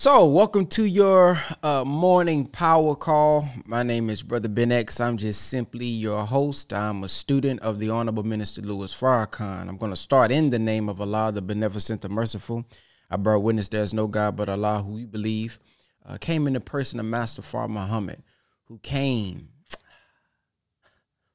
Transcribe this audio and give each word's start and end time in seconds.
So, 0.00 0.28
welcome 0.28 0.64
to 0.68 0.84
your 0.84 1.42
uh, 1.60 1.82
morning 1.84 2.46
power 2.46 2.94
call. 2.94 3.48
My 3.64 3.82
name 3.82 4.10
is 4.10 4.22
Brother 4.22 4.48
Ben 4.48 4.70
X. 4.70 5.00
I'm 5.00 5.16
just 5.16 5.46
simply 5.48 5.86
your 5.86 6.24
host. 6.24 6.72
I'm 6.72 7.02
a 7.02 7.08
student 7.08 7.58
of 7.62 7.80
the 7.80 7.90
Honorable 7.90 8.22
Minister 8.22 8.62
Louis 8.62 8.94
Farrakhan. 8.94 9.68
I'm 9.68 9.76
going 9.76 9.90
to 9.90 9.96
start 9.96 10.30
in 10.30 10.50
the 10.50 10.58
name 10.60 10.88
of 10.88 11.00
Allah, 11.00 11.32
the 11.32 11.42
Beneficent, 11.42 12.02
the 12.02 12.08
Merciful. 12.08 12.64
I 13.10 13.16
bear 13.16 13.40
witness 13.40 13.66
there's 13.66 13.92
no 13.92 14.06
God 14.06 14.36
but 14.36 14.48
Allah, 14.48 14.84
who 14.86 14.92
we 14.92 15.04
believe 15.04 15.58
uh, 16.06 16.16
came 16.16 16.46
in 16.46 16.52
the 16.52 16.60
person 16.60 17.00
of 17.00 17.06
Master 17.06 17.42
Fard 17.42 17.70
Muhammad, 17.70 18.22
who 18.66 18.78
came 18.78 19.48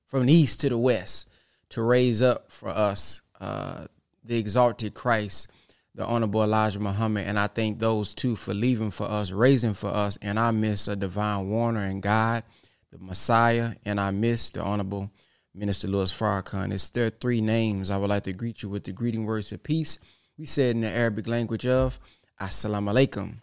from 0.08 0.28
the 0.28 0.34
east 0.34 0.62
to 0.62 0.70
the 0.70 0.78
west 0.78 1.28
to 1.72 1.84
raise 1.84 2.22
up 2.22 2.50
for 2.50 2.70
us 2.70 3.20
uh, 3.42 3.88
the 4.24 4.38
exalted 4.38 4.94
Christ 4.94 5.50
the 5.96 6.06
Honorable 6.06 6.44
Elijah 6.44 6.80
Muhammad, 6.80 7.28
and 7.28 7.38
I 7.38 7.48
thank 7.48 7.78
those 7.78 8.16
two 8.16 8.36
for 8.36 8.54
leaving 8.54 8.90
for 8.90 9.06
us, 9.06 9.30
raising 9.32 9.76
for 9.76 9.90
us, 9.90 10.18
and 10.22 10.40
I 10.40 10.50
miss 10.52 10.88
a 10.88 10.96
divine 10.96 11.50
warner 11.50 11.84
and 11.84 12.02
God, 12.02 12.44
the 12.92 12.98
Messiah, 12.98 13.76
and 13.86 14.00
I 14.00 14.10
miss 14.10 14.50
the 14.50 14.64
Honorable 14.64 15.12
Minister 15.54 15.88
Louis 15.88 16.12
Farrakhan. 16.12 16.74
It's 16.74 16.90
their 16.90 17.12
three 17.12 17.42
names. 17.42 17.92
I 17.92 17.98
would 17.98 18.10
like 18.10 18.24
to 18.24 18.34
greet 18.34 18.64
you 18.64 18.70
with 18.70 18.86
the 18.86 18.92
greeting 18.92 19.26
words 19.26 19.52
of 19.52 19.62
peace. 19.62 20.00
We 20.36 20.48
said 20.48 20.76
in 20.76 20.82
the 20.82 20.90
Arabic 20.90 21.28
language 21.28 21.68
of 21.68 22.00
Assalamu 22.42 22.92
alaikum. 22.92 23.36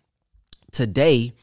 Today, 0.73 1.35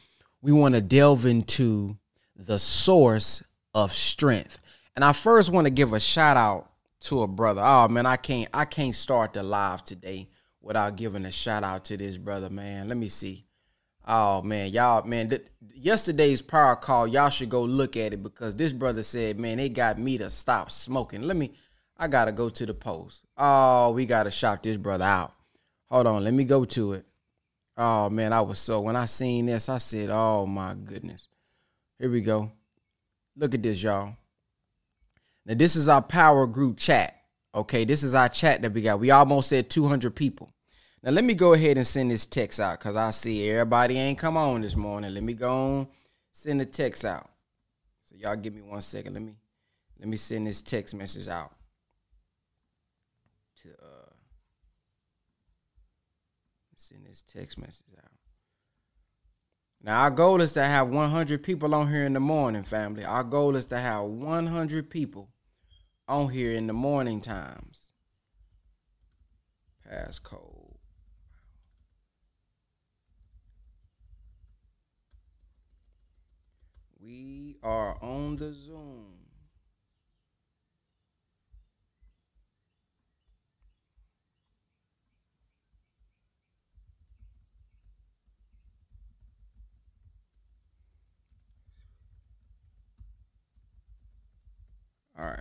we 0.42 0.52
want 0.52 0.74
to 0.74 0.82
delve 0.82 1.24
into 1.24 1.96
the 2.36 2.58
source 2.58 3.42
of 3.74 3.92
strength. 3.92 4.58
And 4.94 5.02
I 5.02 5.14
first 5.14 5.50
want 5.50 5.66
to 5.66 5.70
give 5.70 5.94
a 5.94 6.00
shout 6.00 6.36
out 6.36 6.70
to 7.00 7.22
a 7.22 7.26
brother. 7.26 7.62
Oh 7.64 7.88
man, 7.88 8.04
I 8.04 8.16
can't 8.16 8.50
I 8.52 8.64
can't 8.66 8.94
start 8.94 9.32
the 9.32 9.42
live 9.42 9.84
today 9.84 10.28
without 10.68 10.96
giving 10.96 11.24
a 11.24 11.30
shout 11.30 11.64
out 11.64 11.82
to 11.86 11.96
this 11.96 12.18
brother, 12.18 12.50
man. 12.50 12.88
Let 12.88 12.98
me 12.98 13.08
see. 13.08 13.46
Oh 14.06 14.42
man, 14.42 14.70
y'all, 14.70 15.02
man, 15.02 15.30
th- 15.30 15.46
yesterday's 15.74 16.42
power 16.42 16.76
call, 16.76 17.06
y'all 17.06 17.30
should 17.30 17.48
go 17.48 17.62
look 17.62 17.96
at 17.96 18.12
it 18.12 18.22
because 18.22 18.54
this 18.54 18.74
brother 18.74 19.02
said, 19.02 19.40
man, 19.40 19.56
they 19.56 19.70
got 19.70 19.98
me 19.98 20.18
to 20.18 20.28
stop 20.28 20.70
smoking. 20.70 21.22
Let 21.22 21.38
me, 21.38 21.52
I 21.96 22.06
gotta 22.06 22.32
go 22.32 22.50
to 22.50 22.66
the 22.66 22.74
post. 22.74 23.22
Oh, 23.38 23.92
we 23.92 24.04
gotta 24.04 24.30
shout 24.30 24.62
this 24.62 24.76
brother 24.76 25.06
out. 25.06 25.32
Hold 25.90 26.06
on, 26.06 26.22
let 26.22 26.34
me 26.34 26.44
go 26.44 26.66
to 26.66 26.92
it. 26.92 27.06
Oh 27.78 28.10
man, 28.10 28.34
I 28.34 28.42
was 28.42 28.58
so 28.58 28.82
when 28.82 28.94
I 28.94 29.06
seen 29.06 29.46
this, 29.46 29.70
I 29.70 29.78
said, 29.78 30.10
oh 30.10 30.44
my 30.44 30.74
goodness. 30.74 31.28
Here 31.98 32.10
we 32.10 32.20
go. 32.20 32.52
Look 33.36 33.54
at 33.54 33.62
this, 33.62 33.82
y'all. 33.82 34.14
Now 35.46 35.54
this 35.54 35.76
is 35.76 35.88
our 35.88 36.02
power 36.02 36.46
group 36.46 36.76
chat. 36.76 37.14
Okay, 37.54 37.86
this 37.86 38.02
is 38.02 38.14
our 38.14 38.28
chat 38.28 38.60
that 38.60 38.72
we 38.74 38.82
got. 38.82 39.00
We 39.00 39.10
almost 39.10 39.48
said 39.48 39.70
200 39.70 40.14
people. 40.14 40.52
Now 41.02 41.12
let 41.12 41.24
me 41.24 41.34
go 41.34 41.52
ahead 41.52 41.76
and 41.76 41.86
send 41.86 42.10
this 42.10 42.26
text 42.26 42.58
out 42.58 42.78
because 42.78 42.96
I 42.96 43.10
see 43.10 43.48
everybody 43.48 43.98
ain't 43.98 44.18
come 44.18 44.36
on 44.36 44.62
this 44.62 44.76
morning. 44.76 45.14
Let 45.14 45.22
me 45.22 45.34
go 45.34 45.50
on 45.50 45.88
send 46.38 46.60
the 46.60 46.66
text 46.66 47.04
out. 47.04 47.28
So 48.04 48.14
y'all 48.16 48.36
give 48.36 48.54
me 48.54 48.62
one 48.62 48.80
second. 48.80 49.14
Let 49.14 49.22
me 49.22 49.34
let 49.98 50.08
me 50.08 50.16
send 50.16 50.46
this 50.46 50.62
text 50.62 50.94
message 50.94 51.28
out. 51.28 51.52
To 53.62 53.68
uh 53.70 54.12
send 56.76 57.06
this 57.06 57.22
text 57.26 57.58
message 57.58 57.94
out. 57.98 58.10
Now 59.82 60.02
our 60.02 60.10
goal 60.10 60.40
is 60.42 60.52
to 60.52 60.64
have 60.64 60.88
100 60.88 61.42
people 61.42 61.74
on 61.74 61.88
here 61.88 62.04
in 62.04 62.12
the 62.12 62.20
morning, 62.20 62.62
family. 62.62 63.04
Our 63.04 63.24
goal 63.24 63.56
is 63.56 63.66
to 63.66 63.78
have 63.78 64.04
100 64.04 64.90
people 64.90 65.28
on 66.06 66.30
here 66.30 66.52
in 66.52 66.66
the 66.66 66.72
morning 66.72 67.20
times. 67.20 67.90
Passcode. 69.88 70.47
We 77.08 77.56
are 77.62 77.96
on 78.02 78.36
the 78.36 78.52
Zoom. 78.52 79.06
All 95.18 95.24
right. 95.24 95.38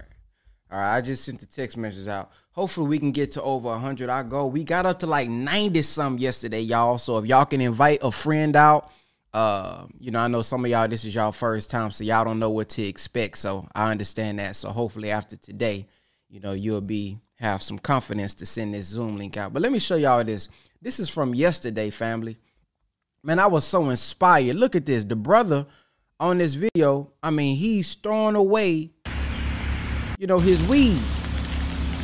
All 0.71 0.79
right, 0.79 0.95
I 0.95 1.01
just 1.01 1.25
sent 1.25 1.41
the 1.41 1.45
text 1.45 1.75
message 1.75 2.07
out. 2.07 2.31
Hopefully, 2.51 2.87
we 2.87 2.97
can 2.97 3.11
get 3.11 3.33
to 3.33 3.41
over 3.41 3.67
100. 3.67 4.09
I 4.09 4.23
go. 4.23 4.47
We 4.47 4.63
got 4.63 4.85
up 4.85 4.99
to 4.99 5.07
like 5.07 5.27
90 5.27 5.81
some 5.81 6.17
yesterday, 6.17 6.61
y'all. 6.61 6.97
So 6.97 7.17
if 7.17 7.25
y'all 7.25 7.43
can 7.43 7.59
invite 7.59 7.99
a 8.03 8.11
friend 8.11 8.55
out, 8.55 8.89
uh, 9.33 9.85
you 9.99 10.11
know, 10.11 10.19
I 10.19 10.27
know 10.27 10.41
some 10.41 10.65
of 10.65 10.71
y'all 10.71 10.87
this 10.87 11.05
is 11.05 11.13
y'all 11.13 11.31
first 11.31 11.69
time, 11.69 11.91
so 11.91 12.03
y'all 12.03 12.25
don't 12.25 12.39
know 12.39 12.49
what 12.49 12.69
to 12.69 12.83
expect. 12.83 13.37
So 13.37 13.67
I 13.75 13.91
understand 13.91 14.39
that. 14.39 14.55
So 14.55 14.69
hopefully 14.69 15.11
after 15.11 15.35
today, 15.35 15.87
you 16.29 16.39
know, 16.39 16.53
you'll 16.53 16.81
be 16.81 17.19
have 17.39 17.61
some 17.61 17.77
confidence 17.77 18.33
to 18.35 18.45
send 18.45 18.73
this 18.73 18.85
Zoom 18.87 19.17
link 19.17 19.37
out. 19.37 19.53
But 19.53 19.61
let 19.61 19.71
me 19.71 19.79
show 19.79 19.95
y'all 19.95 20.23
this. 20.23 20.47
This 20.81 20.99
is 20.99 21.09
from 21.09 21.35
yesterday, 21.35 21.89
family. 21.89 22.37
Man, 23.23 23.39
I 23.39 23.47
was 23.47 23.65
so 23.65 23.89
inspired. 23.89 24.55
Look 24.55 24.75
at 24.75 24.85
this. 24.85 25.03
The 25.03 25.15
brother 25.15 25.65
on 26.19 26.37
this 26.37 26.53
video, 26.53 27.11
I 27.21 27.29
mean, 27.29 27.57
he's 27.57 27.93
throwing 27.95 28.35
away, 28.35 28.91
you 30.17 30.27
know, 30.27 30.39
his 30.39 30.65
weed. 30.67 31.01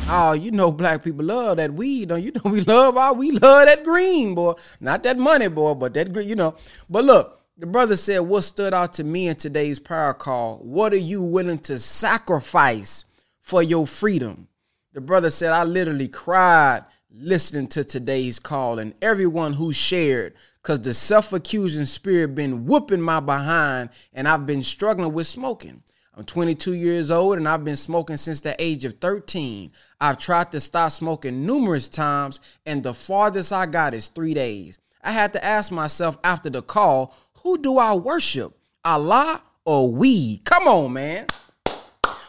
Oh, 0.06 0.32
you 0.32 0.50
know, 0.50 0.70
black 0.70 1.02
people 1.02 1.24
love 1.24 1.56
that 1.56 1.72
weed. 1.72 2.10
Don't 2.10 2.22
you 2.22 2.32
know 2.44 2.50
we 2.50 2.60
love 2.60 2.96
our 2.96 3.14
we 3.14 3.30
love 3.30 3.66
that 3.66 3.84
green, 3.84 4.34
boy. 4.34 4.54
Not 4.78 5.02
that 5.04 5.16
money, 5.16 5.48
boy, 5.48 5.74
but 5.74 5.94
that 5.94 6.12
green, 6.12 6.28
you 6.28 6.34
know. 6.34 6.56
But 6.90 7.04
look, 7.04 7.40
the 7.56 7.66
brother 7.66 7.96
said, 7.96 8.18
What 8.18 8.42
stood 8.42 8.74
out 8.74 8.92
to 8.94 9.04
me 9.04 9.28
in 9.28 9.36
today's 9.36 9.78
prayer 9.78 10.12
call? 10.12 10.58
What 10.58 10.92
are 10.92 10.96
you 10.96 11.22
willing 11.22 11.58
to 11.60 11.78
sacrifice 11.78 13.06
for 13.40 13.62
your 13.62 13.86
freedom? 13.86 14.48
The 14.92 15.00
brother 15.00 15.30
said, 15.30 15.52
I 15.52 15.64
literally 15.64 16.08
cried 16.08 16.84
listening 17.10 17.68
to 17.68 17.84
today's 17.84 18.38
call 18.38 18.80
and 18.80 18.92
everyone 19.00 19.52
who 19.52 19.72
shared 19.72 20.34
because 20.60 20.80
the 20.80 20.92
self-accusing 20.92 21.86
spirit 21.86 22.34
been 22.34 22.66
whooping 22.66 23.00
my 23.00 23.20
behind 23.20 23.90
and 24.12 24.26
I've 24.26 24.46
been 24.46 24.62
struggling 24.62 25.12
with 25.12 25.28
smoking. 25.28 25.83
I'm 26.16 26.24
22 26.24 26.74
years 26.74 27.10
old 27.10 27.38
and 27.38 27.48
I've 27.48 27.64
been 27.64 27.74
smoking 27.74 28.16
since 28.16 28.40
the 28.40 28.54
age 28.60 28.84
of 28.84 28.94
13. 29.00 29.72
I've 30.00 30.18
tried 30.18 30.52
to 30.52 30.60
stop 30.60 30.92
smoking 30.92 31.44
numerous 31.44 31.88
times, 31.88 32.38
and 32.64 32.84
the 32.84 32.94
farthest 32.94 33.52
I 33.52 33.66
got 33.66 33.94
is 33.94 34.06
three 34.06 34.32
days. 34.32 34.78
I 35.02 35.10
had 35.10 35.32
to 35.32 35.44
ask 35.44 35.72
myself 35.72 36.16
after 36.22 36.50
the 36.50 36.62
call, 36.62 37.16
who 37.42 37.58
do 37.58 37.78
I 37.78 37.94
worship? 37.94 38.56
Allah 38.84 39.42
or 39.64 39.90
weed? 39.90 40.42
Come 40.44 40.68
on, 40.68 40.92
man. 40.92 41.26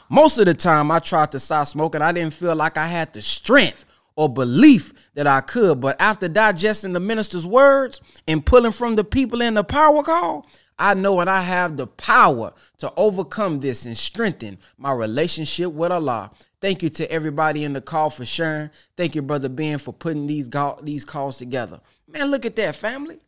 Most 0.10 0.40
of 0.40 0.46
the 0.46 0.56
time 0.56 0.90
I 0.90 0.98
tried 0.98 1.32
to 1.34 1.40
stop 1.40 1.68
smoking, 1.68 2.02
I 2.02 2.12
didn't 2.12 2.34
feel 2.34 2.56
like 2.56 2.78
I 2.78 2.88
had 2.88 3.14
the 3.14 3.22
strength 3.22 3.86
or 4.16 4.30
belief 4.30 4.94
that 5.14 5.28
I 5.28 5.42
could. 5.42 5.80
But 5.80 6.00
after 6.02 6.28
digesting 6.28 6.94
the 6.94 7.00
minister's 7.00 7.46
words 7.46 8.02
and 8.28 8.46
pulling 8.46 8.72
from 8.72 8.96
the 8.96 9.04
people 9.04 9.42
in 9.42 9.54
the 9.56 9.64
power 9.64 10.02
call, 10.02 10.48
I 10.78 10.94
know 10.94 11.20
and 11.22 11.30
I 11.30 11.42
have 11.42 11.78
the 11.78 11.88
power 11.88 12.54
to 12.80 12.92
overcome 12.98 13.60
this 13.60 13.86
and 13.86 13.98
strengthen 13.98 14.58
my 14.78 14.92
relationship 14.92 15.72
with 15.72 15.92
Allah. 15.92 16.32
Thank 16.60 16.84
you 16.84 16.90
to 16.90 17.10
everybody 17.12 17.64
in 17.64 17.74
the 17.74 17.82
call 17.82 18.10
for 18.10 18.26
sharing. 18.26 18.70
Thank 18.98 19.16
you, 19.16 19.22
Brother 19.22 19.50
Ben, 19.50 19.78
for 19.78 19.94
putting 19.94 20.28
these, 20.28 20.50
these 20.82 21.06
calls 21.06 21.38
together. 21.38 21.80
Man, 22.08 22.30
look 22.30 22.46
at 22.46 22.56
that, 22.58 22.76
family. 22.76 23.20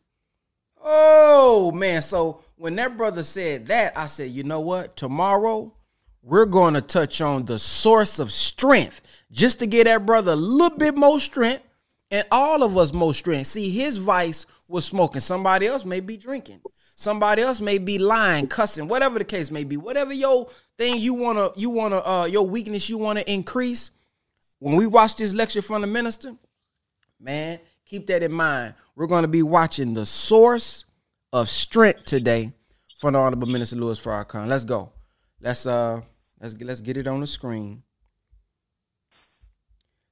Oh, 0.83 1.71
man. 1.71 2.01
So 2.01 2.41
when 2.55 2.75
that 2.75 2.97
brother 2.97 3.23
said 3.23 3.67
that, 3.67 3.97
I 3.97 4.07
said, 4.07 4.31
you 4.31 4.43
know 4.43 4.59
what? 4.59 4.95
Tomorrow, 4.95 5.73
we're 6.21 6.45
going 6.45 6.73
to 6.73 6.81
touch 6.81 7.21
on 7.21 7.45
the 7.45 7.59
source 7.59 8.19
of 8.19 8.31
strength 8.31 9.01
just 9.31 9.59
to 9.59 9.67
get 9.67 9.85
that 9.85 10.05
brother 10.05 10.33
a 10.33 10.35
little 10.35 10.77
bit 10.77 10.97
more 10.97 11.19
strength 11.19 11.63
and 12.11 12.25
all 12.31 12.63
of 12.63 12.77
us 12.77 12.91
more 12.91 13.13
strength. 13.13 13.47
See, 13.47 13.69
his 13.69 13.97
vice 13.97 14.45
was 14.67 14.85
smoking. 14.85 15.21
Somebody 15.21 15.67
else 15.67 15.85
may 15.85 15.99
be 15.99 16.17
drinking. 16.17 16.61
Somebody 16.99 17.43
else 17.43 17.61
may 17.61 17.77
be 17.77 17.99
lying, 17.99 18.47
cussing, 18.47 18.87
whatever 18.87 19.19
the 19.19 19.23
case 19.23 19.51
may 19.51 19.63
be. 19.63 19.77
Whatever 19.77 20.13
your 20.13 20.49
thing 20.79 20.97
you 20.97 21.13
wanna, 21.13 21.51
you 21.55 21.69
wanna, 21.69 21.97
uh, 22.03 22.25
your 22.25 22.47
weakness 22.47 22.89
you 22.89 22.97
wanna 22.97 23.23
increase. 23.27 23.91
When 24.57 24.75
we 24.75 24.87
watch 24.87 25.15
this 25.15 25.31
lecture 25.31 25.61
from 25.61 25.81
the 25.81 25.87
minister, 25.87 26.35
man, 27.19 27.59
keep 27.85 28.07
that 28.07 28.23
in 28.23 28.31
mind. 28.31 28.73
We're 28.95 29.05
gonna 29.05 29.27
be 29.27 29.43
watching 29.43 29.93
the 29.93 30.07
source 30.07 30.85
of 31.31 31.49
strength 31.49 32.07
today 32.07 32.51
from 32.99 33.13
the 33.13 33.19
Honorable 33.19 33.47
Minister 33.47 33.75
Louis 33.75 33.99
Farrakhan. 33.99 34.47
Let's 34.47 34.65
go. 34.65 34.91
Let's 35.39 35.67
uh, 35.67 36.01
let's 36.41 36.55
get 36.55 36.65
let's 36.65 36.81
get 36.81 36.97
it 36.97 37.05
on 37.05 37.19
the 37.19 37.27
screen. 37.27 37.83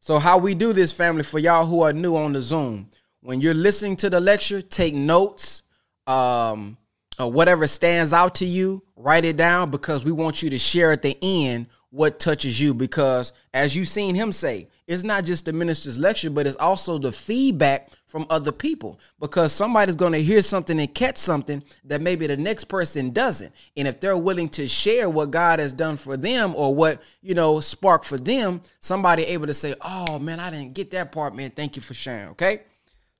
So 0.02 0.20
how 0.20 0.38
we 0.38 0.54
do 0.54 0.72
this, 0.72 0.92
family, 0.92 1.24
for 1.24 1.40
y'all 1.40 1.66
who 1.66 1.82
are 1.82 1.94
new 1.94 2.16
on 2.16 2.34
the 2.34 2.44
Zoom, 2.44 2.92
when 3.22 3.42
you're 3.42 3.56
listening 3.56 3.96
to 3.96 4.10
the 4.12 4.20
lecture, 4.20 4.62
take 4.62 4.94
notes 4.94 5.64
um, 6.08 6.78
uh, 7.20 7.28
whatever 7.28 7.68
stands 7.68 8.14
out 8.14 8.36
to 8.36 8.46
you, 8.46 8.84
write 8.96 9.26
it 9.26 9.38
down 9.38 9.72
because 9.72 10.04
we 10.04 10.12
want 10.12 10.44
you 10.44 10.50
to 10.50 10.58
share 10.58 10.92
at 10.92 11.02
the 11.02 11.18
end 11.22 11.68
what 11.90 12.20
touches 12.20 12.60
you. 12.60 12.74
Because 12.74 13.32
as 13.54 13.76
you've 13.76 13.88
seen 13.88 14.16
him 14.16 14.32
say, 14.32 14.68
it's 14.88 15.04
not 15.04 15.24
just 15.24 15.46
the 15.46 15.54
minister's 15.54 15.98
lecture, 15.98 16.30
but 16.30 16.46
it's 16.46 16.58
also 16.58 17.00
the 17.00 17.12
feedback 17.12 17.90
from 18.06 18.28
other 18.30 18.52
people 18.52 19.00
because 19.20 19.52
somebody's 19.52 19.96
going 19.96 20.12
to 20.12 20.22
hear 20.22 20.42
something 20.42 20.80
and 20.80 20.94
catch 20.94 21.18
something 21.18 21.64
that 21.86 22.02
maybe 22.02 22.28
the 22.28 22.38
next 22.38 22.66
person 22.66 23.12
doesn't. 23.12 23.52
And 23.76 23.88
if 23.88 24.00
they're 24.00 24.18
willing 24.18 24.50
to 24.50 24.68
share 24.68 25.10
what 25.10 25.32
God 25.32 25.60
has 25.60 25.74
done 25.74 25.98
for 25.98 26.18
them 26.18 26.54
or 26.56 26.76
what, 26.76 27.02
you 27.22 27.34
know, 27.34 27.60
spark 27.62 28.04
for 28.04 28.18
them, 28.18 28.62
somebody 28.80 29.24
able 29.24 29.48
to 29.48 29.54
say, 29.54 29.74
"Oh, 29.82 30.20
man, 30.20 30.40
I 30.40 30.52
didn't 30.52 30.74
get 30.74 30.92
that 30.92 31.12
part, 31.12 31.36
man. 31.36 31.52
Thank 31.52 31.76
you 31.76 31.82
for 31.82 31.94
sharing." 31.94 32.30
Okay? 32.30 32.62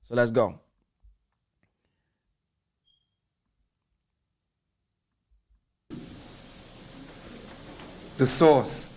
So 0.02 0.14
let's 0.14 0.30
go. 0.30 0.60
The 8.18 8.26
source 8.26 8.88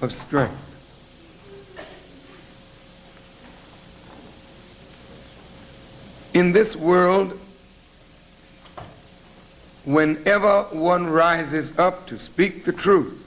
of 0.00 0.12
strength. 0.12 0.54
In 6.34 6.52
this 6.52 6.74
world, 6.74 7.38
whenever 9.84 10.64
one 10.64 11.06
rises 11.06 11.72
up 11.78 12.06
to 12.08 12.18
speak 12.18 12.64
the 12.64 12.72
truth, 12.72 13.22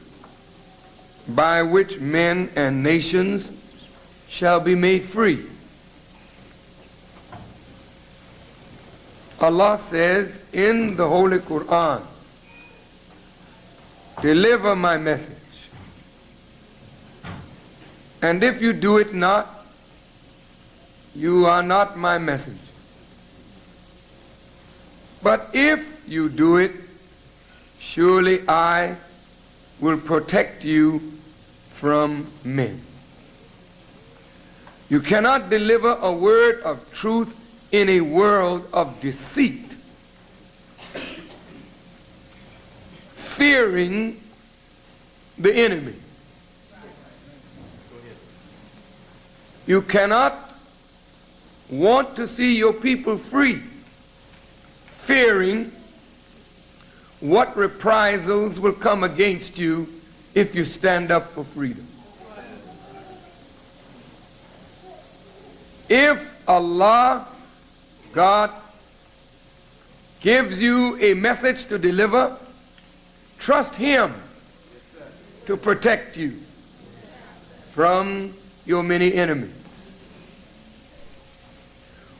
by 1.29 1.63
which 1.63 1.99
men 1.99 2.49
and 2.55 2.83
nations 2.83 3.51
shall 4.27 4.59
be 4.59 4.75
made 4.75 5.03
free. 5.05 5.45
Allah 9.39 9.77
says 9.77 10.41
in 10.51 10.97
the 10.97 11.07
Holy 11.07 11.39
Quran, 11.39 12.01
deliver 14.21 14.75
my 14.75 14.97
message. 14.97 15.35
And 18.21 18.43
if 18.43 18.61
you 18.61 18.73
do 18.73 18.97
it 18.97 19.13
not, 19.13 19.65
you 21.15 21.45
are 21.45 21.63
not 21.63 21.97
my 21.97 22.17
messenger. 22.17 22.59
But 25.21 25.49
if 25.53 26.07
you 26.07 26.29
do 26.29 26.57
it, 26.57 26.71
surely 27.79 28.47
I 28.47 28.95
will 29.79 29.97
protect 29.97 30.63
you 30.63 31.01
from 31.73 32.27
men. 32.43 32.81
You 34.89 35.01
cannot 35.01 35.49
deliver 35.49 35.97
a 36.01 36.11
word 36.11 36.61
of 36.61 36.91
truth 36.91 37.35
in 37.71 37.89
a 37.89 38.01
world 38.01 38.67
of 38.73 38.99
deceit, 39.01 39.68
fearing 43.39 44.19
the 45.37 45.53
enemy. 45.53 45.93
You 49.65 49.81
cannot 49.81 50.35
want 51.69 52.17
to 52.17 52.27
see 52.27 52.57
your 52.57 52.73
people 52.73 53.17
free, 53.17 53.61
fearing 55.03 55.71
what 57.21 57.55
reprisals 57.55 58.59
will 58.59 58.73
come 58.73 59.05
against 59.05 59.57
you 59.57 59.87
if 60.33 60.53
you 60.53 60.65
stand 60.65 61.09
up 61.09 61.29
for 61.29 61.45
freedom. 61.45 61.87
If 65.87 66.29
Allah, 66.45 67.25
God, 68.11 68.51
gives 70.19 70.61
you 70.61 70.97
a 70.99 71.13
message 71.13 71.67
to 71.67 71.77
deliver, 71.77 72.37
trust 73.39 73.75
Him 73.75 74.13
to 75.45 75.57
protect 75.57 76.17
you 76.17 76.37
from 77.71 78.33
your 78.65 78.83
many 78.83 79.13
enemies. 79.13 79.53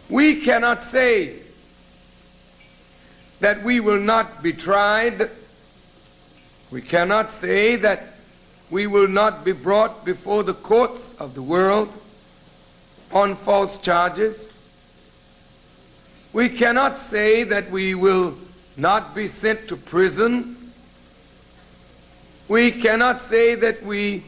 We 0.10 0.42
cannot 0.42 0.83
say 0.83 1.36
that 3.39 3.63
we 3.63 3.80
will 3.80 4.00
not 4.00 4.42
be 4.42 4.54
tried. 4.54 5.30
We 6.71 6.81
cannot 6.81 7.31
say 7.31 7.75
that 7.75 8.07
we 8.71 8.88
will 8.88 9.07
not 9.07 9.44
be 9.44 9.51
brought 9.51 10.06
before 10.06 10.44
the 10.44 10.54
courts 10.54 11.13
of 11.19 11.36
the 11.36 11.42
world 11.42 11.92
on 13.12 13.36
false 13.36 13.77
charges. 13.77 14.50
We 16.33 16.50
cannot 16.50 16.98
say 16.98 17.44
that 17.44 17.69
we 17.71 17.95
will 17.95 18.38
not 18.77 19.16
be 19.16 19.27
sent 19.27 19.68
to 19.69 19.75
prison. 19.75 20.56
We 22.49 22.71
cannot 22.71 23.21
say 23.21 23.53
that 23.55 23.83
we 23.83 24.23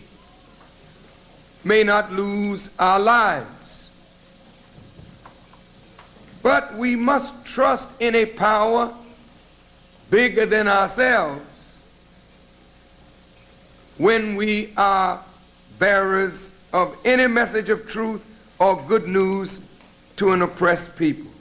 may 1.63 1.83
not 1.83 2.13
lose 2.13 2.69
our 2.77 2.99
lives. 2.99 3.89
But 6.43 6.75
we 6.75 6.95
must 6.95 7.33
trust 7.45 7.89
in 7.99 8.13
a 8.13 8.25
power 8.25 8.93
bigger 10.11 10.45
than 10.45 10.67
ourselves 10.67 11.81
when 13.97 14.35
we 14.35 14.71
are 14.77 15.23
bearers 15.79 16.51
of 16.73 16.95
any 17.03 17.27
message 17.27 17.69
of 17.69 17.87
truth 17.87 18.23
or 18.59 18.81
good 18.87 19.07
news 19.07 19.61
to 20.17 20.31
an 20.31 20.43
oppressed 20.43 20.95
people. 20.95 21.31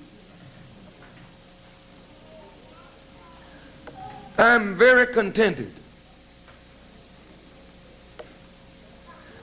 I'm 4.39 4.77
very 4.77 5.07
contented. 5.13 5.71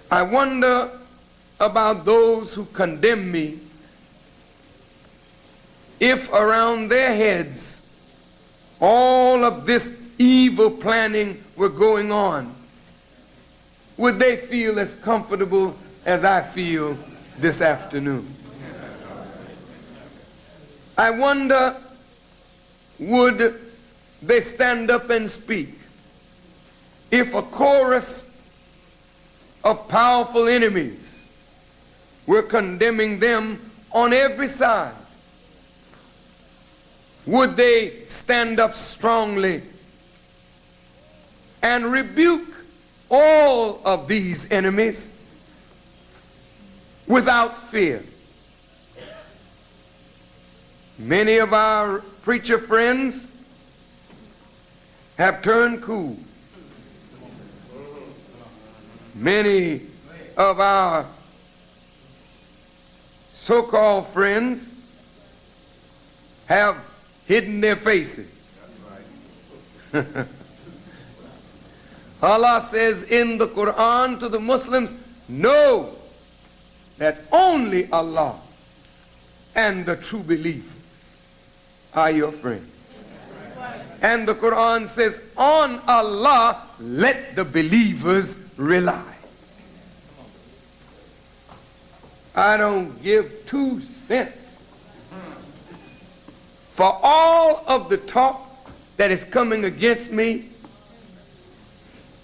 I 0.10 0.22
wonder 0.22 0.90
about 1.60 2.06
those 2.06 2.54
who 2.54 2.66
condemn 2.66 3.32
me 3.32 3.60
if 6.00 6.32
around 6.32 6.90
their 6.90 7.16
heads 7.16 7.82
all 8.80 9.44
of 9.44 9.66
this 9.66 9.92
evil 10.20 10.70
planning 10.70 11.44
were 11.56 11.70
going 11.70 12.12
on, 12.12 12.54
would 13.98 14.20
they 14.20 14.38
feel 14.38 14.80
as 14.80 14.94
comfortable 14.96 15.76
as 16.06 16.24
I 16.24 16.42
feel 16.42 16.98
this 17.38 17.62
afternoon. 17.62 18.28
I 20.98 21.12
wonder, 21.12 21.76
would 22.98 23.60
they 24.24 24.42
stand 24.42 24.90
up 24.90 25.10
and 25.10 25.30
speak 25.30 25.70
if 27.12 27.34
a 27.36 27.42
chorus 27.42 28.24
of 29.70 29.88
powerful 29.88 30.48
enemies 30.48 31.28
We're 32.26 32.44
condemning 32.44 33.20
them 33.20 33.60
on 33.92 34.14
every 34.14 34.48
side? 34.48 34.96
Would 37.26 37.56
they 37.56 38.06
stand 38.08 38.60
up 38.60 38.76
strongly 38.76 39.62
and 41.62 41.92
rebuke 41.92 42.54
all 43.10 43.82
of 43.86 44.08
these 44.08 44.50
enemies 44.52 45.10
without 47.06 47.70
fear. 47.70 48.04
Many 51.00 51.38
of 51.38 51.54
our 51.54 52.00
preacher 52.24 52.60
friends 52.60 53.28
have 55.18 55.42
turned 55.42 55.82
cool. 55.82 56.18
Many 59.20 59.82
of 60.36 60.60
our 60.60 61.06
so-called 63.34 64.08
friends 64.10 64.70
have 66.46 66.78
hidden 67.26 67.62
their 67.62 67.76
faces. 67.76 68.28
Allah 72.22 72.66
says 72.70 73.04
in 73.04 73.38
the 73.38 73.48
Quran 73.48 74.20
to 74.20 74.30
the 74.30 74.40
Muslims, 74.40 74.94
know 75.28 75.90
that 76.98 77.20
only 77.32 77.90
Allah 77.92 78.36
and 79.56 79.86
the 79.86 79.96
true 79.96 80.20
believers 80.20 80.72
are 81.94 82.12
your 82.12 82.32
friends. 82.32 82.74
And 84.02 84.28
the 84.28 84.36
Quran 84.36 84.88
says, 84.88 85.20
on 85.36 85.80
Allah 85.88 86.62
let 86.80 87.36
the 87.36 87.44
believers 87.44 88.38
rely. 88.58 89.16
I 92.36 92.58
don't 92.58 93.02
give 93.02 93.46
two 93.48 93.82
cents 93.82 94.38
for 96.76 97.00
all 97.02 97.64
of 97.68 97.90
the 97.90 97.98
talk 97.98 98.44
that 98.98 99.10
is 99.10 99.24
coming 99.24 99.66
against 99.66 100.12
me. 100.12 100.50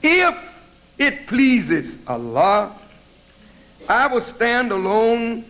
If 0.03 0.37
it 0.99 1.25
pleases 1.25 1.97
Allah, 2.07 2.71
I 3.89 4.07
will 4.07 4.21
stand 4.21 4.71
alone 4.71 5.45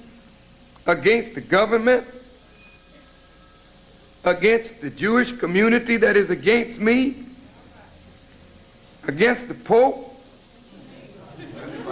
against 0.86 1.36
the 1.36 1.42
government, 1.42 2.06
against 4.24 4.80
the 4.80 4.90
Jewish 4.90 5.32
community 5.34 5.98
that 5.98 6.16
is 6.16 6.30
against 6.30 6.80
me, 6.80 7.24
against 9.08 9.50
the 9.50 9.54
Pope, 9.54 10.02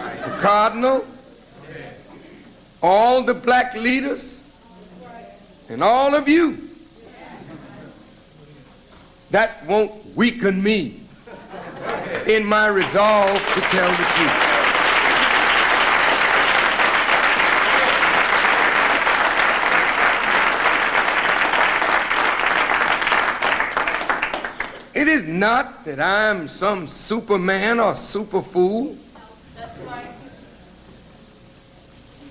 the 0.01 0.38
Cardinal, 0.41 1.05
all 2.81 3.24
the 3.24 3.34
black 3.34 3.74
leaders, 3.75 4.41
and 5.70 5.84
all 5.84 6.15
of 6.15 6.27
you. 6.27 6.70
That 9.29 9.65
won't 9.65 10.15
weaken 10.15 10.62
me 10.62 11.00
in 12.27 12.46
my 12.46 12.67
resolve 12.67 13.38
to 13.38 13.62
tell 13.62 13.89
the 13.89 14.03
truth. 14.03 14.51
It 24.93 25.08
is 25.08 25.24
not 25.24 25.86
that 25.86 26.00
I'm 26.00 26.48
some 26.48 26.88
superman 26.88 27.79
or 27.79 27.96
super 27.96 28.41
fool. 28.41 28.98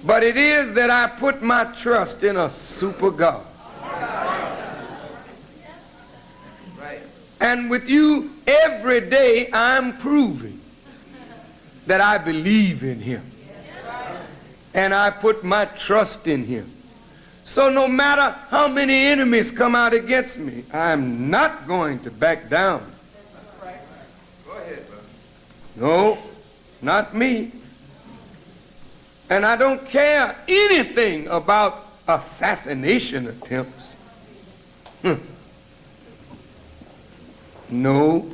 But 0.02 0.22
it 0.22 0.37
is 0.37 0.72
that 0.75 0.90
I 0.90 1.08
put 1.08 1.42
my 1.42 1.64
trust 1.64 2.22
in 2.22 2.37
a 2.37 2.49
super 2.50 3.10
God. 3.10 3.44
And 7.40 7.70
with 7.70 7.88
you, 7.88 8.30
every 8.46 9.00
day 9.00 9.50
I'm 9.52 9.96
proving 9.99 10.60
that 11.87 12.00
I 12.00 12.18
believe 12.18 12.84
in 12.84 13.00
him. 13.00 13.22
And 14.75 14.94
I 14.94 15.10
put 15.10 15.42
my 15.42 15.64
trust 15.64 16.28
in 16.28 16.44
him. 16.44 16.70
So 17.44 17.68
no 17.68 17.88
matter 17.88 18.30
how 18.49 18.68
many 18.68 18.94
enemies 19.06 19.50
come 19.50 19.75
out 19.75 19.92
against 19.92 20.38
me, 20.38 20.64
I'm 20.72 21.30
not 21.30 21.66
going 21.66 21.99
to 22.00 22.10
back 22.10 22.49
down. 22.49 22.84
Go 24.46 24.52
ahead, 24.52 24.84
No, 25.76 26.18
not 26.82 27.14
me. 27.14 27.52
And 29.28 29.46
I 29.46 29.56
don't 29.56 29.87
care 29.87 30.37
anything 30.49 31.28
about 31.28 31.87
assassination 32.08 33.28
attempts. 33.28 33.94
Hmm. 35.02 35.14
No. 37.70 38.30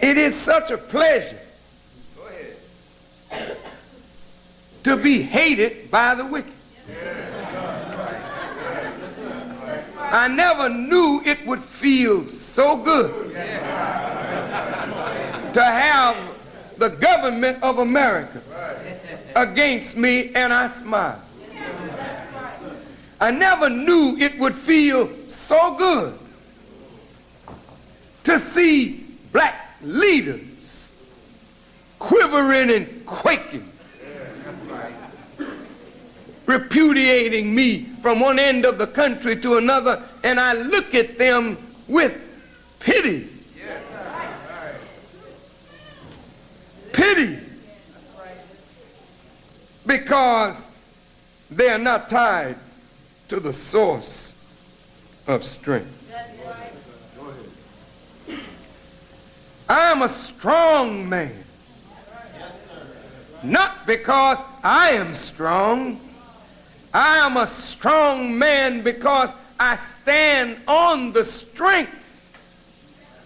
It 0.00 0.18
is 0.18 0.34
such 0.34 0.70
a 0.70 0.76
pleasure 0.76 1.40
to 4.82 4.96
be 4.98 5.22
hated 5.22 5.90
by 5.90 6.14
the 6.14 6.26
wicked. 6.26 6.52
I 9.98 10.28
never 10.28 10.68
knew 10.68 11.22
it 11.24 11.44
would 11.46 11.62
feel 11.62 12.24
so 12.54 12.76
good 12.76 13.32
to 15.52 15.64
have 15.64 16.16
the 16.78 16.88
government 16.88 17.60
of 17.64 17.80
America 17.80 18.40
against 19.34 19.96
me, 19.96 20.32
and 20.36 20.52
I 20.52 20.68
smiled. 20.68 21.20
I 23.20 23.32
never 23.32 23.68
knew 23.68 24.16
it 24.20 24.38
would 24.38 24.54
feel 24.54 25.10
so 25.26 25.74
good 25.74 26.16
to 28.22 28.38
see 28.38 29.04
black 29.32 29.74
leaders 29.82 30.92
quivering 31.98 32.70
and 32.70 33.04
quaking 33.04 33.68
repudiating 36.46 37.52
me 37.52 37.80
from 38.00 38.20
one 38.20 38.38
end 38.38 38.64
of 38.64 38.78
the 38.78 38.86
country 38.86 39.34
to 39.40 39.56
another, 39.56 40.00
and 40.22 40.38
I 40.38 40.52
look 40.52 40.94
at 40.94 41.18
them 41.18 41.58
with 41.88 42.23
pity. 42.84 43.28
Pity. 46.92 47.38
Because 49.86 50.68
they 51.50 51.68
are 51.70 51.78
not 51.78 52.08
tied 52.08 52.56
to 53.28 53.40
the 53.40 53.52
source 53.52 54.34
of 55.26 55.42
strength. 55.42 55.90
I 59.68 59.90
am 59.90 60.02
a 60.02 60.08
strong 60.08 61.08
man. 61.08 61.34
Not 63.42 63.86
because 63.86 64.42
I 64.62 64.90
am 64.90 65.14
strong, 65.14 66.00
I 66.92 67.16
am 67.18 67.36
a 67.36 67.46
strong 67.46 68.38
man 68.38 68.82
because 68.82 69.34
I 69.58 69.76
stand 69.76 70.58
on 70.66 71.12
the 71.12 71.24
strength 71.24 71.92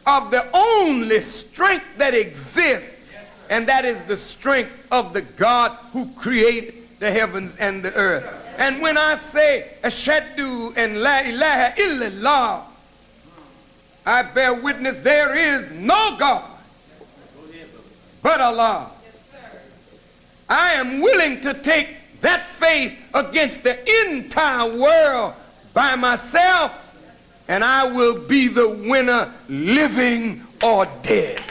of 0.08 0.30
the 0.30 0.46
only 0.54 1.20
strength 1.20 1.84
that 1.98 2.14
exists, 2.14 3.18
and 3.50 3.68
that 3.68 3.84
is 3.84 4.02
the 4.04 4.16
strength 4.16 4.88
of 4.90 5.12
the 5.12 5.20
God 5.20 5.72
who 5.92 6.10
created 6.16 6.74
the 6.98 7.10
heavens 7.10 7.56
and 7.56 7.82
the 7.82 7.94
earth. 7.94 8.24
And 8.56 8.80
when 8.80 8.96
I 8.96 9.14
say 9.16 9.68
Ashadu 9.84 10.74
and 10.76 11.02
La 11.02 11.18
ilaha 11.18 11.74
illallah, 11.76 12.62
I 14.06 14.22
bear 14.22 14.54
witness 14.54 14.96
there 14.98 15.36
is 15.36 15.70
no 15.70 16.16
God 16.18 16.44
but 18.22 18.40
Allah. 18.40 18.90
I 20.48 20.72
am 20.72 21.02
willing 21.02 21.42
to 21.42 21.52
take 21.52 22.20
that 22.22 22.46
faith 22.46 22.98
against 23.12 23.62
the 23.62 23.78
entire 24.06 24.74
world 24.74 25.34
by 25.74 25.94
myself, 25.94 26.72
and 27.48 27.64
I 27.64 27.84
will 27.84 28.18
be 28.18 28.46
the 28.46 28.68
winner, 28.68 29.32
living 29.48 30.42
or 30.62 30.86
dead. 31.02 31.42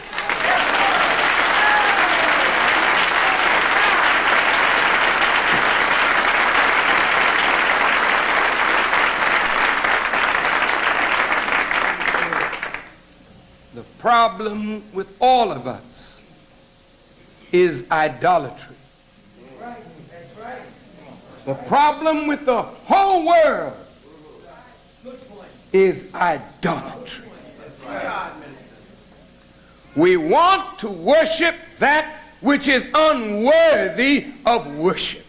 The 13.73 13.83
problem 13.97 14.83
with 14.93 15.15
all 15.19 15.51
of 15.51 15.65
us 15.65 16.21
is 17.51 17.85
idolatry. 17.91 18.75
The 21.45 21.55
problem 21.55 22.27
with 22.27 22.45
the 22.45 22.61
whole 22.61 23.25
world 23.25 23.73
is 25.73 26.13
idolatry. 26.13 27.25
We 29.95 30.17
want 30.17 30.79
to 30.79 30.89
worship 30.89 31.55
that 31.79 32.21
which 32.41 32.67
is 32.67 32.87
unworthy 32.93 34.27
of 34.45 34.75
worship. 34.77 35.25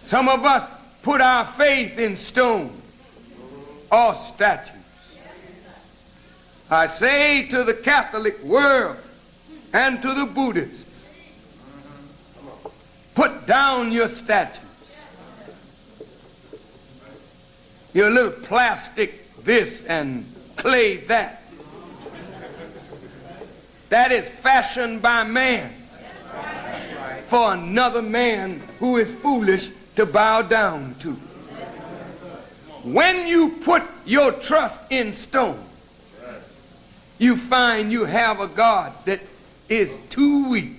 Some 0.00 0.28
of 0.28 0.44
us 0.44 0.68
put 1.02 1.20
our 1.20 1.46
faith 1.52 1.98
in 1.98 2.16
stone 2.16 2.70
or 3.90 4.14
statues. 4.14 4.76
I 6.70 6.86
say 6.86 7.46
to 7.48 7.64
the 7.64 7.74
Catholic 7.74 8.42
world 8.42 8.96
and 9.72 10.00
to 10.02 10.14
the 10.14 10.24
Buddhists, 10.24 10.92
Put 13.14 13.46
down 13.46 13.92
your 13.92 14.08
statues. 14.08 14.71
Your 17.94 18.10
little 18.10 18.30
plastic 18.30 19.42
this 19.44 19.84
and 19.84 20.24
clay 20.56 20.98
that. 20.98 21.42
That 23.88 24.12
is 24.12 24.28
fashioned 24.28 25.02
by 25.02 25.24
man 25.24 25.70
for 27.26 27.54
another 27.54 28.02
man 28.02 28.60
who 28.78 28.96
is 28.96 29.10
foolish 29.20 29.70
to 29.96 30.06
bow 30.06 30.42
down 30.42 30.94
to. 31.00 31.12
When 32.82 33.26
you 33.26 33.50
put 33.64 33.82
your 34.04 34.32
trust 34.32 34.80
in 34.90 35.12
stone, 35.12 35.62
you 37.18 37.36
find 37.36 37.92
you 37.92 38.04
have 38.04 38.40
a 38.40 38.48
God 38.48 38.92
that 39.04 39.20
is 39.68 40.00
too 40.10 40.48
weak 40.48 40.72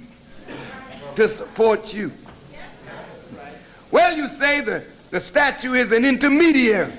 to 1.16 1.28
support 1.28 1.94
you. 1.94 2.12
Well, 3.92 4.18
you 4.18 4.28
say 4.28 4.62
the, 4.62 4.84
the 5.14 5.20
statue 5.20 5.76
is 5.76 5.92
an 5.92 6.06
intermediary. 6.06 6.92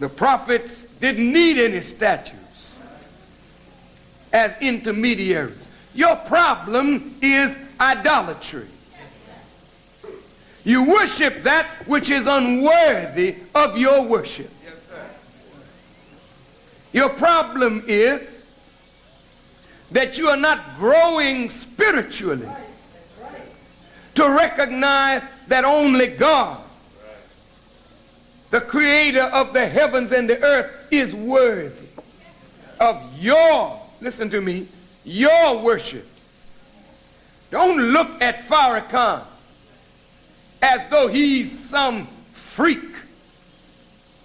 The 0.00 0.08
prophets 0.10 0.84
didn't 1.00 1.32
need 1.32 1.56
any 1.56 1.80
statues 1.80 2.76
as 4.30 4.54
intermediaries. 4.60 5.66
Your 5.94 6.14
problem 6.14 7.16
is 7.22 7.56
idolatry. 7.80 8.66
You 10.62 10.84
worship 10.84 11.42
that 11.44 11.64
which 11.86 12.10
is 12.10 12.26
unworthy 12.26 13.36
of 13.54 13.78
your 13.78 14.02
worship. 14.02 14.50
Your 16.92 17.08
problem 17.08 17.82
is 17.86 18.42
that 19.92 20.18
you 20.18 20.28
are 20.28 20.36
not 20.36 20.76
growing 20.76 21.48
spiritually 21.48 22.46
to 24.18 24.28
recognize 24.28 25.28
that 25.46 25.64
only 25.64 26.08
God, 26.08 26.60
the 28.50 28.60
creator 28.60 29.22
of 29.22 29.52
the 29.52 29.66
heavens 29.66 30.10
and 30.10 30.28
the 30.28 30.42
earth, 30.42 30.88
is 30.90 31.14
worthy 31.14 31.86
of 32.80 33.00
your 33.16 33.80
listen 34.00 34.28
to 34.30 34.40
me, 34.40 34.66
your 35.04 35.58
worship. 35.58 36.04
Don't 37.52 37.78
look 37.78 38.20
at 38.20 38.44
Farrakhan 38.46 39.22
as 40.62 40.84
though 40.88 41.06
he's 41.06 41.56
some 41.56 42.06
freak. 42.32 42.96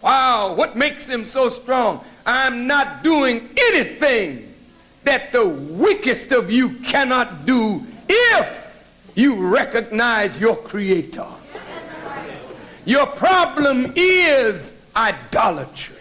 Wow, 0.01 0.55
what 0.55 0.75
makes 0.75 1.07
him 1.07 1.23
so 1.23 1.49
strong? 1.49 2.03
I'm 2.25 2.65
not 2.65 3.03
doing 3.03 3.47
anything 3.55 4.53
that 5.03 5.31
the 5.31 5.45
weakest 5.45 6.31
of 6.31 6.49
you 6.49 6.71
cannot 6.79 7.45
do 7.45 7.85
if 8.09 8.62
you 9.15 9.35
recognize 9.35 10.39
your 10.39 10.55
creator. 10.55 11.27
Your 12.85 13.05
problem 13.05 13.93
is 13.95 14.73
idolatry. 14.95 15.95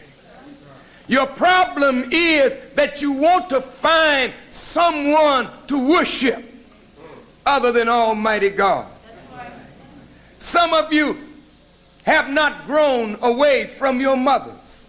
Your 1.09 1.27
problem 1.27 2.09
is 2.11 2.57
that 2.75 3.03
you 3.03 3.13
want 3.13 3.51
to 3.51 3.61
find 3.61 4.33
someone 4.51 5.49
to 5.67 5.89
worship 5.91 6.43
other 7.45 7.73
than 7.73 7.89
Almighty 7.89 8.49
God. 8.49 8.87
Some 10.39 10.73
of 10.73 10.93
you 10.93 11.17
have 12.05 12.31
not 12.31 12.67
grown 12.67 13.17
away 13.23 13.67
from 13.67 14.01
your 14.01 14.17
mothers. 14.17 14.89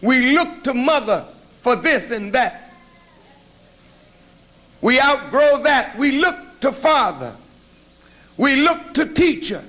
We 0.00 0.32
look 0.32 0.64
to 0.64 0.74
mother 0.74 1.24
for 1.60 1.76
this 1.76 2.10
and 2.10 2.32
that. 2.32 2.61
We 4.82 5.00
outgrow 5.00 5.62
that. 5.62 5.96
We 5.96 6.12
look 6.12 6.60
to 6.60 6.72
father. 6.72 7.34
We 8.36 8.56
look 8.56 8.94
to 8.94 9.06
teacher. 9.06 9.62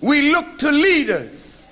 We 0.00 0.32
look 0.32 0.58
to 0.58 0.70
leaders. 0.70 1.66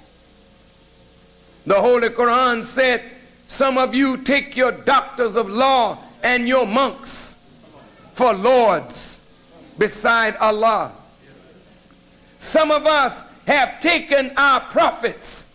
The 1.66 1.80
Holy 1.80 2.08
Quran 2.08 2.64
said, 2.64 3.02
some 3.46 3.78
of 3.78 3.94
you 3.94 4.16
take 4.18 4.56
your 4.56 4.72
doctors 4.72 5.36
of 5.36 5.48
law 5.48 5.98
and 6.22 6.46
your 6.46 6.66
monks 6.66 7.34
for 8.12 8.32
lords 8.32 9.18
beside 9.78 10.36
Allah. 10.36 10.92
Some 12.38 12.70
of 12.70 12.86
us 12.86 13.24
have 13.46 13.80
taken 13.80 14.32
our 14.36 14.60
prophets, 14.60 15.46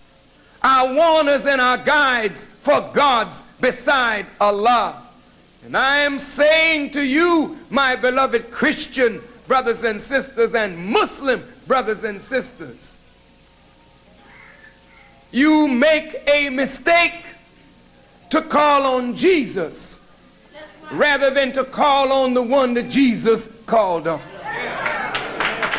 our 0.62 0.94
warners, 0.94 1.48
and 1.48 1.60
our 1.60 1.78
guides 1.78 2.46
for 2.62 2.82
gods 2.94 3.44
beside 3.60 4.26
Allah. 4.40 5.05
And 5.66 5.76
I 5.76 5.98
am 5.98 6.20
saying 6.20 6.92
to 6.92 7.02
you, 7.02 7.58
my 7.72 7.96
beloved 7.96 8.52
Christian 8.52 9.20
brothers 9.48 9.84
and 9.84 10.00
sisters, 10.00 10.54
and 10.54 10.78
Muslim 10.78 11.44
brothers 11.66 12.04
and 12.04 12.22
sisters, 12.22 12.96
you 15.32 15.68
make 15.68 16.22
a 16.28 16.50
mistake 16.50 17.26
to 18.30 18.44
call 18.44 18.84
on 18.84 19.16
Jesus 19.16 19.98
rather 20.92 21.32
than 21.32 21.52
to 21.54 21.64
call 21.64 22.12
on 22.12 22.36
the 22.36 22.44
one 22.44 22.76
that 22.76 22.90
Jesus 22.90 23.50
called 23.66 24.08
on. 24.08 24.22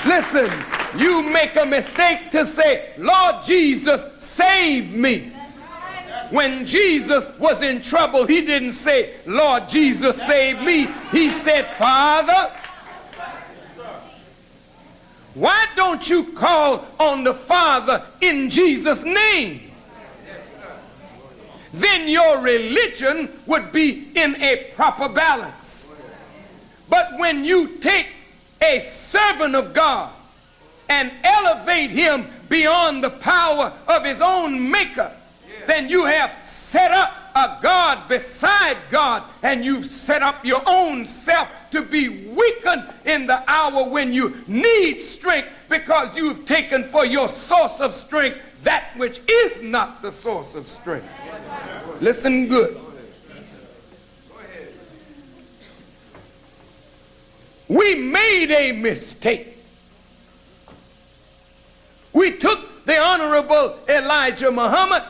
Listen, 0.05 0.51
you 0.97 1.23
make 1.23 1.55
a 1.55 1.65
mistake 1.65 2.31
to 2.33 2.45
say, 2.45 2.93
Lord 2.99 3.45
Jesus, 3.45 4.05
save 4.19 4.93
me. 4.93 5.33
When 6.31 6.67
Jesus 6.67 7.29
was 7.39 7.63
in 7.63 7.83
trouble, 7.83 8.27
he 8.27 8.41
didn't 8.41 8.73
say, 8.73 9.15
Lord 9.27 9.69
Jesus, 9.69 10.17
save 10.17 10.61
me. 10.63 10.89
He 11.13 11.31
said, 11.31 11.67
Father, 11.77 12.53
why 15.35 15.67
don't 15.77 16.09
you 16.09 16.33
call 16.33 16.87
on 16.99 17.23
the 17.23 17.35
Father 17.35 18.03
in 18.21 18.51
Jesus' 18.51 19.05
name? 19.05 19.61
Then 21.75 22.09
your 22.09 22.41
religion 22.41 23.29
would 23.47 23.71
be 23.71 24.09
in 24.15 24.35
a 24.43 24.73
proper 24.75 25.09
balance. 25.11 25.93
But 26.89 27.19
when 27.19 27.45
you 27.45 27.77
take 27.79 28.07
a 28.63 28.81
servant 28.81 29.55
of 29.55 29.75
God 29.75 30.11
and 30.89 31.13
elevate 31.23 31.91
him 31.91 32.27
beyond 32.49 33.05
the 33.05 33.11
power 33.11 33.73
of 33.89 34.05
his 34.05 34.23
own 34.23 34.71
maker, 34.71 35.13
then 35.67 35.89
you 35.89 36.05
have 36.05 36.33
set 36.45 36.91
up 36.91 37.13
a 37.35 37.59
God 37.63 38.09
beside 38.09 38.77
God, 38.91 39.23
and 39.43 39.65
you've 39.65 39.87
set 39.87 40.23
up 40.23 40.45
your 40.45 40.63
own 40.67 41.07
self 41.07 41.49
to 41.71 41.83
be 41.83 42.27
weakened 42.29 42.85
in 43.05 43.27
the 43.27 43.43
hour 43.51 43.89
when 43.89 44.13
you 44.13 44.43
need 44.47 45.01
strength 45.01 45.49
because 45.69 46.17
you've 46.17 46.47
taken 46.47 46.85
for 46.85 47.05
your 47.05 47.29
source 47.29 47.81
of 47.81 47.95
strength 47.95 48.39
that 48.63 48.97
which 48.97 49.21
is 49.29 49.61
not 49.61 50.01
the 50.03 50.11
source 50.11 50.55
of 50.55 50.67
strength. 50.67 51.09
Listen 52.01 52.49
good. 52.49 52.81
We 57.69 57.97
made 57.97 58.51
a 58.51 58.73
mistake. 58.73 59.59
We 62.13 62.33
took 62.33 62.85
the 62.87 62.99
Honorable 62.99 63.77
Elijah 63.89 64.51
Muhammad 64.51 65.03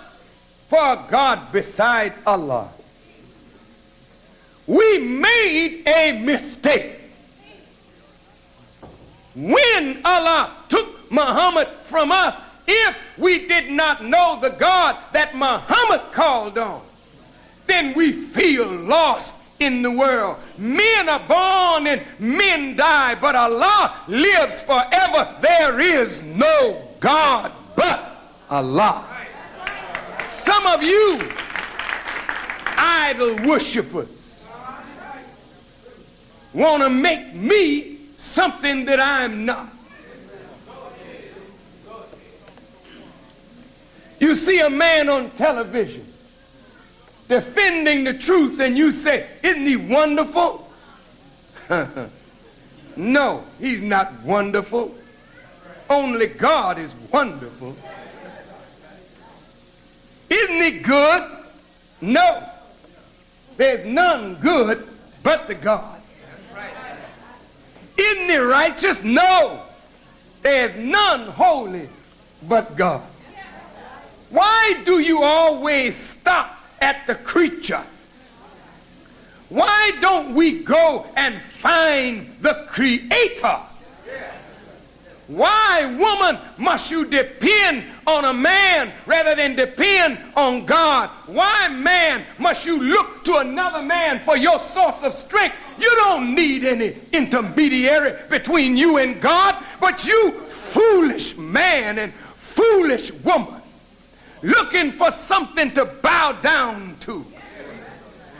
for 0.68 0.96
God 1.08 1.52
beside 1.52 2.12
Allah. 2.26 2.68
We 4.66 4.98
made 4.98 5.82
a 5.86 6.18
mistake. 6.18 7.00
When 9.34 10.04
Allah 10.04 10.50
took 10.68 11.10
Muhammad 11.12 11.68
from 11.84 12.10
us, 12.10 12.40
if 12.66 12.96
we 13.16 13.46
did 13.46 13.70
not 13.70 14.04
know 14.04 14.38
the 14.40 14.50
God 14.50 14.96
that 15.12 15.36
Muhammad 15.36 16.00
called 16.12 16.58
on, 16.58 16.82
then 17.66 17.94
we 17.94 18.12
feel 18.12 18.66
lost 18.66 19.34
in 19.60 19.82
the 19.82 19.90
world. 19.90 20.36
Men 20.58 21.08
are 21.08 21.20
born 21.20 21.86
and 21.86 22.02
men 22.18 22.76
die, 22.76 23.14
but 23.14 23.36
Allah 23.36 23.94
lives 24.08 24.60
forever. 24.60 25.34
There 25.40 25.80
is 25.80 26.22
no 26.24 26.82
God 26.98 27.52
but 27.76 28.18
Allah. 28.50 29.15
Some 30.46 30.64
of 30.68 30.80
you 30.80 31.28
idol 32.76 33.34
worshippers 33.44 34.46
want 36.54 36.84
to 36.84 36.88
make 36.88 37.34
me 37.34 37.98
something 38.16 38.84
that 38.84 39.00
I'm 39.00 39.44
not. 39.44 39.68
You 44.20 44.36
see 44.36 44.60
a 44.60 44.70
man 44.70 45.08
on 45.08 45.30
television 45.30 46.06
defending 47.28 48.04
the 48.04 48.14
truth 48.14 48.60
and 48.60 48.78
you 48.78 48.92
say, 48.92 49.26
Isn't 49.42 49.66
he 49.66 49.74
wonderful? 49.74 50.70
no, 52.96 53.42
he's 53.58 53.80
not 53.80 54.12
wonderful. 54.22 54.94
Only 55.90 56.28
God 56.28 56.78
is 56.78 56.94
wonderful. 57.10 57.76
Isn't 60.28 60.62
it 60.62 60.82
good? 60.82 61.30
No. 62.00 62.42
There's 63.56 63.84
none 63.84 64.34
good 64.36 64.86
but 65.22 65.46
the 65.46 65.54
God. 65.54 66.00
Isn't 67.96 68.28
he 68.28 68.36
righteous? 68.36 69.02
No. 69.02 69.62
There's 70.42 70.76
none 70.76 71.28
holy 71.28 71.88
but 72.46 72.76
God. 72.76 73.02
Why 74.30 74.82
do 74.84 74.98
you 74.98 75.22
always 75.22 75.96
stop 75.96 76.60
at 76.80 77.06
the 77.06 77.14
creature? 77.14 77.82
Why 79.48 79.92
don't 80.00 80.34
we 80.34 80.60
go 80.60 81.06
and 81.16 81.40
find 81.40 82.34
the 82.40 82.64
creator? 82.68 83.60
Why, 85.28 85.86
woman, 85.98 86.38
must 86.56 86.90
you 86.90 87.04
depend 87.04 87.82
on 88.06 88.24
a 88.24 88.32
man 88.32 88.92
rather 89.06 89.34
than 89.34 89.56
depend 89.56 90.18
on 90.36 90.64
God? 90.66 91.10
Why, 91.26 91.68
man, 91.68 92.24
must 92.38 92.64
you 92.64 92.80
look 92.80 93.24
to 93.24 93.38
another 93.38 93.82
man 93.82 94.20
for 94.20 94.36
your 94.36 94.60
source 94.60 95.02
of 95.02 95.12
strength? 95.12 95.56
You 95.80 95.90
don't 95.96 96.34
need 96.34 96.64
any 96.64 96.96
intermediary 97.12 98.14
between 98.28 98.76
you 98.76 98.98
and 98.98 99.20
God, 99.20 99.56
but 99.80 100.06
you 100.06 100.30
foolish 100.30 101.36
man 101.36 101.98
and 101.98 102.12
foolish 102.12 103.12
woman 103.12 103.62
looking 104.42 104.92
for 104.92 105.10
something 105.10 105.72
to 105.72 105.84
bow 105.84 106.32
down 106.40 106.96
to. 107.00 107.24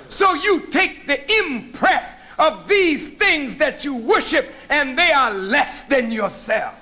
So 0.08 0.34
you 0.34 0.60
take 0.70 1.06
the 1.06 1.38
impress 1.40 2.14
of 2.38 2.68
these 2.68 3.08
things 3.08 3.56
that 3.56 3.84
you 3.84 3.94
worship 3.94 4.50
and 4.68 4.98
they 4.98 5.12
are 5.12 5.32
less 5.32 5.82
than 5.82 6.10
yourselves. 6.10 6.76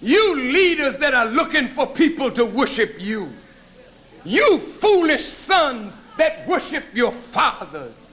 You 0.00 0.36
leaders 0.36 0.96
that 0.98 1.14
are 1.14 1.26
looking 1.26 1.68
for 1.68 1.86
people 1.86 2.30
to 2.32 2.44
worship 2.44 3.00
you. 3.00 3.28
You 4.24 4.58
foolish 4.58 5.24
sons 5.24 5.98
that 6.18 6.46
worship 6.46 6.84
your 6.94 7.12
fathers. 7.12 8.12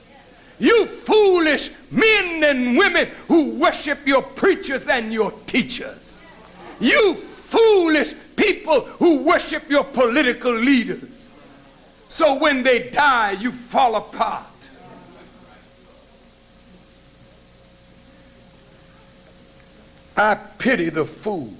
You 0.59 0.85
foolish 0.85 1.71
men 1.91 2.43
and 2.43 2.77
women 2.77 3.09
who 3.27 3.51
worship 3.51 4.05
your 4.05 4.21
preachers 4.21 4.87
and 4.87 5.11
your 5.11 5.31
teachers. 5.45 6.21
You 6.79 7.15
foolish 7.15 8.13
people 8.35 8.81
who 8.81 9.17
worship 9.17 9.69
your 9.69 9.83
political 9.83 10.53
leaders. 10.53 11.29
So 12.07 12.35
when 12.35 12.63
they 12.63 12.89
die, 12.89 13.31
you 13.31 13.51
fall 13.51 13.95
apart. 13.95 14.45
I 20.15 20.35
pity 20.35 20.89
the 20.89 21.05
fool 21.05 21.53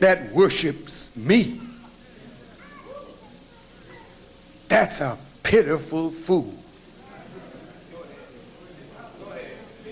that 0.00 0.32
worships 0.32 1.10
me. 1.14 1.60
That's 4.68 5.00
a 5.00 5.18
pitiful 5.42 6.10
fool. 6.10 6.54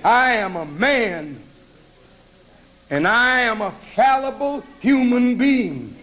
I 0.02 0.32
am 0.32 0.56
a 0.56 0.64
man 0.64 1.38
and 2.88 3.06
I 3.06 3.40
am 3.42 3.60
a 3.60 3.70
fallible 3.70 4.64
human 4.80 5.36
being. 5.36 5.94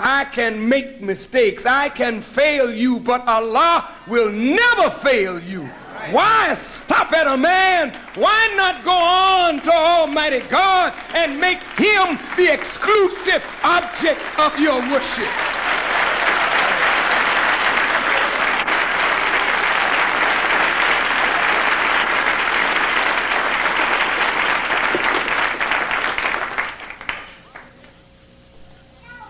I 0.00 0.24
can 0.24 0.68
make 0.68 1.00
mistakes. 1.00 1.66
I 1.66 1.88
can 1.88 2.20
fail 2.20 2.72
you, 2.72 2.98
but 2.98 3.26
Allah 3.28 3.88
will 4.08 4.30
never 4.30 4.90
fail 4.90 5.38
you. 5.38 5.68
Why 6.10 6.52
stop 6.54 7.12
at 7.12 7.28
a 7.28 7.36
man? 7.36 7.94
Why 8.16 8.52
not 8.56 8.84
go 8.84 8.90
on 8.90 9.60
to 9.60 9.72
Almighty 9.72 10.40
God 10.40 10.92
and 11.14 11.40
make 11.40 11.58
him 11.76 12.18
the 12.36 12.52
exclusive 12.52 13.44
object 13.62 14.20
of 14.38 14.58
your 14.58 14.80
worship? 14.90 15.28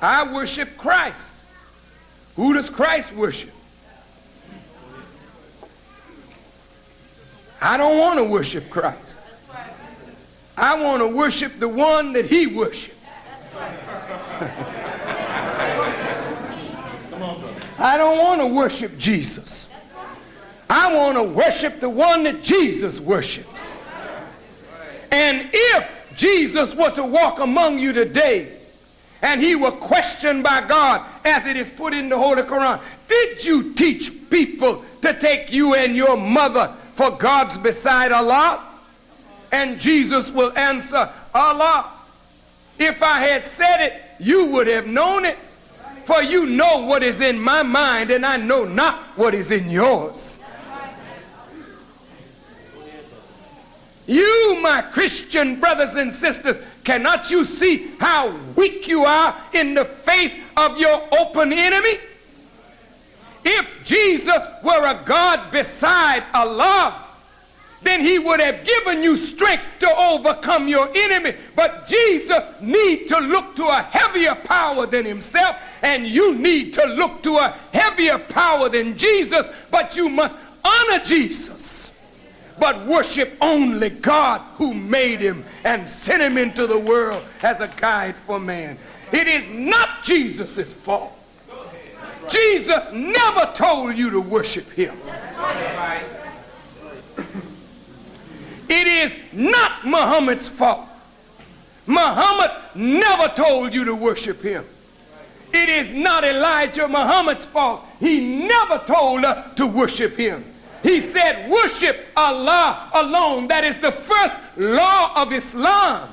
I 0.01 0.29
worship 0.33 0.77
Christ. 0.79 1.35
Who 2.35 2.55
does 2.55 2.71
Christ 2.71 3.13
worship? 3.13 3.53
I 7.63 7.77
don't 7.77 7.97
want 7.97 8.19
to 8.19 8.25
worship 8.25 8.69
Christ. 8.71 9.21
I 10.57 10.75
want 10.83 11.01
to 11.01 11.07
worship 11.07 11.61
the 11.61 11.69
one 11.69 12.13
that 12.15 12.25
he 12.25 12.49
worshiped. 12.49 12.97
I 17.79 17.97
don't 17.97 18.19
want 18.19 18.41
to 18.41 18.49
worship 18.49 18.99
Jesus. 18.99 19.69
I 20.69 20.93
want 20.93 21.17
to 21.17 21.23
worship 21.23 21.79
the 21.79 21.89
one 21.89 22.25
that 22.25 22.43
Jesus 22.43 22.99
worships. 22.99 23.79
And 25.13 25.49
if 25.53 25.89
Jesus 26.17 26.75
were 26.75 26.91
to 26.91 27.05
walk 27.05 27.39
among 27.39 27.79
you 27.79 27.93
today 27.93 28.57
and 29.23 29.41
he 29.41 29.55
were 29.55 29.71
questioned 29.71 30.43
by 30.43 30.67
God 30.67 31.07
as 31.25 31.47
it 31.47 31.57
is 31.57 31.71
put 31.71 31.95
in 31.95 32.09
the 32.09 32.19
Holy 32.19 32.43
Quran, 32.43 32.81
did 33.07 33.45
you 33.45 33.73
teach 33.75 34.13
people 34.31 34.85
to 35.03 35.15
take 35.15 35.53
you 35.53 35.75
and 35.75 35.95
your 35.95 36.17
mother 36.17 36.75
for 37.03 37.11
gods 37.17 37.59
beside 37.59 38.13
Allah? 38.13 38.65
And 39.51 39.81
Jesus 39.81 40.31
will 40.31 40.57
answer, 40.57 41.11
Allah. 41.35 41.91
If 42.79 43.03
I 43.03 43.19
had 43.19 43.45
said 43.45 43.81
it, 43.81 44.01
you 44.21 44.47
would 44.47 44.69
have 44.69 44.87
known 44.87 45.25
it. 45.25 45.37
For 46.05 46.23
you 46.23 46.47
know 46.47 46.85
what 46.85 47.03
is 47.03 47.21
in 47.21 47.41
my 47.41 47.65
mind, 47.65 48.13
and 48.13 48.25
I 48.25 48.37
know 48.37 48.65
not 48.65 48.99
what 49.17 49.35
is 49.35 49.51
in 49.51 49.69
yours. 49.69 50.39
You, 54.07 54.59
my 54.61 54.83
Christian 54.83 55.59
brothers 55.59 55.97
and 55.97 56.13
sisters, 56.13 56.61
cannot 56.85 57.33
you 57.33 57.45
see 57.45 57.89
how 57.99 58.37
weak 58.57 58.87
you 58.87 59.05
are 59.05 59.37
in 59.53 59.75
the 59.75 59.85
face 59.85 60.37
of 60.57 60.79
your 60.79 61.03
open 61.19 61.53
enemy? 61.53 61.99
If 63.45 63.85
Jesus 63.85 64.47
were 64.63 64.87
a 64.87 65.03
God 65.05 65.51
beside 65.51 66.25
Allah, 66.33 67.07
then 67.83 68.01
he 68.01 68.19
would 68.19 68.39
have 68.39 68.65
given 68.65 69.03
you 69.03 69.17
strength 69.17 69.65
to 69.81 69.97
overcome 69.97 70.69
your 70.69 70.89
enemy. 70.95 71.35
But 71.57 71.89
Jesus 71.89 72.45
need 72.61 73.09
to 73.09 73.19
look 73.19 73.57
to 73.57 73.67
a 73.67 73.83
heavier 73.83 74.37
power 74.37 74.87
than 74.87 75.05
himself, 75.05 75.57
and 75.83 76.07
you 76.07 76.35
need 76.35 76.73
to 76.75 76.85
look 76.85 77.23
to 77.25 77.39
a 77.39 77.57
heavier 77.73 78.19
power 78.19 78.69
than 78.69 78.97
Jesus, 78.97 79.49
but 79.71 79.97
you 79.97 80.09
must 80.09 80.37
honor 80.65 81.01
Jesus. 81.01 81.91
But 82.61 82.87
worship 82.87 83.37
only 83.41 83.91
God 83.91 84.41
who 84.57 84.73
made 84.75 85.21
him 85.21 85.45
and 85.65 85.89
sent 85.89 86.23
him 86.23 86.39
into 86.39 86.69
the 86.69 86.79
world 86.79 87.25
as 87.43 87.61
a 87.61 87.69
guide 87.77 88.15
for 88.15 88.39
man. 88.39 88.79
It 89.11 89.27
is 89.27 89.45
not 89.49 90.05
Jesus' 90.05 90.73
fault. 90.73 91.19
Jesus 92.31 92.91
never 92.93 93.51
told 93.55 93.97
you 93.97 94.11
to 94.11 94.21
worship 94.21 94.71
him. 94.73 94.97
It 98.69 98.87
is 98.87 99.17
not 99.33 99.85
Muhammad's 99.85 100.49
fault. 100.49 100.87
Muhammad 101.87 102.51
never 102.75 103.29
told 103.35 103.75
you 103.75 103.85
to 103.85 103.95
worship 103.95 104.41
him. 104.41 104.65
It 105.53 105.69
is 105.69 105.93
not 105.93 106.25
Elijah 106.25 106.89
Muhammad's 106.89 107.45
fault. 107.45 107.85
He 108.01 108.47
never 108.47 108.79
told 108.79 109.25
us 109.25 109.43
to 109.57 109.67
worship 109.67 110.17
him. 110.17 110.45
He 110.83 111.01
said, 111.01 111.51
worship 111.51 112.07
Allah 112.17 112.91
alone. 112.95 113.49
That 113.49 113.63
is 113.65 113.77
the 113.79 113.93
first 113.93 114.39
law 114.57 115.13
of 115.21 115.33
Islam. 115.33 116.09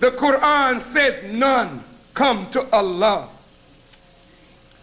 The 0.00 0.10
Quran 0.10 0.80
says, 0.80 1.18
none 1.32 1.82
come 2.12 2.50
to 2.50 2.70
Allah 2.70 3.28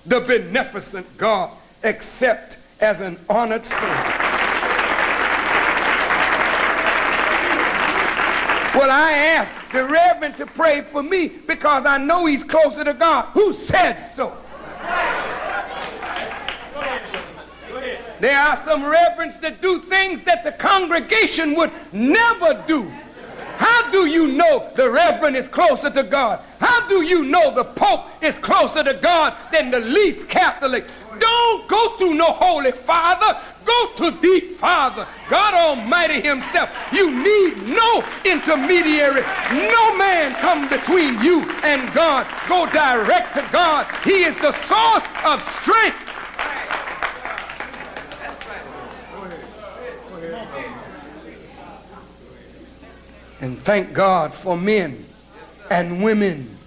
the 0.05 0.19
beneficent 0.19 1.05
God, 1.17 1.51
except 1.83 2.57
as 2.79 3.01
an 3.01 3.17
honored 3.29 3.65
spirit. 3.65 4.31
Well, 8.73 8.89
I 8.89 9.11
asked 9.11 9.53
the 9.73 9.83
Reverend 9.85 10.37
to 10.37 10.45
pray 10.45 10.81
for 10.81 11.03
me 11.03 11.27
because 11.27 11.85
I 11.85 11.97
know 11.97 12.25
he's 12.25 12.43
closer 12.43 12.83
to 12.83 12.93
God. 12.93 13.25
Who 13.33 13.53
said 13.53 13.99
so? 13.99 14.35
There 18.21 18.37
are 18.37 18.55
some 18.55 18.83
reverends 18.83 19.37
that 19.39 19.61
do 19.63 19.79
things 19.81 20.23
that 20.23 20.43
the 20.43 20.51
congregation 20.51 21.55
would 21.55 21.71
never 21.91 22.63
do. 22.67 22.89
How 23.61 23.91
do 23.91 24.07
you 24.07 24.25
know 24.25 24.71
the 24.75 24.89
reverend 24.89 25.37
is 25.37 25.47
closer 25.47 25.91
to 25.91 26.01
God? 26.01 26.39
How 26.59 26.87
do 26.87 27.03
you 27.03 27.23
know 27.23 27.53
the 27.53 27.63
Pope 27.63 28.07
is 28.23 28.39
closer 28.39 28.83
to 28.83 28.95
God 28.95 29.37
than 29.51 29.69
the 29.69 29.79
least 29.79 30.27
Catholic? 30.27 30.87
Don't 31.19 31.67
go 31.67 31.95
through 31.95 32.15
no 32.15 32.31
Holy 32.31 32.71
Father. 32.71 33.39
Go 33.63 33.93
to 33.97 34.17
the 34.19 34.39
Father, 34.57 35.07
God 35.29 35.53
Almighty 35.53 36.21
Himself. 36.21 36.71
You 36.91 37.11
need 37.11 37.67
no 37.67 38.03
intermediary. 38.25 39.21
No 39.51 39.95
man 39.95 40.33
come 40.41 40.67
between 40.67 41.21
you 41.21 41.43
and 41.61 41.93
God. 41.93 42.25
Go 42.49 42.65
direct 42.65 43.35
to 43.35 43.47
God. 43.51 43.85
He 44.03 44.23
is 44.23 44.35
the 44.37 44.53
source 44.53 45.03
of 45.23 45.39
strength. 45.39 45.99
And 53.41 53.57
thank 53.59 53.93
God 53.93 54.33
for 54.33 54.55
men 54.55 55.03
and 55.71 56.03
women 56.03 56.57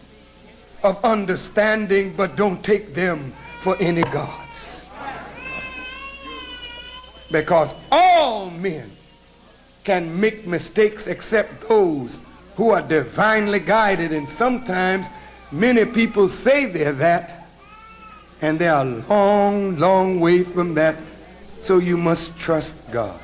of 0.82 1.02
understanding, 1.04 2.12
but 2.16 2.36
don't 2.36 2.62
take 2.62 2.94
them 2.94 3.32
for 3.60 3.76
any 3.80 4.02
gods. 4.02 4.82
Because 7.30 7.74
all 7.90 8.50
men 8.50 8.90
can 9.84 10.20
make 10.20 10.46
mistakes 10.46 11.06
except 11.06 11.68
those 11.68 12.18
who 12.56 12.70
are 12.70 12.82
divinely 12.82 13.60
guided. 13.60 14.12
And 14.12 14.28
sometimes 14.28 15.08
many 15.52 15.84
people 15.84 16.28
say 16.28 16.66
they're 16.66 16.92
that, 16.92 17.46
and 18.40 18.58
they 18.58 18.68
are 18.68 18.82
a 18.82 19.02
long, 19.08 19.78
long 19.78 20.20
way 20.20 20.42
from 20.42 20.74
that. 20.74 20.96
So 21.60 21.78
you 21.78 21.96
must 21.96 22.36
trust 22.38 22.76
God. 22.90 23.18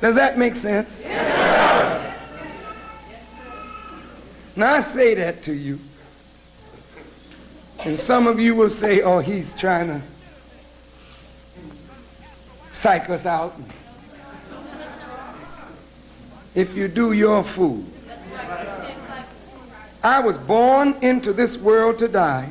Does 0.00 0.14
that 0.14 0.38
make 0.38 0.56
sense? 0.56 1.02
Now 4.56 4.74
I 4.74 4.78
say 4.78 5.14
that 5.14 5.42
to 5.42 5.52
you. 5.52 5.78
And 7.84 7.98
some 7.98 8.26
of 8.26 8.40
you 8.40 8.54
will 8.54 8.70
say, 8.70 9.02
oh, 9.02 9.18
he's 9.18 9.54
trying 9.54 9.88
to 9.88 10.02
psych 12.72 13.10
us 13.10 13.26
out. 13.26 13.54
If 16.54 16.74
you 16.74 16.88
do, 16.88 17.12
you're 17.12 17.38
a 17.38 17.44
fool. 17.44 17.84
I 20.02 20.20
was 20.20 20.38
born 20.38 20.96
into 21.02 21.32
this 21.32 21.58
world 21.58 21.98
to 21.98 22.08
die. 22.08 22.50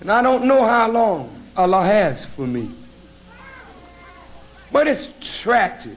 And 0.00 0.12
I 0.12 0.22
don't 0.22 0.44
know 0.44 0.64
how 0.64 0.90
long 0.90 1.42
Allah 1.56 1.84
has 1.84 2.24
for 2.24 2.46
me. 2.46 2.70
But 4.74 4.88
it's 4.88 5.06
tragic 5.20 5.96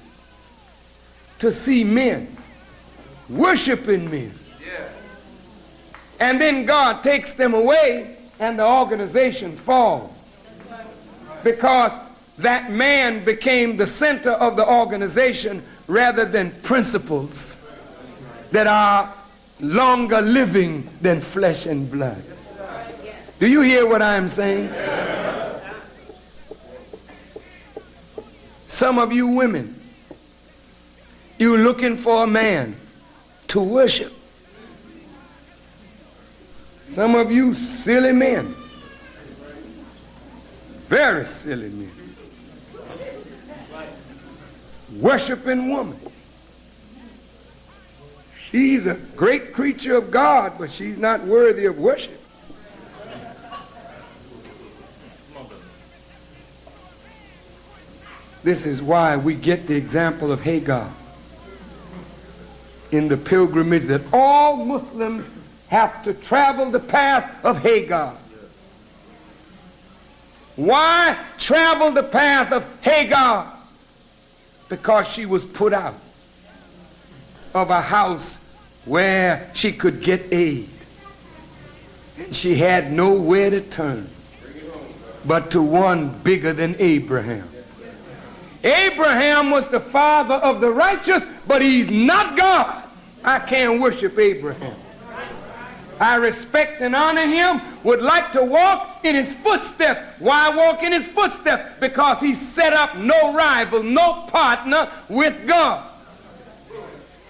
to 1.40 1.52
see 1.52 1.84
men 1.84 2.28
worshiping 3.28 4.10
men 4.12 4.32
And 6.20 6.40
then 6.40 6.68
God 6.68 7.02
takes 7.02 7.34
them 7.34 7.56
away 7.56 8.18
and 8.40 8.60
the 8.60 8.66
organization 8.68 9.58
falls. 9.58 10.12
Because 11.44 11.98
that 12.38 12.72
man 12.72 13.26
became 13.26 13.78
the 13.78 13.88
center 13.88 14.34
of 14.34 14.56
the 14.56 14.68
organization 14.68 15.64
rather 15.88 16.24
than 16.24 16.52
principles 16.62 17.58
that 18.52 18.68
are 18.68 19.12
longer 19.60 20.22
living 20.22 20.88
than 21.02 21.20
flesh 21.20 21.66
and 21.66 21.90
blood. 21.90 22.22
Do 23.40 23.48
you 23.48 23.62
hear 23.62 23.88
what 23.88 24.04
I'm 24.04 24.30
saying? 24.30 24.72
Some 28.68 29.00
of 29.00 29.12
you 29.12 29.28
women, 29.28 29.80
you're 31.40 31.58
looking 31.58 31.96
for 31.96 32.24
a 32.24 32.28
man 32.28 32.76
to 33.50 33.60
worship. 33.60 34.14
Some 36.90 37.16
of 37.16 37.32
you 37.32 37.54
silly 37.54 38.12
men, 38.12 38.56
very 40.88 41.26
silly 41.28 41.70
men, 41.70 41.92
worshiping 45.00 45.70
woman. 45.70 46.00
She's 48.50 48.86
a 48.88 48.96
great 49.16 49.54
creature 49.54 49.96
of 49.96 50.10
God, 50.10 50.54
but 50.58 50.72
she's 50.72 50.98
not 50.98 51.22
worthy 51.24 51.66
of 51.66 51.78
worship. 51.78 52.17
This 58.44 58.66
is 58.66 58.82
why 58.82 59.18
we 59.18 59.36
get 59.36 59.68
the 59.68 59.76
example 59.76 60.32
of 60.32 60.42
Hagar 60.42 60.90
in 62.92 63.08
the 63.08 63.18
pilgrimage 63.18 63.86
that 63.86 64.02
all 64.14 64.64
Muslims 64.64 65.28
have 65.68 66.04
to 66.04 66.14
travel 66.14 66.72
the 66.72 66.80
path 66.80 67.44
of 67.44 67.62
Hagar. 67.62 68.16
Why 70.56 71.18
travel 71.38 71.92
the 71.92 72.04
path 72.04 72.52
of 72.52 72.66
Hagar? 72.82 73.54
Because 74.70 75.08
she 75.08 75.26
was 75.26 75.46
put 75.46 75.74
out 75.74 75.96
of 77.54 77.70
a 77.70 77.82
house 77.82 78.40
where 78.86 79.52
she 79.54 79.72
could 79.72 80.02
get 80.02 80.32
aid. 80.32 80.70
And 82.18 82.36
she 82.36 82.56
had 82.56 82.92
nowhere 82.92 83.50
to 83.50 83.62
turn 83.62 84.10
but 85.26 85.52
to 85.52 85.62
one 85.62 86.18
bigger 86.20 86.54
than 86.54 86.76
Abraham. 86.80 87.48
Abraham 88.68 89.50
was 89.50 89.68
the 89.68 89.80
father 89.80 90.36
of 90.36 90.62
the 90.62 90.70
righteous, 90.70 91.26
but 91.48 91.62
he's 91.62 91.90
not 91.90 92.36
God. 92.36 92.84
I 93.24 93.40
can't 93.40 93.82
worship 93.82 94.18
Abraham. 94.18 94.76
I 96.00 96.16
respect 96.16 96.82
and 96.82 96.96
honor 96.96 97.26
him, 97.26 97.60
would 97.84 98.02
like 98.02 98.32
to 98.34 98.44
walk 98.44 99.04
in 99.04 99.16
his 99.16 99.34
footsteps. 99.34 100.02
Why 100.20 100.50
walk 100.50 100.84
in 100.84 100.92
his 100.92 101.08
footsteps? 101.08 101.64
Because 101.80 102.20
he 102.20 102.34
set 102.34 102.74
up 102.74 102.96
no 102.98 103.34
rival, 103.34 103.82
no 103.82 104.26
partner 104.28 104.92
with 105.10 105.48
God. 105.48 105.84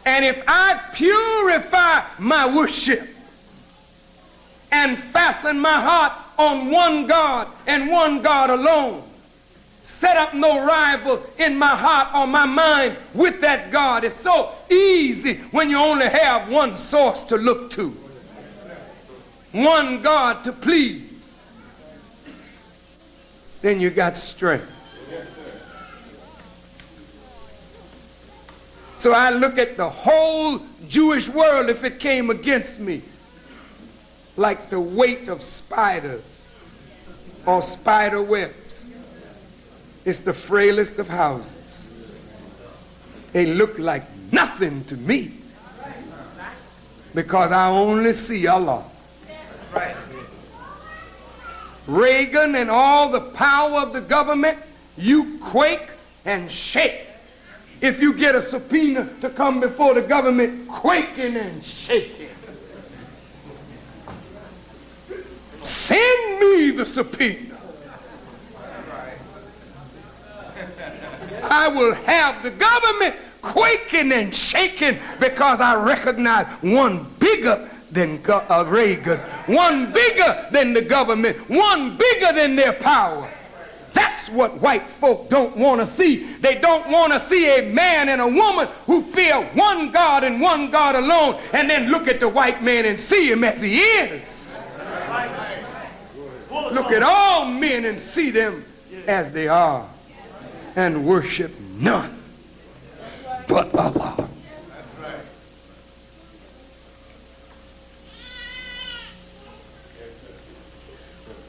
And 0.06 0.26
if 0.26 0.44
I 0.48 0.82
purify 0.94 2.06
my 2.20 2.54
worship 2.54 3.08
and 4.72 4.98
fasten 4.98 5.60
my 5.60 5.80
heart 5.80 6.14
on 6.38 6.70
one 6.70 7.08
God 7.08 7.48
and 7.68 7.90
one 7.90 8.22
God 8.22 8.50
alone, 8.50 9.04
set 9.88 10.18
up 10.18 10.34
no 10.34 10.66
rival 10.66 11.24
in 11.38 11.58
my 11.58 11.74
heart 11.74 12.14
or 12.14 12.28
my 12.28 12.46
mind 12.46 12.98
with 13.14 13.40
that 13.40 13.72
God. 13.72 14.04
It's 14.04 14.16
so 14.16 14.52
easy 14.70 15.36
when 15.52 15.70
you 15.70 15.78
only 15.78 16.10
have 16.10 16.50
one 16.50 16.76
source 16.76 17.24
to 17.24 17.38
look 17.38 17.72
to, 17.72 17.90
one 19.54 20.02
God 20.02 20.44
to 20.44 20.52
please. 20.52 21.10
Then 23.62 23.80
you 23.80 23.90
got 23.90 24.18
strength. 24.18 24.70
So 28.98 29.14
I 29.14 29.30
look 29.30 29.58
at 29.58 29.78
the 29.78 29.90
whole 29.90 30.62
Jewish 30.90 31.30
world 31.30 31.70
if 31.70 31.86
it 31.86 31.98
came 32.00 32.30
against 32.30 32.80
me 32.82 33.02
like 34.36 34.70
the 34.70 34.80
weight 34.82 35.30
of 35.30 35.42
spiders 35.42 36.54
or 37.46 37.62
spider 37.62 38.22
webs. 38.22 38.67
It's 40.08 40.22
the 40.22 40.34
frailest 40.34 41.00
of 41.00 41.10
houses. 41.10 41.90
They 43.34 43.46
look 43.46 43.78
like 43.78 44.04
nothing 44.32 44.86
to 44.86 44.96
me 44.96 45.34
because 47.14 47.52
I 47.52 47.68
only 47.68 48.14
see 48.14 48.48
Allah. 48.48 48.86
Reagan 51.88 52.56
and 52.56 52.72
all 52.72 53.12
the 53.12 53.20
power 53.20 53.82
of 53.82 53.92
the 53.92 54.00
government, 54.00 54.58
you 54.98 55.40
quake 55.40 55.90
and 56.24 56.50
shake 56.50 57.06
if 57.82 58.00
you 58.02 58.14
get 58.14 58.34
a 58.34 58.42
subpoena 58.42 59.10
to 59.20 59.30
come 59.30 59.60
before 59.60 59.94
the 59.94 60.02
government 60.02 60.70
quaking 60.70 61.36
and 61.36 61.66
shaking. 61.66 62.30
Send 65.64 66.40
me 66.40 66.72
the 66.72 66.86
subpoena. 66.86 67.57
I 71.44 71.68
will 71.68 71.94
have 71.94 72.44
the 72.44 72.52
government 72.52 73.16
quaking 73.42 74.12
and 74.12 74.34
shaking 74.34 75.00
because 75.20 75.62
I 75.62 75.76
recognize 75.76 76.48
one 76.62 77.06
bigger 77.20 77.70
than 77.92 78.22
uh, 78.28 78.66
Reagan, 78.68 79.20
one 79.48 79.92
bigger 79.94 80.48
than 80.52 80.74
the 80.74 80.82
government, 80.82 81.38
one 81.50 81.98
bigger 81.98 82.34
than 82.34 82.56
their 82.56 82.74
power. 82.74 83.30
That's 83.94 84.30
what 84.30 84.62
white 84.62 84.88
folk 85.00 85.30
don't 85.30 85.56
want 85.58 85.82
to 85.82 85.88
see. 85.88 86.32
They 86.40 86.56
don't 86.56 86.90
want 86.92 87.14
to 87.14 87.20
see 87.20 87.58
a 87.58 87.74
man 87.74 88.10
and 88.10 88.22
a 88.22 88.28
woman 88.28 88.68
who 88.86 89.02
fear 89.02 89.44
one 89.54 89.92
God 89.92 90.24
and 90.24 90.42
one 90.42 90.70
God 90.70 90.96
alone 90.96 91.42
and 91.54 91.70
then 91.70 91.90
look 91.90 92.08
at 92.08 92.20
the 92.20 92.28
white 92.28 92.62
man 92.62 92.86
and 92.86 93.00
see 93.00 93.32
him 93.32 93.44
as 93.44 93.62
he 93.62 93.80
is. 93.80 94.62
Look 96.52 96.92
at 96.92 97.02
all 97.02 97.46
men 97.46 97.86
and 97.86 98.00
see 98.00 98.30
them 98.30 98.64
as 99.08 99.32
they 99.32 99.48
are 99.48 99.88
and 100.78 101.04
worship 101.04 101.52
none 101.80 102.16
but 103.48 103.74
Allah. 103.76 104.30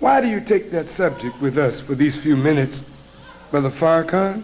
Why 0.01 0.21
do 0.23 0.29
you 0.29 0.41
take 0.41 0.71
that 0.71 0.88
subject 0.88 1.41
with 1.43 1.59
us 1.59 1.79
for 1.79 1.95
these 1.95 2.17
few 2.17 2.37
minutes, 2.37 2.83
Brother 3.51 3.69
Farrakhan? 3.69 4.43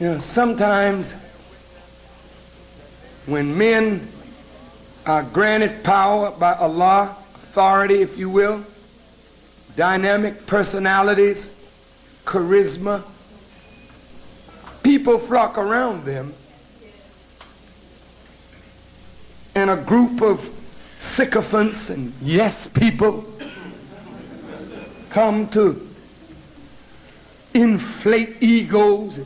You 0.00 0.06
know, 0.06 0.18
sometimes 0.18 1.12
when 3.26 3.56
men 3.56 4.08
are 5.06 5.22
granted 5.22 5.84
power 5.84 6.32
by 6.32 6.54
Allah, 6.54 7.14
authority, 7.34 8.00
if 8.00 8.16
you 8.18 8.30
will, 8.30 8.64
dynamic 9.76 10.46
personalities, 10.46 11.50
charisma, 12.24 13.02
people 14.82 15.18
flock 15.18 15.58
around 15.58 16.04
them 16.04 16.32
and 19.54 19.70
a 19.70 19.76
group 19.76 20.22
of 20.22 20.48
sycophants 20.98 21.90
and 21.90 22.12
yes 22.22 22.66
people 22.68 23.24
come 25.10 25.48
to 25.48 25.88
inflate 27.54 28.42
egos 28.42 29.20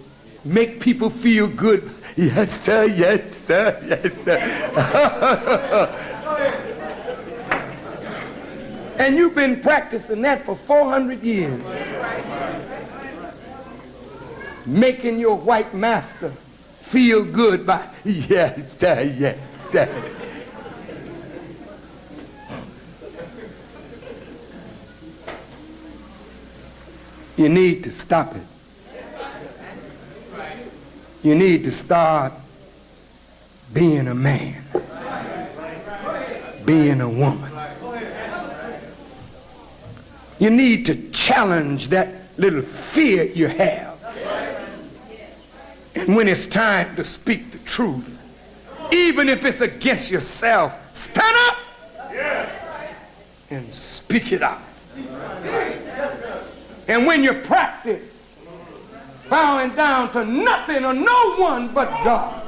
make 0.45 0.81
people 0.81 1.11
feel 1.11 1.47
good. 1.49 1.91
Yes, 2.17 2.61
sir, 2.61 2.85
yes, 2.85 3.23
sir, 3.45 3.77
yes, 3.89 4.15
sir. 4.23 4.41
and 8.97 9.17
you've 9.17 9.35
been 9.35 9.61
practicing 9.61 10.23
that 10.23 10.45
for 10.45 10.57
400 10.57 11.23
years. 11.23 11.61
Making 14.67 15.19
your 15.19 15.37
white 15.37 15.75
master 15.75 16.33
feel 16.83 17.25
good 17.25 17.67
by, 17.67 17.87
yes, 18.05 18.79
sir, 18.79 19.03
yes, 19.03 19.39
sir. 19.71 20.11
You 27.37 27.49
need 27.49 27.83
to 27.85 27.91
stop 27.91 28.35
it. 28.37 28.43
You 31.25 31.35
need 31.35 31.65
to 31.65 31.73
start 31.73 32.33
being 33.73 34.07
a 34.07 34.15
man, 34.15 34.63
being 36.65 37.01
a 37.01 37.09
woman. 37.09 37.54
You 40.39 40.51
need 40.51 40.87
to 40.87 41.11
challenge 41.11 41.89
that 41.89 42.15
little 42.37 42.63
fear 42.63 43.25
you 43.25 43.47
have 43.49 43.95
And 45.95 46.17
when 46.17 46.29
it's 46.29 46.47
time 46.47 46.95
to 46.97 47.05
speak 47.05 47.53
the 47.53 47.59
truth, 47.59 48.19
even 48.93 49.29
if 49.29 49.45
it's 49.45 49.61
against 49.61 50.11
yourself, 50.11 50.77
stand 50.93 51.37
up 51.49 51.59
and 53.51 53.73
speak 53.73 54.33
it 54.33 54.43
out. 54.43 54.61
And 56.89 57.07
when 57.07 57.23
you 57.23 57.33
practice 57.33 58.37
bowing 59.31 59.75
down 59.75 60.13
to 60.13 60.25
nothing 60.25 60.85
or 60.85 60.93
no 60.93 61.37
one 61.37 61.73
but 61.73 61.89
God, 62.05 62.44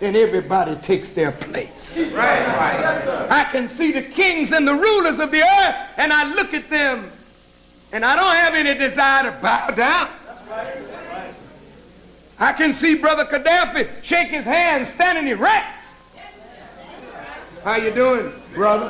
then 0.00 0.16
everybody 0.16 0.74
takes 0.76 1.10
their 1.10 1.30
place. 1.30 2.10
I 2.14 3.46
can 3.52 3.68
see 3.68 3.92
the 3.92 4.02
kings 4.02 4.52
and 4.52 4.66
the 4.66 4.74
rulers 4.74 5.20
of 5.20 5.30
the 5.30 5.42
earth, 5.42 5.76
and 5.98 6.12
I 6.12 6.34
look 6.34 6.54
at 6.54 6.68
them, 6.70 7.12
and 7.92 8.04
I 8.04 8.16
don't 8.16 8.34
have 8.34 8.54
any 8.54 8.76
desire 8.78 9.30
to 9.30 9.38
bow 9.40 9.68
down. 9.68 10.08
I 12.38 12.52
can 12.54 12.72
see 12.72 12.94
Brother 12.94 13.26
Gaddafi 13.26 14.02
shake 14.02 14.28
his 14.28 14.44
hand 14.44 14.86
standing 14.86 15.28
erect. 15.28 15.76
How 17.62 17.76
you 17.76 17.90
doing, 17.90 18.32
brother? 18.54 18.88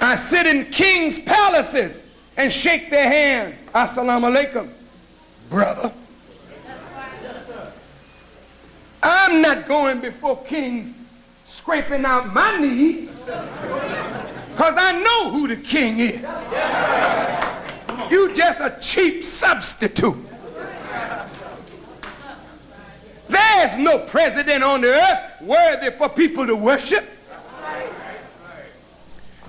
I 0.00 0.14
sit 0.14 0.46
in 0.46 0.64
kings' 0.66 1.18
palaces 1.18 2.02
and 2.36 2.50
shake 2.50 2.88
their 2.90 3.08
hand. 3.08 3.54
Assalamu 3.74 4.32
alaikum, 4.32 4.68
brother. 5.50 5.92
I'm 9.02 9.40
not 9.40 9.66
going 9.66 10.00
before 10.00 10.42
kings 10.44 10.94
scraping 11.46 12.04
out 12.04 12.32
my 12.32 12.58
knees 12.58 13.10
because 14.50 14.76
I 14.76 14.98
know 15.02 15.30
who 15.30 15.48
the 15.48 15.56
king 15.56 15.98
is. 15.98 16.20
You 18.10 18.32
just 18.34 18.60
a 18.60 18.76
cheap 18.80 19.22
substitute. 19.24 20.16
There's 23.28 23.76
no 23.76 23.98
president 23.98 24.64
on 24.64 24.80
the 24.80 24.88
earth 24.88 25.42
worthy 25.42 25.90
for 25.90 26.08
people 26.08 26.46
to 26.46 26.56
worship. 26.56 27.08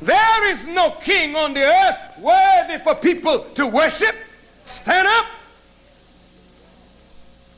There 0.01 0.49
is 0.49 0.65
no 0.65 0.91
king 0.91 1.35
on 1.35 1.53
the 1.53 1.63
earth 1.63 2.17
worthy 2.19 2.79
for 2.79 2.95
people 2.95 3.39
to 3.55 3.67
worship. 3.67 4.15
Stand 4.65 5.07
up. 5.07 5.27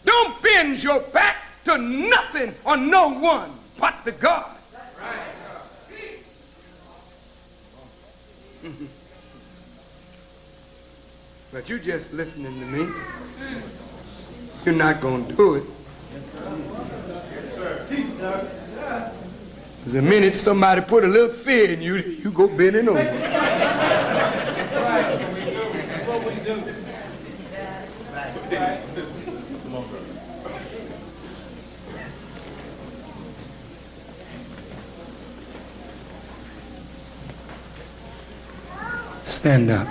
Don't 0.04 0.42
bend 0.44 0.84
your 0.84 1.00
back 1.00 1.38
to 1.64 1.78
nothing 1.78 2.54
or 2.66 2.76
no 2.76 3.08
one 3.08 3.52
but 3.80 3.96
the 4.04 4.12
God. 4.12 4.50
but 11.54 11.70
you're 11.70 11.80
just 11.80 12.12
listening 12.14 12.60
to 12.60 12.66
me. 12.66 12.90
You're 14.66 14.76
not 14.76 15.00
going 15.00 15.26
to 15.28 15.34
do 15.34 15.56
it. 15.56 15.64
Yes 16.14 16.24
sir. 16.32 16.58
Yes, 17.34 17.56
sir. 17.56 17.88
Yes, 17.90 18.70
sir. 18.70 19.23
The 19.86 20.02
minute 20.02 20.34
somebody 20.34 20.80
put 20.80 21.04
a 21.04 21.08
little 21.08 21.28
fear 21.28 21.70
in 21.72 21.82
you, 21.82 21.96
you 21.96 22.32
go 22.32 22.48
bending 22.48 22.88
over. 22.88 23.04
Stand 39.26 39.70
up 39.70 39.88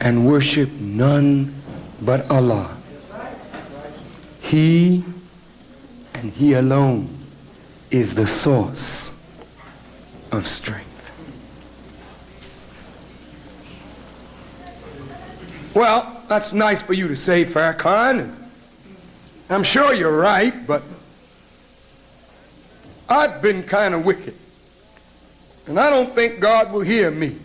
and 0.00 0.26
worship 0.26 0.70
none 0.72 1.54
but 2.02 2.30
Allah. 2.30 2.76
He 4.42 5.02
and 6.12 6.30
He 6.32 6.52
alone 6.52 7.21
is 7.92 8.14
the 8.14 8.26
source 8.26 9.12
of 10.32 10.48
strength. 10.48 10.88
Well, 15.74 16.22
that's 16.26 16.52
nice 16.54 16.80
for 16.80 16.94
you 16.94 17.06
to 17.08 17.16
say, 17.16 17.44
Farrakhan. 17.44 18.34
I'm 19.50 19.62
sure 19.62 19.92
you're 19.92 20.16
right, 20.16 20.66
but 20.66 20.82
I've 23.10 23.42
been 23.42 23.62
kind 23.62 23.94
of 23.94 24.06
wicked. 24.06 24.34
And 25.66 25.78
I 25.78 25.90
don't 25.90 26.14
think 26.14 26.40
God 26.40 26.72
will 26.72 26.80
hear 26.80 27.10
me. 27.10 27.36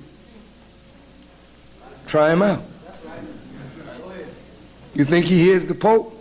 Try 2.05 2.31
him 2.31 2.41
out. 2.41 2.63
You 4.95 5.03
think 5.03 5.25
he 5.25 5.37
hears 5.39 5.65
the 5.65 5.75
Pope? 5.75 6.16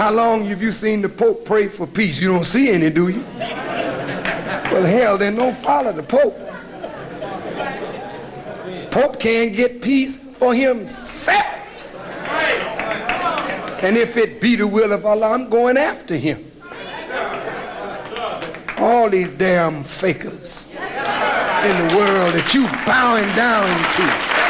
How 0.00 0.10
long 0.10 0.46
have 0.46 0.62
you 0.62 0.72
seen 0.72 1.02
the 1.02 1.10
Pope 1.10 1.44
pray 1.44 1.68
for 1.68 1.86
peace? 1.86 2.18
You 2.18 2.28
don't 2.28 2.44
see 2.44 2.70
any, 2.70 2.88
do 2.88 3.08
you? 3.08 3.22
Well, 3.36 4.86
hell, 4.86 5.18
then 5.18 5.34
don't 5.36 5.54
follow 5.58 5.92
the 5.92 6.02
Pope. 6.02 6.38
Pope 8.90 9.20
can't 9.20 9.54
get 9.54 9.82
peace 9.82 10.16
for 10.16 10.54
himself. 10.54 11.44
And 13.82 13.98
if 13.98 14.16
it 14.16 14.40
be 14.40 14.56
the 14.56 14.66
will 14.66 14.92
of 14.92 15.04
Allah, 15.04 15.32
I'm 15.32 15.50
going 15.50 15.76
after 15.76 16.16
him. 16.16 16.50
All 18.78 19.10
these 19.10 19.28
damn 19.28 19.84
fakers 19.84 20.64
in 20.64 21.88
the 21.88 21.94
world 21.94 22.36
that 22.36 22.54
you 22.54 22.66
bowing 22.86 23.28
down 23.36 23.68
to. 23.96 24.49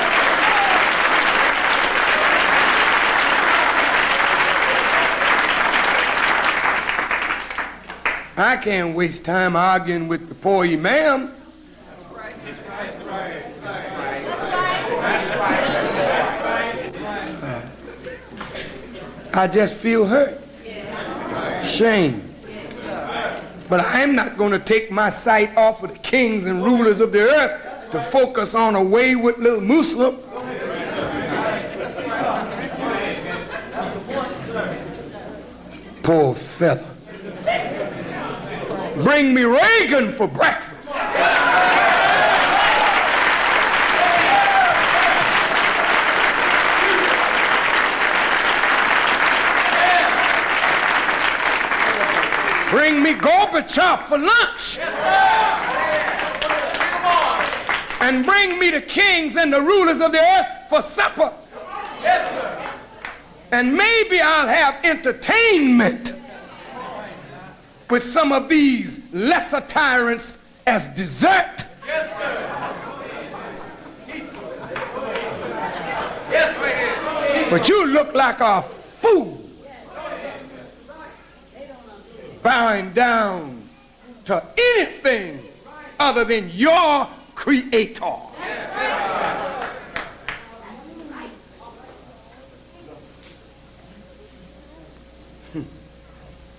I 8.40 8.56
can't 8.56 8.96
waste 8.96 9.22
time 9.22 9.54
arguing 9.54 10.08
with 10.08 10.28
the 10.30 10.34
poor 10.34 10.64
imam. 10.64 11.34
I 19.34 19.46
just 19.46 19.76
feel 19.76 20.06
hurt, 20.06 20.40
shame. 21.64 22.22
But 23.68 23.80
I 23.80 24.00
am 24.00 24.14
not 24.14 24.38
going 24.38 24.52
to 24.52 24.58
take 24.58 24.90
my 24.90 25.10
sight 25.10 25.54
off 25.56 25.82
of 25.82 25.92
the 25.92 25.98
kings 25.98 26.46
and 26.46 26.64
rulers 26.64 27.00
of 27.00 27.12
the 27.12 27.20
earth 27.20 27.90
to 27.92 28.02
focus 28.02 28.54
on 28.54 28.74
a 28.74 28.82
wayward 28.82 29.38
little 29.38 29.60
Muslim. 29.60 30.16
Poor 36.02 36.34
fella. 36.34 36.89
Bring 39.04 39.32
me 39.32 39.44
Reagan 39.44 40.10
for 40.10 40.28
breakfast. 40.28 40.92
Bring 52.70 53.02
me 53.02 53.14
Gorbachev 53.14 54.00
for 54.00 54.18
lunch. 54.18 54.78
And 58.00 58.26
bring 58.26 58.58
me 58.58 58.70
the 58.70 58.82
kings 58.82 59.36
and 59.36 59.50
the 59.50 59.62
rulers 59.62 60.00
of 60.00 60.12
the 60.12 60.20
earth 60.20 60.68
for 60.68 60.82
supper. 60.82 61.32
And 63.50 63.74
maybe 63.74 64.20
I'll 64.20 64.46
have 64.46 64.84
entertainment 64.84 66.19
with 67.90 68.02
some 68.02 68.32
of 68.32 68.48
these 68.48 69.00
lesser 69.12 69.60
tyrants 69.62 70.38
as 70.66 70.86
dessert. 70.88 71.64
Yes, 71.86 72.10
sir. 72.18 72.46
Yes, 76.30 77.50
But 77.50 77.68
you 77.68 77.86
look 77.88 78.14
like 78.14 78.40
a 78.40 78.62
fool 78.62 79.40
bowing 82.42 82.92
down 82.92 83.62
to 84.26 84.42
anything 84.76 85.40
other 85.98 86.24
than 86.24 86.48
your 86.50 87.08
creator. 87.34 88.14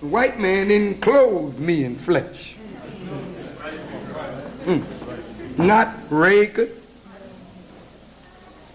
The 0.02 0.08
white 0.08 0.36
man 0.36 0.98
clothe 1.00 1.60
me 1.60 1.84
in 1.84 1.94
flesh. 1.94 2.56
Hmm. 4.64 4.82
Not 5.56 5.94
Reagan. 6.10 6.70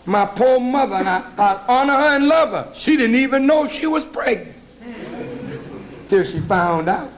My 0.05 0.25
poor 0.25 0.61
mother, 0.61 0.95
and 0.95 1.09
I, 1.09 1.21
I 1.38 1.65
honor 1.67 1.95
her 1.95 2.15
and 2.15 2.30
love 2.30 2.51
her. 2.51 2.73
She 2.73 2.95
didn't 2.95 3.17
even 3.17 3.45
know 3.45 3.67
she 3.67 3.88
was 3.88 4.05
pregnant 4.05 4.55
till 6.07 6.23
she 6.23 6.39
found 6.39 6.88
out. 6.88 7.11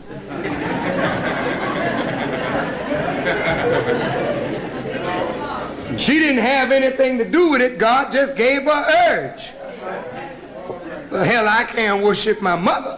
she 5.99 6.17
didn't 6.17 6.43
have 6.43 6.71
anything 6.71 7.19
to 7.19 7.25
do 7.29 7.51
with 7.51 7.61
it. 7.61 7.77
God 7.77 8.11
just 8.11 8.35
gave 8.35 8.63
her 8.63 8.85
urge. 9.07 9.51
The 11.11 11.23
hell, 11.23 11.47
I 11.47 11.63
can't 11.65 12.03
worship 12.03 12.41
my 12.41 12.55
mother. 12.55 12.97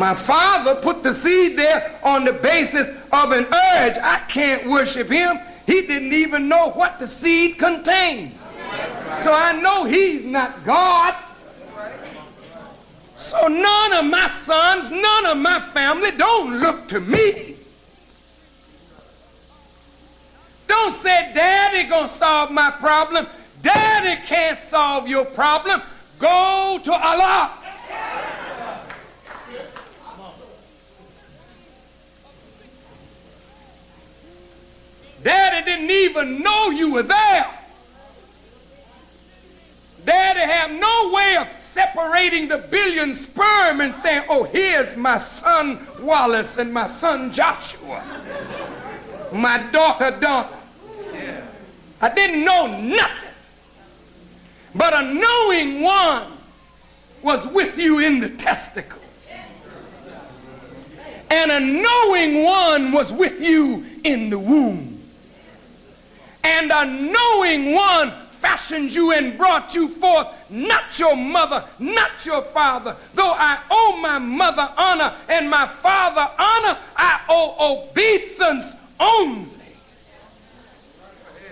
My 0.00 0.14
father 0.14 0.76
put 0.76 1.02
the 1.02 1.12
seed 1.12 1.58
there 1.58 1.94
on 2.02 2.24
the 2.24 2.32
basis 2.32 2.88
of 3.12 3.32
an 3.32 3.44
urge. 3.44 3.98
I 3.98 4.24
can't 4.28 4.66
worship 4.66 5.10
him. 5.10 5.38
He 5.66 5.82
didn't 5.82 6.14
even 6.14 6.48
know 6.48 6.70
what 6.70 6.98
the 6.98 7.06
seed 7.06 7.58
contained. 7.58 8.32
So 9.18 9.30
I 9.30 9.52
know 9.60 9.84
he's 9.84 10.24
not 10.24 10.64
God. 10.64 11.14
So 13.14 13.46
none 13.46 13.92
of 13.92 14.06
my 14.06 14.26
sons, 14.26 14.90
none 14.90 15.26
of 15.26 15.36
my 15.36 15.60
family, 15.74 16.12
don't 16.12 16.60
look 16.60 16.88
to 16.88 17.00
me. 17.00 17.56
Don't 20.66 20.94
say, 20.94 21.30
Daddy 21.34 21.86
gonna 21.90 22.08
solve 22.08 22.50
my 22.50 22.70
problem. 22.70 23.26
Daddy 23.60 24.18
can't 24.24 24.58
solve 24.58 25.08
your 25.08 25.26
problem. 25.26 25.82
Go 26.18 26.80
to 26.84 26.92
Allah. 26.94 27.52
Daddy 35.22 35.64
didn't 35.64 35.90
even 35.90 36.42
know 36.42 36.70
you 36.70 36.92
were 36.92 37.02
there. 37.02 37.46
Daddy 40.04 40.40
had 40.40 40.72
no 40.80 41.10
way 41.12 41.36
of 41.36 41.48
separating 41.60 42.48
the 42.48 42.58
billion 42.58 43.14
sperm 43.14 43.80
and 43.80 43.94
saying, 43.96 44.24
oh, 44.28 44.44
here's 44.44 44.96
my 44.96 45.18
son 45.18 45.86
Wallace 46.00 46.56
and 46.56 46.72
my 46.72 46.86
son 46.86 47.32
Joshua, 47.32 48.02
my 49.32 49.58
daughter 49.70 50.16
Donna. 50.20 50.48
I 52.00 52.08
didn't 52.14 52.44
know 52.44 52.66
nothing. 52.80 53.28
But 54.74 54.94
a 54.94 55.02
knowing 55.02 55.82
one 55.82 56.32
was 57.22 57.46
with 57.48 57.76
you 57.76 57.98
in 57.98 58.20
the 58.20 58.30
testicles. 58.30 59.04
And 61.30 61.50
a 61.50 61.60
knowing 61.60 62.42
one 62.42 62.92
was 62.92 63.12
with 63.12 63.40
you 63.40 63.84
in 64.02 64.30
the 64.30 64.38
womb. 64.38 64.89
And 66.42 66.70
a 66.70 66.84
knowing 66.86 67.74
one 67.74 68.12
fashioned 68.40 68.94
you 68.94 69.12
and 69.12 69.36
brought 69.36 69.74
you 69.74 69.88
forth, 69.88 70.28
not 70.50 70.98
your 70.98 71.14
mother, 71.14 71.64
not 71.78 72.24
your 72.24 72.42
father. 72.42 72.96
Though 73.14 73.32
I 73.32 73.60
owe 73.70 73.98
my 74.00 74.18
mother 74.18 74.68
honor 74.76 75.14
and 75.28 75.50
my 75.50 75.66
father 75.66 76.28
honor, 76.38 76.78
I 76.96 77.20
owe 77.28 77.88
obeisance 77.90 78.74
only. 78.98 79.46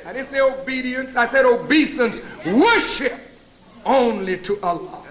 I 0.06 0.14
didn't 0.14 0.28
say 0.28 0.40
obedience, 0.40 1.16
I 1.16 1.28
said 1.28 1.44
obeisance. 1.44 2.22
Worship 2.46 3.14
only 3.84 4.38
to 4.38 4.58
Allah. 4.62 5.04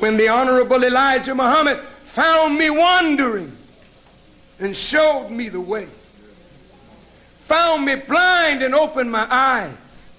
When 0.00 0.18
the 0.18 0.28
Honorable 0.28 0.84
Elijah 0.84 1.34
Muhammad 1.34 1.80
found 2.04 2.58
me 2.58 2.68
wandering 2.68 3.56
and 4.60 4.76
showed 4.76 5.30
me 5.30 5.48
the 5.48 5.60
way 5.60 5.88
found 7.44 7.84
me 7.84 7.94
blind 7.94 8.62
and 8.62 8.74
opened 8.74 9.10
my 9.12 9.26
eyes, 9.30 10.10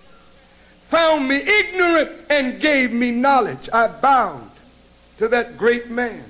found 0.88 1.28
me 1.28 1.38
ignorant 1.38 2.12
and 2.30 2.62
gave 2.62 2.94
me 2.94 3.12
knowledge. 3.12 3.68
I 3.74 3.88
bowed 3.88 4.52
to 5.18 5.28
that 5.30 5.58
great 5.58 5.90
man. 5.90 6.24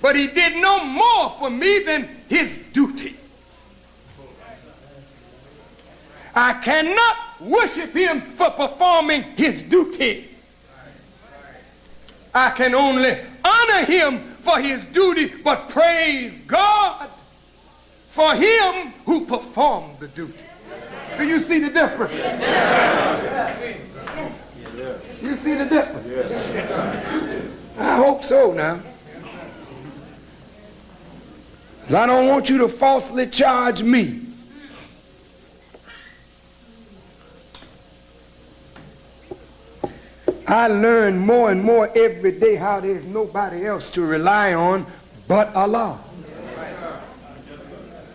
But 0.00 0.16
he 0.16 0.26
did 0.26 0.56
no 0.56 0.84
more 0.84 1.30
for 1.38 1.50
me 1.50 1.80
than 1.80 2.08
his 2.28 2.56
duty. 2.72 3.16
I 6.34 6.54
cannot 6.54 7.16
worship 7.40 7.94
him 7.94 8.22
for 8.22 8.50
performing 8.50 9.22
his 9.22 9.60
duty. 9.62 10.28
I 12.34 12.50
can 12.50 12.74
only 12.74 13.18
honor 13.44 13.84
him 13.84 14.31
for 14.42 14.60
his 14.60 14.84
duty, 14.86 15.26
but 15.26 15.68
praise 15.68 16.40
God 16.42 17.08
for 18.08 18.34
him 18.34 18.92
who 19.06 19.24
performed 19.24 20.00
the 20.00 20.08
duty. 20.08 20.34
Do 21.16 21.26
you 21.26 21.38
see 21.38 21.60
the 21.60 21.70
difference? 21.70 22.12
You 25.22 25.36
see 25.36 25.54
the 25.54 25.64
difference? 25.66 26.08
I 27.78 27.96
hope 27.96 28.24
so 28.24 28.52
now. 28.52 28.80
Because 31.78 31.94
I 31.94 32.06
don't 32.06 32.26
want 32.28 32.50
you 32.50 32.58
to 32.58 32.68
falsely 32.68 33.28
charge 33.28 33.82
me. 33.82 34.20
I 40.46 40.66
learn 40.66 41.18
more 41.18 41.50
and 41.50 41.62
more 41.62 41.90
every 41.96 42.32
day 42.32 42.56
how 42.56 42.80
there's 42.80 43.04
nobody 43.04 43.66
else 43.66 43.88
to 43.90 44.02
rely 44.02 44.54
on 44.54 44.86
but 45.28 45.54
Allah. 45.54 45.98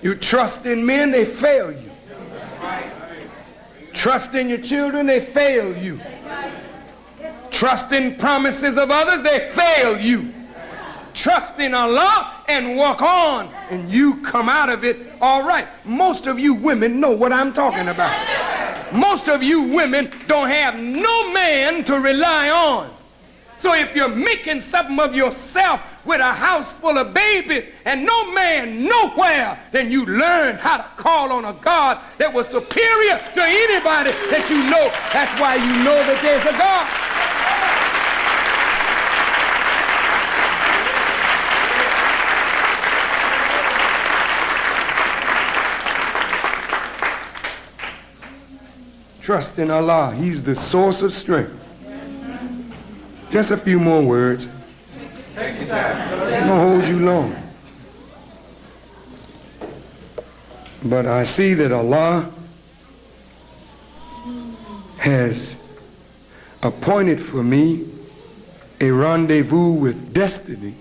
You 0.01 0.15
trust 0.15 0.65
in 0.65 0.86
men, 0.86 1.11
they 1.11 1.25
fail 1.25 1.71
you. 1.71 1.89
Trust 3.93 4.36
in 4.36 4.47
your 4.47 4.59
children, 4.59 5.05
they 5.07 5.19
fail 5.19 5.75
you. 5.75 5.99
Trust 7.49 7.93
in 7.93 8.15
promises 8.15 8.78
of 8.78 8.91
others, 8.91 9.23
they 9.23 9.39
fail 9.49 9.99
you. 9.99 10.32
Trust 11.18 11.57
in 11.57 11.74
Allah 11.74 12.32
and 12.47 12.78
walk 12.78 13.01
on, 13.01 13.49
and 13.72 13.89
you 13.89 14.22
come 14.22 14.47
out 14.47 14.70
of 14.70 14.84
it 14.84 14.97
all 15.20 15.41
right. 15.41 15.68
Most 15.84 16.28
of 16.28 16.38
you 16.38 16.53
women 16.53 16.99
know 16.99 17.09
what 17.09 17.34
I'm 17.34 17.51
talking 17.53 17.88
about. 17.88 18.93
Most 18.93 19.28
of 19.28 19.41
you 19.41 19.63
women 19.63 20.11
don't 20.28 20.47
have 20.47 20.80
no 20.80 21.34
man 21.34 21.84
to 21.86 21.95
rely 21.95 22.51
on. 22.51 22.91
So 23.57 23.74
if 23.74 23.95
you're 23.95 24.07
making 24.07 24.61
something 24.61 24.99
of 24.99 25.15
yourself 25.15 25.82
with 26.05 26.22
a 26.22 26.32
house 26.32 26.72
full 26.72 26.99
of 26.99 27.15
babies 27.15 27.65
and 27.86 28.05
no 28.05 28.32
man 28.32 28.86
nowhere, 28.86 29.59
then 29.72 29.89
you 29.89 30.05
learn 30.05 30.57
how 30.57 30.78
to 30.78 30.84
call 30.97 31.32
on 31.32 31.45
a 31.45 31.53
God 31.53 31.97
that 32.20 32.32
was 32.32 32.47
superior 32.47 33.18
to 33.34 33.41
anybody 33.41 34.11
that 34.30 34.45
you 34.51 34.61
know. 34.70 34.91
That's 35.11 35.34
why 35.41 35.55
you 35.55 35.84
know 35.84 35.97
that 35.97 36.20
there's 36.22 36.43
a 36.43 36.55
God. 36.55 37.37
Trust 49.28 49.59
in 49.59 49.69
Allah. 49.69 50.15
He's 50.15 50.41
the 50.41 50.55
source 50.55 51.01
of 51.01 51.11
strength. 51.11 51.51
Just 53.30 53.51
a 53.51 53.57
few 53.57 53.78
more 53.78 54.01
words. 54.01 54.47
Going 55.36 55.67
to 55.67 56.55
hold 56.55 56.86
you 56.86 56.99
long. 57.01 57.36
But 60.86 61.07
I 61.07 61.23
see 61.23 61.53
that 61.55 61.73
Allah 61.73 62.32
has 64.99 65.57
appointed 66.63 67.21
for 67.21 67.43
me 67.43 67.86
a 68.80 68.89
rendezvous 68.89 69.73
with 69.73 70.13
destiny. 70.13 70.73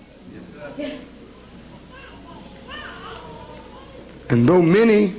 And 4.30 4.48
though 4.48 4.62
many 4.62 5.16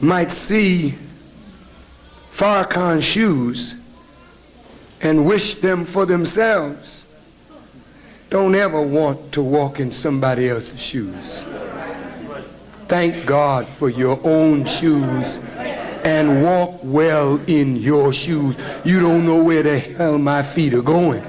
might 0.00 0.30
see 0.30 0.94
Farrakhan 2.34 3.00
shoes 3.00 3.76
and 5.00 5.24
wish 5.24 5.54
them 5.54 5.84
for 5.84 6.04
themselves, 6.04 7.06
don't 8.28 8.56
ever 8.56 8.82
want 8.82 9.30
to 9.32 9.40
walk 9.40 9.78
in 9.78 9.92
somebody 9.92 10.48
else's 10.48 10.82
shoes. 10.82 11.46
Thank 12.88 13.24
God 13.24 13.68
for 13.68 13.88
your 13.88 14.18
own 14.24 14.64
shoes 14.64 15.38
and 16.04 16.42
walk 16.42 16.80
well 16.82 17.40
in 17.46 17.76
your 17.76 18.12
shoes. 18.12 18.58
You 18.84 18.98
don't 18.98 19.24
know 19.24 19.40
where 19.40 19.62
the 19.62 19.78
hell 19.78 20.18
my 20.18 20.42
feet 20.42 20.74
are 20.74 20.82
going. 20.82 21.22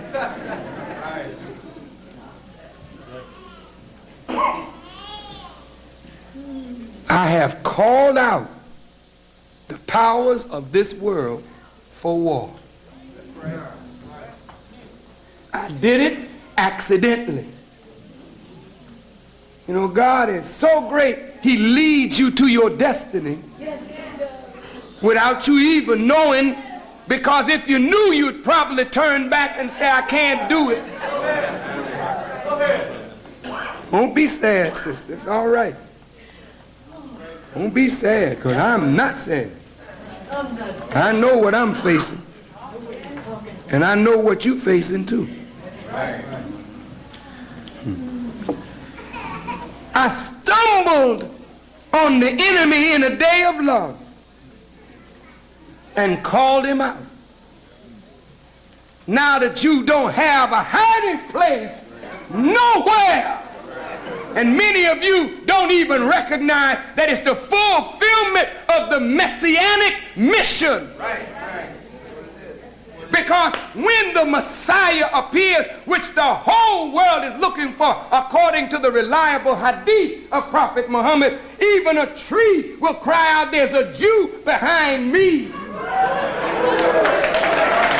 I 7.08 7.28
have 7.28 7.62
called 7.62 8.18
out 8.18 8.50
the 9.68 9.78
powers 9.88 10.46
of 10.46 10.72
this 10.72 10.94
world 10.94 11.44
for 11.94 12.18
war. 12.18 12.54
I 15.54 15.70
did 15.70 16.02
it 16.02 16.30
accidentally. 16.58 17.46
You 19.68 19.74
know, 19.74 19.88
God 19.88 20.30
is 20.30 20.46
so 20.46 20.88
great, 20.90 21.18
He 21.42 21.58
leads 21.58 22.20
you 22.20 22.30
to 22.32 22.48
your 22.48 22.70
destiny 22.70 23.40
without 25.02 25.48
you 25.48 25.58
even 25.58 26.08
knowing, 26.08 26.56
because 27.08 27.50
if 27.50 27.68
you 27.68 27.80
knew, 27.80 28.12
you'd 28.14 28.44
probably 28.44 28.86
turn 28.86 29.30
back 29.30 29.58
and 29.58 29.72
say, 29.72 29.90
I 29.90 30.02
can't 30.04 30.50
do 30.50 30.72
it. 30.72 30.84
Don't 33.92 34.14
be 34.14 34.28
sad, 34.28 34.76
sister. 34.76 35.14
It's 35.14 35.28
all 35.28 35.48
right. 35.48 35.76
Don't 37.56 37.74
be 37.74 37.88
sad, 37.88 38.36
because 38.36 38.58
I'm 38.58 38.98
not 38.98 39.18
sad. 39.18 39.50
I 40.94 41.14
know 41.14 41.38
what 41.38 41.56
I'm 41.56 41.74
facing. 41.74 42.22
And 43.70 43.84
I 43.84 43.96
know 43.96 44.18
what 44.18 44.44
you're 44.44 44.58
facing 44.58 45.06
too. 45.06 45.24
Hmm. 47.84 48.52
I 49.94 50.10
stumbled 50.10 51.34
on 51.94 52.20
the 52.20 52.30
enemy 52.30 52.92
in 52.94 53.04
a 53.04 53.16
day 53.16 53.46
of 53.46 53.64
love 53.64 53.98
and 55.96 56.22
called 56.26 56.66
him 56.66 56.82
out. 56.82 56.98
Now 59.08 59.40
that 59.40 59.64
you 59.64 59.86
don't 59.86 60.12
have 60.12 60.52
a 60.52 60.62
hiding 60.62 61.30
place 61.30 61.72
nowhere, 62.32 63.42
and 64.36 64.56
many 64.58 64.86
of 64.86 65.02
you 65.02 65.42
don't 65.46 65.72
even 65.72 66.08
recognize 66.08 66.78
that 66.96 67.10
it's 67.10 67.22
the 67.22 67.36
fulfillment 67.36 68.50
of 68.70 68.90
the 68.90 69.00
messianic 69.00 69.96
mission. 70.16 70.92
Right. 71.00 71.26
Because 73.12 73.54
when 73.76 74.14
the 74.14 74.26
Messiah 74.26 75.08
appears, 75.14 75.68
which 75.86 76.14
the 76.16 76.22
whole 76.24 76.92
world 76.92 77.24
is 77.24 77.40
looking 77.40 77.72
for, 77.72 77.96
according 78.12 78.68
to 78.70 78.78
the 78.78 78.92
reliable 78.92 79.56
hadith 79.56 80.32
of 80.34 80.50
Prophet 80.50 80.90
Muhammad, 80.90 81.40
even 81.62 82.00
a 82.00 82.14
tree 82.16 82.76
will 82.76 82.96
cry 82.96 83.32
out, 83.32 83.52
There's 83.52 83.74
a 83.74 83.94
Jew 83.94 84.42
behind 84.44 85.14
me. 85.14 85.48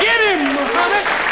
Get 0.02 0.22
him, 0.22 0.54
Muhammad. 0.54 1.25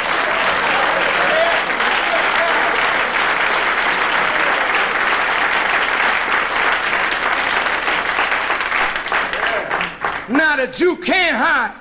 Now 10.34 10.56
the 10.56 10.66
Jew 10.66 10.98
can't 10.98 11.38
hide. 11.38 11.76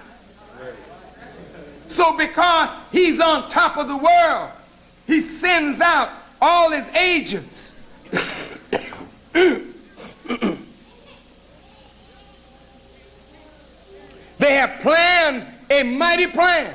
So 1.89 2.15
because 2.17 2.69
he's 2.91 3.19
on 3.19 3.49
top 3.49 3.79
of 3.79 3.89
the 3.89 3.97
world, 3.97 4.51
he 5.07 5.23
sends 5.23 5.81
out 5.81 6.11
all 6.41 6.71
his 6.71 6.87
agents. 6.91 7.73
they 14.39 14.55
have 14.55 14.81
planned 14.81 15.47
a 15.71 15.83
mighty 15.83 16.27
plan. 16.27 16.75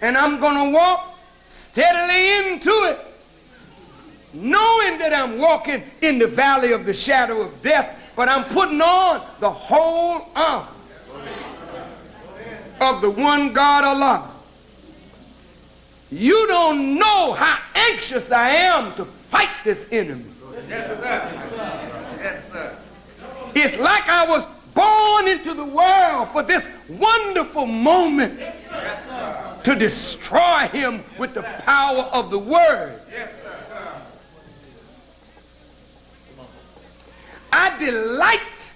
And 0.00 0.16
I'm 0.16 0.40
going 0.40 0.56
to 0.56 0.70
walk 0.74 1.18
steadily 1.44 2.38
into 2.38 2.70
it, 2.70 2.98
knowing 4.32 4.98
that 4.98 5.12
I'm 5.12 5.36
walking 5.36 5.82
in 6.00 6.18
the 6.18 6.26
valley 6.26 6.72
of 6.72 6.86
the 6.86 6.94
shadow 6.94 7.42
of 7.42 7.62
death, 7.62 7.95
but 8.16 8.28
I'm 8.28 8.44
putting 8.44 8.80
on 8.80 9.24
the 9.40 9.50
whole 9.50 10.28
armor 10.34 10.66
of 12.80 13.00
the 13.02 13.10
one 13.10 13.52
God 13.52 13.84
Allah. 13.84 14.30
You 16.10 16.46
don't 16.46 16.98
know 16.98 17.32
how 17.32 17.58
anxious 17.74 18.32
I 18.32 18.50
am 18.50 18.94
to 18.94 19.04
fight 19.04 19.50
this 19.64 19.86
enemy. 19.90 20.24
Yes, 20.68 20.98
sir. 20.98 21.46
Yes, 22.18 22.52
sir. 22.52 22.78
It's 23.54 23.76
like 23.78 24.08
I 24.08 24.26
was 24.26 24.46
born 24.74 25.28
into 25.28 25.54
the 25.54 25.64
world 25.64 26.28
for 26.28 26.42
this 26.42 26.68
wonderful 26.88 27.66
moment 27.66 28.38
to 29.64 29.74
destroy 29.74 30.68
him 30.68 31.02
with 31.18 31.34
the 31.34 31.42
power 31.42 32.02
of 32.12 32.30
the 32.30 32.38
word. 32.38 33.00
Yes, 33.10 33.30
I 37.56 37.78
delight 37.78 38.70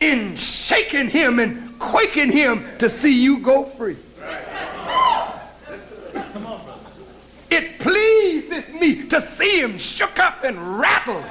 in 0.00 0.34
shaking 0.34 1.08
him 1.08 1.38
and 1.38 1.78
quaking 1.78 2.32
him 2.32 2.64
to 2.78 2.88
see 2.88 3.22
you 3.22 3.38
go 3.38 3.66
free. 3.66 3.96
It 7.48 7.78
pleases 7.78 8.72
me 8.74 9.06
to 9.06 9.20
see 9.20 9.60
him 9.60 9.78
shook 9.78 10.18
up 10.18 10.42
and 10.42 10.80
rattled 10.80 11.24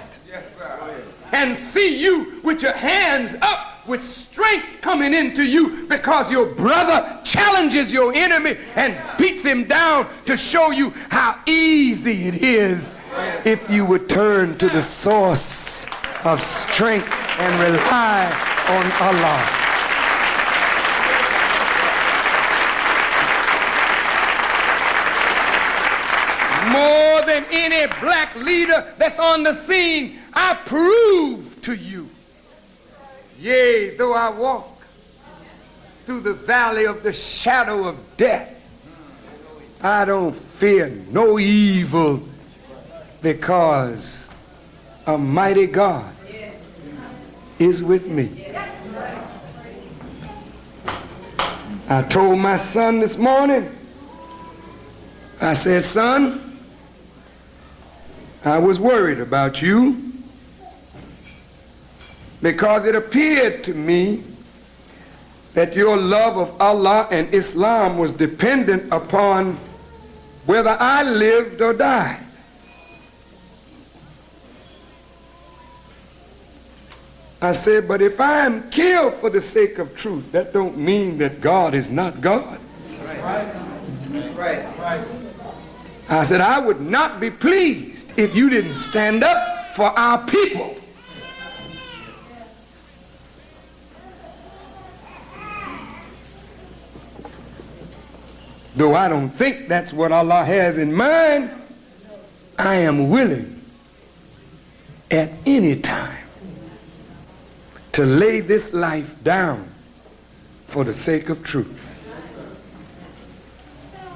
and 1.33 1.53
see 1.53 2.01
you 2.01 2.39
with 2.45 2.61
your 2.61 2.77
hands 2.77 3.35
up 3.41 3.85
with 3.85 4.01
strength 4.01 4.67
coming 4.79 5.13
into 5.13 5.43
you 5.43 5.85
because 5.87 6.31
your 6.31 6.45
brother 6.45 7.19
challenges 7.25 7.91
your 7.91 8.13
enemy 8.13 8.57
and 8.75 8.97
beats 9.17 9.43
him 9.43 9.65
down 9.65 10.07
to 10.27 10.37
show 10.37 10.71
you 10.71 10.91
how 11.09 11.37
easy 11.45 12.29
it 12.29 12.35
is 12.35 12.95
if 13.43 13.69
you 13.69 13.83
would 13.83 14.07
turn 14.07 14.57
to 14.57 14.69
the 14.69 14.81
source 14.81 15.68
of 16.23 16.41
strength 16.41 17.11
and 17.39 17.61
rely 17.61 18.25
on 18.67 18.91
Allah. 19.01 19.69
more 26.71 27.21
than 27.23 27.45
any 27.51 27.91
black 27.99 28.35
leader 28.35 28.85
that's 28.97 29.19
on 29.19 29.43
the 29.43 29.53
scene, 29.53 30.19
I 30.33 30.53
prove 30.65 31.59
to 31.61 31.73
you. 31.73 32.07
Yea, 33.39 33.95
though 33.95 34.13
I 34.13 34.29
walk 34.29 34.81
through 36.05 36.21
the 36.21 36.33
valley 36.33 36.85
of 36.85 37.03
the 37.03 37.13
shadow 37.13 37.87
of 37.87 37.97
death, 38.17 38.55
I 39.81 40.05
don't 40.05 40.35
fear 40.35 40.89
no 41.09 41.39
evil 41.39 42.21
because 43.21 44.28
a 45.05 45.17
mighty 45.17 45.67
God 45.67 46.13
is 47.57 47.83
with 47.83 48.07
me. 48.07 48.45
I 51.87 52.03
told 52.03 52.39
my 52.39 52.55
son 52.55 52.99
this 52.99 53.17
morning, 53.17 53.75
I 55.41 55.53
said, 55.53 55.81
son, 55.81 56.59
I 58.45 58.59
was 58.59 58.79
worried 58.79 59.19
about 59.19 59.61
you 59.61 60.13
because 62.41 62.85
it 62.85 62.95
appeared 62.95 63.63
to 63.65 63.73
me 63.73 64.23
that 65.53 65.75
your 65.75 65.97
love 65.97 66.37
of 66.37 66.61
Allah 66.61 67.07
and 67.11 67.33
Islam 67.33 67.97
was 67.97 68.11
dependent 68.11 68.93
upon 68.93 69.57
whether 70.45 70.77
I 70.79 71.03
lived 71.03 71.61
or 71.61 71.73
died. 71.73 72.23
I 77.41 77.53
said, 77.53 77.87
but 77.87 78.01
if 78.01 78.19
I 78.19 78.45
am 78.45 78.69
killed 78.69 79.13
for 79.13 79.29
the 79.29 79.39
sake 79.39 79.79
of 79.79 79.95
truth, 79.95 80.29
that 80.33 80.51
don't 80.51 80.77
mean 80.77 81.17
that 81.19 81.39
God 81.39 81.73
is 81.73 81.89
not 81.89 82.19
God. 82.19 82.59
I 86.09 86.23
said, 86.23 86.41
I 86.41 86.59
would 86.59 86.81
not 86.81 87.21
be 87.21 87.31
pleased 87.31 88.11
if 88.17 88.35
you 88.35 88.49
didn't 88.49 88.73
stand 88.73 89.23
up 89.23 89.73
for 89.73 89.87
our 89.97 90.25
people. 90.25 90.75
Though 98.75 98.95
I 98.95 99.07
don't 99.07 99.29
think 99.29 99.67
that's 99.67 99.93
what 99.93 100.11
Allah 100.11 100.43
has 100.43 100.77
in 100.77 100.93
mind, 100.93 101.51
I 102.57 102.75
am 102.75 103.09
willing 103.09 103.61
at 105.09 105.31
any 105.45 105.75
time 105.77 106.28
to 107.99 108.05
lay 108.05 108.39
this 108.39 108.71
life 108.71 109.13
down 109.25 109.67
for 110.67 110.85
the 110.85 110.93
sake 110.93 111.27
of 111.27 111.43
truth. 111.43 111.77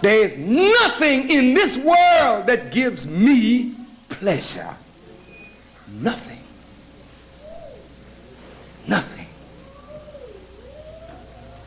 There 0.01 0.21
is 0.21 0.37
nothing 0.37 1.29
in 1.29 1.53
this 1.53 1.77
world 1.77 2.45
that 2.45 2.71
gives 2.71 3.05
me 3.05 3.75
pleasure. 4.07 4.73
Nothing. 5.99 6.39
Nothing. 8.87 9.27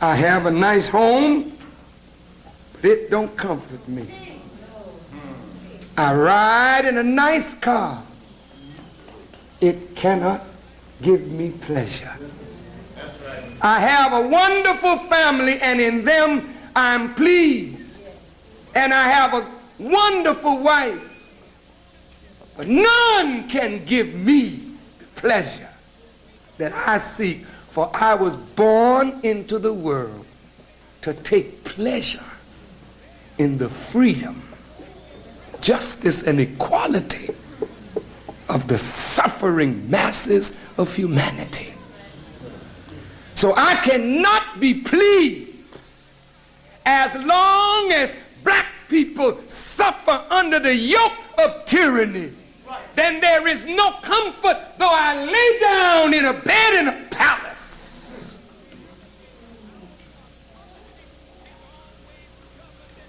I 0.01 0.15
have 0.15 0.47
a 0.47 0.51
nice 0.51 0.89
home, 0.89 1.53
but 2.73 2.85
it 2.87 3.11
don't 3.11 3.37
comfort 3.37 3.87
me. 3.87 4.41
I 5.99 6.15
ride 6.15 6.87
in 6.87 6.97
a 6.97 7.03
nice 7.03 7.53
car. 7.53 8.03
It 9.61 9.95
cannot 9.95 10.41
give 11.03 11.31
me 11.31 11.51
pleasure. 11.51 12.13
I 13.63 13.81
have 13.81 14.13
a 14.13 14.29
wonderful 14.29 14.99
family, 14.99 15.61
and 15.61 15.81
in 15.81 16.05
them 16.05 16.55
I'm 16.75 17.15
pleased. 17.15 18.09
And 18.75 18.93
I 18.93 19.05
have 19.05 19.35
a 19.35 19.47
wonderful 19.79 20.59
wife 20.59 21.17
but 22.57 22.69
none 22.69 23.49
can 23.49 23.85
give 23.85 24.15
me 24.15 24.63
the 24.99 25.05
pleasure 25.17 25.69
that 26.57 26.73
I 26.73 26.97
seek, 26.97 27.45
for 27.71 27.91
I 27.95 28.15
was 28.15 28.35
born 28.35 29.21
into 29.23 29.59
the 29.59 29.73
world 29.73 30.25
to 31.03 31.13
take 31.13 31.63
pleasure 31.65 32.25
in 33.39 33.59
the 33.59 33.69
freedom 33.69 34.43
justice 35.61 36.23
and 36.23 36.41
equality 36.41 37.29
of 38.49 38.69
the 38.69 38.79
suffering 38.79 39.89
masses 39.91 40.53
of 40.79 40.95
humanity. 40.95 41.73
So 43.35 43.55
I 43.57 43.75
cannot 43.77 44.61
be 44.61 44.75
pleased 44.75 45.53
as 46.87 47.15
long 47.17 47.93
as 47.93 48.15
black 48.45 48.67
people 48.89 49.39
suffer 49.49 50.25
under 50.31 50.59
the 50.59 50.75
yoke 50.75 51.13
of 51.39 51.67
tyranny. 51.67 52.33
Then 52.95 53.21
there 53.21 53.47
is 53.47 53.65
no 53.65 53.93
comfort 54.03 54.59
though 54.79 54.91
I 54.91 55.25
lay 55.25 55.59
down 55.61 56.15
in 56.15 56.25
a 56.25 56.33
bed 56.33 56.75
in 56.75 56.89
a 56.89 57.03
palace. 57.11 58.41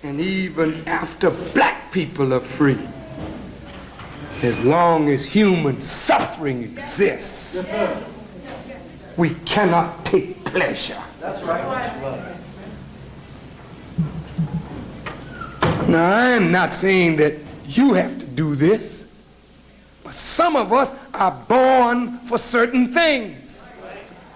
And 0.03 0.19
even 0.19 0.87
after 0.87 1.29
black 1.29 1.91
people 1.91 2.33
are 2.33 2.39
free, 2.39 2.77
as 4.43 4.59
long 4.61 5.09
as 5.09 5.25
human 5.25 5.81
suffering 5.81 6.63
exists, 6.63 7.65
we 9.17 9.31
cannot 9.45 10.05
take 10.05 10.43
pleasure. 10.45 11.01
That's 11.19 11.41
right. 11.43 11.63
Now, 15.87 16.11
I 16.11 16.29
am 16.29 16.51
not 16.51 16.73
saying 16.73 17.15
that 17.17 17.33
you 17.65 17.93
have 17.93 18.19
to 18.19 18.25
do 18.25 18.55
this, 18.55 19.05
but 20.03 20.13
some 20.13 20.55
of 20.55 20.71
us 20.71 20.93
are 21.13 21.31
born 21.47 22.19
for 22.19 22.37
certain 22.37 22.93
things. 22.93 23.73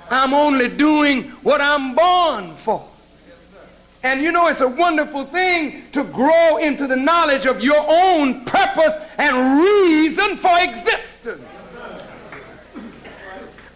I'm 0.10 0.34
only 0.34 0.68
doing 0.68 1.30
what 1.44 1.62
I'm 1.62 1.94
born 1.94 2.56
for. 2.56 2.91
And 4.04 4.22
you 4.22 4.32
know, 4.32 4.48
it's 4.48 4.62
a 4.62 4.68
wonderful 4.68 5.26
thing 5.26 5.84
to 5.92 6.04
grow 6.04 6.58
into 6.58 6.88
the 6.88 6.96
knowledge 6.96 7.46
of 7.46 7.62
your 7.62 7.84
own 7.88 8.44
purpose 8.46 8.94
and 9.18 9.62
reason 9.62 10.38
for 10.38 10.60
existence. 10.60 11.42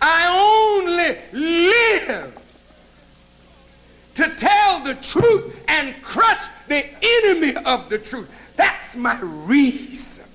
I 0.02 0.28
only 0.28 1.18
live 1.32 2.38
to 4.16 4.36
tell 4.36 4.84
the 4.84 4.96
truth 4.96 5.64
and 5.68 6.02
crush 6.02 6.48
the 6.68 6.86
enemy 7.02 7.56
of 7.66 7.90
the 7.90 8.00
truth. 8.00 8.32
That's 8.56 8.96
my 8.96 9.20
reason 9.22 10.26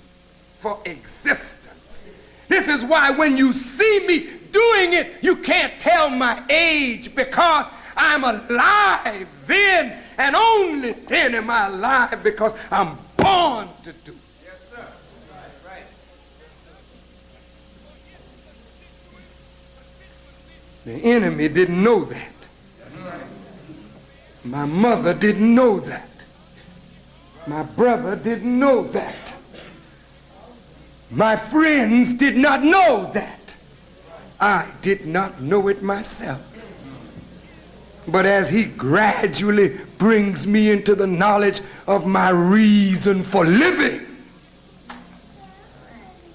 for 0.61 0.79
existence. 0.85 2.05
This 2.49 2.69
is 2.69 2.85
why 2.85 3.11
when 3.11 3.37
you 3.37 3.53
see 3.53 4.07
me 4.07 4.31
doing 4.53 4.93
it, 4.93 5.15
you 5.23 5.37
can't 5.37 5.73
tell 5.81 6.11
my 6.11 6.43
age 6.51 7.15
because 7.15 7.67
I'm 8.03 8.25
alive 8.25 9.29
then, 9.47 10.03
and 10.17 10.35
only 10.35 10.93
then 10.93 11.35
am 11.35 11.51
I 11.51 11.67
alive 11.67 12.23
because 12.23 12.55
I'm 12.71 12.97
born 13.19 13.69
to 13.83 13.93
do. 13.93 14.17
Yes, 14.43 14.55
sir. 14.71 14.87
Right, 15.31 15.51
right. 15.67 15.85
The 20.87 20.93
enemy 20.93 21.49
didn't 21.49 21.83
know 21.83 22.05
that. 22.07 22.33
My 24.45 24.65
mother 24.65 25.13
didn't 25.13 25.55
know 25.55 25.79
that. 25.81 26.09
My 27.47 27.63
brother 27.65 28.17
didn't 28.17 28.59
know 28.59 28.85
that. 28.89 29.35
My 31.11 31.37
friends 31.37 32.15
did 32.15 32.39
not 32.39 32.65
know 32.65 33.11
that. 33.13 33.55
I 34.41 34.67
did 34.81 35.05
not 35.05 35.43
know 35.43 35.69
it 35.69 35.83
myself. 35.83 36.50
But 38.09 38.27
as 38.27 38.49
he 38.49 38.65
gradually 38.65 39.79
brings 39.99 40.47
me 40.47 40.71
into 40.71 40.95
the 40.95 41.07
knowledge 41.07 41.61
of 41.87 42.07
my 42.07 42.31
reason 42.31 43.23
for 43.23 43.45
living, 43.45 44.07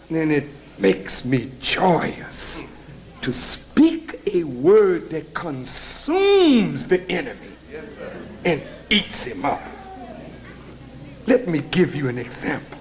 then 0.10 0.32
it 0.32 0.46
makes 0.78 1.26
me 1.26 1.52
joyous 1.60 2.64
to 3.22 3.34
speak 3.34 4.20
a 4.34 4.44
word 4.44 5.10
that 5.10 5.34
consumes 5.34 6.88
the 6.88 7.02
enemy 7.12 7.56
and 8.44 8.62
eats 8.90 9.26
him 9.26 9.46
up. 9.46 9.62
Let 11.28 11.48
me 11.48 11.62
give 11.72 11.96
you 11.96 12.08
an 12.08 12.20
example. 12.20 12.78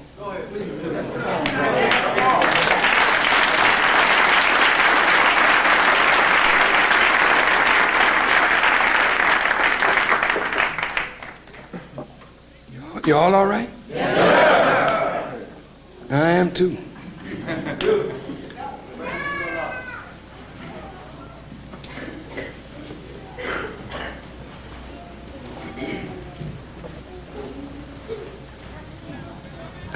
Y'all 13.06 13.34
all 13.34 13.44
right? 13.44 13.68
Yes, 13.90 14.16
sir. 14.16 15.46
I 16.08 16.30
am 16.30 16.50
too. 16.54 16.78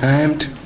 I 0.02 0.06
am 0.06 0.38
too. 0.38 0.57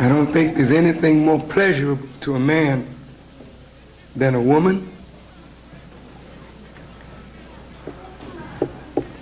I 0.00 0.08
don't 0.08 0.32
think 0.32 0.54
there's 0.54 0.70
anything 0.70 1.24
more 1.24 1.40
pleasurable 1.40 2.06
to 2.20 2.36
a 2.36 2.38
man 2.38 2.86
than 4.14 4.36
a 4.36 4.40
woman. 4.40 4.88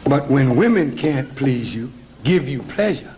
But 0.05 0.31
when 0.31 0.55
women 0.55 0.95
can't 0.95 1.35
please 1.35 1.75
you, 1.75 1.91
give 2.25 2.47
you 2.47 2.63
pleasure, 2.63 3.15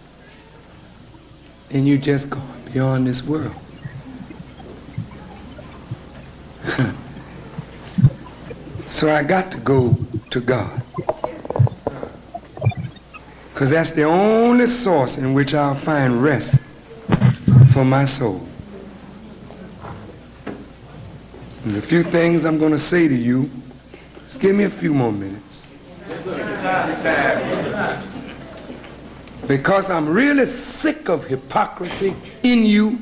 then 1.68 1.84
you 1.84 1.98
just 1.98 2.30
go 2.30 2.40
beyond 2.72 3.08
this 3.08 3.24
world. 3.24 3.54
so 8.86 9.10
I 9.10 9.24
got 9.24 9.50
to 9.52 9.58
go 9.58 9.96
to 10.30 10.40
God. 10.40 10.80
Because 13.52 13.70
that's 13.70 13.90
the 13.90 14.04
only 14.04 14.66
source 14.68 15.18
in 15.18 15.34
which 15.34 15.54
I'll 15.54 15.74
find 15.74 16.22
rest 16.22 16.62
for 17.78 17.84
my 17.84 18.02
soul. 18.02 18.44
There's 21.62 21.76
a 21.76 21.80
few 21.82 22.02
things 22.02 22.44
I'm 22.44 22.58
going 22.58 22.72
to 22.72 22.78
say 22.78 23.06
to 23.06 23.14
you. 23.14 23.48
Just 24.24 24.40
give 24.40 24.56
me 24.56 24.64
a 24.64 24.68
few 24.68 24.92
more 24.92 25.12
minutes. 25.12 25.64
Because 29.46 29.90
I'm 29.90 30.08
really 30.08 30.44
sick 30.44 31.08
of 31.08 31.24
hypocrisy 31.24 32.16
in 32.42 32.66
you 32.66 32.98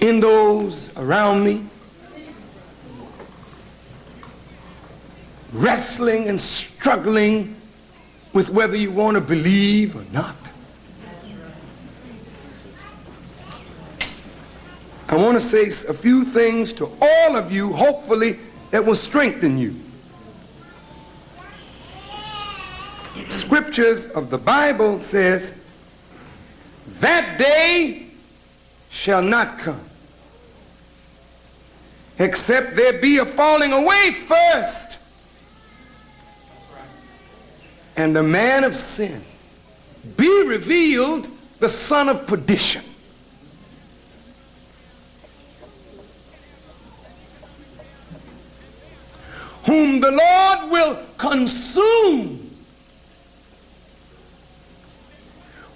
in 0.00 0.18
those 0.18 0.90
around 0.96 1.44
me, 1.44 1.66
wrestling 5.52 6.28
and 6.28 6.40
struggling 6.40 7.54
with 8.34 8.50
whether 8.50 8.76
you 8.76 8.90
want 8.90 9.14
to 9.14 9.20
believe 9.20 9.96
or 9.96 10.04
not. 10.12 10.36
I 15.08 15.16
want 15.16 15.36
to 15.36 15.40
say 15.40 15.68
a 15.88 15.94
few 15.94 16.24
things 16.24 16.72
to 16.74 16.86
all 17.00 17.36
of 17.36 17.50
you, 17.50 17.72
hopefully, 17.72 18.38
that 18.72 18.84
will 18.84 18.96
strengthen 18.96 19.56
you. 19.56 19.74
Scriptures 23.28 24.06
of 24.06 24.28
the 24.28 24.38
Bible 24.38 25.00
says, 25.00 25.54
that 26.98 27.38
day 27.38 28.08
shall 28.90 29.22
not 29.22 29.58
come 29.58 29.80
except 32.18 32.76
there 32.76 33.00
be 33.00 33.18
a 33.18 33.26
falling 33.26 33.72
away 33.72 34.12
first. 34.12 34.98
And 37.96 38.14
the 38.14 38.22
man 38.22 38.64
of 38.64 38.74
sin 38.74 39.24
be 40.16 40.46
revealed 40.46 41.28
the 41.60 41.68
son 41.68 42.08
of 42.08 42.26
perdition. 42.26 42.84
Whom 49.66 50.00
the 50.00 50.10
Lord 50.10 50.70
will 50.70 50.98
consume 51.16 52.50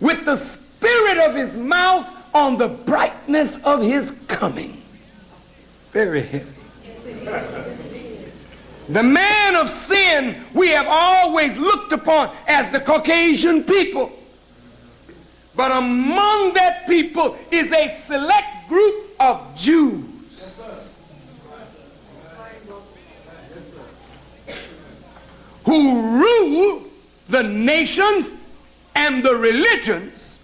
with 0.01 0.25
the 0.25 0.37
spirit 0.37 1.19
of 1.19 1.35
his 1.35 1.57
mouth 1.57 2.07
on 2.35 2.59
the 2.59 2.69
brightness 2.69 3.57
of 3.65 3.81
his 3.81 4.13
coming 4.29 4.79
very 5.93 6.23
heavy. 6.23 6.58
The 8.89 9.03
man 9.03 9.55
of 9.55 9.69
sin 9.69 10.43
we 10.55 10.69
have 10.69 10.87
always 10.89 11.59
looked 11.59 11.93
upon 11.93 12.35
as 12.47 12.69
the 12.69 12.81
Caucasian 12.81 13.65
people. 13.65 14.13
But 15.55 15.73
among 15.73 16.55
that 16.55 16.87
people 16.87 17.37
is 17.51 17.73
a 17.73 17.89
select 18.07 18.69
group 18.69 19.11
of 19.21 19.55
Jews 19.57 20.97
who 25.65 26.19
rule 26.19 26.83
the 27.29 27.43
nations 27.43 28.35
and 28.95 29.23
the 29.23 29.35
religions. 29.35 30.39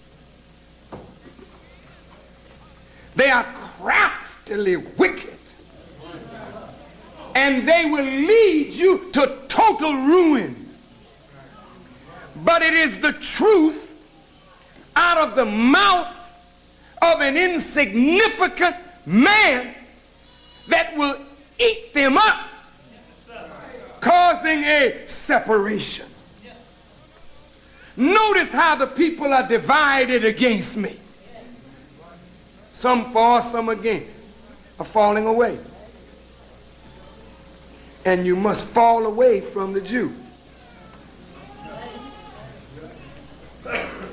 They 3.16 3.30
are 3.30 3.45
craftily 3.78 4.76
wicked. 4.76 5.34
And 7.35 7.68
they 7.68 7.85
will 7.85 8.05
lead 8.05 8.72
you 8.72 9.11
to 9.12 9.39
total 9.49 9.93
ruin. 9.93 10.68
But 12.37 12.62
it 12.62 12.74
is 12.74 12.99
the 12.99 13.12
truth 13.12 13.80
out 14.97 15.18
of 15.18 15.35
the 15.35 15.45
mouth 15.45 16.20
of 17.03 17.20
an 17.20 17.37
insignificant 17.37 18.76
man 19.07 19.74
that 20.68 20.97
will 20.97 21.18
eat 21.59 21.93
them 21.93 22.16
up, 22.16 22.49
causing 24.01 24.64
a 24.64 25.07
separation. 25.07 26.07
Notice 27.97 28.53
how 28.53 28.74
the 28.74 28.87
people 28.87 29.32
are 29.32 29.47
divided 29.47 30.24
against 30.24 30.76
me. 30.76 30.97
Some 32.72 33.12
for, 33.12 33.41
some 33.41 33.68
against, 33.68 34.09
are 34.78 34.85
falling 34.85 35.26
away. 35.26 35.59
And 38.05 38.26
you 38.26 38.36
must 38.36 38.64
fall 38.64 39.07
away 39.07 39.40
from 39.40 39.72
the 39.72 39.80
Jew. 39.80 40.12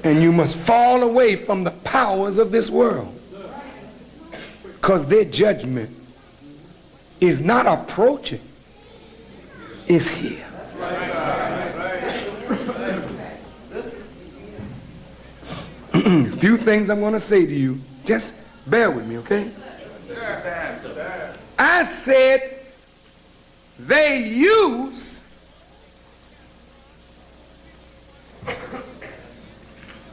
And 0.04 0.22
you 0.22 0.32
must 0.32 0.56
fall 0.56 1.04
away 1.04 1.36
from 1.36 1.64
the 1.64 1.72
powers 1.72 2.38
of 2.38 2.52
this 2.52 2.70
world. 2.70 3.18
Because 4.64 5.06
their 5.06 5.26
judgment 5.26 5.96
is 7.20 7.40
not 7.40 7.68
approaching, 7.68 8.42
it's 9.88 10.08
here. 10.08 10.48
A 15.94 16.32
few 16.38 16.58
things 16.58 16.90
I'm 16.90 17.00
going 17.00 17.14
to 17.14 17.20
say 17.20 17.46
to 17.46 17.54
you. 17.54 17.80
Just 18.06 18.34
bear 18.66 18.90
with 18.90 19.06
me, 19.06 19.18
okay? 19.20 19.52
I 21.60 21.84
said 21.84 22.61
they 23.88 24.28
use 24.28 25.22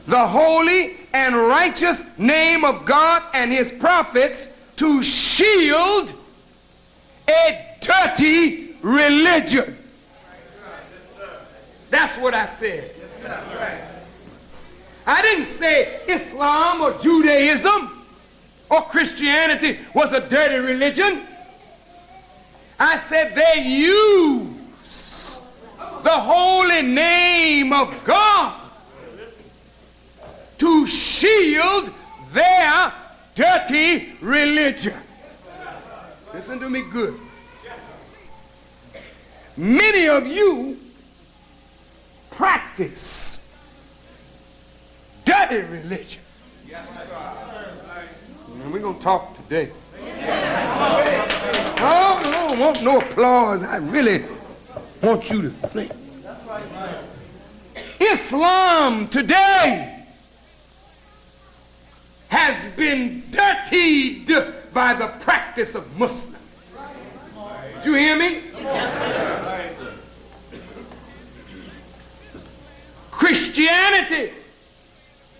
the 0.07 0.27
holy 0.27 0.97
and 1.13 1.35
righteous 1.35 2.03
name 2.17 2.65
of 2.65 2.85
God 2.85 3.23
and 3.33 3.51
his 3.51 3.71
prophets 3.71 4.47
to 4.77 5.03
shield 5.03 6.13
a 7.27 7.77
dirty 7.81 8.75
religion. 8.81 9.77
That's 11.89 12.17
what 12.17 12.33
I 12.33 12.45
said. 12.45 12.95
I 15.05 15.21
didn't 15.21 15.45
say 15.45 16.01
Islam 16.07 16.81
or 16.81 16.97
Judaism 16.99 18.05
or 18.69 18.81
Christianity 18.83 19.79
was 19.93 20.13
a 20.13 20.21
dirty 20.27 20.55
religion. 20.55 21.25
I 22.79 22.97
said 22.97 23.35
they 23.35 23.61
use 23.61 25.41
the 26.03 26.17
holy 26.17 26.81
name 26.81 27.73
of 27.73 27.93
God 28.05 28.59
to 30.59 30.87
shield 30.87 31.91
their 32.31 32.93
dirty 33.35 34.13
religion. 34.21 34.93
Listen 36.33 36.59
to 36.59 36.69
me 36.69 36.83
good. 36.91 37.19
Many 39.57 40.07
of 40.07 40.25
you 40.25 40.79
practice 42.31 43.39
dirty 45.25 45.57
religion. 45.57 46.21
And 48.63 48.73
we're 48.73 48.79
going 48.79 48.95
to 48.97 49.03
talk 49.03 49.35
today. 49.35 49.69
Oh, 51.81 52.19
I 52.23 52.47
don't 52.47 52.59
want 52.59 52.83
no 52.83 52.99
applause. 52.99 53.63
I 53.63 53.77
really 53.77 54.23
want 55.01 55.29
you 55.29 55.41
to 55.43 55.49
think. 55.49 55.91
Islam 57.99 59.07
today 59.09 60.05
has 62.29 62.69
been 62.69 63.23
dirtied 63.31 64.27
by 64.73 64.93
the 64.93 65.07
practice 65.21 65.75
of 65.75 65.97
Muslims. 65.97 66.37
Do 67.83 67.91
you 67.91 67.97
hear 67.97 68.17
me? 68.17 68.41
Christianity 73.11 74.33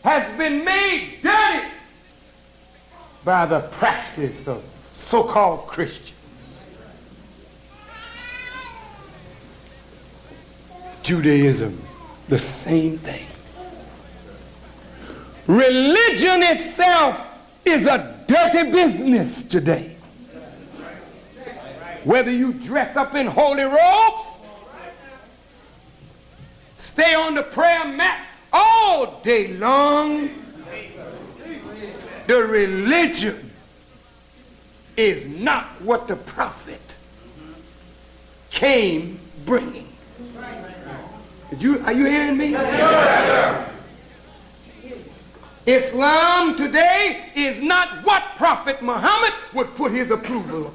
has 0.04 0.38
been 0.38 0.64
made 0.64 1.20
dirty 1.22 1.68
by 3.24 3.46
the 3.46 3.60
practice 3.60 4.48
of 4.48 4.64
so-called 4.94 5.68
Christians. 5.68 6.16
Judaism, 11.04 11.82
the 12.28 12.38
same 12.38 12.98
thing. 13.00 13.26
Religion 15.48 16.44
itself 16.44 17.26
is 17.66 17.88
a 17.88 18.24
dirty 18.28 18.72
business 18.72 19.42
today. 19.42 19.96
Whether 22.04 22.32
you 22.32 22.54
dress 22.54 22.96
up 22.96 23.16
in 23.16 23.26
holy 23.26 23.64
robes, 23.64 24.38
stay 26.78 27.16
on 27.16 27.36
the 27.36 27.44
prayer 27.44 27.86
mat 27.86 28.26
all 28.54 29.20
day 29.22 29.54
long, 29.54 30.30
the 32.30 32.46
religion 32.46 33.50
is 34.96 35.26
not 35.26 35.66
what 35.82 36.08
the 36.08 36.16
prophet 36.16 36.96
came 38.52 39.20
bringing. 39.48 39.88
Did 41.50 41.64
you, 41.64 41.80
are 41.80 41.92
you 41.92 42.06
hearing 42.06 42.38
me? 42.38 42.54
Islam 45.66 46.56
today 46.56 47.32
is 47.34 47.60
not 47.62 48.06
what 48.06 48.24
Prophet 48.38 48.80
Muhammad 48.84 49.34
would 49.56 49.74
put 49.76 49.92
his 49.92 50.12
approval 50.12 50.68
on. 50.68 50.74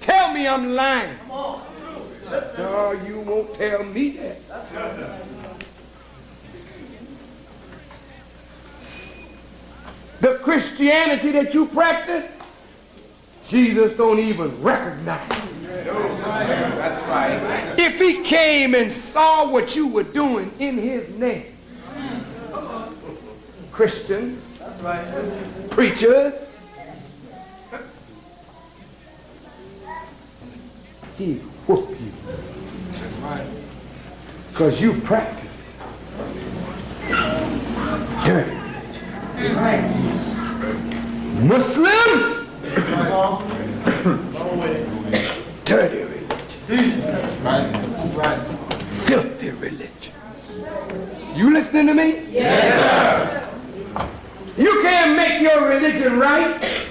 Tell 0.00 0.32
me 0.32 0.48
I'm 0.48 0.72
lying. 0.74 1.18
No, 2.56 2.92
you 3.06 3.20
won't 3.20 3.54
tell 3.56 3.84
me 3.84 4.16
that. 4.16 5.37
The 10.20 10.38
Christianity 10.42 11.32
that 11.32 11.54
you 11.54 11.66
practice, 11.66 12.28
Jesus 13.48 13.96
don't 13.96 14.18
even 14.18 14.60
recognize. 14.62 15.28
That's 15.28 17.02
right. 17.08 17.78
If 17.78 17.98
he 17.98 18.22
came 18.22 18.74
and 18.74 18.92
saw 18.92 19.48
what 19.48 19.76
you 19.76 19.86
were 19.86 20.02
doing 20.02 20.50
in 20.58 20.76
his 20.76 21.08
name, 21.10 21.44
Christians, 23.70 24.60
preachers, 25.70 26.34
he 31.16 31.34
whoop 31.66 31.90
you. 31.90 32.12
Because 34.48 34.80
you 34.80 35.00
practice 35.02 35.44
dirty. 38.24 38.57
Muslims, 41.40 42.48
dirty 45.64 46.02
religion. 46.02 46.38
Filthy 49.04 49.50
religion. 49.50 50.12
You 51.36 51.52
listening 51.52 51.86
to 51.86 51.94
me? 51.94 52.26
Yes, 52.32 53.48
You 54.56 54.82
can't 54.82 55.16
make 55.16 55.40
your 55.40 55.68
religion 55.68 56.18
right 56.18 56.87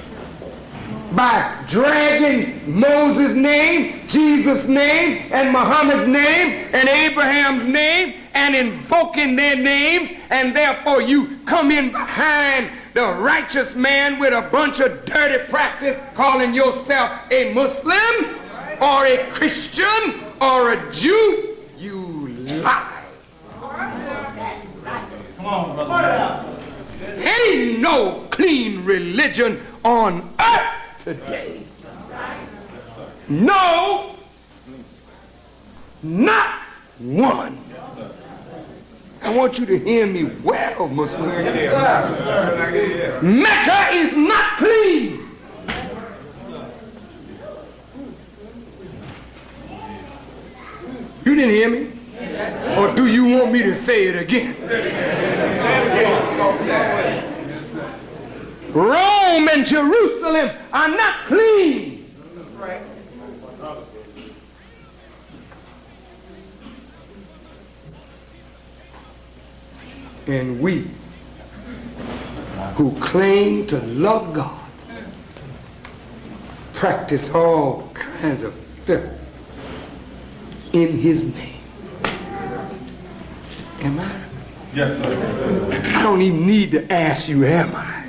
by 1.17 1.51
dragging 1.67 2.61
Moses' 2.79 3.33
name, 3.33 4.07
Jesus' 4.07 4.67
name, 4.67 5.27
and 5.33 5.51
Muhammad's 5.51 6.07
name, 6.07 6.69
and 6.73 6.87
Abraham's 6.87 7.65
name, 7.65 8.13
and 8.35 8.55
invoking 8.55 9.35
their 9.35 9.55
names, 9.55 10.13
and 10.29 10.55
therefore 10.55 11.01
you 11.01 11.39
come 11.47 11.71
in 11.71 11.91
behind 11.91 12.69
the 12.93 13.01
righteous 13.01 13.73
man 13.73 14.19
with 14.19 14.31
a 14.31 14.47
bunch 14.51 14.79
of 14.79 15.05
dirty 15.05 15.43
practice 15.49 15.97
calling 16.13 16.53
yourself 16.53 17.19
a 17.31 17.51
Muslim 17.51 18.37
or 18.79 19.07
a 19.07 19.25
Christian 19.31 20.23
or 20.39 20.73
a 20.73 20.91
Jew. 20.93 21.57
You 21.79 22.27
lie. 22.61 22.93
Ain't 27.17 27.79
no 27.79 28.27
clean 28.29 28.85
religion 28.85 29.65
on 29.83 30.21
earth 30.39 30.86
today. 31.07 31.63
No, 33.29 34.15
not 36.03 36.61
one. 36.99 37.57
I 39.21 39.33
want 39.33 39.57
you 39.57 39.65
to 39.67 39.79
hear 39.79 40.05
me 40.05 40.25
well, 40.43 40.89
Muslims. 40.89 41.45
Mecca 41.45 42.09
is 43.93 44.13
not 44.17 44.57
clean. 44.57 45.23
You 51.23 51.35
didn't 51.35 51.51
hear 51.51 51.69
me? 51.69 51.89
Or 52.77 52.93
do 52.93 53.07
you 53.07 53.37
want 53.37 53.53
me 53.53 53.63
to 53.63 53.73
say 53.73 54.07
it 54.07 54.17
again? 54.17 54.55
Rome 58.77 59.49
and 59.49 59.65
Jerusalem 59.65 60.51
are 60.71 60.87
not 60.89 61.25
clean. 61.25 61.95
And 70.27 70.59
we 70.59 70.85
who 72.75 72.91
claim 72.99 73.65
to 73.67 73.79
love 73.79 74.33
God 74.33 74.59
practice 76.73 77.31
all 77.31 77.89
kinds 77.95 78.43
of 78.43 78.53
filth 78.53 79.19
in 80.73 80.89
his 80.95 81.33
name. 81.33 81.63
Am 83.79 83.99
I? 83.99 84.21
Yes, 84.75 84.97
sir. 84.97 85.91
I 85.95 86.03
don't 86.03 86.21
even 86.21 86.45
need 86.45 86.71
to 86.71 86.91
ask 86.91 87.27
you, 87.27 87.45
am 87.45 87.73
I? 87.73 88.06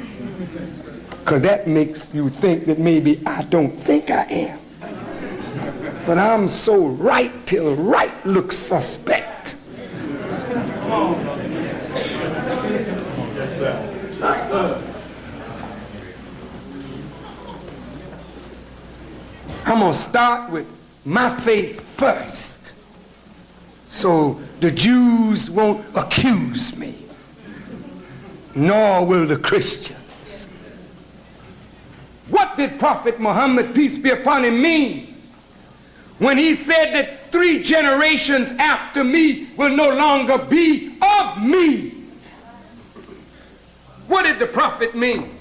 Because 1.28 1.42
that 1.42 1.66
makes 1.66 2.08
you 2.14 2.30
think 2.30 2.64
that 2.64 2.78
maybe 2.78 3.20
I 3.26 3.42
don't 3.42 3.72
think 3.72 4.10
I 4.10 4.22
am. 4.22 4.58
But 6.06 6.16
I'm 6.16 6.48
so 6.48 6.86
right 6.86 7.30
till 7.46 7.76
right 7.76 8.14
looks 8.24 8.56
suspect. 8.56 9.54
I'm 19.66 19.80
going 19.80 19.92
to 19.92 19.98
start 19.98 20.50
with 20.50 20.66
my 21.04 21.28
faith 21.28 21.78
first 21.98 22.72
so 23.86 24.40
the 24.60 24.70
Jews 24.70 25.50
won't 25.50 25.84
accuse 25.94 26.74
me, 26.74 26.96
nor 28.54 29.04
will 29.04 29.26
the 29.26 29.36
Christians. 29.36 29.97
What 32.30 32.56
did 32.56 32.78
Prophet 32.78 33.18
Muhammad, 33.18 33.74
peace 33.74 33.96
be 33.96 34.10
upon 34.10 34.44
him, 34.44 34.60
mean 34.60 35.08
when 36.18 36.36
he 36.36 36.52
said 36.52 36.92
that 36.94 37.30
three 37.30 37.62
generations 37.62 38.52
after 38.52 39.04
me 39.04 39.48
will 39.56 39.74
no 39.74 39.90
longer 39.90 40.38
be 40.38 40.96
of 41.00 41.42
me? 41.42 41.94
What 44.08 44.22
did 44.24 44.38
the 44.38 44.46
prophet 44.46 44.94
mean? 44.94 45.34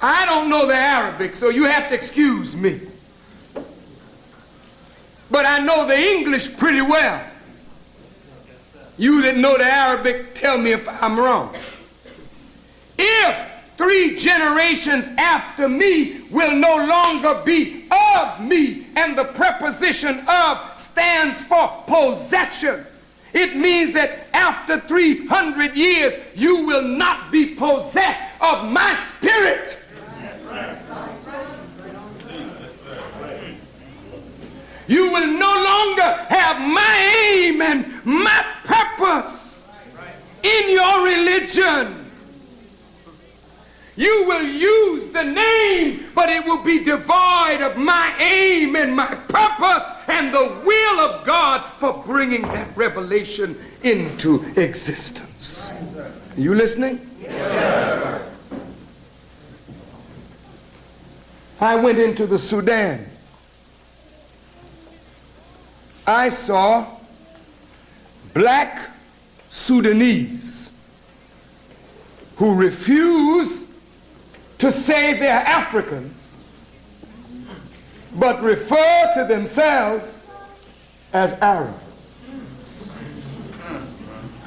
I 0.00 0.24
don't 0.24 0.48
know 0.48 0.66
the 0.66 0.74
Arabic, 0.74 1.36
so 1.36 1.48
you 1.48 1.64
have 1.64 1.88
to 1.88 1.94
excuse 1.94 2.54
me. 2.54 2.80
But 5.30 5.44
I 5.44 5.58
know 5.58 5.86
the 5.86 5.98
English 5.98 6.56
pretty 6.56 6.82
well. 6.82 7.24
You 8.98 9.20
that 9.22 9.36
know 9.36 9.58
the 9.58 9.64
Arabic, 9.64 10.34
tell 10.34 10.56
me 10.56 10.72
if 10.72 10.88
I'm 11.02 11.18
wrong. 11.18 11.54
If 12.96 13.55
three 13.76 14.16
generations 14.16 15.06
after 15.18 15.68
me 15.68 16.22
will 16.30 16.54
no 16.54 16.76
longer 16.76 17.42
be 17.44 17.84
of 17.90 18.40
me, 18.40 18.86
and 18.96 19.16
the 19.16 19.24
preposition 19.24 20.20
of 20.28 20.58
stands 20.80 21.42
for 21.42 21.68
possession. 21.86 22.84
It 23.32 23.56
means 23.56 23.92
that 23.92 24.28
after 24.32 24.80
300 24.80 25.76
years, 25.76 26.14
you 26.34 26.64
will 26.64 26.82
not 26.82 27.30
be 27.30 27.54
possessed 27.54 28.24
of 28.40 28.70
my 28.72 28.94
spirit. 28.94 29.78
You 34.88 35.10
will 35.10 35.26
no 35.26 35.64
longer 35.64 36.24
have 36.28 36.60
my 36.60 36.96
aim 37.28 37.60
and 37.60 38.04
my 38.06 38.44
purpose 38.64 39.66
in 40.42 40.70
your 40.70 41.04
religion. 41.04 42.05
You 43.96 44.24
will 44.24 44.42
use 44.42 45.10
the 45.12 45.24
name, 45.24 46.06
but 46.14 46.28
it 46.28 46.44
will 46.44 46.62
be 46.62 46.84
devoid 46.84 47.62
of 47.62 47.78
my 47.78 48.14
aim 48.18 48.76
and 48.76 48.94
my 48.94 49.06
purpose 49.06 49.82
and 50.08 50.32
the 50.32 50.60
will 50.64 51.00
of 51.00 51.24
God 51.26 51.64
for 51.78 52.02
bringing 52.04 52.42
that 52.42 52.76
revelation 52.76 53.58
into 53.82 54.44
existence. 54.56 55.70
Are 55.70 56.40
you 56.40 56.54
listening? 56.54 57.00
Yes, 57.22 58.22
I 61.58 61.74
went 61.74 61.98
into 61.98 62.26
the 62.26 62.38
Sudan. 62.38 63.06
I 66.06 66.28
saw 66.28 66.86
black 68.34 68.90
Sudanese 69.48 70.70
who 72.36 72.54
refuse 72.54 73.65
to 74.58 74.72
say 74.72 75.18
they're 75.18 75.40
Africans, 75.40 76.14
but 78.16 78.42
refer 78.42 79.12
to 79.14 79.24
themselves 79.24 80.22
as 81.12 81.32
Arabs. 81.34 81.82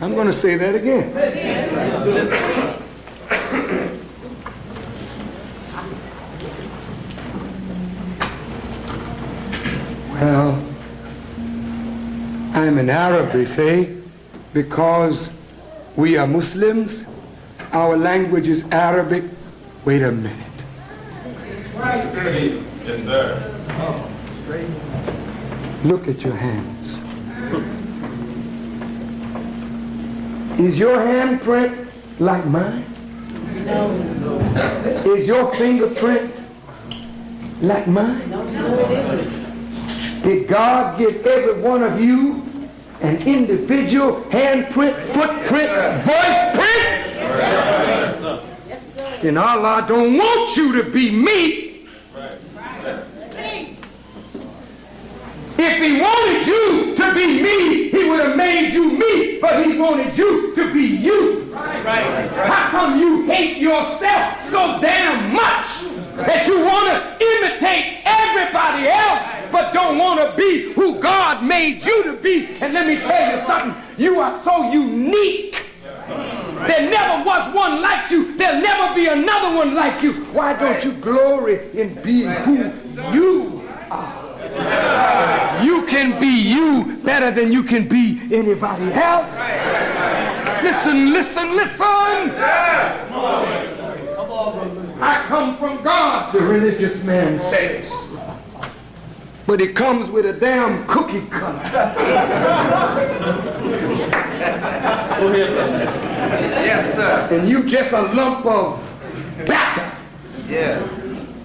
I'm 0.02 0.16
going 0.16 0.28
to 0.28 0.34
say 0.34 0.56
that 0.56 0.76
again. 0.76 1.14
Well, 10.14 10.52
I'm 12.54 12.78
an 12.78 12.90
Arab, 12.90 13.32
they 13.32 13.46
say, 13.46 13.96
because 14.54 15.32
we 15.96 16.18
are 16.18 16.28
Muslims. 16.28 17.04
Our 17.72 17.96
language 17.96 18.48
is 18.48 18.64
Arabic. 18.72 19.24
Wait 19.90 20.04
a 20.04 20.12
minute. 20.12 20.36
Yes, 21.74 23.04
sir. 23.06 23.26
Look 25.84 26.08
at 26.08 26.22
your 26.22 26.36
hands. 26.36 27.00
Is 30.60 30.78
your 30.78 30.96
handprint 30.96 31.88
like 32.20 32.46
mine? 32.46 32.86
No. 33.66 33.90
Is 35.08 35.26
your 35.26 35.56
fingerprint 35.56 36.36
like 37.62 37.88
mine? 37.88 38.30
Did 40.22 40.48
God 40.48 41.00
give 41.00 41.26
every 41.26 41.64
one 41.64 41.82
of 41.82 42.00
you 42.00 42.44
an 43.02 43.28
individual 43.28 44.22
handprint, 44.30 44.94
footprint, 45.16 46.04
voice 46.04 46.54
print? 46.54 46.90
Then 49.22 49.38
Allah 49.38 49.84
don't 49.86 50.18
want 50.18 50.56
you 50.56 50.82
to 50.82 50.90
be 50.90 51.12
me. 51.12 51.86
If 55.62 55.84
he 55.84 56.00
wanted 56.00 56.48
you 56.48 56.96
to 56.96 57.14
be 57.14 57.42
me, 57.42 57.90
he 57.90 58.10
would 58.10 58.22
have 58.22 58.38
made 58.38 58.74
you 58.74 58.98
me, 58.98 59.40
but 59.42 59.66
he 59.66 59.78
wanted 59.78 60.18
you 60.18 60.56
to 60.56 60.74
be 60.74 60.86
you. 60.86 61.54
right 61.54 62.30
How 62.32 62.70
come 62.70 62.98
you 62.98 63.26
hate 63.26 63.58
yourself 63.58 64.42
so 64.50 64.80
damn 64.80 65.34
much 65.34 65.68
that 66.16 66.48
you 66.48 66.62
want 66.64 66.88
to 66.88 67.26
imitate 67.26 68.02
everybody 68.06 68.88
else, 68.88 69.52
but 69.52 69.74
don't 69.74 69.98
want 69.98 70.22
to 70.22 70.38
be 70.38 70.72
who 70.72 70.98
God 71.02 71.44
made 71.44 71.84
you 71.84 72.04
to 72.04 72.14
be? 72.14 72.48
And 72.62 72.74
let 72.74 72.88
me 72.88 72.96
tell 72.96 73.38
you 73.38 73.46
something, 73.46 73.76
you 73.98 74.22
are 74.22 74.42
so 74.44 74.72
unique. 74.72 75.62
There 76.68 76.90
never 76.90 77.24
was 77.26 77.54
one 77.54 77.82
like 77.82 78.12
you. 78.12 78.36
There'll 78.38 78.62
never 78.62 78.94
be 78.94 79.08
another 79.08 79.56
one 79.56 79.76
like 79.76 80.04
you. 80.04 80.14
Why 80.34 80.54
don't 80.54 80.84
you 80.84 80.94
glory 80.94 81.70
in 81.74 81.94
being 82.02 82.30
who 82.30 82.72
you 83.14 83.68
are? 83.90 85.64
You 85.64 85.86
can 85.86 86.20
be 86.20 86.28
you 86.28 86.98
better 87.04 87.32
than 87.32 87.52
you 87.52 87.64
can 87.64 87.88
be 87.88 88.20
anybody 88.32 88.92
else. 88.94 89.30
Listen, 90.64 91.14
listen, 91.14 91.56
listen. 91.56 91.86
I 95.02 95.24
come 95.28 95.56
from 95.58 95.82
God, 95.82 96.34
the 96.34 96.42
religious 96.42 97.02
man 97.04 97.40
says. 97.40 97.90
But 99.50 99.60
he 99.62 99.70
comes 99.70 100.12
with 100.12 100.28
a 100.28 100.34
damn 100.34 100.86
cookie 100.86 101.26
cutter. 101.26 101.64
Yes, 105.20 106.96
sir. 106.96 107.28
And 107.36 107.50
you 107.50 107.64
just 107.64 107.92
a 107.92 108.02
lump 108.14 108.46
of 108.46 108.80
batter. 109.48 109.92
Yeah. 110.48 110.88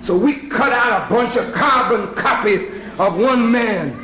So 0.02 0.14
we 0.16 0.34
cut 0.48 0.72
out 0.72 1.06
a 1.06 1.14
bunch 1.14 1.36
of 1.36 1.52
carbon 1.54 2.14
copies 2.14 2.64
of 2.98 3.16
one 3.16 3.50
man. 3.50 3.96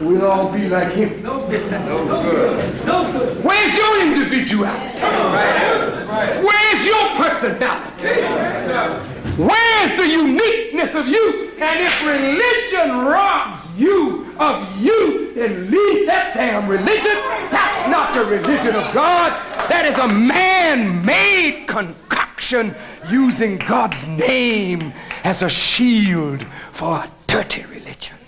We'll 0.00 0.26
all 0.26 0.50
be 0.50 0.68
like 0.70 0.92
him. 0.92 1.22
No 1.22 1.46
good. 1.48 1.70
No 1.70 2.22
good. 2.22 2.86
No 2.86 3.12
good. 3.12 3.44
Where's 3.44 3.74
your 3.76 4.02
individuality? 4.02 5.02
Right. 5.02 6.42
Where's 6.42 6.86
your 6.86 7.08
personality? 7.16 9.19
Where's 9.40 9.96
the 9.96 10.06
uniqueness 10.06 10.94
of 10.94 11.08
you? 11.08 11.52
And 11.58 11.80
if 11.80 12.06
religion 12.06 13.06
robs 13.06 13.66
you 13.74 14.34
of 14.38 14.76
you, 14.78 15.32
then 15.32 15.70
leave 15.70 16.04
that 16.04 16.34
damn 16.34 16.68
religion. 16.68 17.16
That's 17.50 17.90
not 17.90 18.12
the 18.12 18.22
religion 18.26 18.76
of 18.76 18.92
God. 18.92 19.32
That 19.70 19.86
is 19.86 19.96
a 19.96 20.06
man-made 20.06 21.66
concoction 21.66 22.74
using 23.08 23.56
God's 23.56 24.06
name 24.06 24.92
as 25.24 25.40
a 25.40 25.48
shield 25.48 26.42
for 26.72 26.98
a 26.98 27.10
dirty 27.26 27.64
religion. 27.64 28.18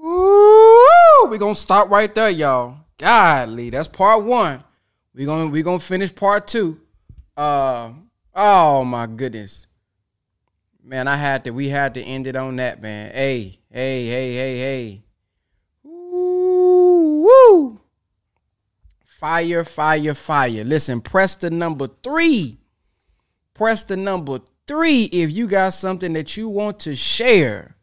Ooh, 0.00 1.28
we 1.30 1.38
gonna 1.38 1.54
stop 1.54 1.90
right 1.90 2.12
there, 2.12 2.30
y'all. 2.30 2.78
Godly, 2.98 3.70
that's 3.70 3.86
part 3.86 4.24
one. 4.24 4.64
We're 5.14 5.26
gonna 5.26 5.48
we're 5.48 5.62
gonna 5.62 5.78
finish 5.78 6.12
part 6.12 6.48
two. 6.48 6.80
Uh, 7.36 7.90
oh 8.36 8.84
my 8.84 9.06
goodness, 9.06 9.66
man, 10.84 11.08
I 11.08 11.16
had 11.16 11.44
to. 11.44 11.50
We 11.50 11.68
had 11.68 11.94
to 11.94 12.02
end 12.02 12.26
it 12.26 12.36
on 12.36 12.56
that, 12.56 12.80
man. 12.80 13.10
Hey, 13.12 13.58
hey, 13.70 14.06
hey, 14.06 14.34
hey, 14.34 14.58
hey. 14.58 15.02
Ooh, 15.86 17.26
woo. 17.26 17.80
Fire, 19.04 19.64
fire, 19.64 20.14
fire. 20.14 20.62
Listen, 20.62 21.00
press 21.00 21.34
the 21.34 21.50
number 21.50 21.88
three. 22.04 22.58
Press 23.54 23.82
the 23.82 23.96
number 23.96 24.40
three 24.66 25.04
if 25.04 25.30
you 25.30 25.46
got 25.46 25.70
something 25.70 26.12
that 26.12 26.36
you 26.36 26.48
want 26.48 26.78
to 26.80 26.94
share 26.94 27.76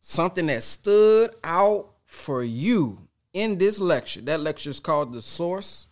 something 0.00 0.46
that 0.46 0.62
stood 0.62 1.30
out 1.44 1.90
for 2.06 2.42
you 2.42 2.98
in 3.32 3.58
this 3.58 3.80
lecture. 3.80 4.20
That 4.22 4.40
lecture 4.40 4.70
is 4.70 4.80
called 4.80 5.12
The 5.12 5.22
Source 5.22 5.88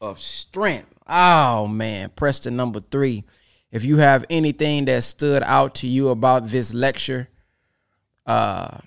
of 0.00 0.20
Strength. 0.20 0.97
Oh 1.08 1.66
man, 1.66 2.10
press 2.10 2.40
the 2.40 2.50
number 2.50 2.80
three. 2.80 3.24
If 3.70 3.84
you 3.84 3.98
have 3.98 4.24
anything 4.30 4.86
that 4.86 5.04
stood 5.04 5.42
out 5.42 5.76
to 5.76 5.86
you 5.86 6.08
about 6.08 6.48
this 6.48 6.74
lecture, 6.74 7.28
uh 8.26 8.78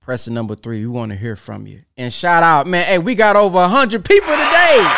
press 0.00 0.26
the 0.26 0.32
number 0.32 0.54
three. 0.54 0.80
We 0.80 0.88
want 0.88 1.12
to 1.12 1.16
hear 1.16 1.36
from 1.36 1.66
you. 1.66 1.82
And 1.96 2.12
shout 2.12 2.42
out, 2.42 2.66
man. 2.66 2.84
Hey, 2.84 2.98
we 2.98 3.14
got 3.14 3.36
over 3.36 3.58
a 3.58 3.68
hundred 3.68 4.04
people 4.04 4.32
today. 4.32 4.86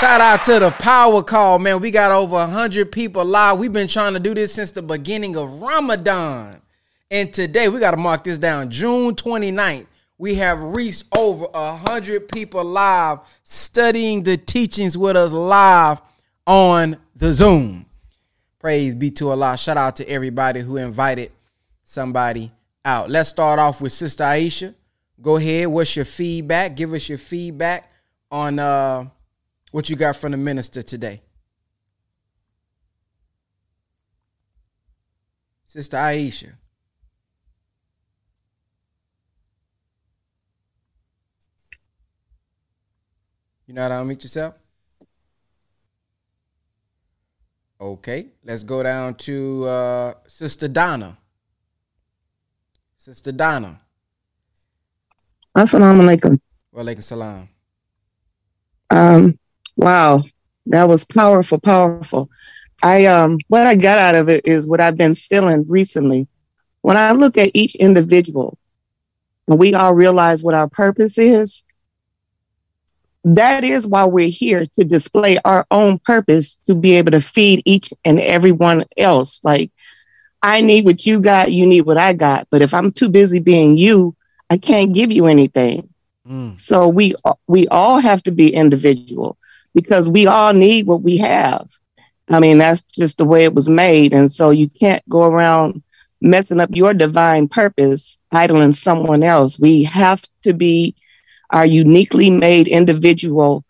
Shout 0.00 0.22
out 0.22 0.42
to 0.44 0.58
the 0.58 0.70
power 0.70 1.22
call, 1.22 1.58
man. 1.58 1.80
We 1.80 1.90
got 1.90 2.10
over 2.10 2.36
100 2.36 2.90
people 2.90 3.22
live. 3.22 3.58
We've 3.58 3.70
been 3.70 3.86
trying 3.86 4.14
to 4.14 4.18
do 4.18 4.32
this 4.32 4.54
since 4.54 4.70
the 4.70 4.80
beginning 4.80 5.36
of 5.36 5.60
Ramadan. 5.60 6.62
And 7.10 7.30
today, 7.34 7.68
we 7.68 7.80
got 7.80 7.90
to 7.90 7.98
mark 7.98 8.24
this 8.24 8.38
down. 8.38 8.70
June 8.70 9.14
29th, 9.14 9.84
we 10.20 10.34
have 10.34 10.60
reached 10.60 11.04
over 11.16 11.46
a 11.54 11.76
100 11.76 12.28
people 12.28 12.62
live 12.62 13.20
studying 13.42 14.22
the 14.22 14.36
teachings 14.36 14.96
with 14.98 15.16
us 15.16 15.32
live 15.32 16.02
on 16.46 16.98
the 17.16 17.32
Zoom. 17.32 17.86
Praise 18.58 18.94
be 18.94 19.10
to 19.12 19.30
Allah. 19.30 19.56
Shout 19.56 19.78
out 19.78 19.96
to 19.96 20.06
everybody 20.06 20.60
who 20.60 20.76
invited 20.76 21.32
somebody 21.84 22.52
out. 22.84 23.08
Let's 23.08 23.30
start 23.30 23.58
off 23.58 23.80
with 23.80 23.92
Sister 23.92 24.22
Aisha. 24.22 24.74
Go 25.22 25.36
ahead. 25.36 25.68
What's 25.68 25.96
your 25.96 26.04
feedback? 26.04 26.76
Give 26.76 26.92
us 26.92 27.08
your 27.08 27.16
feedback 27.16 27.90
on 28.30 28.58
uh 28.58 29.06
what 29.70 29.88
you 29.88 29.96
got 29.96 30.16
from 30.16 30.32
the 30.32 30.38
minister 30.38 30.82
today? 30.82 31.22
Sister 35.64 35.96
Aisha. 35.96 36.52
You 43.70 43.74
know 43.76 43.82
how 43.82 43.88
to 43.88 43.94
unmute 43.94 44.24
yourself? 44.24 44.54
Okay, 47.80 48.26
let's 48.44 48.64
go 48.64 48.82
down 48.82 49.14
to 49.14 49.64
uh, 49.64 50.14
Sister 50.26 50.66
Donna. 50.66 51.16
Sister 52.96 53.30
Donna. 53.30 53.80
Assalamu 55.56 56.02
alaikum. 56.02 56.40
Wa 56.72 56.82
alaikum 56.82 57.00
salam. 57.00 57.48
Um, 58.90 59.38
Wow, 59.76 60.24
that 60.66 60.88
was 60.88 61.04
powerful, 61.04 61.60
powerful. 61.60 62.28
I 62.82 63.06
um 63.06 63.38
what 63.46 63.68
I 63.68 63.76
got 63.76 63.98
out 63.98 64.16
of 64.16 64.28
it 64.28 64.44
is 64.46 64.66
what 64.66 64.80
I've 64.80 64.96
been 64.96 65.14
feeling 65.14 65.64
recently. 65.68 66.26
When 66.80 66.96
I 66.96 67.12
look 67.12 67.38
at 67.38 67.52
each 67.54 67.76
individual 67.76 68.58
and 69.46 69.60
we 69.60 69.74
all 69.74 69.94
realize 69.94 70.42
what 70.42 70.56
our 70.56 70.68
purpose 70.68 71.18
is, 71.18 71.62
that 73.24 73.64
is 73.64 73.86
why 73.86 74.04
we're 74.04 74.28
here 74.28 74.64
to 74.74 74.84
display 74.84 75.38
our 75.44 75.66
own 75.70 75.98
purpose 75.98 76.54
to 76.54 76.74
be 76.74 76.94
able 76.94 77.12
to 77.12 77.20
feed 77.20 77.62
each 77.64 77.92
and 78.04 78.20
everyone 78.20 78.84
else. 78.96 79.44
Like 79.44 79.70
I 80.42 80.62
need 80.62 80.84
what 80.84 81.06
you 81.06 81.20
got, 81.20 81.52
you 81.52 81.66
need 81.66 81.82
what 81.82 81.98
I 81.98 82.14
got. 82.14 82.46
But 82.50 82.62
if 82.62 82.72
I'm 82.72 82.90
too 82.90 83.08
busy 83.08 83.40
being 83.40 83.76
you, 83.76 84.16
I 84.48 84.56
can't 84.56 84.94
give 84.94 85.12
you 85.12 85.26
anything. 85.26 85.88
Mm. 86.26 86.58
So 86.58 86.88
we 86.88 87.14
we 87.46 87.66
all 87.68 88.00
have 88.00 88.22
to 88.24 88.30
be 88.30 88.54
individual 88.54 89.36
because 89.74 90.10
we 90.10 90.26
all 90.26 90.52
need 90.52 90.86
what 90.86 91.02
we 91.02 91.18
have. 91.18 91.68
I 92.30 92.40
mean, 92.40 92.58
that's 92.58 92.82
just 92.82 93.18
the 93.18 93.24
way 93.24 93.44
it 93.44 93.54
was 93.54 93.68
made. 93.68 94.12
And 94.12 94.30
so 94.30 94.50
you 94.50 94.68
can't 94.68 95.06
go 95.08 95.24
around 95.24 95.82
messing 96.20 96.60
up 96.60 96.70
your 96.72 96.94
divine 96.94 97.48
purpose, 97.48 98.20
idling 98.32 98.72
someone 98.72 99.22
else. 99.22 99.58
We 99.58 99.84
have 99.84 100.22
to 100.42 100.52
be 100.52 100.94
our 101.52 101.66
uniquely 101.66 102.30
made 102.30 102.68
individual 102.68 103.64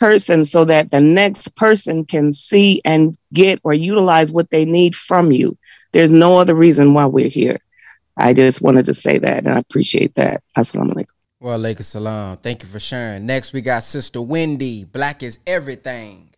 person 0.00 0.44
so 0.44 0.64
that 0.64 0.90
the 0.90 1.00
next 1.00 1.54
person 1.56 2.04
can 2.04 2.32
see 2.32 2.80
and 2.84 3.16
get 3.34 3.60
or 3.62 3.74
utilize 3.74 4.32
what 4.32 4.50
they 4.50 4.64
need 4.64 4.96
from 4.96 5.30
you. 5.30 5.56
There's 5.92 6.12
no 6.12 6.38
other 6.38 6.54
reason 6.54 6.94
why 6.94 7.06
we're 7.06 7.28
here. 7.28 7.58
I 8.16 8.32
just 8.34 8.62
wanted 8.62 8.86
to 8.86 8.94
say 8.94 9.18
that 9.18 9.44
and 9.44 9.52
I 9.52 9.58
appreciate 9.58 10.14
that. 10.14 10.42
Assalamu 10.56 10.94
alaikum. 10.94 11.12
Well, 11.38 11.58
alaikum 11.58 11.84
salam. 11.84 12.36
Thank 12.38 12.62
you 12.62 12.68
for 12.68 12.78
sharing. 12.78 13.24
Next, 13.26 13.52
we 13.52 13.60
got 13.60 13.82
Sister 13.82 14.20
Wendy. 14.20 14.84
Black 14.84 15.22
is 15.22 15.38
everything. 15.46 16.30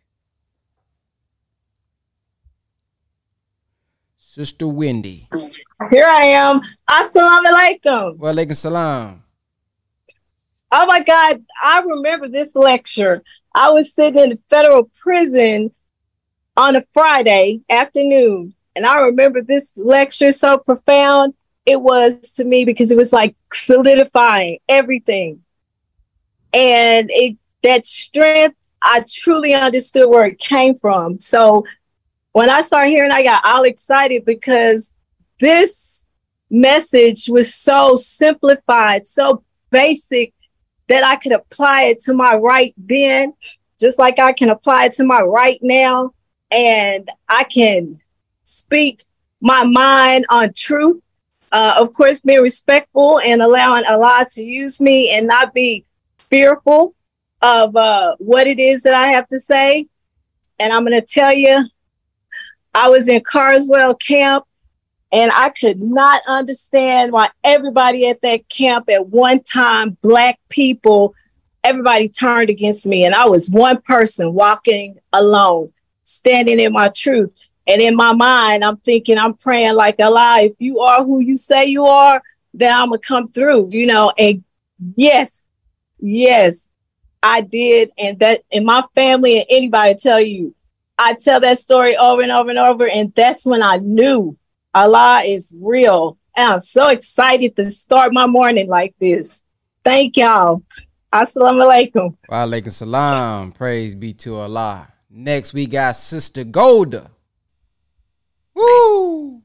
Sister 4.19 4.67
Wendy. 4.67 5.29
Here 5.91 6.07
I 6.07 6.25
am. 6.25 6.61
Assalamu 6.89 7.47
alaikum. 7.47 8.17
Well, 8.19 8.35
alaikum 8.35 8.57
salam. 8.57 9.22
Oh 10.73 10.87
my 10.87 11.01
God. 11.01 11.45
I 11.63 11.83
remember 11.83 12.29
this 12.29 12.57
lecture. 12.57 13.23
I 13.55 13.71
was 13.71 13.93
sitting 13.93 14.23
in 14.23 14.31
the 14.31 14.39
federal 14.49 14.91
prison 15.01 15.71
on 16.57 16.77
a 16.77 16.83
Friday 16.93 17.61
afternoon. 17.69 18.55
And 18.75 18.87
I 18.87 19.03
remember 19.03 19.43
this 19.43 19.77
lecture 19.77 20.33
so 20.33 20.57
profound 20.59 21.35
it 21.67 21.81
was 21.81 22.21
to 22.33 22.45
me 22.45 22.65
because 22.65 22.91
it 22.91 22.97
was 22.97 23.13
like 23.13 23.37
solidifying 23.53 24.59
everything. 24.69 25.43
And 26.55 27.09
it 27.13 27.37
that 27.63 27.87
strength, 27.87 28.57
I 28.83 29.05
truly 29.09 29.55
understood 29.55 30.09
where 30.09 30.27
it 30.27 30.39
came 30.39 30.75
from. 30.75 31.21
So 31.21 31.65
when 32.33 32.51
I 32.51 32.63
started 32.63 32.91
hearing, 32.91 33.13
I 33.13 33.23
got 33.23 33.45
all 33.45 33.63
excited 33.63 34.25
because 34.25 34.93
this 35.39 36.05
message 36.51 37.29
was 37.29 37.55
so 37.55 37.95
simplified, 37.95 39.07
so 39.07 39.45
basic 39.71 40.33
that 40.93 41.05
I 41.05 41.17
could 41.17 41.33
apply 41.33 41.85
it 41.85 42.01
to 42.05 42.15
my 42.15 42.37
right 42.37 42.75
then, 42.77 43.35
just 43.81 43.99
like 43.99 44.19
I 44.19 44.33
can 44.33 44.51
apply 44.51 44.87
it 44.87 44.93
to 44.95 45.05
my 45.05 45.21
right 45.21 45.59
now. 45.63 46.13
And 46.51 47.09
I 47.29 47.45
can 47.45 48.01
speak 48.45 49.03
my 49.41 49.65
mind 49.65 50.27
on 50.29 50.53
truth 50.53 51.03
uh, 51.53 51.75
of 51.79 51.93
course, 51.93 52.21
being 52.21 52.41
respectful 52.41 53.21
and 53.21 53.43
allowing 53.43 53.85
Allah 53.85 54.27
to 54.33 54.43
use 54.43 54.81
me 54.81 55.11
and 55.11 55.27
not 55.27 55.53
be 55.53 55.85
fearful 56.19 56.95
of 57.43 57.77
uh, 57.77 58.17
what 58.19 58.47
it 58.47 58.59
is 58.59 58.83
that 58.85 58.95
I 58.95 59.09
have 59.09 59.29
to 59.29 59.39
say. 59.39 59.87
And 60.59 60.73
I'm 60.73 60.85
going 60.85 60.99
to 60.99 61.07
tell 61.07 61.35
you, 61.35 61.69
I 62.75 62.89
was 62.89 63.09
in 63.09 63.21
Carswell 63.21 63.95
camp 63.97 64.45
and 65.13 65.31
I 65.31 65.51
could 65.51 65.83
not 65.83 66.23
understand 66.27 67.13
why 67.13 67.29
everybody 67.45 68.09
at 68.09 68.23
that 68.23 68.49
camp 68.49 68.89
at 68.89 69.09
one 69.09 69.43
time, 69.43 69.99
Black 70.03 70.41
people, 70.49 71.15
everybody 71.63 72.09
turned 72.09 72.49
against 72.49 72.87
me. 72.87 73.05
And 73.05 73.15
I 73.15 73.29
was 73.29 73.51
one 73.51 73.83
person 73.83 74.33
walking 74.33 74.99
alone, 75.13 75.71
standing 76.05 76.59
in 76.59 76.73
my 76.73 76.89
truth. 76.89 77.39
And 77.67 77.83
in 77.83 77.95
my 77.95 78.15
mind, 78.15 78.65
I'm 78.65 78.79
thinking, 78.79 79.19
I'm 79.19 79.35
praying 79.35 79.75
like 79.75 79.97
Allah, 80.01 80.39
if 80.41 80.55
you 80.59 80.81
are 80.81 81.05
who 81.05 81.21
you 81.21 81.37
say 81.37 81.67
you 81.67 81.85
are, 81.85 82.23
then 82.55 82.73
I'm 82.75 82.89
gonna 82.89 82.99
come 82.99 83.27
through, 83.27 83.69
you 83.71 83.87
know. 83.87 84.13
And 84.19 84.43
yes, 84.97 85.47
yes, 86.01 86.69
I 87.23 87.43
did. 87.43 87.91
And 87.99 88.19
that 88.21 88.41
in 88.51 88.65
my 88.65 88.83
family 88.95 89.39
and 89.39 89.47
anybody 89.51 89.95
tell 89.95 90.21
you, 90.21 90.55
I 90.99 91.15
tell 91.15 91.39
that 91.41 91.59
story 91.59 91.97
over 91.97 92.23
and 92.23 92.33
over 92.33 92.49
and 92.49 92.59
over. 92.59 92.89
And 92.89 93.15
that's 93.15 93.45
when 93.45 93.63
I 93.63 93.77
knew 93.77 94.37
Allah 94.75 95.23
is 95.25 95.55
real. 95.61 96.17
And 96.37 96.55
I'm 96.55 96.61
so 96.61 96.89
excited 96.89 97.57
to 97.57 97.65
start 97.65 98.13
my 98.13 98.27
morning 98.27 98.69
like 98.69 98.95
this. 98.99 99.43
Thank 99.85 100.17
y'all. 100.17 100.63
Assalamu 101.13 101.63
alaikum. 101.63 102.17
Wa 102.29 102.47
alaikum 102.47 102.73
salam. 102.73 103.53
Praise 103.53 103.95
be 103.95 104.15
to 104.15 104.37
Allah. 104.37 104.89
Next, 105.11 105.53
we 105.53 105.67
got 105.67 105.97
Sister 105.97 106.45
Golda. 106.45 107.11
Woo! 108.55 109.43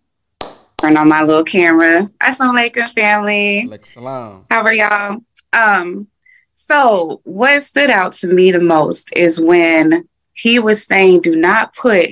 Turn 0.78 0.96
on 0.96 1.10
my 1.10 1.24
little 1.24 1.44
camera. 1.44 2.08
Assalamu 2.22 2.70
alaikum, 2.70 2.90
family. 2.94 3.68
Alaikum 3.68 3.86
salam. 3.86 4.46
How 4.50 4.62
are 4.62 4.74
y'all? 4.74 5.20
Um, 5.52 6.08
so 6.54 7.20
what 7.26 7.62
stood 7.64 7.90
out 7.90 8.14
to 8.14 8.28
me 8.28 8.52
the 8.52 8.62
most 8.62 9.12
is 9.16 9.42
when 9.42 10.08
he 10.34 10.60
was 10.60 10.86
saying, 10.86 11.22
do 11.22 11.36
not 11.36 11.76
put 11.76 12.12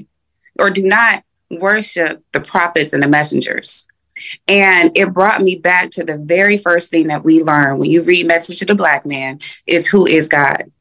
or 0.59 0.69
do 0.69 0.83
not 0.83 1.23
worship 1.49 2.23
the 2.31 2.41
prophets 2.41 2.93
and 2.93 3.03
the 3.03 3.07
messengers. 3.07 3.85
And 4.47 4.91
it 4.95 5.13
brought 5.13 5.41
me 5.41 5.55
back 5.55 5.89
to 5.91 6.03
the 6.03 6.17
very 6.17 6.57
first 6.57 6.89
thing 6.89 7.07
that 7.07 7.23
we 7.23 7.43
learn 7.43 7.79
when 7.79 7.91
you 7.91 8.01
read 8.01 8.27
Message 8.27 8.59
to 8.59 8.65
the 8.65 8.75
Black 8.75 9.05
Man 9.05 9.39
is 9.67 9.87
who 9.87 10.05
is 10.05 10.27
God. 10.27 10.71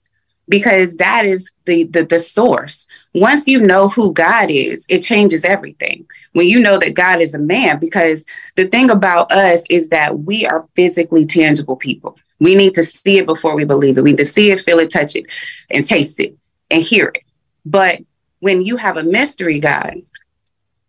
Because 0.47 0.97
that 0.99 1.25
is 1.25 1.53
the, 1.65 1.85
the 1.85 2.05
the 2.05 2.19
source. 2.19 2.87
Once 3.15 3.49
you 3.49 3.59
know 3.61 3.89
who 3.89 4.13
God 4.13 4.51
is, 4.51 4.85
it 4.91 5.01
changes 5.01 5.43
everything. 5.43 6.07
When 6.35 6.47
you 6.47 6.61
know 6.61 6.79
that 6.79 6.95
God 6.95 7.23
is 7.23 7.33
a 7.33 7.39
man, 7.39 7.79
because 7.79 8.27
the 8.55 8.67
thing 8.67 8.91
about 8.91 9.33
us 9.33 9.65
is 9.71 9.89
that 9.89 10.21
we 10.21 10.45
are 10.45 10.69
physically 10.77 11.25
tangible 11.25 11.77
people. 11.77 12.19
We 12.41 12.55
need 12.55 12.75
to 12.75 12.83
see 12.83 13.17
it 13.17 13.27
before 13.27 13.55
we 13.55 13.65
believe 13.65 13.97
it. 13.97 14.05
We 14.05 14.11
need 14.11 14.19
to 14.19 14.25
see 14.27 14.51
it, 14.51 14.61
feel 14.61 14.81
it, 14.81 14.91
touch 14.91 15.17
it, 15.17 15.25
and 15.71 15.85
taste 15.85 16.21
it 16.21 16.37
and 16.71 16.83
hear 16.83 17.07
it. 17.07 17.23
But 17.65 18.01
when 18.41 18.63
you 18.63 18.77
have 18.77 18.99
a 18.99 19.03
mystery 19.03 19.61
God, 19.61 20.03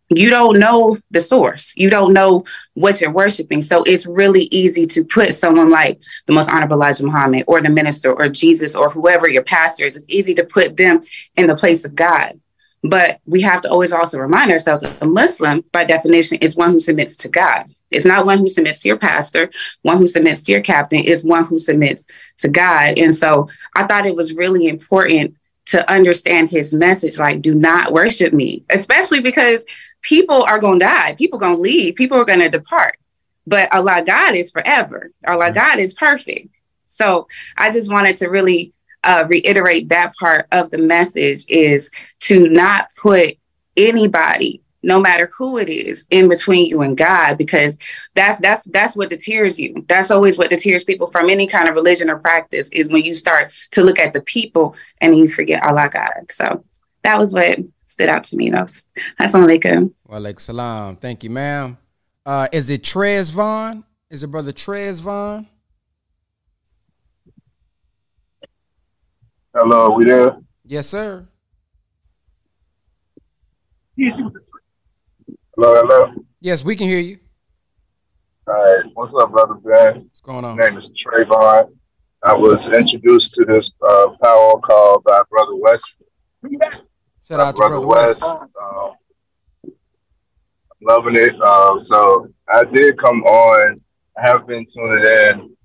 you 0.10 0.30
don't 0.30 0.60
know 0.60 0.98
the 1.12 1.20
source. 1.20 1.74
You 1.76 1.90
don't 1.90 2.14
know 2.14 2.44
what 2.76 3.02
you're 3.02 3.12
worshiping. 3.12 3.62
So 3.62 3.84
it's 3.84 4.06
really 4.06 4.44
easy 4.52 4.86
to 4.88 5.04
put 5.04 5.34
someone 5.34 5.70
like 5.70 6.00
the 6.28 6.34
most 6.34 6.50
honorable 6.50 6.76
Elijah 6.76 7.06
Muhammad 7.06 7.44
or 7.48 7.60
the 7.62 7.70
minister 7.70 8.14
or 8.14 8.30
Jesus 8.30 8.76
or 8.76 8.90
whoever 8.90 9.28
your 9.28 9.44
pastor 9.44 9.86
is. 9.86 9.98
It's 9.98 10.10
easy 10.10 10.36
to 10.36 10.44
put 10.44 10.78
them 10.78 11.04
in 11.36 11.48
the 11.48 11.56
place 11.56 11.86
of 11.86 11.96
God. 11.96 12.40
But 12.84 13.20
we 13.26 13.42
have 13.42 13.62
to 13.62 13.70
always 13.70 13.92
also 13.92 14.20
remind 14.20 14.52
ourselves 14.52 14.84
that 14.84 15.02
a 15.02 15.08
Muslim, 15.08 15.64
by 15.72 15.86
definition, 15.86 16.38
is 16.38 16.56
one 16.56 16.72
who 16.72 16.80
submits 16.80 17.18
to 17.18 17.30
God. 17.30 17.66
It's 17.90 18.06
not 18.06 18.28
one 18.28 18.40
who 18.40 18.50
submits 18.50 18.82
to 18.82 18.90
your 18.90 18.98
pastor, 18.98 19.50
one 19.82 19.98
who 19.98 20.06
submits 20.06 20.44
to 20.44 20.52
your 20.52 20.62
captain, 20.62 21.02
it's 21.06 21.24
one 21.24 21.46
who 21.46 21.58
submits 21.58 22.06
to 22.38 22.50
God. 22.50 23.00
And 23.00 23.16
so 23.16 23.48
I 23.76 23.86
thought 23.86 24.06
it 24.06 24.16
was 24.16 24.36
really 24.36 24.68
important 24.68 25.38
to 25.66 25.92
understand 25.92 26.50
his 26.50 26.74
message 26.74 27.18
like 27.18 27.42
do 27.42 27.56
not 27.56 27.92
worship 27.92 28.34
me 28.34 28.64
especially 28.70 29.20
because 29.20 29.66
people 30.02 30.44
are 30.44 30.60
going 30.60 30.80
to 30.80 30.86
die 30.86 31.16
people 31.18 31.40
going 31.40 31.56
to 31.56 31.62
leave 31.62 31.96
people 31.96 32.18
are 32.18 32.26
going 32.26 32.40
to 32.40 32.50
depart. 32.50 32.98
But 33.48 33.74
allah 33.74 34.04
god 34.06 34.36
is 34.36 34.52
forever. 34.52 35.12
Allah 35.28 35.46
mm-hmm. 35.46 35.54
god 35.54 35.80
is 35.80 35.94
perfect. 35.94 36.50
So 36.86 37.28
i 37.58 37.72
just 37.72 37.92
wanted 37.92 38.16
to 38.18 38.28
really 38.28 38.74
uh, 39.04 39.26
reiterate 39.28 39.90
that 39.90 40.16
part 40.16 40.48
of 40.52 40.72
the 40.72 40.80
message 40.80 41.46
is 41.48 41.92
to 42.22 42.50
not 42.50 42.90
put 42.98 43.38
anybody 43.78 44.62
no 44.86 45.00
matter 45.00 45.30
who 45.38 45.58
it 45.58 45.68
is 45.68 46.06
in 46.12 46.30
between 46.30 46.68
you 46.68 46.82
and 46.82 46.96
God, 46.96 47.38
because 47.38 47.78
that's 48.14 48.38
that's 48.38 48.64
that's 48.66 48.96
what 48.96 49.10
deters 49.10 49.60
you. 49.60 49.84
That's 49.88 50.12
always 50.12 50.38
what 50.38 50.52
deters 50.52 50.84
people 50.84 51.08
from 51.08 51.30
any 51.30 51.48
kind 51.48 51.68
of 51.68 51.76
religion 51.76 52.10
or 52.10 52.20
practice 52.20 52.70
is 52.72 52.90
when 52.90 53.04
you 53.04 53.14
start 53.14 53.52
to 53.72 53.84
look 53.84 54.00
at 54.00 54.14
the 54.14 54.22
people 54.22 54.76
and 55.02 55.18
you 55.18 55.28
forget 55.28 55.64
Allah 55.64 55.90
God. 55.92 56.30
So 56.30 56.64
that 57.04 57.18
was 57.18 57.34
what 57.34 57.60
stood 57.88 58.10
out 58.10 58.24
to 58.26 58.38
me. 58.38 58.52
That's 58.52 58.88
Assalamu 59.20 59.48
alaikum. 59.48 59.94
Wa 60.08 60.18
alaikum 60.18 60.40
salam. 60.40 60.96
Thank 60.98 61.24
you, 61.24 61.32
ma'am. 61.32 61.78
Uh, 62.26 62.48
is 62.52 62.70
it 62.70 62.84
Trez 62.84 63.32
Vaughn? 63.32 63.84
Is 64.10 64.24
it 64.24 64.28
brother 64.28 64.54
Trez 64.54 65.02
Vaughn? 65.02 65.48
Hello, 69.54 69.92
we 69.92 70.06
there? 70.06 70.38
Yes, 70.66 70.88
sir. 70.88 71.28
Hello, 75.58 75.74
hello. 75.74 76.14
Yes, 76.42 76.66
we 76.66 76.76
can 76.76 76.90
hear 76.90 77.00
you. 77.00 77.18
All 78.46 78.56
right. 78.56 78.84
What's 78.94 79.14
up, 79.14 79.32
brother 79.32 79.54
Ben? 79.54 80.02
What's 80.02 80.20
going 80.20 80.44
on? 80.44 80.58
My 80.58 80.68
name 80.68 80.78
is 80.78 80.90
Trayvon. 81.02 81.70
I 82.24 82.34
was 82.34 82.68
introduced 82.68 83.32
to 83.32 83.46
this 83.46 83.72
uh, 83.88 84.08
power 84.22 84.60
call 84.60 85.00
by 85.06 85.22
Brother 85.30 85.56
West. 85.56 85.94
Shout 87.26 87.40
out 87.40 87.52
to 87.52 87.58
Brother, 87.58 87.80
Brother 87.80 87.88
West. 87.88 88.22
West. 88.22 88.58
Um, 88.62 88.92
loving 90.82 91.16
it. 91.16 91.34
Uh, 91.42 91.80
so 91.80 92.28
I 92.54 92.66
did 92.66 92.98
come 92.98 93.24
on. 93.24 93.80
I 94.18 94.28
have 94.28 94.46
been 94.46 94.66
tuning 94.66 95.06
in 95.06 95.56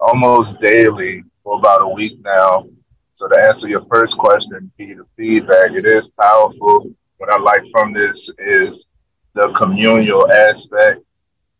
almost 0.00 0.60
daily 0.60 1.24
for 1.42 1.58
about 1.58 1.80
a 1.80 1.88
week 1.88 2.18
now. 2.22 2.66
So 3.14 3.26
to 3.28 3.40
answer 3.40 3.68
your 3.68 3.86
first 3.90 4.18
question, 4.18 4.70
the 4.76 4.96
feedback, 5.16 5.70
it 5.70 5.86
is 5.86 6.08
powerful. 6.08 6.92
What 7.16 7.32
I 7.32 7.40
like 7.40 7.62
from 7.72 7.94
this 7.94 8.28
is 8.38 8.86
the 9.34 9.48
communal 9.50 10.30
aspect. 10.30 11.00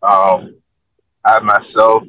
Um, 0.03 0.57
I 1.25 1.41
myself 1.41 2.05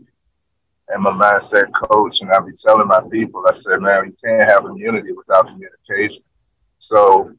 am 0.93 1.05
a 1.05 1.11
mindset 1.11 1.71
coach, 1.89 2.19
and 2.21 2.31
I 2.31 2.39
be 2.39 2.51
telling 2.53 2.87
my 2.87 3.01
people, 3.11 3.43
I 3.47 3.53
said, 3.53 3.81
man, 3.81 4.05
you 4.05 4.15
can't 4.23 4.49
have 4.49 4.65
immunity 4.65 5.11
without 5.13 5.47
communication. 5.47 6.21
So 6.79 7.31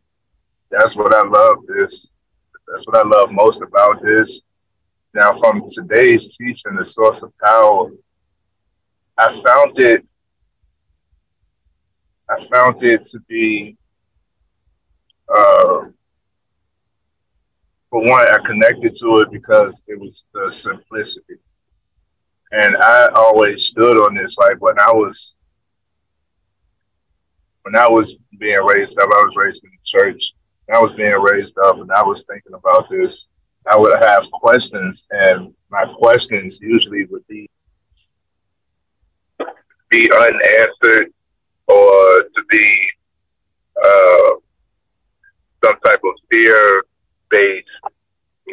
that's 0.70 0.96
what 0.96 1.14
I 1.14 1.22
love. 1.26 1.58
This 1.68 2.08
that's 2.68 2.84
what 2.86 2.96
I 2.96 3.08
love 3.08 3.30
most 3.30 3.60
about 3.62 4.02
this. 4.02 4.40
Now, 5.14 5.38
from 5.38 5.68
today's 5.68 6.36
teaching, 6.36 6.74
the 6.76 6.84
source 6.84 7.22
of 7.22 7.32
power, 7.38 7.90
I 9.16 9.28
found 9.40 9.78
it. 9.78 10.04
I 12.28 12.44
found 12.52 12.82
it 12.82 13.04
to 13.04 13.20
be 13.20 13.76
uh, 15.32 15.84
for 17.96 18.06
one, 18.06 18.28
I 18.28 18.36
connected 18.44 18.94
to 19.00 19.20
it 19.20 19.30
because 19.30 19.80
it 19.86 19.98
was 19.98 20.24
the 20.34 20.50
simplicity. 20.50 21.36
And 22.52 22.76
I 22.76 23.08
always 23.14 23.62
stood 23.62 23.96
on 23.96 24.14
this, 24.14 24.36
like 24.36 24.60
when 24.60 24.78
I 24.78 24.92
was 24.92 25.32
when 27.62 27.74
I 27.74 27.88
was 27.88 28.12
being 28.38 28.62
raised 28.64 28.98
up, 28.98 29.08
I 29.08 29.24
was 29.24 29.32
raised 29.34 29.64
in 29.64 29.70
the 29.70 29.98
church. 29.98 30.22
I 30.70 30.78
was 30.78 30.92
being 30.92 31.14
raised 31.14 31.56
up 31.64 31.76
and 31.78 31.90
I 31.90 32.02
was 32.02 32.22
thinking 32.28 32.52
about 32.52 32.90
this. 32.90 33.24
I 33.66 33.76
would 33.76 33.98
have 33.98 34.30
questions 34.30 35.04
and 35.10 35.54
my 35.70 35.86
questions 35.86 36.58
usually 36.60 37.06
would 37.06 37.26
be 37.28 37.48
be 39.88 40.10
unanswered 40.12 41.12
or 41.66 42.22
to 42.22 42.42
be 42.50 42.90
uh, 43.82 44.30
some 45.64 45.80
type 45.80 46.00
of 46.04 46.14
fear 46.30 46.82
based 47.30 47.68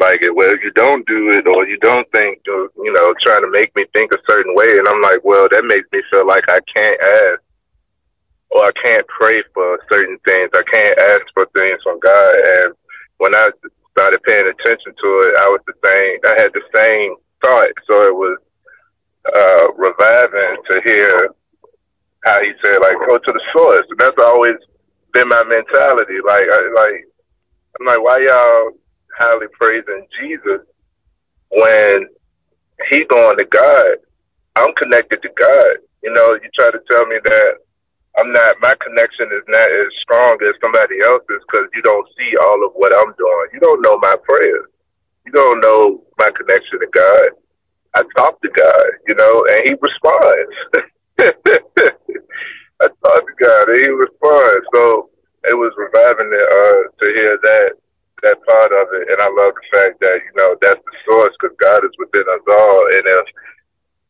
like. 0.00 0.20
Well, 0.34 0.54
you 0.62 0.70
don't 0.72 1.06
do 1.06 1.30
it, 1.30 1.46
or 1.46 1.66
you 1.66 1.78
don't 1.78 2.10
think, 2.12 2.40
or, 2.48 2.68
you 2.82 2.92
know, 2.92 3.14
trying 3.24 3.42
to 3.42 3.50
make 3.50 3.74
me 3.76 3.84
think 3.94 4.12
a 4.12 4.18
certain 4.28 4.54
way, 4.54 4.66
and 4.68 4.88
I'm 4.88 5.00
like, 5.00 5.22
well, 5.22 5.48
that 5.50 5.64
makes 5.64 5.86
me 5.92 6.02
feel 6.10 6.26
like 6.26 6.44
I 6.48 6.58
can't 6.74 7.00
ask, 7.00 7.40
or 8.50 8.64
I 8.64 8.72
can't 8.84 9.06
pray 9.06 9.42
for 9.52 9.78
certain 9.90 10.18
things. 10.24 10.50
I 10.54 10.62
can't 10.72 10.98
ask 10.98 11.22
for 11.34 11.46
things 11.56 11.78
from 11.82 12.00
God. 12.00 12.34
And 12.36 12.74
when 13.18 13.34
I 13.34 13.50
started 13.92 14.22
paying 14.24 14.46
attention 14.46 14.92
to 14.94 15.08
it, 15.26 15.34
I 15.38 15.46
was 15.48 15.60
the 15.66 15.74
same. 15.84 16.18
I 16.26 16.42
had 16.42 16.52
the 16.52 16.62
same 16.74 17.16
thought, 17.42 17.68
so 17.86 18.02
it 18.02 18.14
was 18.14 18.38
uh, 19.34 19.72
reviving 19.74 20.56
to 20.70 20.80
hear 20.84 21.30
how 22.24 22.40
he 22.40 22.52
said, 22.62 22.78
like, 22.80 22.96
go 23.06 23.18
to 23.18 23.32
the 23.32 23.40
source. 23.52 23.86
And 23.90 23.98
that's 23.98 24.22
always 24.22 24.56
been 25.12 25.28
my 25.28 25.44
mentality. 25.44 26.18
Like, 26.24 26.46
I, 26.50 26.70
like 26.74 27.06
I'm 27.80 27.86
like, 27.86 28.02
why 28.02 28.18
y'all 28.18 28.70
highly 29.18 29.46
praising 29.52 30.06
Jesus 30.20 30.60
when 31.50 32.06
he 32.90 33.04
going 33.06 33.38
to 33.38 33.44
God? 33.44 33.96
I'm 34.56 34.74
connected 34.74 35.22
to 35.22 35.28
God. 35.38 35.76
You 36.02 36.12
know, 36.12 36.34
you 36.34 36.48
try 36.54 36.70
to 36.70 36.80
tell 36.90 37.06
me 37.06 37.16
that 37.24 37.54
I'm 38.18 38.32
not, 38.32 38.56
my 38.60 38.74
connection 38.80 39.26
is 39.32 39.42
not 39.48 39.68
as 39.68 39.88
strong 40.02 40.38
as 40.46 40.54
somebody 40.62 41.00
else's 41.02 41.42
because 41.50 41.68
you 41.74 41.82
don't 41.82 42.06
see 42.16 42.36
all 42.36 42.64
of 42.64 42.72
what 42.74 42.94
I'm 42.94 43.12
doing. 43.18 43.46
You 43.52 43.60
don't 43.60 43.82
know 43.82 43.98
my 43.98 44.14
prayers. 44.22 44.68
You 45.26 45.32
don't 45.32 45.60
know 45.60 46.04
my 46.18 46.30
connection 46.36 46.78
to 46.78 46.86
God. 46.94 47.28
I 47.96 48.02
talk 48.16 48.40
to 48.42 48.50
God, 48.50 48.86
you 49.08 49.14
know, 49.14 49.44
and 49.50 49.62
he 49.64 49.74
responds. 49.80 50.54
I 52.80 52.86
talk 52.86 53.22
to 53.26 53.34
God 53.40 53.68
and 53.68 53.78
he 53.78 53.88
responds. 53.88 54.66
So 54.74 55.10
it 55.48 55.56
was 55.56 55.72
reviving 55.76 56.30
to, 56.30 56.40
uh, 56.40 56.82
to 56.98 57.06
hear 57.14 57.38
that 57.42 57.72
that 58.22 58.40
part 58.46 58.72
of 58.72 58.88
it, 58.96 59.08
and 59.12 59.20
I 59.20 59.28
love 59.28 59.52
the 59.52 59.68
fact 59.70 60.00
that 60.00 60.18
you 60.24 60.32
know 60.36 60.56
that's 60.62 60.80
the 60.80 60.96
source 61.04 61.34
because 61.38 61.56
God 61.60 61.84
is 61.84 61.92
within 61.98 62.24
us 62.24 62.44
all, 62.48 62.80
and 62.96 63.04
if 63.04 63.26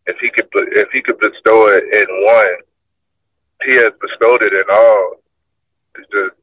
if 0.07 0.17
He 0.21 0.31
could 0.31 0.49
if 0.79 0.89
He 0.93 1.03
could 1.03 1.19
bestow 1.19 1.67
it 1.69 1.85
in 1.91 2.09
one, 2.25 2.57
He 3.67 3.75
has 3.75 3.93
bestowed 4.01 4.43
it 4.43 4.55
in 4.55 4.69
all. 4.71 5.17
It's 5.99 6.11
just 6.11 6.37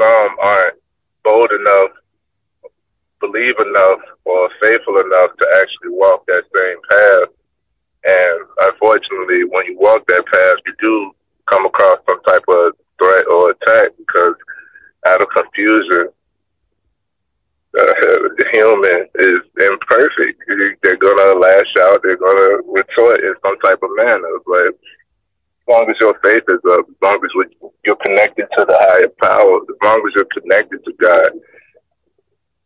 some 0.00 0.36
aren't 0.42 0.78
bold 1.22 1.50
enough, 1.52 1.90
believe 3.20 3.54
enough, 3.60 4.00
or 4.24 4.50
faithful 4.60 4.98
enough 4.98 5.36
to 5.38 5.46
actually 5.62 5.94
walk 5.94 6.26
that 6.26 6.44
same 6.54 6.78
path. 6.90 7.28
And 8.04 8.46
unfortunately, 8.60 9.44
when 9.44 9.66
you 9.66 9.78
walk 9.78 10.06
that 10.08 10.26
path, 10.26 10.56
you 10.66 10.74
do 10.80 11.12
come 11.48 11.64
across 11.64 11.98
some 12.06 12.20
type 12.22 12.44
of 12.48 12.72
threat 12.98 13.24
or 13.30 13.53
confusion, 15.74 16.08
uh, 17.78 17.92
human 18.52 19.06
is 19.16 19.38
imperfect. 19.58 20.42
They're 20.82 20.96
gonna 20.96 21.38
lash 21.38 21.74
out. 21.80 22.00
They're 22.02 22.16
gonna 22.16 22.62
retort 22.66 23.20
in 23.20 23.34
some 23.44 23.58
type 23.58 23.80
of 23.82 23.90
manner. 23.96 24.38
But 24.46 24.68
as 24.68 25.68
long 25.68 25.90
as 25.90 25.96
your 26.00 26.18
faith 26.22 26.44
is 26.48 26.60
up, 26.70 26.86
as 26.88 26.96
long 27.02 27.18
as 27.24 27.70
you're 27.84 27.96
connected 27.96 28.46
to 28.56 28.64
the 28.64 28.76
higher 28.78 29.08
power, 29.20 29.56
as 29.56 29.76
long 29.82 30.02
as 30.06 30.14
you're 30.14 30.40
connected 30.40 30.84
to 30.84 30.92
God, 31.00 31.30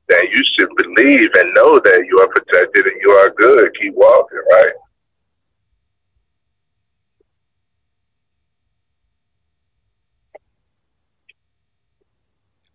then 0.08 0.20
you 0.30 0.42
should 0.58 0.68
believe 0.76 1.28
and 1.34 1.54
know 1.54 1.78
that 1.78 2.04
you 2.08 2.18
are 2.20 2.28
protected 2.28 2.86
and 2.86 3.00
you 3.02 3.10
are 3.10 3.30
good. 3.30 3.70
Keep 3.80 3.94
walking, 3.94 4.42
right? 4.50 4.72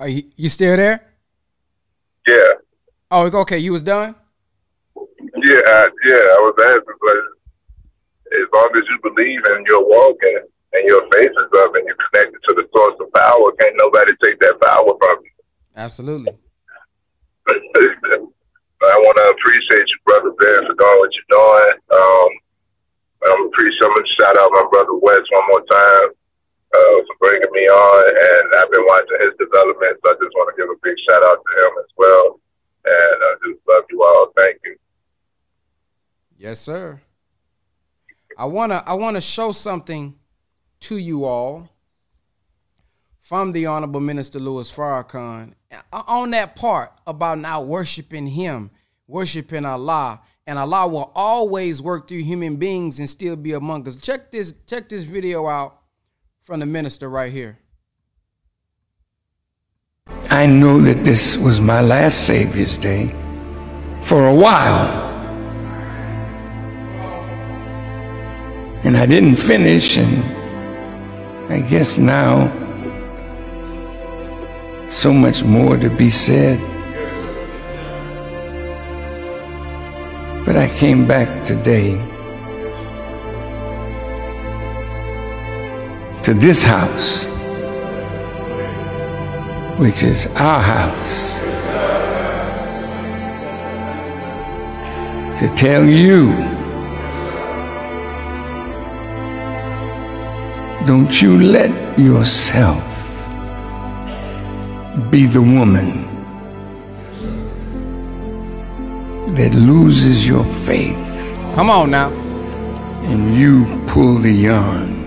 Are 0.03 0.09
you, 0.09 0.23
you 0.35 0.49
still 0.49 0.75
there? 0.75 0.99
Yeah. 2.27 2.51
Oh, 3.09 3.31
okay. 3.39 3.57
You 3.57 3.71
was 3.71 3.81
done. 3.81 4.13
Yeah, 4.97 5.63
I, 5.63 5.87
yeah. 6.03 6.25
I 6.27 6.39
was 6.43 6.55
asking, 6.59 6.99
but 6.99 7.17
as 8.35 8.47
long 8.53 8.69
as 8.75 8.83
you 8.83 8.99
believe 9.01 9.39
and 9.47 9.65
you're 9.65 9.87
walking 9.87 10.39
and 10.73 10.89
your 10.89 11.07
faith 11.15 11.31
is 11.31 11.51
up 11.55 11.73
and 11.75 11.87
you're 11.87 11.95
connected 12.11 12.35
to 12.35 12.53
the 12.53 12.67
source 12.75 12.99
of 12.99 13.13
power, 13.13 13.49
can't 13.61 13.79
nobody 13.79 14.11
take 14.21 14.37
that 14.41 14.59
power 14.59 14.91
from 14.99 15.23
you. 15.23 15.31
Absolutely. 15.77 16.33
I 17.47 18.99
want 19.07 19.15
to 19.15 19.35
appreciate 19.39 19.87
you, 19.87 19.99
brother 20.03 20.35
Ben, 20.35 20.67
for 20.67 20.75
doing 20.75 20.99
what 20.99 21.11
you're 21.15 21.31
doing. 21.31 21.79
Um, 21.95 22.29
I'm 23.31 23.47
appreciate. 23.47 23.87
I'm 23.87 23.95
gonna 23.95 24.07
shout 24.19 24.35
out 24.37 24.51
my 24.51 24.67
brother 24.69 24.99
Wes 24.99 25.23
one 25.31 25.47
more 25.47 25.63
time 25.71 26.09
uh, 26.73 26.97
for 27.05 27.15
bringing 27.19 27.51
me 27.51 27.67
on, 27.69 28.05
and 28.09 28.55
I've 28.55 28.71
been 28.71 28.85
watching 28.85 29.17
his 29.21 29.33
development. 29.39 29.97
So 30.03 30.11
I 30.11 30.13
just 30.13 30.33
want 30.35 30.55
to 30.55 30.61
give 30.61 30.69
a 30.69 30.79
big 30.81 30.95
shout 31.07 31.23
out 31.23 31.37
to 31.37 31.51
him 31.61 31.73
as 31.79 31.91
well. 31.97 32.39
And 32.85 33.17
I 33.23 33.33
just 33.47 33.61
love 33.67 33.83
you 33.89 34.03
all. 34.03 34.31
Thank 34.35 34.57
you. 34.65 34.75
Yes, 36.37 36.59
sir. 36.59 37.01
I 38.37 38.45
wanna 38.45 38.83
I 38.85 38.95
wanna 38.95 39.21
show 39.21 39.51
something 39.51 40.15
to 40.81 40.97
you 40.97 41.23
all 41.25 41.69
from 43.21 43.51
the 43.51 43.67
Honorable 43.67 43.99
Minister 43.99 44.39
Louis 44.39 44.69
Farrakhan 44.69 45.53
on 45.91 46.31
that 46.31 46.55
part 46.55 46.91
about 47.07 47.39
not 47.39 47.67
worshiping 47.67 48.27
Him, 48.27 48.71
worshiping 49.07 49.63
Allah, 49.63 50.21
and 50.45 50.59
Allah 50.59 50.87
will 50.87 51.11
always 51.15 51.81
work 51.81 52.09
through 52.09 52.23
human 52.23 52.57
beings 52.57 52.99
and 52.99 53.09
still 53.09 53.35
be 53.35 53.53
among 53.53 53.87
us. 53.87 54.01
Check 54.01 54.31
this 54.31 54.55
check 54.65 54.89
this 54.89 55.03
video 55.03 55.47
out 55.47 55.82
from 56.43 56.59
the 56.59 56.65
minister 56.65 57.09
right 57.09 57.31
here. 57.31 57.57
I 60.29 60.45
knew 60.45 60.81
that 60.81 61.05
this 61.05 61.37
was 61.37 61.61
my 61.61 61.79
last 61.79 62.27
Savior's 62.27 62.77
Day 62.77 63.15
for 64.01 64.27
a 64.27 64.35
while. 64.35 65.09
And 68.83 68.97
I 68.97 69.05
didn't 69.05 69.37
finish, 69.37 69.97
and 69.97 70.21
I 71.49 71.61
guess 71.61 71.97
now 71.97 72.51
so 74.91 75.13
much 75.13 75.45
more 75.45 75.77
to 75.77 75.89
be 75.89 76.09
said. 76.09 76.59
But 80.45 80.57
I 80.57 80.67
came 80.77 81.07
back 81.07 81.47
today 81.47 81.95
to 86.23 86.33
this 86.33 86.63
house, 86.63 87.25
which 89.77 90.03
is 90.03 90.27
our 90.37 90.61
house, 90.61 91.39
to 95.39 95.53
tell 95.55 95.83
you 95.83 96.31
don't 100.85 101.21
you 101.21 101.37
let 101.37 101.71
yourself 101.99 102.83
be 105.09 105.25
the 105.25 105.41
woman 105.41 106.07
that 109.35 109.53
loses 109.53 110.27
your 110.27 110.43
faith. 110.43 110.97
Come 111.55 111.69
on 111.69 111.91
now. 111.91 112.09
And 113.11 113.35
you 113.35 113.65
pull 113.87 114.15
the 114.15 114.31
yarn 114.31 115.02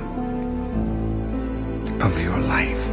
of 2.00 2.20
your 2.20 2.38
life 2.38 2.86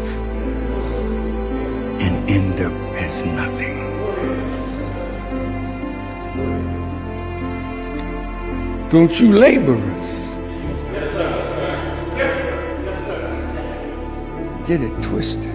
and 2.01 2.30
end 2.30 2.59
up 2.61 2.73
as 2.95 3.23
nothing. 3.25 3.84
Don't 8.89 9.19
you 9.19 9.34
laborers 9.34 10.23
get 14.67 14.81
it 14.81 15.03
twisted. 15.03 15.51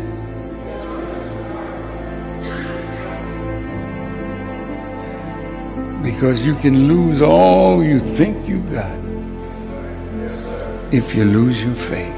Because 6.02 6.44
you 6.44 6.54
can 6.56 6.88
lose 6.88 7.22
all 7.22 7.82
you 7.82 8.00
think 8.00 8.48
you 8.48 8.60
got 8.70 8.98
if 10.92 11.14
you 11.14 11.24
lose 11.24 11.62
your 11.62 11.74
faith. 11.74 12.17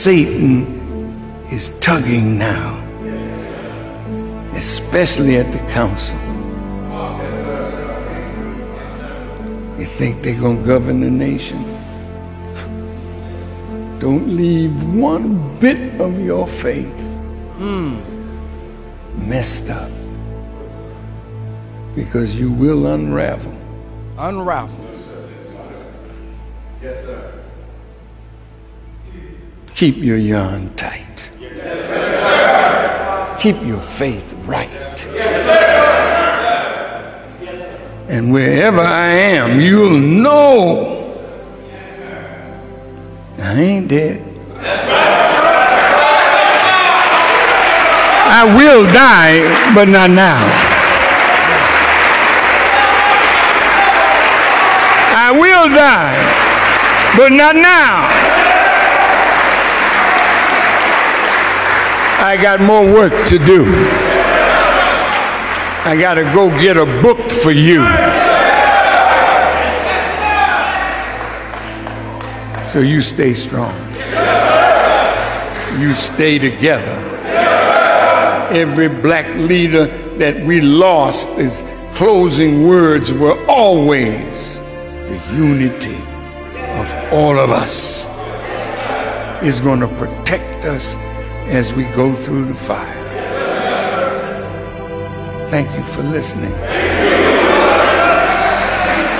Satan 0.00 0.64
is 1.50 1.68
tugging 1.80 2.38
now, 2.38 2.80
especially 4.54 5.36
at 5.36 5.52
the 5.52 5.58
council. 5.70 6.16
You 9.78 9.84
think 9.84 10.22
they're 10.22 10.40
going 10.40 10.62
to 10.62 10.66
govern 10.66 11.00
the 11.00 11.10
nation? 11.10 11.62
Don't 13.98 14.34
leave 14.34 14.72
one 14.94 15.36
bit 15.58 16.00
of 16.00 16.18
your 16.18 16.48
faith 16.48 16.98
messed 19.28 19.68
up 19.68 19.90
because 21.94 22.34
you 22.40 22.50
will 22.50 22.86
unravel. 22.86 23.54
Unravel. 24.16 24.80
Keep 29.80 29.96
your 29.96 30.18
yarn 30.18 30.68
tight. 30.76 31.30
Keep 33.40 33.64
your 33.64 33.80
faith 33.80 34.34
right. 34.44 34.68
And 38.10 38.30
wherever 38.30 38.82
I 38.82 39.06
am, 39.06 39.58
you'll 39.58 39.98
know 39.98 41.16
I 43.38 43.58
ain't 43.58 43.88
dead. 43.88 44.20
I 48.28 48.54
will 48.54 48.84
die, 48.92 49.74
but 49.74 49.88
not 49.88 50.10
now. 50.10 50.44
I 55.16 55.30
will 55.32 55.70
die, 55.74 57.16
but 57.16 57.32
not 57.32 57.56
now. 57.56 58.29
I 62.30 62.40
got 62.40 62.60
more 62.60 62.84
work 62.84 63.12
to 63.26 63.38
do. 63.40 63.64
I 65.84 65.96
got 65.98 66.14
to 66.14 66.22
go 66.32 66.48
get 66.60 66.76
a 66.76 66.86
book 67.02 67.18
for 67.18 67.50
you. 67.50 67.84
So 72.64 72.78
you 72.78 73.00
stay 73.00 73.34
strong. 73.34 73.74
You 75.80 75.92
stay 75.92 76.38
together. 76.38 76.94
Every 78.52 78.86
black 78.86 79.26
leader 79.36 79.86
that 80.18 80.40
we 80.46 80.60
lost, 80.60 81.30
his 81.30 81.64
closing 81.94 82.64
words 82.64 83.12
were 83.12 83.44
always 83.46 84.60
the 84.60 85.20
unity 85.34 85.96
of 86.78 87.12
all 87.12 87.36
of 87.36 87.50
us 87.50 88.06
is 89.42 89.58
going 89.58 89.80
to 89.80 89.88
protect 89.88 90.64
us 90.64 90.94
as 91.50 91.72
we 91.72 91.82
go 91.82 92.14
through 92.14 92.44
the 92.44 92.54
fire. 92.54 92.96
Thank 95.50 95.68
you 95.76 95.82
for 95.92 96.02
listening. 96.04 96.52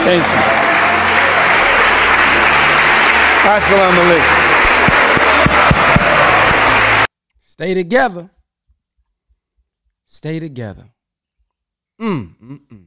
Thank 0.04 0.22
you. 0.22 0.40
Assalamu 3.50 4.00
alaikum. 4.04 4.36
Stay 7.40 7.74
together. 7.74 8.30
Stay 10.04 10.38
together. 10.38 10.84
Mm, 12.00 12.36
mm, 12.40 12.60
mm. 12.72 12.84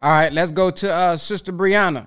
All 0.00 0.10
right, 0.10 0.32
let's 0.32 0.52
go 0.52 0.70
to 0.70 0.92
uh, 0.92 1.16
Sister 1.16 1.52
Brianna. 1.52 2.06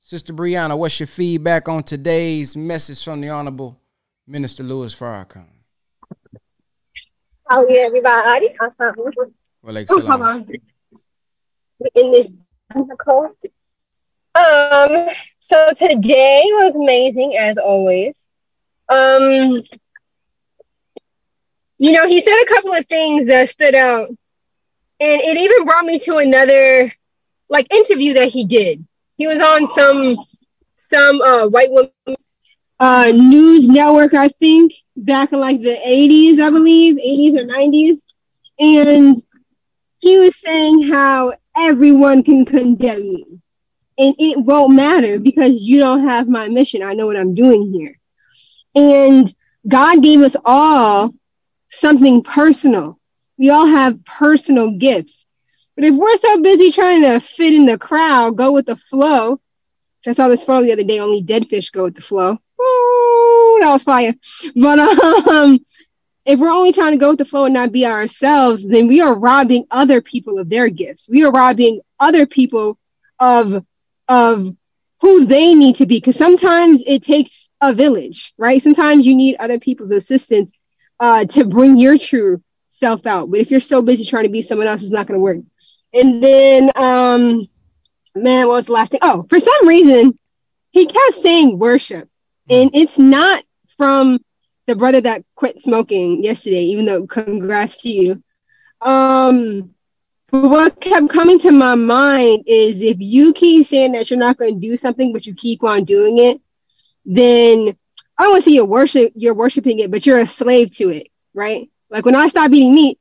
Sister 0.00 0.32
Brianna, 0.32 0.78
what's 0.78 1.00
your 1.00 1.08
feedback 1.08 1.68
on 1.68 1.82
today's 1.82 2.56
message 2.56 3.02
from 3.02 3.20
the 3.20 3.30
Honorable 3.30 3.80
Minister 4.26 4.62
Louis 4.62 4.94
Farrakhan? 4.94 5.46
Oh 7.50 7.66
yeah, 7.68 7.86
everybody. 7.86 8.54
Well, 9.62 9.74
like, 9.74 9.86
oh, 9.90 10.00
hold 10.00 10.22
on. 10.22 10.48
In 11.94 12.10
this 12.10 12.32
um, 14.34 15.06
so 15.38 15.70
today 15.76 16.42
was 16.46 16.74
amazing 16.74 17.36
as 17.36 17.58
always. 17.58 18.26
Um, 18.88 19.62
you 21.78 21.92
know, 21.92 22.06
he 22.08 22.20
said 22.22 22.36
a 22.42 22.46
couple 22.46 22.72
of 22.72 22.86
things 22.86 23.26
that 23.26 23.48
stood 23.50 23.74
out, 23.74 24.08
and 24.08 24.18
it 25.20 25.36
even 25.36 25.64
brought 25.64 25.84
me 25.84 25.98
to 26.00 26.16
another 26.16 26.92
like 27.50 27.72
interview 27.72 28.14
that 28.14 28.28
he 28.28 28.44
did. 28.44 28.86
He 29.16 29.26
was 29.26 29.40
on 29.40 29.66
some 29.66 30.16
some 30.76 31.20
uh, 31.20 31.46
white 31.48 31.70
woman 31.70 31.90
uh, 32.84 33.10
news 33.12 33.66
network, 33.66 34.12
I 34.12 34.28
think, 34.28 34.74
back 34.94 35.32
in 35.32 35.40
like 35.40 35.62
the 35.62 35.74
80s, 35.74 36.38
I 36.38 36.50
believe, 36.50 36.96
80s 36.96 37.40
or 37.40 37.46
90s. 37.46 37.96
And 38.58 39.22
he 40.00 40.18
was 40.18 40.38
saying 40.38 40.90
how 40.90 41.32
everyone 41.56 42.22
can 42.22 42.44
condemn 42.44 43.00
me. 43.00 43.24
And 43.96 44.14
it 44.18 44.36
won't 44.36 44.74
matter 44.74 45.18
because 45.18 45.62
you 45.62 45.80
don't 45.80 46.06
have 46.06 46.28
my 46.28 46.48
mission. 46.48 46.82
I 46.82 46.92
know 46.92 47.06
what 47.06 47.16
I'm 47.16 47.34
doing 47.34 47.70
here. 47.70 47.98
And 48.74 49.34
God 49.66 50.02
gave 50.02 50.20
us 50.20 50.36
all 50.44 51.14
something 51.70 52.22
personal. 52.22 53.00
We 53.38 53.48
all 53.48 53.66
have 53.66 54.04
personal 54.04 54.72
gifts. 54.72 55.24
But 55.74 55.86
if 55.86 55.94
we're 55.94 56.18
so 56.18 56.42
busy 56.42 56.70
trying 56.70 57.00
to 57.00 57.18
fit 57.20 57.54
in 57.54 57.64
the 57.64 57.78
crowd, 57.78 58.36
go 58.36 58.52
with 58.52 58.66
the 58.66 58.76
flow, 58.76 59.40
I 60.06 60.12
saw 60.12 60.28
this 60.28 60.44
photo 60.44 60.62
the 60.62 60.72
other 60.72 60.84
day, 60.84 61.00
only 61.00 61.22
dead 61.22 61.48
fish 61.48 61.70
go 61.70 61.84
with 61.84 61.94
the 61.94 62.02
flow. 62.02 62.38
Ooh, 63.54 63.60
that 63.60 63.72
was 63.72 63.82
fire. 63.82 64.14
But 64.54 64.78
um, 64.78 65.64
if 66.24 66.40
we're 66.40 66.50
only 66.50 66.72
trying 66.72 66.92
to 66.92 66.98
go 66.98 67.10
with 67.10 67.18
the 67.18 67.24
flow 67.24 67.44
and 67.44 67.54
not 67.54 67.72
be 67.72 67.86
ourselves, 67.86 68.66
then 68.66 68.88
we 68.88 69.00
are 69.00 69.18
robbing 69.18 69.66
other 69.70 70.00
people 70.00 70.38
of 70.38 70.48
their 70.48 70.68
gifts. 70.68 71.08
We 71.08 71.24
are 71.24 71.30
robbing 71.30 71.80
other 72.00 72.26
people 72.26 72.78
of 73.20 73.64
of 74.08 74.54
who 75.00 75.26
they 75.26 75.54
need 75.54 75.76
to 75.76 75.86
be. 75.86 75.96
Because 75.98 76.16
sometimes 76.16 76.82
it 76.86 77.02
takes 77.02 77.50
a 77.60 77.72
village, 77.72 78.32
right? 78.38 78.62
Sometimes 78.62 79.06
you 79.06 79.14
need 79.14 79.36
other 79.36 79.58
people's 79.58 79.90
assistance 79.90 80.52
uh, 81.00 81.24
to 81.26 81.44
bring 81.44 81.76
your 81.76 81.98
true 81.98 82.42
self 82.68 83.06
out. 83.06 83.30
But 83.30 83.40
if 83.40 83.50
you're 83.50 83.60
so 83.60 83.82
busy 83.82 84.04
trying 84.04 84.24
to 84.24 84.30
be 84.30 84.42
someone 84.42 84.66
else, 84.66 84.82
it's 84.82 84.90
not 84.90 85.06
going 85.06 85.18
to 85.18 85.22
work. 85.22 85.38
And 85.92 86.22
then, 86.22 86.72
um, 86.74 87.48
man, 88.14 88.48
what 88.48 88.54
was 88.54 88.66
the 88.66 88.72
last 88.72 88.90
thing? 88.90 89.00
Oh, 89.02 89.24
for 89.28 89.38
some 89.38 89.68
reason, 89.68 90.18
he 90.72 90.86
kept 90.86 91.14
saying 91.14 91.58
worship, 91.58 92.08
and 92.48 92.70
it's 92.74 92.98
not 92.98 93.44
from 93.76 94.18
the 94.66 94.76
brother 94.76 95.00
that 95.00 95.24
quit 95.34 95.60
smoking 95.60 96.22
yesterday. 96.22 96.62
Even 96.64 96.84
though, 96.84 97.06
congrats 97.06 97.82
to 97.82 97.90
you. 97.90 98.22
Um, 98.80 99.74
but 100.30 100.48
what 100.48 100.80
kept 100.80 101.10
coming 101.10 101.38
to 101.40 101.52
my 101.52 101.74
mind 101.74 102.44
is 102.46 102.80
if 102.82 102.96
you 102.98 103.32
keep 103.32 103.66
saying 103.66 103.92
that 103.92 104.10
you're 104.10 104.18
not 104.18 104.36
going 104.36 104.54
to 104.54 104.68
do 104.68 104.76
something, 104.76 105.12
but 105.12 105.26
you 105.26 105.34
keep 105.34 105.62
on 105.62 105.84
doing 105.84 106.18
it, 106.18 106.40
then 107.06 107.76
I 108.18 108.22
don't 108.22 108.32
want 108.32 108.44
to 108.44 108.50
see 108.50 108.56
you 108.56 108.64
worship 108.64 109.12
you're 109.14 109.34
worshiping 109.34 109.78
it, 109.80 109.90
but 109.90 110.06
you're 110.06 110.18
a 110.18 110.26
slave 110.26 110.74
to 110.76 110.90
it, 110.90 111.08
right? 111.34 111.70
Like 111.90 112.04
when 112.04 112.16
I 112.16 112.26
stopped 112.28 112.54
eating 112.54 112.74
meat, 112.74 112.98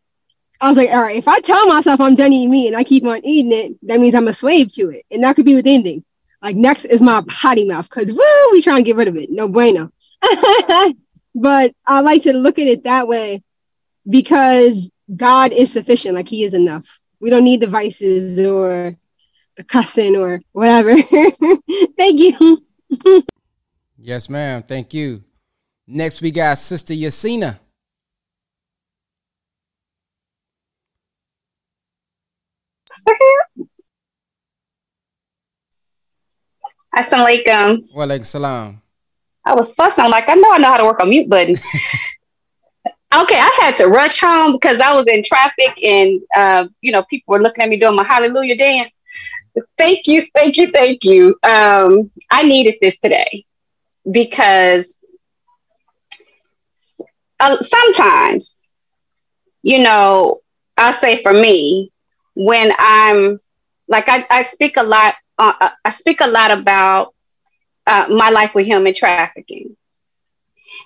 I 0.62 0.70
was 0.70 0.78
like, 0.78 0.92
all 0.92 1.02
right, 1.02 1.18
if 1.18 1.28
I 1.28 1.40
tell 1.40 1.68
myself 1.68 2.00
I'm 2.00 2.16
done 2.16 2.34
eating 2.34 2.52
meat 2.52 2.68
and 2.68 2.78
I 2.78 2.84
keep 2.84 3.04
on 3.04 3.26
eating 3.26 3.52
it, 3.52 3.88
that 3.88 4.00
means 4.00 4.16
I'm 4.16 4.28
a 4.28 4.34
slave 4.34 4.72
to 4.74 4.90
it. 4.90 5.06
And 5.12 5.24
that 5.24 5.36
could 5.36 5.46
be 5.46 5.56
with 5.56 5.68
anything. 5.68 6.04
Like 6.44 6.58
next 6.58 6.84
is 6.86 7.02
my 7.02 7.24
potty 7.28 7.64
mouth, 7.64 7.90
because 7.90 8.12
woo, 8.12 8.52
we 8.52 8.62
trying 8.62 8.84
to 8.84 8.88
get 8.88 8.98
rid 8.98 9.08
of 9.08 9.16
it. 9.16 9.32
No 9.32 9.48
bueno. 9.48 9.92
but 11.36 11.74
I 11.88 12.02
like 12.02 12.24
to 12.24 12.34
look 12.34 12.60
at 12.60 12.68
it 12.68 12.84
that 12.84 13.08
way 13.08 13.42
because 14.08 14.92
God 15.16 15.54
is 15.54 15.72
sufficient, 15.72 16.16
like 16.16 16.28
He 16.28 16.44
is 16.44 16.54
enough. 16.54 17.00
We 17.22 17.30
don't 17.30 17.46
need 17.46 17.62
devices 17.62 18.38
or 18.40 18.98
the 19.56 19.64
cussing 19.64 20.18
or 20.18 20.42
whatever. 20.52 21.02
Thank 21.98 22.20
you. 22.20 22.64
Yes, 24.06 24.28
ma'am. 24.28 24.64
Thank 24.64 24.94
you. 24.94 25.24
Next, 25.88 26.20
we 26.20 26.30
got 26.32 26.58
Sister 26.58 26.94
Yasina. 26.94 27.58
Assalamualaikum. 36.94 37.82
Walaikum 37.98 38.26
salam. 38.26 38.82
I 39.46 39.56
was 39.56 39.74
fussing. 39.74 40.06
I'm 40.06 40.12
like, 40.12 40.30
I 40.30 40.36
know 40.36 40.54
I 40.54 40.58
know 40.58 40.70
how 40.70 40.78
to 40.78 40.86
work 40.86 41.02
a 41.02 41.06
mute 41.06 41.30
button. 41.30 41.56
okay, 43.16 43.40
I 43.40 43.50
had 43.62 43.76
to 43.78 43.88
rush 43.88 44.20
home 44.20 44.54
because 44.54 44.80
I 44.80 44.94
was 44.94 45.08
in 45.08 45.24
traffic 45.24 45.84
and, 45.84 46.22
uh, 46.36 46.68
you 46.82 46.92
know, 46.92 47.04
people 47.10 47.34
were 47.34 47.42
looking 47.42 47.64
at 47.64 47.70
me 47.70 47.78
doing 47.78 47.96
my 47.96 48.04
hallelujah 48.06 48.58
dance. 48.58 49.02
Thank 49.78 50.08
you, 50.08 50.22
thank 50.34 50.56
you, 50.56 50.72
thank 50.72 51.04
you. 51.04 51.36
Um, 51.44 52.10
I 52.32 52.44
needed 52.44 52.76
this 52.82 52.98
today 53.00 53.44
because 54.10 54.96
uh, 57.40 57.62
sometimes, 57.62 58.70
you 59.62 59.80
know, 59.80 60.40
I'll 60.78 60.94
say 60.94 61.22
for 61.22 61.34
me, 61.34 61.92
when 62.36 62.72
I'm 62.80 63.38
like, 63.88 64.10
I, 64.10 64.26
I 64.30 64.44
speak 64.44 64.78
a 64.78 64.84
lot, 64.84 65.16
uh, 65.38 65.54
uh, 65.60 65.70
I 65.84 65.90
speak 65.90 66.22
a 66.22 66.28
lot 66.28 66.52
about 66.52 67.14
uh, 67.88 68.08
my 68.10 68.30
life 68.30 68.54
with 68.54 68.66
human 68.66 68.94
trafficking. 68.94 69.76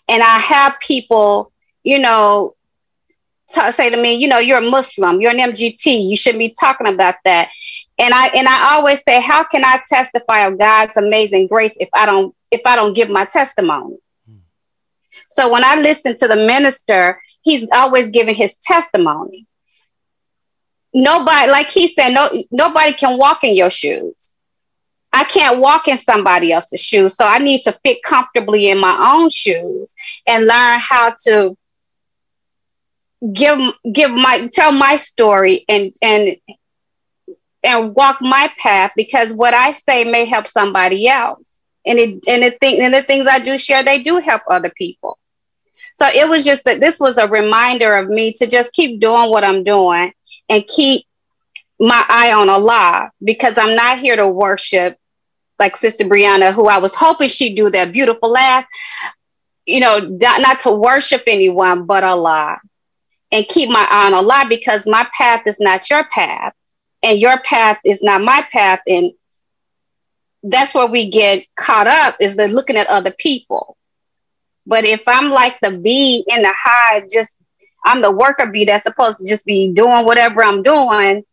And 0.07 0.22
I 0.22 0.38
have 0.40 0.80
people, 0.80 1.52
you 1.84 1.99
know, 1.99 2.56
t- 3.49 3.72
say 3.72 3.90
to 3.90 3.98
me, 3.98 4.15
you 4.15 4.28
know, 4.28 4.40
you're 4.40 4.57
a 4.57 4.69
Muslim, 4.69 5.22
you're 5.22 5.32
an 5.32 5.38
MGT, 5.38 6.10
you 6.10 6.15
shouldn't 6.15 6.40
be 6.40 6.56
talking 6.60 6.88
about 6.88 7.15
that. 7.26 7.49
And 7.99 8.14
I 8.14 8.28
and 8.28 8.48
I 8.48 8.74
always 8.76 9.03
say, 9.03 9.22
how 9.22 9.44
can 9.44 9.64
I 9.65 9.82
testify 9.88 10.41
of 10.48 10.57
God's 10.57 10.98
amazing 10.98 11.48
grace 11.48 11.76
if 11.80 11.90
I 11.94 12.06
don't 12.06 12.36
if 12.52 12.61
I 12.65 12.76
don't 12.76 12.94
give 12.94 13.10
my 13.10 13.26
testimony. 13.26 13.98
So 15.30 15.52
when 15.52 15.64
I 15.64 15.76
listen 15.76 16.15
to 16.18 16.28
the 16.28 16.36
minister, 16.36 17.22
he's 17.41 17.68
always 17.72 18.10
giving 18.11 18.36
his 18.36 18.57
testimony. 18.60 19.45
Nobody, 20.94 21.52
like 21.52 21.69
he 21.69 21.88
said, 21.88 22.10
no, 22.10 22.30
nobody 22.52 22.94
can 22.94 23.18
walk 23.18 23.44
in 23.44 23.56
your 23.56 23.69
shoes. 23.69 24.27
I 25.13 25.23
can't 25.23 25.59
walk 25.59 25.88
in 25.88 25.97
somebody 25.97 26.51
else's 26.51 26.81
shoes. 26.81 27.15
So 27.15 27.25
I 27.25 27.39
need 27.39 27.61
to 27.63 27.71
fit 27.84 28.03
comfortably 28.03 28.69
in 28.69 28.77
my 28.77 29.13
own 29.15 29.29
shoes 29.29 29.95
and 30.27 30.45
learn 30.45 30.79
how 30.79 31.13
to 31.27 31.55
give 33.34 33.57
give 33.91 34.11
my 34.11 34.47
tell 34.51 34.71
my 34.71 34.95
story 34.95 35.65
and 35.67 35.93
and 36.01 36.38
and 37.63 37.95
walk 37.95 38.19
my 38.21 38.51
path 38.57 38.91
because 38.95 39.34
what 39.34 39.53
I 39.53 39.71
say 39.71 40.03
may 40.03 40.25
help 40.25 40.47
somebody 40.47 41.07
else 41.07 41.61
and 41.85 41.99
it 41.99 42.23
and 42.27 42.43
the 42.43 42.51
thing 42.51 42.81
and 42.81 42.93
the 42.93 43.01
things 43.01 43.27
I 43.27 43.39
do 43.39 43.57
share, 43.57 43.84
they 43.84 44.03
do 44.03 44.17
help 44.17 44.43
other 44.49 44.71
people. 44.77 45.17
So 45.95 46.07
it 46.07 46.29
was 46.29 46.45
just 46.45 46.65
that 46.65 46.79
this 46.79 46.99
was 46.99 47.17
a 47.17 47.27
reminder 47.27 47.95
of 47.95 48.09
me 48.09 48.34
to 48.34 48.47
just 48.47 48.73
keep 48.73 49.01
doing 49.01 49.31
what 49.31 49.43
I'm 49.43 49.63
doing 49.63 50.13
and 50.49 50.67
keep 50.67 51.06
my 51.80 52.04
eye 52.10 52.32
on 52.34 52.49
Allah 52.49 53.12
because 53.24 53.58
I'm 53.58 53.76
not 53.76 53.99
here 53.99 54.16
to 54.16 54.28
worship 54.30 54.98
like 55.60 55.76
Sister 55.76 56.06
Brianna, 56.06 56.54
who 56.54 56.68
I 56.68 56.78
was 56.78 56.95
hoping 56.95 57.30
she'd 57.30 57.56
do 57.56 57.70
that 57.70 57.94
beautiful 57.94 58.32
laugh, 58.32 58.66
you 59.66 59.80
know, 59.80 59.98
not 59.99 60.60
to 60.62 60.72
worship 60.72 61.24
anyone 61.28 61.86
but 61.86 62.04
Allah 62.04 62.60
and 63.32 63.48
keep 63.48 63.70
my 63.70 63.86
eye 63.90 64.08
on 64.08 64.14
Allah 64.14 64.45
because 64.48 64.88
my 64.88 65.08
path 65.18 65.45
is 65.45 65.60
not 65.60 65.90
your 65.90 66.06
path 66.06 66.54
and 67.04 67.20
your 67.20 67.40
path 67.41 67.80
is 67.84 68.02
not 68.02 68.22
my 68.22 68.45
path. 68.52 68.80
And 68.88 69.12
that's 70.44 70.74
where 70.74 70.88
we 70.88 71.10
get 71.12 71.45
caught 71.56 71.88
up 71.88 72.16
is 72.20 72.36
the 72.36 72.48
looking 72.48 72.78
at 72.78 72.88
other 72.88 73.12
people. 73.12 73.78
But 74.66 74.86
if 74.86 75.02
I'm 75.08 75.30
like 75.30 75.60
the 75.60 75.78
bee 75.78 76.24
in 76.28 76.41
the 76.41 76.54
hive, 76.54 77.06
just 77.12 77.38
I'm 77.86 78.02
the 78.02 78.12
worker 78.12 78.48
bee 78.52 78.66
that's 78.66 78.84
supposed 78.84 79.20
to 79.20 79.28
just 79.28 79.45
be 79.45 79.74
doing 79.74 80.06
whatever 80.06 80.44
I'm 80.44 80.62
doing, 80.62 81.24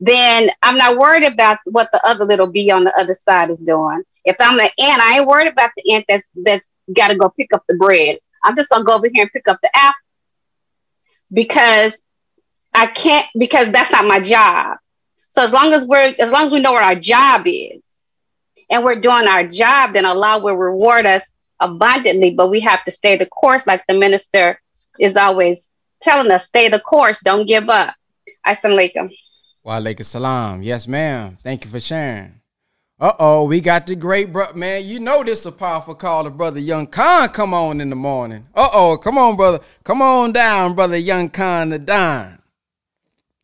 then 0.00 0.50
I'm 0.62 0.76
not 0.76 0.96
worried 0.96 1.24
about 1.24 1.58
what 1.70 1.90
the 1.92 2.00
other 2.06 2.24
little 2.24 2.46
bee 2.46 2.70
on 2.70 2.84
the 2.84 2.96
other 2.98 3.14
side 3.14 3.50
is 3.50 3.58
doing. 3.60 4.02
If 4.24 4.36
I'm 4.40 4.56
the 4.56 4.70
ant, 4.80 5.02
I 5.02 5.18
ain't 5.18 5.26
worried 5.26 5.48
about 5.48 5.70
the 5.76 5.94
ant 5.94 6.04
that's 6.08 6.24
that's 6.44 6.68
got 6.94 7.08
to 7.10 7.16
go 7.16 7.30
pick 7.30 7.52
up 7.52 7.64
the 7.68 7.76
bread. 7.76 8.18
I'm 8.44 8.54
just 8.54 8.70
gonna 8.70 8.84
go 8.84 8.94
over 8.94 9.08
here 9.12 9.22
and 9.22 9.32
pick 9.32 9.48
up 9.48 9.58
the 9.62 9.70
apple 9.74 9.94
because 11.32 12.02
I 12.74 12.86
can't 12.86 13.26
because 13.38 13.70
that's 13.70 13.90
not 13.90 14.06
my 14.06 14.20
job. 14.20 14.78
So 15.28 15.42
as 15.42 15.52
long 15.52 15.72
as 15.72 15.86
we're 15.86 16.14
as 16.18 16.32
long 16.32 16.44
as 16.44 16.52
we 16.52 16.60
know 16.60 16.72
what 16.72 16.84
our 16.84 16.94
job 16.94 17.42
is 17.46 17.82
and 18.70 18.84
we're 18.84 19.00
doing 19.00 19.26
our 19.26 19.46
job, 19.46 19.94
then 19.94 20.04
Allah 20.04 20.40
will 20.42 20.56
reward 20.56 21.06
us 21.06 21.30
abundantly. 21.60 22.34
But 22.34 22.50
we 22.50 22.60
have 22.60 22.84
to 22.84 22.90
stay 22.90 23.16
the 23.16 23.26
course, 23.26 23.66
like 23.66 23.82
the 23.88 23.94
minister 23.94 24.60
is 25.00 25.16
always 25.16 25.70
telling 26.00 26.30
us, 26.30 26.46
stay 26.46 26.68
the 26.68 26.80
course, 26.80 27.20
don't 27.20 27.46
give 27.46 27.68
up. 27.68 27.94
Assalamu 28.46 28.90
alaikum. 28.90 29.10
Wa 29.68 29.82
salam. 30.00 30.62
Yes, 30.62 30.88
ma'am. 30.88 31.36
Thank 31.42 31.62
you 31.62 31.70
for 31.70 31.78
sharing. 31.78 32.40
Uh 32.98 33.12
oh, 33.18 33.44
we 33.44 33.60
got 33.60 33.86
the 33.86 33.94
great 33.94 34.32
bro, 34.32 34.50
man. 34.54 34.86
You 34.86 34.98
know 34.98 35.22
this 35.22 35.40
is 35.40 35.46
a 35.46 35.52
powerful 35.52 35.94
call 35.94 36.24
to 36.24 36.30
brother 36.30 36.58
Young 36.58 36.86
Khan. 36.86 37.28
Come 37.28 37.52
on 37.52 37.82
in 37.82 37.90
the 37.90 37.96
morning. 37.96 38.46
Uh 38.54 38.70
oh, 38.72 38.96
come 38.96 39.18
on, 39.18 39.36
brother. 39.36 39.60
Come 39.84 40.00
on 40.00 40.32
down, 40.32 40.74
brother 40.74 40.96
Young 40.96 41.28
Khan 41.28 41.68
the 41.68 41.78
Don. 41.78 42.38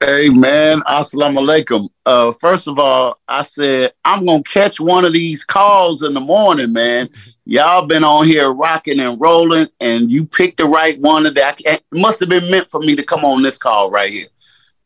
Hey 0.00 0.30
man, 0.30 0.80
assalamu 0.88 1.38
alaikum. 1.38 1.88
Uh, 2.06 2.32
first 2.32 2.68
of 2.68 2.78
all, 2.78 3.18
I 3.28 3.42
said 3.42 3.92
I'm 4.04 4.24
gonna 4.24 4.42
catch 4.42 4.80
one 4.80 5.04
of 5.04 5.12
these 5.12 5.44
calls 5.44 6.02
in 6.02 6.14
the 6.14 6.20
morning, 6.20 6.72
man. 6.72 7.10
Y'all 7.44 7.86
been 7.86 8.02
on 8.02 8.26
here 8.26 8.50
rocking 8.50 8.98
and 8.98 9.20
rolling, 9.20 9.68
and 9.80 10.10
you 10.10 10.24
picked 10.24 10.56
the 10.56 10.64
right 10.64 10.98
one. 11.00 11.22
That 11.22 11.60
it 11.64 11.82
must 11.92 12.20
have 12.20 12.30
been 12.30 12.50
meant 12.50 12.70
for 12.70 12.80
me 12.80 12.96
to 12.96 13.02
come 13.04 13.24
on 13.26 13.42
this 13.42 13.58
call 13.58 13.90
right 13.90 14.10
here, 14.10 14.28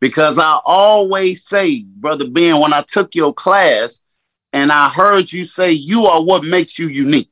because 0.01 0.39
I 0.39 0.61
always 0.65 1.47
say, 1.47 1.83
brother 1.83 2.29
Ben, 2.31 2.61
when 2.61 2.73
I 2.73 2.83
took 2.87 3.15
your 3.15 3.33
class, 3.33 4.01
and 4.53 4.73
I 4.73 4.89
heard 4.89 5.31
you 5.33 5.45
say 5.45 5.73
you 5.73 6.05
are 6.05 6.25
what 6.25 6.45
makes 6.45 6.79
you 6.79 6.89
unique. 6.89 7.31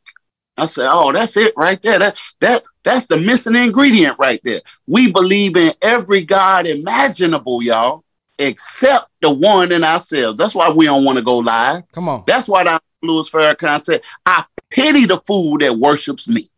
I 0.58 0.66
said, 0.66 0.88
"Oh, 0.90 1.12
that's 1.12 1.36
it 1.36 1.52
right 1.56 1.80
there. 1.82 1.98
That 1.98 2.20
that 2.40 2.64
that's 2.84 3.06
the 3.06 3.18
missing 3.18 3.54
ingredient 3.54 4.18
right 4.18 4.40
there. 4.44 4.62
We 4.86 5.10
believe 5.12 5.56
in 5.56 5.72
every 5.82 6.22
God 6.22 6.66
imaginable, 6.66 7.62
y'all, 7.62 8.04
except 8.38 9.08
the 9.20 9.32
one 9.32 9.72
in 9.72 9.84
ourselves. 9.84 10.38
That's 10.38 10.54
why 10.54 10.70
we 10.70 10.86
don't 10.86 11.04
want 11.04 11.18
to 11.18 11.24
go 11.24 11.38
live. 11.38 11.84
Come 11.92 12.08
on. 12.08 12.24
That's 12.26 12.48
why 12.48 12.64
the 12.64 12.80
Louis 13.02 13.28
Farrakhan 13.30 13.82
said, 13.82 14.02
"I 14.24 14.44
pity 14.70 15.04
the 15.04 15.20
fool 15.26 15.58
that 15.58 15.76
worships 15.76 16.26
me." 16.26 16.50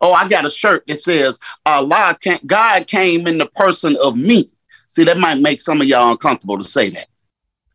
Oh, 0.00 0.12
I 0.12 0.28
got 0.28 0.46
a 0.46 0.50
shirt 0.50 0.84
that 0.88 1.02
says, 1.02 1.38
"Allah 1.64 2.16
can't. 2.20 2.44
God 2.46 2.86
came 2.86 3.26
in 3.26 3.38
the 3.38 3.46
person 3.46 3.96
of 4.00 4.16
me." 4.16 4.44
See, 4.98 5.04
that 5.04 5.16
might 5.16 5.38
make 5.38 5.60
some 5.60 5.80
of 5.80 5.86
y'all 5.86 6.10
uncomfortable 6.10 6.58
to 6.58 6.64
say 6.64 6.90
that 6.90 7.06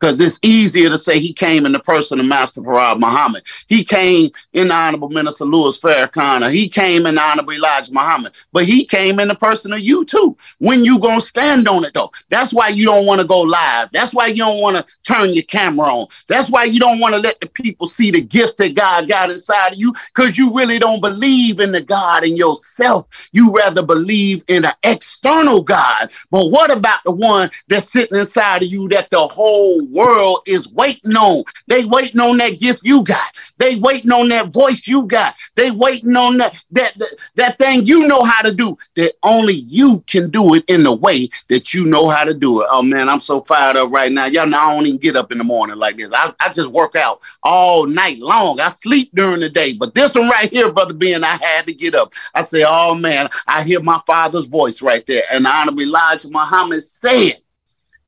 because 0.04 0.20
it's 0.20 0.38
easier 0.44 0.90
to 0.90 0.98
say 0.98 1.18
he 1.18 1.32
came 1.32 1.66
in 1.66 1.72
the 1.72 1.80
person 1.80 2.20
of 2.20 2.26
Master 2.26 2.60
Fard 2.60 3.00
Muhammad. 3.00 3.44
He 3.70 3.86
came 3.86 4.30
in 4.52 4.68
the 4.68 4.74
Honorable 4.74 5.10
Minister 5.10 5.46
Louis 5.46 5.80
Farrakhan. 5.80 6.52
He 6.52 6.68
came 6.68 7.06
in 7.06 7.16
the 7.16 7.22
Honorable 7.22 7.54
Elijah 7.54 7.94
Muhammad. 7.94 8.34
But 8.52 8.66
he 8.66 8.84
came 8.84 9.18
in 9.22 9.30
the 9.30 9.36
person 9.36 9.72
of 9.72 9.80
you 9.80 10.04
too. 10.04 10.36
When 10.60 10.84
you 10.84 11.00
gonna 11.00 11.22
stand 11.22 11.70
on 11.70 11.86
it 11.86 11.94
though? 11.94 12.12
That's 12.28 12.54
why 12.54 12.68
you 12.68 12.86
don't 12.86 13.06
want 13.06 13.22
to 13.22 13.28
go 13.28 13.40
live. 13.40 13.92
That's 13.94 14.14
why 14.14 14.28
you 14.28 14.40
don't 14.44 14.60
want 14.60 14.76
to 14.76 14.86
turn 15.04 15.32
your 15.32 15.44
camera 15.44 15.88
on. 15.88 16.08
That's 16.28 16.50
why 16.50 16.66
you 16.66 16.82
don't 16.82 17.00
want 17.00 17.16
to 17.16 17.22
let 17.22 17.40
the 17.40 17.48
people 17.48 17.88
see 17.88 18.12
the 18.12 18.22
gifts 18.22 18.56
that 18.56 18.76
God 18.76 19.08
got 19.08 19.32
inside 19.32 19.72
of 19.72 19.78
you 19.78 19.94
because 20.14 20.38
you 20.38 20.54
really 20.54 20.80
don't 20.80 21.00
believe 21.00 21.62
in 21.62 21.72
the 21.72 21.82
God 21.82 22.26
in 22.26 22.36
yourself. 22.36 23.08
You 23.32 23.54
rather 23.54 23.82
believe 23.82 24.44
in 24.50 24.66
an 24.66 24.74
external 24.84 25.64
God. 25.64 26.12
But 26.30 26.48
what 26.48 26.76
about 26.76 27.00
the 27.06 27.12
one 27.12 27.50
that's 27.70 27.90
sitting 27.90 28.18
inside 28.18 28.64
of 28.64 28.68
you 28.68 28.90
that 28.90 29.10
the 29.10 29.28
whole 29.28 29.86
world 29.94 30.40
is 30.46 30.72
waiting 30.74 31.16
on. 31.16 31.44
They 31.68 31.86
waiting 31.86 32.20
on 32.20 32.38
that 32.38 32.60
gift 32.60 32.82
you 32.84 33.04
got. 33.04 33.32
They 33.58 33.76
waiting 33.76 34.12
on 34.12 34.28
that 34.30 34.52
voice 34.52 34.82
you 34.86 35.04
got. 35.04 35.36
They 35.56 35.72
waiting 35.72 36.16
on 36.18 36.38
that 36.38 36.62
that 36.72 36.98
that, 36.98 37.16
that 37.36 37.60
thing 37.60 37.86
you 37.86 38.08
know 38.08 38.24
how 38.24 38.42
to 38.42 38.54
do. 38.54 38.78
That 38.96 39.14
only 39.24 39.54
you 39.54 40.04
can 40.08 40.30
do 40.30 40.56
it 40.56 40.64
in 40.68 40.84
the 40.84 40.94
way 40.94 41.30
that 41.50 41.74
you 41.74 41.86
know 41.86 42.10
how 42.10 42.24
to 42.24 42.34
do 42.34 42.62
it. 42.62 42.68
Oh 42.70 42.84
man, 42.84 43.10
I'm 43.10 43.20
so 43.20 43.42
fired 43.42 43.78
up 43.78 43.92
right 43.92 44.12
now. 44.12 44.26
Y'all 44.26 44.48
know 44.48 44.58
I 44.58 44.76
don't 44.76 44.88
even 44.88 45.00
get 45.00 45.16
up 45.16 45.32
in 45.32 45.38
the 45.38 45.44
morning 45.44 45.78
like 45.78 45.98
this. 45.98 46.12
I, 46.14 46.34
I 46.40 46.52
just 46.52 46.70
work 46.70 46.96
out 46.96 47.22
all 47.44 47.86
night 47.86 48.20
long. 48.20 48.60
I 48.60 48.72
sleep 48.72 49.12
during 49.14 49.40
the 49.42 49.50
day. 49.50 49.74
But 49.74 49.94
this 49.94 50.14
one 50.14 50.30
right 50.30 50.52
here, 50.52 50.72
brother 50.72 50.94
Ben, 50.94 51.24
I 51.24 51.38
had 51.42 51.68
to 51.68 51.74
get 51.74 51.96
up. 51.96 52.14
I 52.34 52.44
say, 52.44 52.64
oh 52.68 52.96
man, 52.96 53.30
I 53.48 53.64
hear 53.64 53.82
my 53.82 54.02
father's 54.06 54.48
voice 54.48 54.82
right 54.82 55.06
there. 55.08 55.24
And 55.32 55.46
Honorable 55.46 55.82
Elijah 55.82 56.30
Muhammad 56.32 56.84
said, 56.84 57.34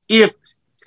if 0.10 0.32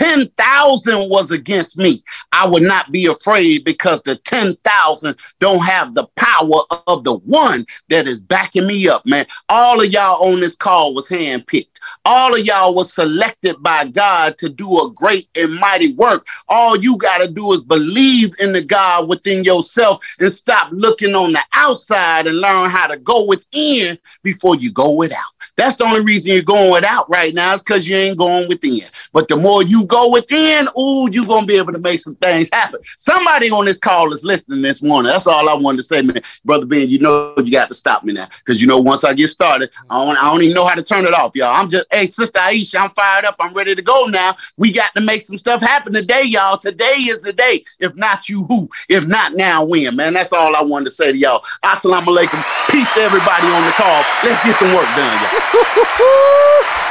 10,000 0.00 1.10
was 1.10 1.30
against 1.30 1.76
me, 1.76 2.02
I 2.32 2.46
would 2.46 2.62
not 2.62 2.92
be 2.92 3.06
afraid 3.06 3.64
because 3.64 4.00
the 4.02 4.16
10,000 4.16 5.16
don't 5.40 5.64
have 5.64 5.94
the 5.94 6.06
power 6.16 6.82
of 6.86 7.04
the 7.04 7.18
one 7.24 7.66
that 7.88 8.06
is 8.06 8.20
backing 8.20 8.66
me 8.66 8.88
up, 8.88 9.04
man. 9.06 9.26
All 9.48 9.80
of 9.82 9.90
y'all 9.90 10.24
on 10.24 10.40
this 10.40 10.54
call 10.54 10.94
was 10.94 11.08
handpicked. 11.08 11.80
All 12.04 12.34
of 12.34 12.44
y'all 12.44 12.74
was 12.74 12.92
selected 12.92 13.56
by 13.62 13.86
God 13.86 14.38
to 14.38 14.48
do 14.48 14.78
a 14.78 14.92
great 14.94 15.28
and 15.34 15.54
mighty 15.54 15.94
work. 15.94 16.26
All 16.48 16.76
you 16.76 16.96
got 16.96 17.18
to 17.18 17.30
do 17.30 17.52
is 17.52 17.64
believe 17.64 18.30
in 18.38 18.52
the 18.52 18.62
God 18.62 19.08
within 19.08 19.44
yourself 19.44 20.04
and 20.20 20.30
stop 20.30 20.68
looking 20.72 21.14
on 21.14 21.32
the 21.32 21.42
outside 21.54 22.26
and 22.26 22.38
learn 22.38 22.70
how 22.70 22.86
to 22.86 22.98
go 22.98 23.26
within 23.26 23.98
before 24.22 24.56
you 24.56 24.72
go 24.72 24.92
without. 24.92 25.18
That's 25.58 25.74
the 25.74 25.84
only 25.84 26.02
reason 26.02 26.32
you're 26.32 26.42
going 26.42 26.72
without 26.72 27.10
right 27.10 27.34
now 27.34 27.52
is 27.54 27.60
because 27.60 27.88
you 27.88 27.96
ain't 27.96 28.16
going 28.16 28.48
within. 28.48 28.84
But 29.12 29.26
the 29.26 29.36
more 29.36 29.64
you 29.64 29.84
go 29.86 30.10
within, 30.10 30.68
ooh, 30.78 31.08
you're 31.10 31.26
gonna 31.26 31.46
be 31.46 31.56
able 31.56 31.72
to 31.72 31.80
make 31.80 31.98
some 31.98 32.14
things 32.16 32.48
happen. 32.52 32.78
Somebody 32.96 33.50
on 33.50 33.64
this 33.64 33.80
call 33.80 34.12
is 34.12 34.22
listening 34.22 34.62
this 34.62 34.82
morning. 34.82 35.10
That's 35.10 35.26
all 35.26 35.48
I 35.48 35.54
wanted 35.54 35.78
to 35.78 35.84
say, 35.84 36.00
man. 36.00 36.22
Brother 36.44 36.64
Ben, 36.64 36.88
you 36.88 37.00
know 37.00 37.34
you 37.38 37.50
got 37.50 37.68
to 37.68 37.74
stop 37.74 38.04
me 38.04 38.12
now. 38.12 38.28
Because 38.38 38.60
you 38.60 38.68
know, 38.68 38.78
once 38.78 39.02
I 39.02 39.14
get 39.14 39.28
started, 39.28 39.70
I 39.90 40.04
don't, 40.04 40.16
I 40.16 40.30
don't 40.30 40.42
even 40.42 40.54
know 40.54 40.64
how 40.64 40.76
to 40.76 40.82
turn 40.82 41.04
it 41.06 41.12
off, 41.12 41.32
y'all. 41.34 41.52
I'm 41.52 41.68
just, 41.68 41.86
hey, 41.90 42.06
Sister 42.06 42.38
Aisha, 42.38 42.80
I'm 42.80 42.90
fired 42.90 43.24
up. 43.24 43.34
I'm 43.40 43.52
ready 43.52 43.74
to 43.74 43.82
go 43.82 44.06
now. 44.06 44.36
We 44.56 44.72
got 44.72 44.94
to 44.94 45.00
make 45.00 45.22
some 45.22 45.38
stuff 45.38 45.60
happen 45.60 45.92
today, 45.92 46.22
y'all. 46.24 46.58
Today 46.58 46.94
is 46.98 47.20
the 47.20 47.32
day. 47.32 47.64
If 47.80 47.96
not 47.96 48.28
you, 48.28 48.44
who? 48.44 48.68
If 48.88 49.06
not 49.06 49.32
now, 49.34 49.64
when, 49.64 49.96
man. 49.96 50.14
That's 50.14 50.32
all 50.32 50.54
I 50.54 50.62
wanted 50.62 50.86
to 50.86 50.90
say 50.92 51.10
to 51.10 51.18
y'all. 51.18 51.44
Assalamu 51.64 52.16
alaikum. 52.16 52.44
Peace 52.70 52.88
to 52.90 53.00
everybody 53.00 53.46
on 53.48 53.64
the 53.66 53.72
call. 53.72 54.04
Let's 54.22 54.42
get 54.44 54.56
some 54.58 54.72
work 54.72 54.86
done, 54.94 55.22
y'all. 55.22 55.47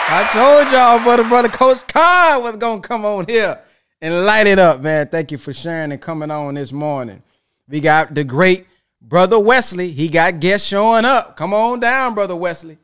I 0.10 0.28
told 0.34 0.72
y'all, 0.72 1.04
brother, 1.04 1.24
brother, 1.24 1.50
Coach 1.50 1.86
Khan 1.88 2.42
was 2.42 2.56
gonna 2.56 2.82
come 2.82 3.06
on 3.06 3.26
here 3.28 3.60
and 4.02 4.26
light 4.26 4.48
it 4.48 4.58
up, 4.58 4.82
man. 4.82 5.08
Thank 5.08 5.32
you 5.32 5.38
for 5.38 5.54
sharing 5.54 5.92
and 5.92 6.02
coming 6.02 6.32
on 6.32 6.56
this 6.56 6.72
morning. 6.72 7.22
We 7.70 7.82
got 7.82 8.16
the 8.16 8.24
great 8.24 8.66
brother 9.02 9.38
Wesley. 9.38 9.92
He 9.92 10.08
got 10.08 10.40
guests 10.40 10.68
showing 10.68 11.06
up. 11.06 11.38
Come 11.38 11.54
on 11.54 11.80
down, 11.80 12.16
brother 12.16 12.36
Wesley. 12.36 12.78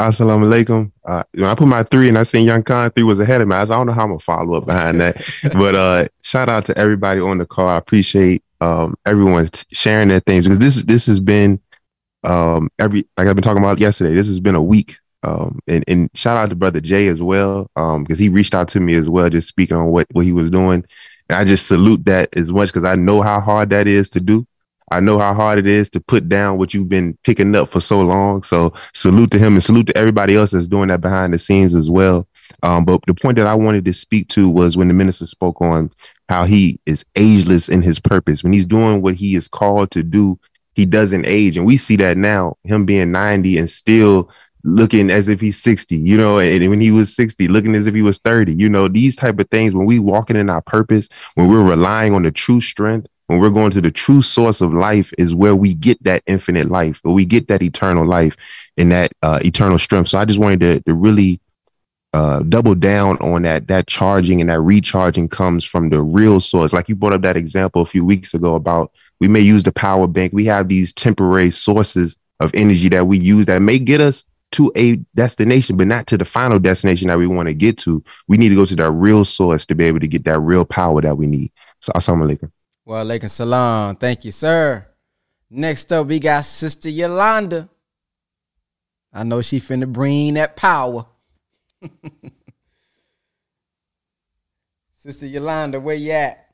Assalamu 0.00 0.46
alaikum. 0.46 0.90
Uh, 1.04 1.22
when 1.32 1.44
I 1.44 1.54
put 1.54 1.68
my 1.68 1.82
three 1.84 2.08
and 2.08 2.18
I 2.18 2.24
seen 2.24 2.44
Young 2.44 2.62
Khan 2.62 2.90
three 2.90 3.04
was 3.04 3.20
ahead 3.20 3.40
of 3.40 3.48
me, 3.48 3.54
I, 3.54 3.60
was, 3.60 3.70
I 3.70 3.76
don't 3.76 3.86
know 3.86 3.92
how 3.92 4.02
I'm 4.02 4.08
gonna 4.08 4.20
follow 4.20 4.54
up 4.54 4.66
behind 4.66 5.00
that. 5.00 5.22
but 5.52 5.76
uh, 5.76 6.08
shout 6.22 6.48
out 6.48 6.64
to 6.66 6.78
everybody 6.78 7.20
on 7.20 7.38
the 7.38 7.46
call. 7.46 7.68
I 7.68 7.76
appreciate 7.76 8.42
um, 8.60 8.96
everyone 9.06 9.48
sharing 9.70 10.08
their 10.08 10.20
things 10.20 10.44
because 10.44 10.58
this 10.58 10.82
this 10.84 11.06
has 11.06 11.20
been 11.20 11.60
um, 12.24 12.70
every 12.78 13.06
like 13.16 13.28
I've 13.28 13.36
been 13.36 13.42
talking 13.42 13.62
about 13.62 13.78
yesterday. 13.78 14.14
This 14.14 14.28
has 14.28 14.40
been 14.40 14.54
a 14.54 14.62
week. 14.62 14.98
Um, 15.24 15.58
and, 15.66 15.84
and 15.88 16.08
shout 16.14 16.36
out 16.36 16.48
to 16.50 16.54
brother 16.54 16.80
Jay 16.80 17.08
as 17.08 17.20
well, 17.20 17.68
um, 17.74 18.04
because 18.04 18.20
he 18.20 18.28
reached 18.28 18.54
out 18.54 18.68
to 18.68 18.80
me 18.80 18.94
as 18.94 19.08
well, 19.08 19.28
just 19.28 19.48
speaking 19.48 19.76
on 19.76 19.88
what 19.88 20.06
what 20.12 20.24
he 20.24 20.32
was 20.32 20.50
doing. 20.50 20.84
And 21.28 21.36
I 21.36 21.44
just 21.44 21.66
salute 21.66 22.04
that 22.06 22.36
as 22.36 22.52
much 22.52 22.68
because 22.68 22.84
I 22.84 22.94
know 22.94 23.20
how 23.20 23.40
hard 23.40 23.70
that 23.70 23.88
is 23.88 24.08
to 24.10 24.20
do. 24.20 24.46
I 24.90 25.00
know 25.00 25.18
how 25.18 25.34
hard 25.34 25.58
it 25.58 25.66
is 25.66 25.90
to 25.90 26.00
put 26.00 26.28
down 26.28 26.56
what 26.56 26.72
you've 26.72 26.88
been 26.88 27.18
picking 27.22 27.54
up 27.54 27.68
for 27.68 27.80
so 27.80 28.00
long. 28.00 28.42
So 28.42 28.72
salute 28.94 29.30
to 29.32 29.38
him 29.38 29.54
and 29.54 29.62
salute 29.62 29.86
to 29.88 29.96
everybody 29.98 30.34
else 30.36 30.52
that's 30.52 30.66
doing 30.66 30.88
that 30.88 31.00
behind 31.00 31.34
the 31.34 31.38
scenes 31.38 31.74
as 31.74 31.90
well. 31.90 32.26
Um, 32.62 32.84
but 32.84 33.00
the 33.06 33.14
point 33.14 33.36
that 33.36 33.46
I 33.46 33.54
wanted 33.54 33.84
to 33.84 33.92
speak 33.92 34.28
to 34.28 34.48
was 34.48 34.76
when 34.76 34.88
the 34.88 34.94
minister 34.94 35.26
spoke 35.26 35.60
on 35.60 35.90
how 36.30 36.44
he 36.44 36.80
is 36.86 37.04
ageless 37.16 37.68
in 37.68 37.82
his 37.82 38.00
purpose. 38.00 38.42
When 38.42 38.52
he's 38.52 38.66
doing 38.66 39.02
what 39.02 39.14
he 39.14 39.34
is 39.34 39.48
called 39.48 39.90
to 39.90 40.02
do, 40.02 40.38
he 40.78 40.86
doesn't 40.86 41.26
age. 41.26 41.56
And 41.56 41.66
we 41.66 41.76
see 41.76 41.96
that 41.96 42.16
now, 42.16 42.56
him 42.62 42.84
being 42.84 43.10
90 43.10 43.58
and 43.58 43.68
still 43.68 44.30
looking 44.62 45.10
as 45.10 45.28
if 45.28 45.40
he's 45.40 45.60
60, 45.60 45.96
you 45.96 46.16
know, 46.16 46.38
and 46.38 46.70
when 46.70 46.80
he 46.80 46.92
was 46.92 47.16
60, 47.16 47.48
looking 47.48 47.74
as 47.74 47.88
if 47.88 47.96
he 47.96 48.02
was 48.02 48.18
30, 48.18 48.54
you 48.54 48.68
know, 48.68 48.86
these 48.86 49.16
type 49.16 49.40
of 49.40 49.50
things, 49.50 49.74
when 49.74 49.86
we 49.86 49.98
walking 49.98 50.36
in 50.36 50.48
our 50.48 50.62
purpose, 50.62 51.08
when 51.34 51.48
we're 51.48 51.68
relying 51.68 52.14
on 52.14 52.22
the 52.22 52.30
true 52.30 52.60
strength, 52.60 53.08
when 53.26 53.40
we're 53.40 53.50
going 53.50 53.72
to 53.72 53.80
the 53.80 53.90
true 53.90 54.22
source 54.22 54.60
of 54.60 54.72
life 54.72 55.12
is 55.18 55.34
where 55.34 55.56
we 55.56 55.74
get 55.74 56.00
that 56.04 56.22
infinite 56.28 56.68
life, 56.68 57.00
where 57.02 57.12
we 57.12 57.24
get 57.24 57.48
that 57.48 57.60
eternal 57.60 58.06
life 58.06 58.36
and 58.76 58.92
that 58.92 59.10
uh, 59.20 59.40
eternal 59.44 59.80
strength. 59.80 60.10
So 60.10 60.18
I 60.18 60.26
just 60.26 60.38
wanted 60.38 60.60
to, 60.60 60.80
to 60.82 60.94
really 60.94 61.40
uh, 62.12 62.44
double 62.44 62.76
down 62.76 63.16
on 63.16 63.42
that. 63.42 63.66
That 63.66 63.88
charging 63.88 64.40
and 64.40 64.48
that 64.48 64.60
recharging 64.60 65.28
comes 65.28 65.64
from 65.64 65.88
the 65.88 66.00
real 66.00 66.38
source. 66.38 66.72
Like 66.72 66.88
you 66.88 66.94
brought 66.94 67.14
up 67.14 67.22
that 67.22 67.36
example 67.36 67.82
a 67.82 67.86
few 67.86 68.04
weeks 68.04 68.32
ago 68.32 68.54
about 68.54 68.92
we 69.20 69.28
may 69.28 69.40
use 69.40 69.62
the 69.62 69.72
power 69.72 70.06
bank. 70.06 70.32
We 70.32 70.44
have 70.46 70.68
these 70.68 70.92
temporary 70.92 71.50
sources 71.50 72.16
of 72.40 72.50
energy 72.54 72.88
that 72.90 73.06
we 73.06 73.18
use 73.18 73.46
that 73.46 73.62
may 73.62 73.78
get 73.78 74.00
us 74.00 74.24
to 74.52 74.72
a 74.76 74.96
destination, 75.14 75.76
but 75.76 75.86
not 75.86 76.06
to 76.06 76.16
the 76.16 76.24
final 76.24 76.58
destination 76.58 77.08
that 77.08 77.18
we 77.18 77.26
want 77.26 77.48
to 77.48 77.54
get 77.54 77.76
to. 77.78 78.02
We 78.28 78.38
need 78.38 78.48
to 78.50 78.54
go 78.54 78.64
to 78.64 78.76
that 78.76 78.90
real 78.92 79.24
source 79.24 79.66
to 79.66 79.74
be 79.74 79.84
able 79.84 80.00
to 80.00 80.08
get 80.08 80.24
that 80.24 80.40
real 80.40 80.64
power 80.64 81.00
that 81.02 81.18
we 81.18 81.26
need. 81.26 81.52
So, 81.80 81.92
assalamu 81.92 82.30
alaikum. 82.30 82.50
Well, 82.84 83.04
alaikum 83.04 83.28
salam. 83.28 83.96
Thank 83.96 84.24
you, 84.24 84.32
sir. 84.32 84.86
Next 85.50 85.92
up, 85.92 86.06
we 86.06 86.18
got 86.18 86.44
Sister 86.44 86.88
Yolanda. 86.88 87.68
I 89.12 89.24
know 89.24 89.42
she 89.42 89.60
finna 89.60 89.90
bring 89.90 90.34
that 90.34 90.56
power. 90.56 91.06
Sister 94.94 95.26
Yolanda, 95.26 95.80
where 95.80 95.94
you 95.96 96.12
at? 96.12 96.47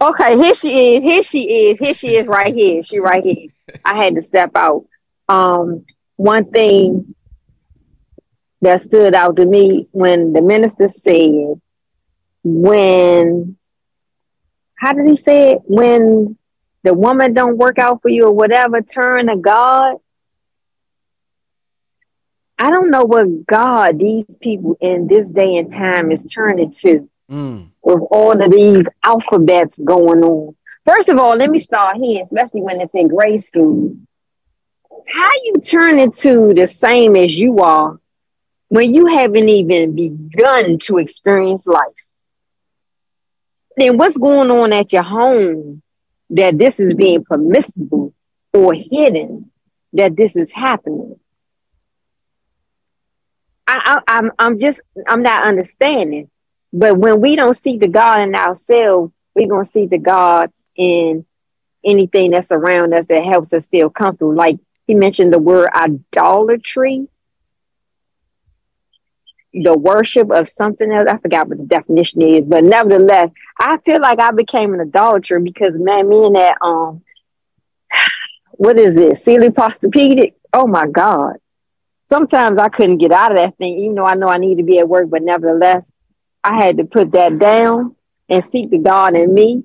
Okay, 0.00 0.36
here 0.36 0.54
she 0.54 0.96
is. 0.96 1.04
Here 1.04 1.22
she 1.22 1.68
is. 1.68 1.78
Here 1.78 1.94
she 1.94 2.16
is 2.16 2.26
right 2.26 2.54
here. 2.54 2.82
She 2.82 2.98
right 2.98 3.24
here. 3.24 3.48
I 3.84 3.96
had 3.96 4.14
to 4.16 4.20
step 4.20 4.50
out. 4.54 4.84
Um, 5.28 5.84
one 6.16 6.50
thing 6.50 7.14
that 8.60 8.80
stood 8.80 9.14
out 9.14 9.36
to 9.36 9.46
me 9.46 9.88
when 9.92 10.32
the 10.32 10.42
minister 10.42 10.88
said, 10.88 11.60
when 12.42 13.56
how 14.76 14.92
did 14.92 15.06
he 15.06 15.16
say 15.16 15.52
it? 15.52 15.62
When 15.64 16.36
the 16.82 16.92
woman 16.92 17.32
don't 17.32 17.56
work 17.56 17.78
out 17.78 18.02
for 18.02 18.10
you 18.10 18.26
or 18.26 18.32
whatever, 18.32 18.82
turn 18.82 19.28
to 19.28 19.36
God. 19.36 19.96
I 22.58 22.70
don't 22.70 22.90
know 22.90 23.04
what 23.04 23.46
God 23.46 23.98
these 23.98 24.34
people 24.40 24.76
in 24.80 25.06
this 25.06 25.28
day 25.28 25.56
and 25.56 25.72
time 25.72 26.12
is 26.12 26.24
turning 26.24 26.70
to 26.82 27.08
Mm. 27.30 27.70
with 27.82 28.02
all 28.10 28.38
of 28.38 28.50
these 28.50 28.86
alphabets 29.02 29.78
going 29.78 30.22
on. 30.22 30.54
First 30.84 31.08
of 31.08 31.18
all, 31.18 31.34
let 31.34 31.48
me 31.48 31.58
start 31.58 31.96
here, 31.96 32.22
especially 32.22 32.60
when 32.60 32.82
it's 32.82 32.92
in 32.92 33.08
grade 33.08 33.40
school. 33.40 33.96
How 35.08 35.30
you 35.44 35.54
turn 35.54 35.98
into 35.98 36.52
the 36.52 36.66
same 36.66 37.16
as 37.16 37.34
you 37.34 37.60
are 37.60 37.98
when 38.68 38.92
you 38.92 39.06
haven't 39.06 39.48
even 39.48 39.94
begun 39.94 40.78
to 40.80 40.98
experience 40.98 41.66
life? 41.66 41.80
Then 43.76 43.96
what's 43.96 44.18
going 44.18 44.50
on 44.50 44.72
at 44.74 44.92
your 44.92 45.02
home 45.02 45.82
that 46.30 46.58
this 46.58 46.78
is 46.78 46.92
being 46.92 47.24
permissible 47.24 48.12
or 48.52 48.74
hidden 48.74 49.50
that 49.94 50.16
this 50.16 50.36
is 50.36 50.52
happening? 50.52 51.18
I, 53.66 54.02
I, 54.06 54.18
I'm 54.18 54.30
I'm 54.38 54.58
just 54.58 54.82
I'm 55.08 55.22
not 55.22 55.44
understanding. 55.44 56.30
But 56.76 56.98
when 56.98 57.20
we 57.20 57.36
don't 57.36 57.54
see 57.54 57.78
the 57.78 57.86
God 57.86 58.18
in 58.18 58.34
ourselves, 58.34 59.12
we're 59.36 59.46
gonna 59.46 59.64
see 59.64 59.86
the 59.86 59.98
God 59.98 60.50
in 60.74 61.24
anything 61.84 62.32
that's 62.32 62.50
around 62.50 62.92
us 62.92 63.06
that 63.06 63.22
helps 63.22 63.52
us 63.52 63.68
feel 63.68 63.88
comfortable. 63.88 64.34
Like 64.34 64.58
he 64.88 64.94
mentioned 64.94 65.32
the 65.32 65.38
word 65.38 65.68
idolatry, 65.72 67.06
the 69.52 69.78
worship 69.78 70.32
of 70.32 70.48
something 70.48 70.90
else. 70.90 71.08
I 71.08 71.16
forgot 71.18 71.46
what 71.46 71.58
the 71.58 71.64
definition 71.64 72.22
is, 72.22 72.44
but 72.44 72.64
nevertheless, 72.64 73.30
I 73.60 73.78
feel 73.78 74.00
like 74.00 74.18
I 74.18 74.32
became 74.32 74.74
an 74.74 74.80
idolater 74.80 75.38
because 75.38 75.74
man, 75.76 76.08
me 76.08 76.26
and 76.26 76.34
that 76.34 76.58
um 76.60 77.02
what 78.56 78.78
is 78.78 78.96
it? 78.96 79.18
Sealy 79.18 79.50
Posturepedic? 79.50 80.34
Oh 80.52 80.66
my 80.66 80.88
God. 80.88 81.36
Sometimes 82.06 82.58
I 82.58 82.68
couldn't 82.68 82.98
get 82.98 83.12
out 83.12 83.30
of 83.30 83.38
that 83.38 83.56
thing, 83.58 83.78
even 83.78 83.94
though 83.94 84.04
I 84.04 84.14
know 84.14 84.28
I 84.28 84.38
need 84.38 84.56
to 84.56 84.64
be 84.64 84.80
at 84.80 84.88
work, 84.88 85.08
but 85.08 85.22
nevertheless, 85.22 85.92
I 86.44 86.56
had 86.62 86.76
to 86.76 86.84
put 86.84 87.12
that 87.12 87.38
down 87.38 87.96
and 88.28 88.44
seek 88.44 88.70
the 88.70 88.78
God 88.78 89.16
in 89.16 89.32
me 89.32 89.64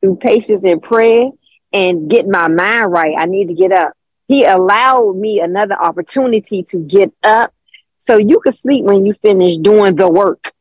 through 0.00 0.16
patience 0.16 0.64
and 0.64 0.80
prayer 0.80 1.30
and 1.72 2.08
get 2.08 2.28
my 2.28 2.46
mind 2.46 2.92
right. 2.92 3.16
I 3.18 3.24
need 3.24 3.48
to 3.48 3.54
get 3.54 3.72
up. 3.72 3.92
He 4.28 4.44
allowed 4.44 5.16
me 5.16 5.40
another 5.40 5.74
opportunity 5.74 6.62
to 6.64 6.78
get 6.78 7.12
up 7.24 7.52
so 7.98 8.18
you 8.18 8.38
can 8.38 8.52
sleep 8.52 8.84
when 8.84 9.04
you 9.04 9.14
finish 9.14 9.56
doing 9.56 9.96
the 9.96 10.08
work. 10.08 10.52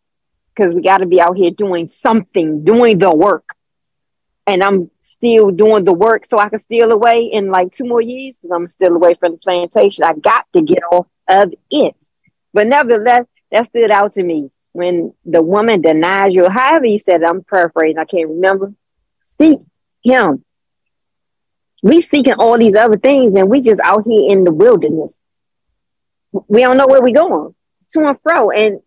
Because 0.53 0.73
we 0.73 0.81
got 0.81 0.97
to 0.97 1.05
be 1.05 1.21
out 1.21 1.37
here 1.37 1.51
doing 1.51 1.87
something, 1.87 2.63
doing 2.63 2.97
the 2.97 3.15
work. 3.15 3.45
And 4.47 4.63
I'm 4.63 4.89
still 4.99 5.51
doing 5.51 5.83
the 5.83 5.93
work 5.93 6.25
so 6.25 6.39
I 6.39 6.49
can 6.49 6.59
steal 6.59 6.91
away 6.91 7.29
in 7.31 7.51
like 7.51 7.71
two 7.71 7.85
more 7.85 8.01
years 8.01 8.37
because 8.37 8.53
I'm 8.53 8.67
still 8.67 8.95
away 8.95 9.13
from 9.13 9.33
the 9.33 9.37
plantation. 9.37 10.03
I 10.03 10.13
got 10.13 10.45
to 10.53 10.61
get 10.61 10.81
off 10.91 11.07
of 11.27 11.53
it. 11.69 11.95
But 12.51 12.67
nevertheless, 12.67 13.27
that 13.51 13.67
stood 13.67 13.91
out 13.91 14.13
to 14.13 14.23
me 14.23 14.49
when 14.73 15.13
the 15.25 15.41
woman 15.41 15.81
denies 15.81 16.33
you, 16.33 16.49
however 16.49 16.85
you 16.85 16.97
said 16.97 17.21
it, 17.21 17.27
I'm 17.27 17.43
paraphrasing, 17.43 17.97
I 17.97 18.05
can't 18.05 18.29
remember. 18.29 18.73
Seek 19.19 19.59
him. 20.03 20.43
We 21.83 22.01
seeking 22.01 22.33
all 22.33 22.57
these 22.57 22.75
other 22.75 22.97
things 22.97 23.35
and 23.35 23.49
we 23.49 23.61
just 23.61 23.81
out 23.83 24.05
here 24.05 24.29
in 24.29 24.43
the 24.43 24.53
wilderness. 24.53 25.21
We 26.47 26.61
don't 26.61 26.77
know 26.77 26.87
where 26.87 27.01
we 27.01 27.11
going 27.11 27.53
to 27.91 27.99
and 28.05 28.17
fro. 28.21 28.51
And 28.51 28.81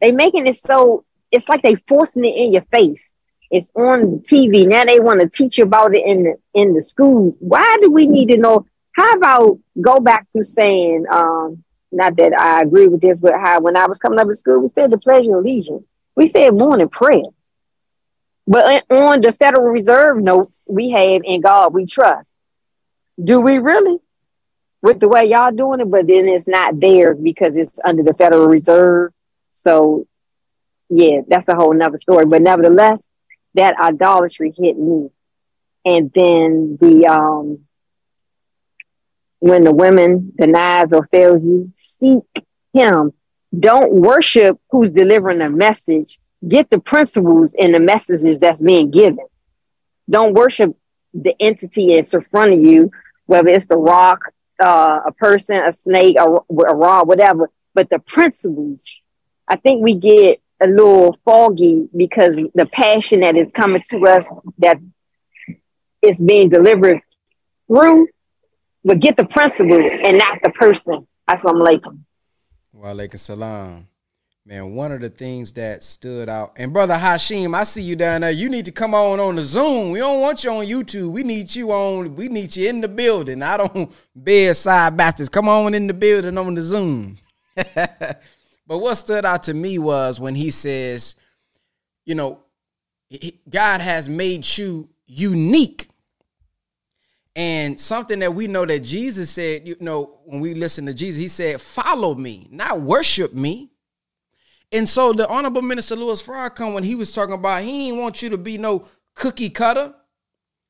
they 0.00 0.12
making 0.12 0.46
it 0.46 0.56
so 0.56 1.04
it's 1.30 1.48
like 1.48 1.62
they 1.62 1.76
forcing 1.88 2.24
it 2.24 2.36
in 2.36 2.52
your 2.52 2.62
face. 2.70 3.14
It's 3.50 3.72
on 3.74 4.20
TV. 4.20 4.66
Now 4.66 4.84
they 4.84 5.00
want 5.00 5.20
to 5.20 5.28
teach 5.28 5.58
you 5.58 5.64
about 5.64 5.94
it 5.94 6.04
in 6.06 6.22
the 6.24 6.34
in 6.54 6.74
the 6.74 6.82
schools. 6.82 7.36
Why 7.40 7.76
do 7.80 7.90
we 7.90 8.06
need 8.06 8.28
to 8.28 8.36
know? 8.36 8.66
How 8.92 9.12
about 9.12 9.58
go 9.80 10.00
back 10.00 10.30
to 10.32 10.44
saying, 10.44 11.06
um, 11.10 11.61
not 11.92 12.16
that 12.16 12.32
I 12.38 12.62
agree 12.62 12.88
with 12.88 13.00
this, 13.00 13.20
but 13.20 13.34
how 13.34 13.60
when 13.60 13.76
I 13.76 13.86
was 13.86 13.98
coming 13.98 14.18
up 14.18 14.28
to 14.28 14.34
school, 14.34 14.60
we 14.60 14.68
said 14.68 14.90
the 14.90 14.98
Pledge 14.98 15.26
of 15.26 15.34
Allegiance. 15.34 15.86
We 16.16 16.26
said 16.26 16.54
morning 16.54 16.88
prayer. 16.88 17.22
But 18.46 18.84
on 18.90 19.20
the 19.20 19.32
Federal 19.32 19.68
Reserve 19.68 20.20
notes, 20.20 20.66
we 20.68 20.90
have 20.90 21.22
in 21.24 21.40
God 21.40 21.72
we 21.74 21.86
trust. 21.86 22.32
Do 23.22 23.40
we 23.40 23.58
really? 23.58 23.98
With 24.82 24.98
the 24.98 25.08
way 25.08 25.26
y'all 25.26 25.52
doing 25.52 25.80
it, 25.80 25.90
but 25.90 26.08
then 26.08 26.26
it's 26.26 26.48
not 26.48 26.80
theirs 26.80 27.18
because 27.18 27.56
it's 27.56 27.78
under 27.84 28.02
the 28.02 28.14
Federal 28.14 28.48
Reserve. 28.48 29.12
So 29.52 30.06
yeah, 30.88 31.20
that's 31.28 31.48
a 31.48 31.54
whole 31.54 31.72
nother 31.72 31.98
story. 31.98 32.26
But 32.26 32.42
nevertheless, 32.42 33.08
that 33.54 33.78
idolatry 33.78 34.52
hit 34.56 34.76
me. 34.78 35.10
And 35.84 36.12
then 36.12 36.78
the 36.80 37.06
um 37.06 37.60
when 39.42 39.64
the 39.64 39.74
women 39.74 40.32
denies 40.38 40.92
or 40.92 41.08
fails 41.08 41.42
you, 41.42 41.68
seek 41.74 42.22
him. 42.72 43.12
Don't 43.58 43.92
worship 43.92 44.56
who's 44.70 44.92
delivering 44.92 45.40
the 45.40 45.50
message. 45.50 46.20
Get 46.46 46.70
the 46.70 46.78
principles 46.78 47.52
and 47.58 47.74
the 47.74 47.80
messages 47.80 48.38
that's 48.38 48.60
being 48.60 48.92
given. 48.92 49.26
Don't 50.08 50.34
worship 50.34 50.76
the 51.12 51.34
entity 51.40 51.96
that's 51.96 52.14
in 52.14 52.22
front 52.30 52.52
of 52.52 52.60
you, 52.60 52.92
whether 53.26 53.48
it's 53.48 53.66
the 53.66 53.76
rock, 53.76 54.20
uh, 54.62 55.00
a 55.06 55.12
person, 55.12 55.56
a 55.56 55.72
snake, 55.72 56.16
a, 56.20 56.24
a 56.24 56.76
rod, 56.76 57.08
whatever. 57.08 57.50
But 57.74 57.90
the 57.90 57.98
principles, 57.98 59.02
I 59.48 59.56
think 59.56 59.82
we 59.82 59.94
get 59.94 60.40
a 60.62 60.68
little 60.68 61.18
foggy 61.24 61.88
because 61.96 62.36
the 62.54 62.66
passion 62.66 63.20
that 63.20 63.36
is 63.36 63.50
coming 63.50 63.82
to 63.90 64.06
us 64.06 64.28
that 64.58 64.78
is 66.00 66.22
being 66.22 66.48
delivered 66.48 67.00
through 67.66 68.06
but 68.84 69.00
get 69.00 69.16
the 69.16 69.24
principle 69.24 69.80
and 69.80 70.18
not 70.18 70.38
the 70.42 70.50
person. 70.50 71.06
Assalamu 71.28 71.80
alaikum. 71.80 71.98
Wa 72.72 72.88
alaikum 72.88 73.18
salam. 73.18 73.86
Man, 74.44 74.74
one 74.74 74.90
of 74.90 75.00
the 75.00 75.08
things 75.08 75.52
that 75.52 75.84
stood 75.84 76.28
out, 76.28 76.54
and 76.56 76.72
brother 76.72 76.94
Hashim, 76.94 77.54
I 77.54 77.62
see 77.62 77.82
you 77.82 77.94
down 77.94 78.22
there. 78.22 78.32
You 78.32 78.48
need 78.48 78.64
to 78.64 78.72
come 78.72 78.92
on 78.92 79.20
on 79.20 79.36
the 79.36 79.44
Zoom. 79.44 79.92
We 79.92 80.00
don't 80.00 80.20
want 80.20 80.42
you 80.42 80.50
on 80.50 80.66
YouTube. 80.66 81.10
We 81.10 81.22
need 81.22 81.54
you 81.54 81.70
on. 81.70 82.16
We 82.16 82.28
need 82.28 82.56
you 82.56 82.68
in 82.68 82.80
the 82.80 82.88
building. 82.88 83.40
I 83.40 83.58
don't 83.58 83.92
bedside 84.16 84.96
Baptist. 84.96 85.30
Come 85.30 85.48
on 85.48 85.74
in 85.74 85.86
the 85.86 85.94
building 85.94 86.36
on 86.36 86.54
the 86.54 86.62
Zoom. 86.62 87.18
but 87.54 88.18
what 88.66 88.96
stood 88.96 89.24
out 89.24 89.44
to 89.44 89.54
me 89.54 89.78
was 89.78 90.18
when 90.18 90.34
he 90.34 90.50
says, 90.50 91.14
you 92.04 92.16
know, 92.16 92.40
God 93.48 93.80
has 93.80 94.08
made 94.08 94.44
you 94.58 94.88
unique 95.06 95.86
and 97.34 97.80
something 97.80 98.18
that 98.18 98.34
we 98.34 98.46
know 98.46 98.66
that 98.66 98.80
Jesus 98.80 99.30
said, 99.30 99.66
you 99.66 99.76
know, 99.80 100.18
when 100.24 100.40
we 100.40 100.54
listen 100.54 100.86
to 100.86 100.94
Jesus, 100.94 101.20
he 101.20 101.28
said, 101.28 101.60
follow 101.60 102.14
me, 102.14 102.46
not 102.50 102.80
worship 102.80 103.32
me. 103.32 103.70
And 104.70 104.88
so 104.88 105.12
the 105.12 105.28
Honorable 105.28 105.62
Minister 105.62 105.96
Louis 105.96 106.22
Farrakhan, 106.22 106.74
when 106.74 106.84
he 106.84 106.94
was 106.94 107.12
talking 107.12 107.34
about, 107.34 107.62
he 107.62 107.86
didn't 107.86 108.00
want 108.00 108.22
you 108.22 108.30
to 108.30 108.38
be 108.38 108.58
no 108.58 108.86
cookie 109.14 109.50
cutter. 109.50 109.94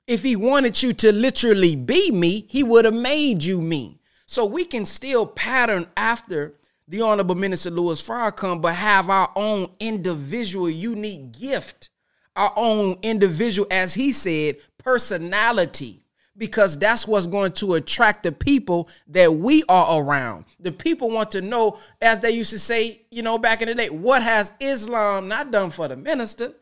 If 0.06 0.22
he 0.22 0.36
wanted 0.36 0.82
you 0.82 0.92
to 0.94 1.12
literally 1.12 1.76
be 1.76 2.10
me, 2.10 2.46
he 2.48 2.62
would 2.62 2.84
have 2.84 2.94
made 2.94 3.42
you 3.42 3.60
me. 3.60 4.00
So 4.26 4.44
we 4.44 4.64
can 4.64 4.86
still 4.86 5.26
pattern 5.26 5.86
after 5.96 6.54
the 6.88 7.02
Honorable 7.02 7.34
Minister 7.34 7.70
Louis 7.70 8.00
Farrakhan, 8.02 8.60
but 8.60 8.74
have 8.74 9.08
our 9.08 9.30
own 9.36 9.70
individual, 9.78 10.68
unique 10.68 11.38
gift, 11.38 11.90
our 12.34 12.52
own 12.56 12.98
individual, 13.02 13.68
as 13.70 13.94
he 13.94 14.12
said, 14.12 14.56
personality 14.78 16.01
because 16.36 16.78
that's 16.78 17.06
what's 17.06 17.26
going 17.26 17.52
to 17.52 17.74
attract 17.74 18.22
the 18.22 18.32
people 18.32 18.88
that 19.08 19.34
we 19.34 19.62
are 19.68 20.00
around. 20.00 20.46
The 20.60 20.72
people 20.72 21.10
want 21.10 21.30
to 21.32 21.42
know, 21.42 21.78
as 22.00 22.20
they 22.20 22.30
used 22.30 22.50
to 22.50 22.58
say, 22.58 23.02
you 23.10 23.22
know, 23.22 23.38
back 23.38 23.60
in 23.60 23.68
the 23.68 23.74
day, 23.74 23.90
what 23.90 24.22
has 24.22 24.50
Islam 24.60 25.28
not 25.28 25.50
done 25.50 25.70
for 25.70 25.88
the 25.88 25.96
minister? 25.96 26.54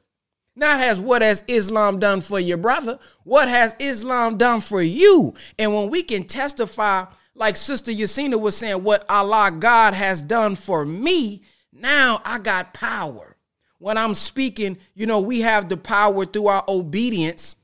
Not 0.56 0.80
has 0.80 1.00
what 1.00 1.22
has 1.22 1.44
Islam 1.46 2.00
done 2.00 2.20
for 2.20 2.40
your 2.40 2.56
brother? 2.56 2.98
What 3.22 3.48
has 3.48 3.76
Islam 3.78 4.36
done 4.36 4.60
for 4.60 4.82
you? 4.82 5.34
And 5.58 5.74
when 5.74 5.88
we 5.88 6.02
can 6.02 6.24
testify, 6.24 7.06
like 7.34 7.56
Sister 7.56 7.92
Yasina 7.92 8.38
was 8.38 8.56
saying, 8.56 8.82
what 8.82 9.08
Allah 9.08 9.52
God 9.56 9.94
has 9.94 10.20
done 10.20 10.56
for 10.56 10.84
me, 10.84 11.42
now 11.72 12.20
I 12.24 12.38
got 12.38 12.74
power. 12.74 13.36
When 13.78 13.96
I'm 13.96 14.14
speaking, 14.14 14.76
you 14.94 15.06
know, 15.06 15.20
we 15.20 15.40
have 15.40 15.68
the 15.68 15.76
power 15.76 16.26
through 16.26 16.48
our 16.48 16.64
obedience 16.68 17.56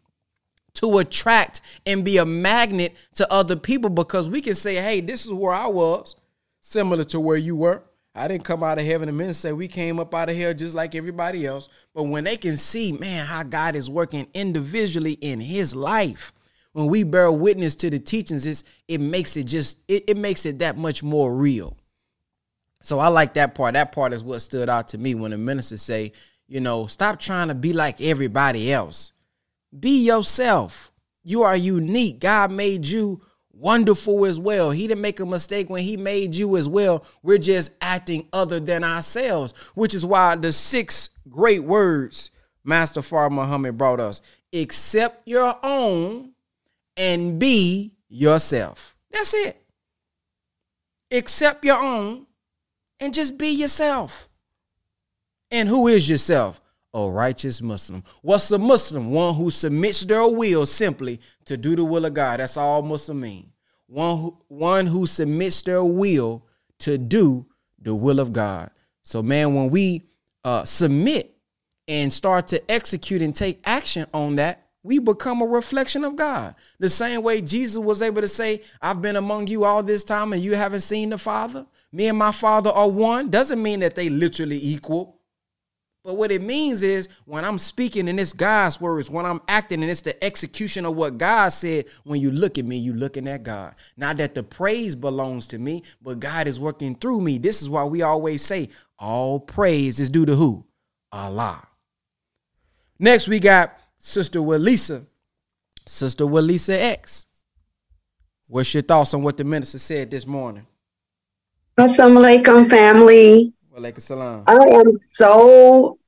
to 0.76 0.98
attract 0.98 1.60
and 1.84 2.04
be 2.04 2.18
a 2.18 2.26
magnet 2.26 2.96
to 3.14 3.30
other 3.32 3.56
people 3.56 3.90
because 3.90 4.28
we 4.28 4.40
can 4.40 4.54
say, 4.54 4.76
hey, 4.76 5.00
this 5.00 5.26
is 5.26 5.32
where 5.32 5.54
I 5.54 5.66
was, 5.66 6.16
similar 6.60 7.04
to 7.04 7.20
where 7.20 7.36
you 7.36 7.56
were. 7.56 7.82
I 8.14 8.28
didn't 8.28 8.44
come 8.44 8.62
out 8.62 8.78
of 8.78 8.86
heaven 8.86 9.08
and 9.10 9.18
men 9.18 9.34
say 9.34 9.52
we 9.52 9.68
came 9.68 10.00
up 10.00 10.14
out 10.14 10.30
of 10.30 10.36
here 10.36 10.54
just 10.54 10.74
like 10.74 10.94
everybody 10.94 11.46
else. 11.46 11.68
But 11.94 12.04
when 12.04 12.24
they 12.24 12.38
can 12.38 12.56
see, 12.56 12.92
man, 12.92 13.26
how 13.26 13.42
God 13.42 13.76
is 13.76 13.90
working 13.90 14.26
individually 14.32 15.12
in 15.12 15.38
his 15.38 15.76
life, 15.76 16.32
when 16.72 16.86
we 16.86 17.04
bear 17.04 17.30
witness 17.30 17.74
to 17.76 17.90
the 17.90 17.98
teachings, 17.98 18.64
it 18.88 19.00
makes 19.00 19.36
it 19.36 19.44
just 19.44 19.80
it, 19.88 20.04
it 20.08 20.16
makes 20.16 20.46
it 20.46 20.58
that 20.60 20.76
much 20.76 21.02
more 21.02 21.34
real. 21.34 21.76
So 22.80 22.98
I 22.98 23.08
like 23.08 23.34
that 23.34 23.54
part. 23.54 23.74
That 23.74 23.92
part 23.92 24.12
is 24.12 24.22
what 24.22 24.40
stood 24.40 24.68
out 24.68 24.88
to 24.88 24.98
me 24.98 25.14
when 25.14 25.30
the 25.30 25.38
minister 25.38 25.76
say, 25.76 26.12
you 26.48 26.60
know, 26.60 26.86
stop 26.86 27.18
trying 27.18 27.48
to 27.48 27.54
be 27.54 27.72
like 27.72 28.00
everybody 28.00 28.72
else. 28.72 29.12
Be 29.78 30.04
yourself. 30.04 30.92
You 31.22 31.42
are 31.42 31.56
unique. 31.56 32.20
God 32.20 32.50
made 32.50 32.86
you 32.86 33.20
wonderful 33.52 34.26
as 34.26 34.38
well. 34.38 34.70
He 34.70 34.86
didn't 34.86 35.00
make 35.00 35.20
a 35.20 35.26
mistake 35.26 35.70
when 35.70 35.82
he 35.82 35.96
made 35.96 36.34
you 36.34 36.56
as 36.56 36.68
well. 36.68 37.04
We're 37.22 37.38
just 37.38 37.72
acting 37.80 38.28
other 38.32 38.60
than 38.60 38.84
ourselves, 38.84 39.54
which 39.74 39.94
is 39.94 40.04
why 40.04 40.36
the 40.36 40.52
six 40.52 41.10
great 41.28 41.64
words 41.64 42.30
Master 42.64 43.00
Fard 43.00 43.30
Muhammad 43.30 43.78
brought 43.78 44.00
us 44.00 44.20
accept 44.52 45.26
your 45.28 45.58
own 45.62 46.32
and 46.96 47.38
be 47.38 47.92
yourself. 48.08 48.96
That's 49.10 49.34
it. 49.34 49.62
Accept 51.10 51.64
your 51.64 51.78
own 51.78 52.26
and 53.00 53.14
just 53.14 53.38
be 53.38 53.48
yourself. 53.48 54.28
And 55.50 55.68
who 55.68 55.86
is 55.88 56.08
yourself? 56.08 56.60
A 56.96 57.10
righteous 57.10 57.60
Muslim. 57.60 58.02
What's 58.22 58.50
a 58.50 58.58
Muslim? 58.58 59.10
One 59.10 59.34
who 59.34 59.50
submits 59.50 60.00
their 60.06 60.26
will 60.26 60.64
simply 60.64 61.20
to 61.44 61.58
do 61.58 61.76
the 61.76 61.84
will 61.84 62.06
of 62.06 62.14
God. 62.14 62.40
That's 62.40 62.56
all 62.56 62.80
Muslim 62.80 63.20
mean. 63.20 63.52
One 63.86 64.18
who, 64.18 64.38
one 64.48 64.86
who 64.86 65.04
submits 65.04 65.60
their 65.60 65.84
will 65.84 66.46
to 66.78 66.96
do 66.96 67.44
the 67.78 67.94
will 67.94 68.18
of 68.18 68.32
God. 68.32 68.70
So, 69.02 69.22
man, 69.22 69.54
when 69.54 69.68
we 69.68 70.08
uh, 70.42 70.64
submit 70.64 71.36
and 71.86 72.10
start 72.10 72.46
to 72.48 72.70
execute 72.70 73.20
and 73.20 73.34
take 73.34 73.60
action 73.66 74.06
on 74.14 74.36
that, 74.36 74.66
we 74.82 74.98
become 74.98 75.42
a 75.42 75.46
reflection 75.46 76.02
of 76.02 76.16
God. 76.16 76.54
The 76.78 76.88
same 76.88 77.22
way 77.22 77.42
Jesus 77.42 77.76
was 77.76 78.00
able 78.00 78.22
to 78.22 78.28
say, 78.28 78.62
I've 78.80 79.02
been 79.02 79.16
among 79.16 79.48
you 79.48 79.64
all 79.64 79.82
this 79.82 80.02
time 80.02 80.32
and 80.32 80.42
you 80.42 80.54
haven't 80.54 80.80
seen 80.80 81.10
the 81.10 81.18
Father. 81.18 81.66
Me 81.92 82.08
and 82.08 82.16
my 82.16 82.32
Father 82.32 82.70
are 82.70 82.88
one. 82.88 83.28
Doesn't 83.28 83.62
mean 83.62 83.80
that 83.80 83.96
they 83.96 84.08
literally 84.08 84.64
equal. 84.64 85.15
But 86.06 86.18
what 86.18 86.30
it 86.30 86.40
means 86.40 86.84
is 86.84 87.08
when 87.24 87.44
I'm 87.44 87.58
speaking 87.58 88.08
and 88.08 88.20
it's 88.20 88.32
God's 88.32 88.80
words, 88.80 89.10
when 89.10 89.26
I'm 89.26 89.40
acting 89.48 89.82
and 89.82 89.90
it's 89.90 90.02
the 90.02 90.22
execution 90.22 90.86
of 90.86 90.94
what 90.94 91.18
God 91.18 91.48
said, 91.48 91.86
when 92.04 92.20
you 92.20 92.30
look 92.30 92.58
at 92.58 92.64
me, 92.64 92.76
you 92.76 92.92
looking 92.92 93.26
at 93.26 93.42
God. 93.42 93.74
Not 93.96 94.18
that 94.18 94.36
the 94.36 94.44
praise 94.44 94.94
belongs 94.94 95.48
to 95.48 95.58
me, 95.58 95.82
but 96.00 96.20
God 96.20 96.46
is 96.46 96.60
working 96.60 96.94
through 96.94 97.22
me. 97.22 97.38
This 97.38 97.60
is 97.60 97.68
why 97.68 97.82
we 97.82 98.02
always 98.02 98.42
say 98.42 98.68
all 99.00 99.40
praise 99.40 99.98
is 99.98 100.08
due 100.08 100.24
to 100.26 100.36
who? 100.36 100.64
Allah. 101.10 101.66
Next, 103.00 103.26
we 103.26 103.40
got 103.40 103.76
Sister 103.98 104.38
Walisa. 104.38 105.06
Sister 105.86 106.24
Walisa 106.24 106.78
X. 106.78 107.26
What's 108.46 108.72
your 108.72 108.84
thoughts 108.84 109.12
on 109.12 109.24
what 109.24 109.38
the 109.38 109.44
minister 109.44 109.80
said 109.80 110.12
this 110.12 110.24
morning? 110.24 110.68
Assalamu 111.76 112.20
alaikum, 112.20 112.70
family. 112.70 113.55
I 114.46 114.54
am 114.54 114.98
so 115.12 115.98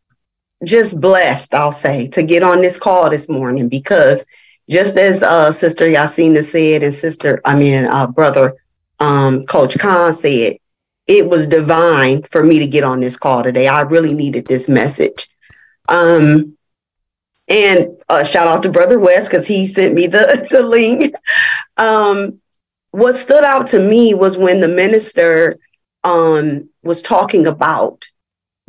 just 0.65 0.99
blessed, 1.01 1.55
I'll 1.55 1.71
say, 1.71 2.09
to 2.09 2.23
get 2.23 2.43
on 2.43 2.63
this 2.63 2.79
call 2.79 3.11
this 3.11 3.29
morning 3.29 3.69
because 3.69 4.25
just 4.71 4.97
as 4.97 5.23
uh, 5.23 5.53
Sister 5.53 5.87
Yasina 5.87 6.43
said 6.43 6.83
and 6.83 6.95
Sister, 6.95 7.41
I 7.45 7.57
mean, 7.57 7.85
uh, 7.85 8.07
Brother 8.07 8.57
um, 9.01 9.45
Coach 9.45 9.79
Khan 9.79 10.15
said, 10.15 10.57
it 11.07 11.29
was 11.29 11.47
divine 11.47 12.23
for 12.23 12.43
me 12.43 12.59
to 12.59 12.67
get 12.67 12.85
on 12.85 13.01
this 13.01 13.17
call 13.17 13.43
today. 13.43 13.69
I 13.69 13.83
really 13.83 14.15
needed 14.15 14.47
this 14.47 14.69
message. 14.69 15.29
Um, 15.89 16.57
and 17.49 17.97
uh, 18.09 18.25
shout 18.25 18.49
out 18.49 18.63
to 18.63 18.71
Brother 18.71 18.99
West 18.99 19.31
because 19.31 19.47
he 19.47 19.67
sent 19.67 19.95
me 19.95 20.07
the, 20.07 20.47
the 20.51 20.63
link. 20.63 21.15
Um, 21.77 22.41
what 22.91 23.15
stood 23.15 23.45
out 23.45 23.69
to 23.69 23.79
me 23.79 24.15
was 24.15 24.39
when 24.39 24.61
the 24.61 24.69
minister 24.69 25.59
um, 26.05 26.69
was 26.89 27.03
talking 27.03 27.47
about 27.47 28.07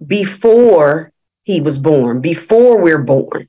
before 0.05 1.11
he 1.43 1.61
was 1.61 1.79
born, 1.79 2.21
before 2.21 2.79
we're 2.79 3.01
born, 3.03 3.47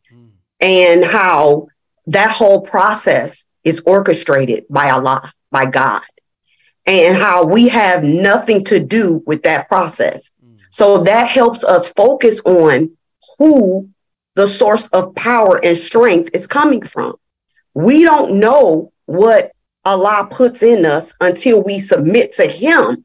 and 0.61 1.05
how 1.05 1.67
that 2.07 2.31
whole 2.31 2.63
process 2.63 3.47
is 3.65 3.83
orchestrated 3.85 4.65
by 4.71 4.89
Allah, 4.91 5.33
by 5.51 5.67
God, 5.67 6.03
and 6.87 7.19
how 7.19 7.45
we 7.45 7.69
have 7.69 8.03
nothing 8.03 8.65
to 8.65 8.79
do 8.79 9.23
with 9.27 9.43
that 9.43 9.69
process. 9.69 10.31
So 10.71 11.03
that 11.05 11.29
helps 11.29 11.65
us 11.65 11.93
focus 11.93 12.41
on 12.45 12.97
who 13.39 13.91
the 14.37 14.47
source 14.47 14.87
of 14.89 15.15
power 15.15 15.63
and 15.63 15.77
strength 15.77 16.31
is 16.33 16.47
coming 16.47 16.83
from. 16.83 17.17
We 17.75 18.05
don't 18.05 18.39
know 18.39 18.93
what 19.07 19.53
Allah 19.85 20.29
puts 20.31 20.63
in 20.63 20.87
us 20.87 21.15
until 21.21 21.65
we 21.65 21.81
submit 21.81 22.33
to 22.35 22.47
Him 22.47 23.05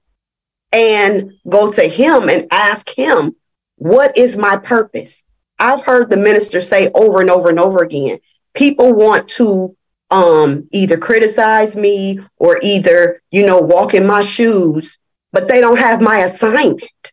and 0.71 1.33
go 1.47 1.71
to 1.71 1.83
him 1.83 2.29
and 2.29 2.47
ask 2.51 2.89
him, 2.89 3.35
what 3.77 4.17
is 4.17 4.37
my 4.37 4.57
purpose? 4.57 5.23
I've 5.59 5.85
heard 5.85 6.09
the 6.09 6.17
minister 6.17 6.61
say 6.61 6.91
over 6.93 7.21
and 7.21 7.29
over 7.29 7.49
and 7.49 7.59
over 7.59 7.83
again, 7.83 8.19
people 8.53 8.93
want 8.93 9.27
to 9.29 9.75
um, 10.11 10.67
either 10.71 10.97
criticize 10.97 11.75
me 11.75 12.19
or 12.37 12.59
either, 12.61 13.21
you 13.31 13.45
know, 13.45 13.59
walk 13.59 13.93
in 13.93 14.05
my 14.05 14.21
shoes, 14.21 14.99
but 15.31 15.47
they 15.47 15.61
don't 15.61 15.79
have 15.79 16.01
my 16.01 16.19
assignment. 16.19 17.11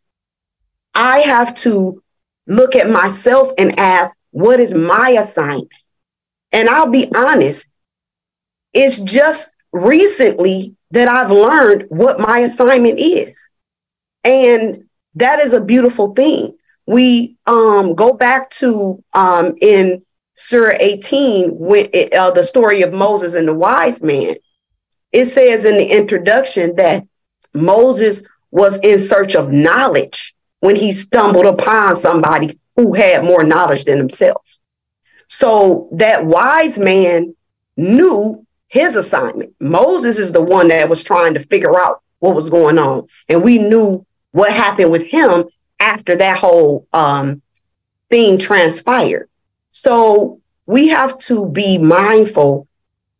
I 0.94 1.20
have 1.20 1.54
to 1.56 2.02
look 2.46 2.76
at 2.76 2.90
myself 2.90 3.50
and 3.58 3.78
ask, 3.78 4.18
what 4.30 4.60
is 4.60 4.74
my 4.74 5.10
assignment? 5.10 5.70
And 6.52 6.68
I'll 6.68 6.90
be 6.90 7.10
honest, 7.14 7.70
it's 8.72 9.00
just 9.00 9.54
recently 9.72 10.76
that 10.92 11.08
I've 11.08 11.32
learned 11.32 11.86
what 11.88 12.20
my 12.20 12.40
assignment 12.40 13.00
is. 13.00 13.36
And 14.24 14.84
that 15.16 15.40
is 15.40 15.52
a 15.52 15.60
beautiful 15.60 16.14
thing. 16.14 16.56
We 16.86 17.36
um, 17.46 17.94
go 17.94 18.14
back 18.14 18.50
to 18.50 19.02
um, 19.14 19.56
in 19.60 20.04
Surah 20.34 20.76
18, 20.78 21.50
when 21.58 21.88
it, 21.92 22.12
uh, 22.14 22.30
the 22.30 22.44
story 22.44 22.82
of 22.82 22.92
Moses 22.92 23.34
and 23.34 23.48
the 23.48 23.54
wise 23.54 24.02
man. 24.02 24.36
It 25.12 25.26
says 25.26 25.64
in 25.64 25.76
the 25.76 25.86
introduction 25.86 26.76
that 26.76 27.06
Moses 27.52 28.22
was 28.50 28.78
in 28.78 28.98
search 28.98 29.34
of 29.34 29.52
knowledge 29.52 30.34
when 30.60 30.76
he 30.76 30.92
stumbled 30.92 31.46
upon 31.46 31.96
somebody 31.96 32.58
who 32.76 32.94
had 32.94 33.24
more 33.24 33.44
knowledge 33.44 33.84
than 33.84 33.98
himself. 33.98 34.58
So 35.28 35.88
that 35.92 36.26
wise 36.26 36.78
man 36.78 37.34
knew 37.76 38.46
his 38.72 38.96
assignment. 38.96 39.54
Moses 39.60 40.18
is 40.18 40.32
the 40.32 40.42
one 40.42 40.68
that 40.68 40.88
was 40.88 41.04
trying 41.04 41.34
to 41.34 41.40
figure 41.40 41.78
out 41.78 42.00
what 42.20 42.34
was 42.34 42.48
going 42.48 42.78
on. 42.78 43.06
And 43.28 43.44
we 43.44 43.58
knew 43.58 44.06
what 44.30 44.50
happened 44.50 44.90
with 44.90 45.04
him 45.04 45.44
after 45.78 46.16
that 46.16 46.38
whole 46.38 46.86
um, 46.94 47.42
thing 48.08 48.38
transpired. 48.38 49.28
So 49.72 50.40
we 50.64 50.88
have 50.88 51.18
to 51.18 51.50
be 51.50 51.76
mindful 51.76 52.66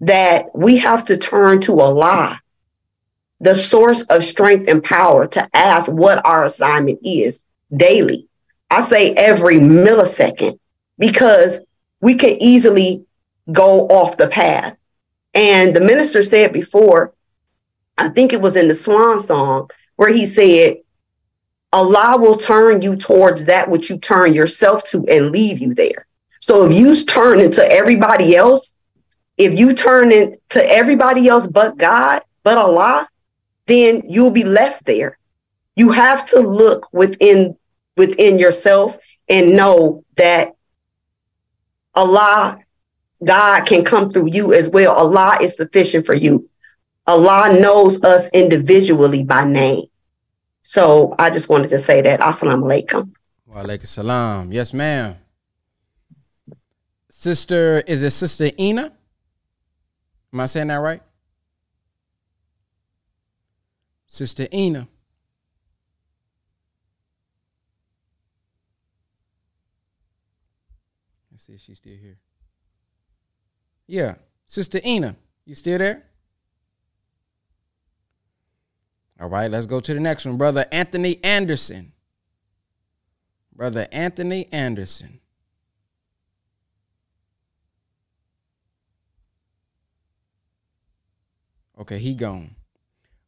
that 0.00 0.46
we 0.56 0.78
have 0.78 1.04
to 1.06 1.18
turn 1.18 1.60
to 1.62 1.80
Allah, 1.80 2.40
the 3.38 3.54
source 3.54 4.04
of 4.04 4.24
strength 4.24 4.70
and 4.70 4.82
power, 4.82 5.26
to 5.26 5.46
ask 5.54 5.92
what 5.92 6.24
our 6.24 6.46
assignment 6.46 7.00
is 7.04 7.42
daily. 7.76 8.26
I 8.70 8.80
say 8.80 9.12
every 9.12 9.56
millisecond 9.56 10.58
because 10.98 11.66
we 12.00 12.14
can 12.14 12.38
easily 12.40 13.04
go 13.52 13.86
off 13.88 14.16
the 14.16 14.28
path. 14.28 14.78
And 15.34 15.74
the 15.74 15.80
minister 15.80 16.22
said 16.22 16.52
before, 16.52 17.14
I 17.96 18.08
think 18.08 18.32
it 18.32 18.40
was 18.40 18.56
in 18.56 18.68
the 18.68 18.74
Swan 18.74 19.20
song, 19.20 19.70
where 19.96 20.12
he 20.12 20.26
said, 20.26 20.78
Allah 21.72 22.18
will 22.18 22.36
turn 22.36 22.82
you 22.82 22.96
towards 22.96 23.46
that 23.46 23.70
which 23.70 23.88
you 23.88 23.98
turn 23.98 24.34
yourself 24.34 24.84
to 24.90 25.06
and 25.08 25.30
leave 25.30 25.58
you 25.60 25.74
there. 25.74 26.06
So 26.38 26.66
if 26.66 26.76
you 26.76 26.94
turn 27.04 27.40
into 27.40 27.62
everybody 27.62 28.36
else, 28.36 28.74
if 29.38 29.58
you 29.58 29.74
turn 29.74 30.12
into 30.12 30.62
everybody 30.70 31.28
else 31.28 31.46
but 31.46 31.78
God, 31.78 32.22
but 32.42 32.58
Allah, 32.58 33.08
then 33.66 34.02
you'll 34.08 34.32
be 34.32 34.44
left 34.44 34.84
there. 34.84 35.18
You 35.76 35.92
have 35.92 36.26
to 36.26 36.40
look 36.40 36.92
within 36.92 37.56
within 37.96 38.38
yourself 38.38 38.98
and 39.28 39.56
know 39.56 40.04
that 40.16 40.52
Allah, 41.94 42.61
God 43.24 43.66
can 43.66 43.84
come 43.84 44.10
through 44.10 44.30
you 44.32 44.52
as 44.52 44.68
well. 44.68 44.92
Allah 44.94 45.38
is 45.40 45.56
sufficient 45.56 46.06
for 46.06 46.14
you. 46.14 46.48
Allah 47.06 47.58
knows 47.58 48.02
us 48.04 48.28
individually 48.32 49.24
by 49.24 49.44
name. 49.44 49.86
So 50.62 51.14
I 51.18 51.30
just 51.30 51.48
wanted 51.48 51.68
to 51.70 51.78
say 51.78 52.00
that. 52.02 52.20
Assalamu 52.20 52.64
alaikum. 52.64 53.12
Wa 53.46 53.62
alaikum 53.62 53.86
salam. 53.86 54.52
Yes, 54.52 54.72
ma'am. 54.72 55.16
Sister, 57.10 57.82
is 57.86 58.02
it 58.02 58.10
Sister 58.10 58.50
Ina? 58.58 58.92
Am 60.32 60.40
I 60.40 60.46
saying 60.46 60.68
that 60.68 60.76
right? 60.76 61.02
Sister 64.06 64.46
Ina. 64.52 64.88
Let's 71.30 71.46
see 71.46 71.52
if 71.54 71.60
she's 71.60 71.78
still 71.78 71.96
here. 71.96 72.16
Yeah. 73.86 74.14
Sister 74.46 74.80
Ina, 74.84 75.16
you 75.44 75.54
still 75.54 75.78
there? 75.78 76.04
All 79.20 79.28
right, 79.28 79.50
let's 79.50 79.66
go 79.66 79.80
to 79.80 79.94
the 79.94 80.00
next 80.00 80.26
one. 80.26 80.36
Brother 80.36 80.66
Anthony 80.72 81.22
Anderson. 81.22 81.92
Brother 83.54 83.86
Anthony 83.92 84.48
Anderson. 84.50 85.20
Okay, 91.78 91.98
he 91.98 92.14
gone. 92.14 92.56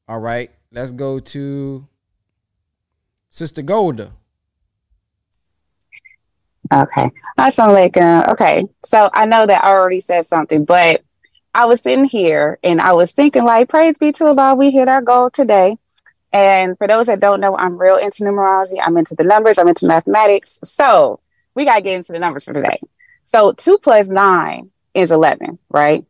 All 0.09 0.21
right, 0.21 0.51
let's 0.71 0.93
go 0.93 1.19
to 1.19 1.87
Sister 3.31 3.63
Golda. 3.63 4.13
Okay. 6.75 7.11
Assalamualaikum. 7.39 8.33
Okay. 8.33 8.65
So 8.85 9.09
I 9.13 9.27
know 9.27 9.47
that 9.47 9.65
I 9.65 9.71
already 9.71 10.01
said 10.01 10.27
something, 10.27 10.65
but 10.65 11.03
I 11.55 11.67
was 11.67 11.81
sitting 11.81 12.05
here 12.05 12.59
and 12.65 12.81
I 12.81 12.95
was 12.95 13.13
thinking 13.13 13.45
like, 13.45 13.69
praise 13.69 13.97
be 13.97 14.11
to 14.13 14.27
Allah, 14.27 14.57
we 14.57 14.73
hit 14.73 14.89
our 14.89 15.01
goal 15.01 15.31
today. 15.31 15.77
And 16.33 16.77
for 16.77 16.89
those 16.89 17.07
that 17.07 17.21
don't 17.21 17.41
know, 17.41 17.57
I'm 17.57 17.79
real 17.79 17.97
into 17.97 18.25
numerology. 18.25 18.81
I'm 18.83 18.97
into 18.97 19.15
the 19.15 19.23
numbers. 19.23 19.57
I'm 19.57 19.69
into 19.69 19.87
mathematics. 19.87 20.59
So 20.65 21.21
we 21.55 21.65
got 21.65 21.77
to 21.77 21.83
get 21.83 21.95
into 21.95 22.13
the 22.13 22.19
numbers 22.19 22.45
for 22.45 22.53
today. 22.53 22.81
So 23.23 23.53
two 23.53 23.79
plus 23.79 24.11
nine 24.11 24.73
is 24.95 25.13
11, 25.13 25.61
right? 25.71 26.05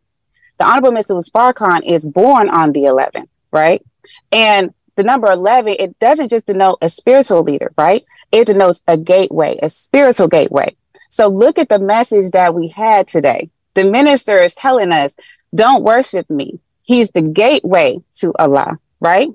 The 0.58 0.64
Honorable 0.64 0.92
Mr. 0.92 1.20
Farrakhan 1.30 1.82
is 1.84 2.06
born 2.06 2.48
on 2.48 2.72
the 2.72 2.84
11th, 2.84 3.28
right? 3.52 3.84
And 4.32 4.72
the 4.96 5.02
number 5.02 5.30
11, 5.30 5.76
it 5.78 5.98
doesn't 5.98 6.28
just 6.28 6.46
denote 6.46 6.78
a 6.80 6.88
spiritual 6.88 7.42
leader, 7.42 7.72
right? 7.76 8.04
It 8.30 8.46
denotes 8.46 8.82
a 8.86 8.96
gateway, 8.96 9.58
a 9.62 9.68
spiritual 9.68 10.28
gateway. 10.28 10.76
So 11.08 11.28
look 11.28 11.58
at 11.58 11.68
the 11.68 11.78
message 11.78 12.30
that 12.32 12.54
we 12.54 12.68
had 12.68 13.08
today. 13.08 13.50
The 13.74 13.84
minister 13.84 14.38
is 14.38 14.54
telling 14.54 14.92
us, 14.92 15.16
don't 15.54 15.84
worship 15.84 16.28
me. 16.30 16.60
He's 16.84 17.10
the 17.10 17.22
gateway 17.22 17.98
to 18.18 18.32
Allah, 18.38 18.78
right? 19.00 19.28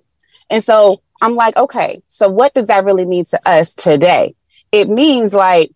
And 0.49 0.63
so 0.63 1.01
I'm 1.21 1.35
like, 1.35 1.57
okay, 1.57 2.01
so 2.07 2.29
what 2.29 2.53
does 2.53 2.67
that 2.67 2.85
really 2.85 3.05
mean 3.05 3.25
to 3.25 3.39
us 3.45 3.73
today? 3.73 4.35
It 4.71 4.89
means 4.89 5.33
like 5.33 5.71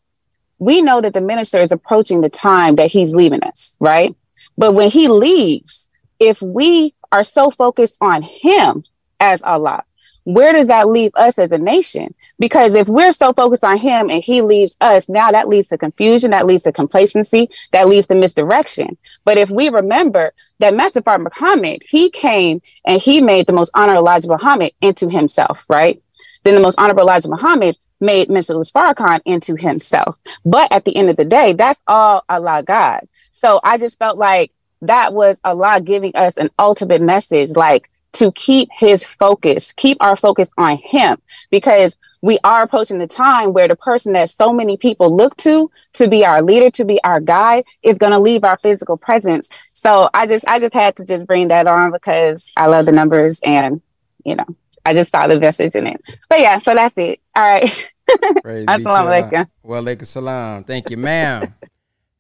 we 0.60 0.81
know 0.81 1.01
that 1.01 1.14
the 1.14 1.22
minister 1.22 1.60
is 1.60 1.72
approaching 1.72 2.22
the 2.22 2.30
time 2.30 2.76
that 2.76 2.91
he's 2.91 3.15
leaving 3.15 3.43
us, 3.43 3.76
right? 3.80 4.15
But 4.57 4.73
when 4.73 4.89
he 4.89 5.07
leaves, 5.07 5.89
if 6.19 6.41
we 6.41 6.93
are 7.11 7.23
so 7.23 7.49
focused 7.49 7.97
on 8.01 8.22
him 8.22 8.84
as 9.19 9.41
Allah, 9.44 9.84
where 10.26 10.53
does 10.53 10.68
that 10.68 10.88
leave 10.88 11.11
us 11.15 11.38
as 11.38 11.52
a 11.52 11.57
nation? 11.57 12.14
Because 12.40 12.76
if 12.76 12.88
we're 12.88 13.11
so 13.11 13.34
focused 13.34 13.64
on 13.64 13.77
him 13.77 14.10
and 14.10 14.23
he 14.23 14.41
leaves 14.41 14.77
us, 14.80 15.10
now 15.10 15.31
that 15.31 15.48
leads 15.48 15.68
to 15.69 15.77
confusion, 15.77 16.31
that 16.31 16.45
leads 16.45 16.64
to 16.64 16.72
complacency, 16.72 17.49
that 17.72 17.88
leads 17.88 18.07
to 18.07 18.15
misdirection. 18.15 18.98
But 19.26 19.38
if 19.38 19.49
we 19.49 19.69
remember 19.69 20.34
that 20.60 20.76
Master 20.76 21.02
Muhammad, 21.06 21.84
he 21.85 22.10
came 22.10 22.61
and 22.85 23.02
he 23.02 23.22
made 23.22 23.48
the 23.48 23.53
most 23.53 23.72
honorable 23.73 24.07
Elijah 24.07 24.30
Muhammad 24.30 24.72
into 24.81 25.10
himself, 25.10 25.65
right? 25.69 26.02
Then 26.44 26.56
the 26.56 26.61
most 26.61 26.80
honorable 26.80 27.03
Elijah 27.03 27.30
Muhammad 27.30 27.77
made 27.99 28.27
Mr. 28.27 28.56
Farrakhan 28.72 29.22
into 29.26 29.56
himself. 29.56 30.18
But 30.45 30.72
at 30.72 30.85
the 30.85 30.95
end 30.95 31.10
of 31.10 31.18
the 31.18 31.26
day, 31.26 31.53
that's 31.53 31.84
all 31.88 32.23
Allah 32.30 32.64
God. 32.64 33.07
So 33.31 33.60
I 33.64 33.77
just 33.77 33.99
felt 33.99 34.18
like 34.18 34.52
that 34.81 35.14
was 35.14 35.40
Allah 35.44 35.81
giving 35.81 36.11
us 36.15 36.38
an 36.38 36.49
ultimate 36.60 37.02
message, 37.02 37.52
like 37.56 37.90
to 38.14 38.31
keep 38.34 38.69
his 38.72 39.06
focus, 39.06 39.73
keep 39.73 39.98
our 40.02 40.15
focus 40.15 40.52
on 40.57 40.77
him, 40.77 41.18
because 41.52 41.98
we 42.22 42.40
are 42.44 42.61
approaching 42.61 42.99
the 42.99 43.07
time 43.07 43.52
where 43.52 43.68
the 43.68 43.76
person 43.76 44.14
that 44.14 44.30
so 44.30 44.53
many 44.53 44.77
people 44.77 45.14
look 45.14 45.35
to 45.38 45.69
to 45.94 46.07
be 46.07 46.26
our 46.26 46.41
leader, 46.41 46.69
to 46.72 46.85
be 46.85 47.03
our 47.03 47.19
guide, 47.19 47.65
is 47.84 47.98
going 47.98 48.14
to 48.14 48.19
leave 48.19 48.45
our 48.45 48.57
physical 48.60 48.95
presence. 48.95 49.49
So 49.73 50.10
I 50.14 50.26
just, 50.26 50.48
I 50.48 50.60
just 50.60 50.73
had 50.73 50.95
to 50.95 51.06
just 51.06 51.27
bring 51.27 51.49
that 51.49 51.68
on 51.68 51.91
because 51.91 52.53
I 52.56 52.68
love 52.68 52.85
the 52.85 52.94
numbers 52.94 53.41
and, 53.44 53.81
you 54.23 54.38
know, 54.38 54.45
I 54.85 54.94
just 54.94 55.11
saw 55.11 55.27
the 55.27 55.40
message 55.40 55.76
in 55.76 55.85
it. 55.85 56.02
But 56.30 56.40
yeah, 56.40 56.60
so 56.60 56.73
that's 56.73 56.98
it. 56.98 57.19
All 57.35 57.44
right. 57.44 57.94
Assalamu 58.45 59.30
alaikum. 59.30 59.49
Wa 59.61 59.81
alaikum 59.81 60.06
salam. 60.06 60.64
Thank 60.64 60.90
you, 60.90 60.98
ma'am. 60.98 61.53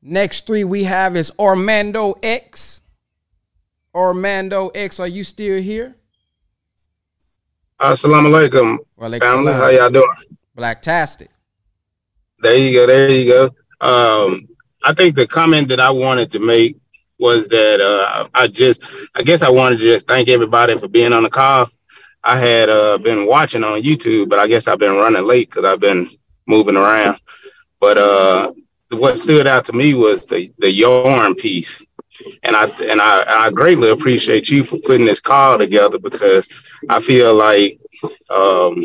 Next 0.01 0.45
three 0.45 0.65
we 0.65 0.83
have 0.83 1.15
is 1.15 1.31
Orlando 1.39 2.15
X. 2.21 2.81
Orlando 3.93 4.69
X, 4.69 4.99
are 4.99 5.07
you 5.07 5.23
still 5.23 5.61
here? 5.61 5.95
Assalamu 7.79 8.29
alaikum, 8.29 8.77
Walaikum 8.99 9.19
family. 9.19 9.53
How 9.53 9.69
y'all 9.69 9.89
doing? 9.89 10.07
Blacktastic. 10.57 11.29
There 12.39 12.55
you 12.55 12.73
go. 12.73 12.87
There 12.87 13.09
you 13.09 13.25
go. 13.25 13.43
Um, 13.81 14.47
I 14.83 14.93
think 14.93 15.15
the 15.15 15.27
comment 15.27 15.67
that 15.69 15.79
I 15.79 15.89
wanted 15.89 16.31
to 16.31 16.39
make 16.39 16.77
was 17.19 17.47
that 17.49 17.79
uh, 17.79 18.27
I 18.33 18.47
just, 18.47 18.83
I 19.15 19.23
guess 19.23 19.41
I 19.41 19.49
wanted 19.49 19.77
to 19.77 19.83
just 19.83 20.07
thank 20.07 20.29
everybody 20.29 20.77
for 20.77 20.87
being 20.87 21.13
on 21.13 21.23
the 21.23 21.29
call. 21.29 21.69
I 22.23 22.37
had 22.37 22.69
uh, 22.69 22.97
been 22.97 23.25
watching 23.25 23.63
on 23.63 23.81
YouTube, 23.81 24.29
but 24.29 24.39
I 24.39 24.47
guess 24.47 24.67
I've 24.67 24.79
been 24.79 24.95
running 24.95 25.23
late 25.25 25.49
because 25.49 25.65
I've 25.65 25.79
been 25.79 26.09
moving 26.47 26.77
around. 26.77 27.19
But 27.79 27.97
uh, 27.97 28.53
what 28.91 29.17
stood 29.17 29.47
out 29.47 29.65
to 29.65 29.73
me 29.73 29.93
was 29.93 30.25
the 30.25 30.53
the 30.59 30.71
yarn 30.71 31.35
piece, 31.35 31.81
and 32.43 32.55
I 32.55 32.65
and 32.83 33.01
I, 33.01 33.45
I 33.45 33.51
greatly 33.51 33.89
appreciate 33.89 34.49
you 34.49 34.63
for 34.63 34.77
putting 34.79 35.05
this 35.05 35.19
call 35.19 35.57
together 35.57 35.99
because 35.99 36.47
I 36.89 37.01
feel 37.01 37.33
like 37.35 37.79
um, 38.29 38.83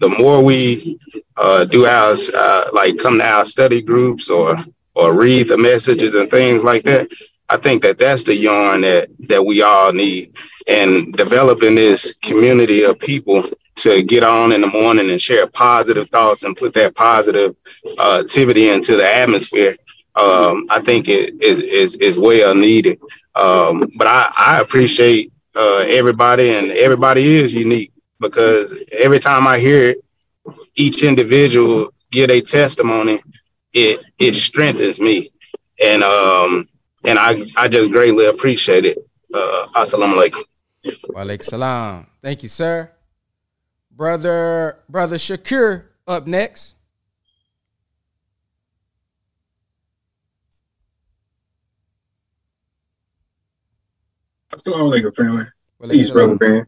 the 0.00 0.08
more 0.08 0.42
we 0.42 0.98
uh, 1.36 1.64
do 1.64 1.86
our 1.86 2.14
uh, 2.34 2.64
like 2.72 2.98
come 2.98 3.18
to 3.18 3.26
our 3.26 3.44
study 3.44 3.82
groups 3.82 4.28
or 4.28 4.56
or 4.94 5.14
read 5.14 5.48
the 5.48 5.58
messages 5.58 6.14
and 6.14 6.30
things 6.30 6.62
like 6.62 6.84
that, 6.84 7.08
I 7.48 7.56
think 7.56 7.82
that 7.82 7.98
that's 7.98 8.22
the 8.22 8.34
yarn 8.34 8.82
that 8.82 9.08
that 9.28 9.44
we 9.44 9.62
all 9.62 9.92
need, 9.92 10.36
and 10.68 11.12
developing 11.14 11.74
this 11.74 12.14
community 12.22 12.82
of 12.84 12.98
people 12.98 13.48
to 13.76 14.02
get 14.02 14.22
on 14.22 14.52
in 14.52 14.60
the 14.60 14.68
morning 14.68 15.10
and 15.10 15.20
share 15.20 15.46
positive 15.48 16.08
thoughts 16.10 16.44
and 16.44 16.56
put 16.56 16.72
that 16.74 16.94
positive 16.94 17.56
uh, 17.98 18.20
activity 18.20 18.70
into 18.70 18.96
the 18.96 19.14
atmosphere. 19.16 19.76
Um, 20.16 20.66
I 20.70 20.80
think 20.80 21.08
it 21.08 21.42
is 21.42 21.94
is, 21.94 22.16
well 22.16 22.54
needed. 22.54 23.00
Um, 23.34 23.90
but 23.96 24.06
I, 24.06 24.32
I 24.36 24.60
appreciate 24.60 25.32
uh, 25.56 25.84
everybody, 25.88 26.50
and 26.50 26.70
everybody 26.70 27.36
is 27.36 27.52
unique 27.52 27.92
because 28.20 28.74
every 28.92 29.18
time 29.18 29.46
I 29.46 29.58
hear 29.58 29.96
each 30.76 31.02
individual 31.02 31.92
get 32.12 32.30
a 32.30 32.40
testimony, 32.40 33.20
it 33.72 34.00
it 34.18 34.34
strengthens 34.34 35.00
me, 35.00 35.32
and 35.82 36.02
um 36.04 36.68
and 37.04 37.18
I 37.18 37.44
I 37.56 37.68
just 37.68 37.90
greatly 37.90 38.26
appreciate 38.26 38.84
it. 38.84 38.98
Uh, 39.32 39.66
assalamu 39.74 40.14
alaikum. 40.14 40.44
Wa 41.08 41.22
alaikum 41.22 41.44
salam. 41.44 42.06
Thank 42.22 42.42
you, 42.42 42.48
sir. 42.48 42.90
Brother, 43.90 44.78
brother 44.88 45.16
Shakur 45.16 45.84
up 46.06 46.26
next. 46.26 46.73
Assalamu 54.54 54.92
alaikum, 54.92 55.16
family. 55.16 55.44
Walaikum 55.80 55.92
Peace, 55.92 56.10
brother 56.10 56.36
man. 56.40 56.66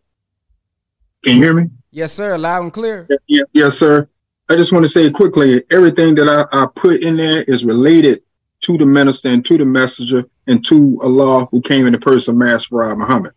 Can 1.22 1.36
you 1.36 1.42
hear 1.42 1.54
me? 1.54 1.66
Yes, 1.90 2.12
sir. 2.12 2.36
Loud 2.36 2.62
and 2.64 2.72
clear. 2.72 3.06
Yeah, 3.26 3.44
yes, 3.52 3.78
sir. 3.78 4.08
I 4.48 4.56
just 4.56 4.72
want 4.72 4.84
to 4.84 4.88
say 4.88 5.10
quickly, 5.10 5.62
everything 5.70 6.14
that 6.16 6.28
I, 6.28 6.62
I 6.62 6.66
put 6.74 7.02
in 7.02 7.16
there 7.16 7.42
is 7.44 7.64
related 7.64 8.22
to 8.62 8.76
the 8.78 8.86
minister 8.86 9.28
and 9.28 9.44
to 9.44 9.58
the 9.58 9.64
messenger 9.64 10.24
and 10.46 10.64
to 10.66 10.98
Allah 11.02 11.46
who 11.50 11.60
came 11.60 11.86
in 11.86 11.92
the 11.92 11.98
person 11.98 12.34
of 12.34 12.38
Master 12.38 12.94
Muhammad. 12.96 13.32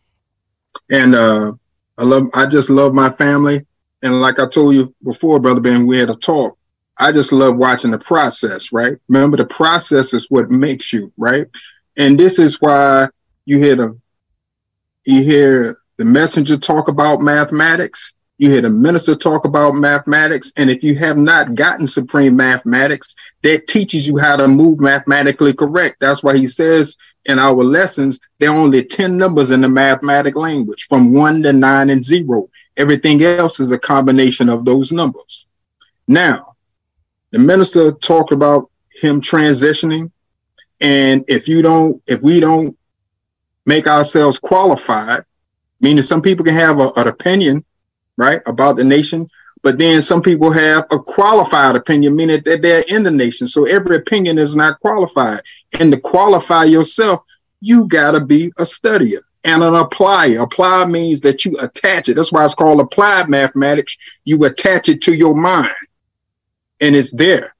And 0.89 1.15
uh, 1.15 1.53
I 1.97 2.03
love, 2.03 2.29
I 2.33 2.45
just 2.45 2.69
love 2.69 2.93
my 2.93 3.09
family. 3.09 3.65
And 4.01 4.21
like 4.21 4.39
I 4.39 4.47
told 4.47 4.75
you 4.75 4.93
before, 5.03 5.39
brother 5.39 5.61
Ben, 5.61 5.87
we 5.87 5.97
had 5.97 6.09
a 6.09 6.15
talk. 6.15 6.57
I 6.97 7.11
just 7.11 7.31
love 7.31 7.57
watching 7.57 7.91
the 7.91 7.97
process, 7.97 8.71
right? 8.71 8.97
Remember, 9.07 9.37
the 9.37 9.45
process 9.45 10.13
is 10.13 10.27
what 10.29 10.49
makes 10.51 10.91
you, 10.91 11.11
right? 11.17 11.47
And 11.97 12.19
this 12.19 12.39
is 12.39 12.59
why 12.61 13.09
you 13.45 13.57
hear 13.57 13.75
the 13.75 13.99
you 15.09 15.23
hear 15.23 15.79
the 15.97 16.05
messenger 16.05 16.57
talk 16.57 16.87
about 16.87 17.21
mathematics. 17.21 18.13
You 18.37 18.49
hear 18.51 18.61
the 18.61 18.69
minister 18.69 19.15
talk 19.15 19.43
about 19.43 19.75
mathematics. 19.75 20.53
And 20.55 20.69
if 20.69 20.83
you 20.83 20.95
have 20.95 21.17
not 21.17 21.55
gotten 21.55 21.87
supreme 21.87 22.35
mathematics, 22.35 23.15
that 23.41 23.67
teaches 23.67 24.07
you 24.07 24.17
how 24.17 24.37
to 24.37 24.47
move 24.47 24.79
mathematically 24.79 25.53
correct. 25.53 25.97
That's 25.99 26.23
why 26.23 26.37
he 26.37 26.47
says 26.47 26.95
in 27.25 27.37
our 27.37 27.55
lessons, 27.55 28.19
there 28.37 28.49
are 28.49 28.57
only 28.57 28.83
10 28.83 29.17
numbers 29.17 29.51
in 29.51 29.61
the 29.61 29.67
mathematic 29.67 30.35
language 30.35 30.87
from 30.87 31.13
one 31.13 31.43
to 31.43 31.51
nine 31.51 31.89
and 31.89 32.03
zero. 32.03 32.49
Everything 32.77 33.21
else 33.23 33.59
is 33.59 33.71
a 33.71 33.79
combination 33.79 34.47
of 34.47 34.63
those 34.63 34.91
numbers. 34.93 35.47
Now, 36.07 36.55
the 37.31 37.39
minister 37.39 37.91
talked 37.91 38.31
about 38.31 38.71
him 38.93 39.19
transitioning. 39.19 40.11
And 40.79 41.25
if 41.27 41.47
you 41.47 41.61
don't, 41.61 42.01
if 42.07 42.21
we 42.21 42.39
don't 42.39 42.78
make 43.69 43.87
ourselves 43.87 44.39
qualified, 44.39 45.21
meaning 45.79 46.03
some 46.03 46.21
people 46.21 46.43
can 46.43 46.55
have 46.55 46.79
a, 46.79 46.87
an 46.95 47.07
opinion, 47.07 47.63
right, 48.17 48.41
about 48.45 48.75
the 48.77 48.83
nation, 48.83 49.29
But 49.61 49.77
then 49.77 50.01
some 50.01 50.21
people 50.21 50.51
have 50.51 50.85
a 50.91 50.99
qualified 50.99 51.75
opinion, 51.75 52.15
meaning 52.15 52.41
that 52.45 52.61
they're 52.61 52.85
in 52.87 53.03
the 53.03 53.11
nation. 53.11 53.45
So 53.45 53.65
every 53.65 53.97
opinion 53.97 54.37
is 54.37 54.55
not 54.55 54.79
qualified. 54.79 55.41
And 55.79 55.91
to 55.91 55.99
qualify 55.99 56.63
yourself, 56.65 57.21
you 57.59 57.87
gotta 57.87 58.21
be 58.21 58.47
a 58.57 58.63
studier 58.63 59.21
and 59.43 59.61
an 59.61 59.73
applier. 59.73 60.43
Apply 60.43 60.85
means 60.85 61.19
that 61.21 61.43
you 61.43 61.57
attach 61.59 62.07
it. 62.07 62.15
That's 62.15 62.31
why 62.31 62.45
it's 62.45 62.55
called 62.55 62.79
applied 62.79 63.29
mathematics. 63.29 63.97
You 64.23 64.45
attach 64.45 64.87
it 64.87 65.01
to 65.03 65.13
your 65.13 65.35
mind, 65.35 65.75
and 66.79 66.95
it's 66.95 67.11
there. 67.11 67.53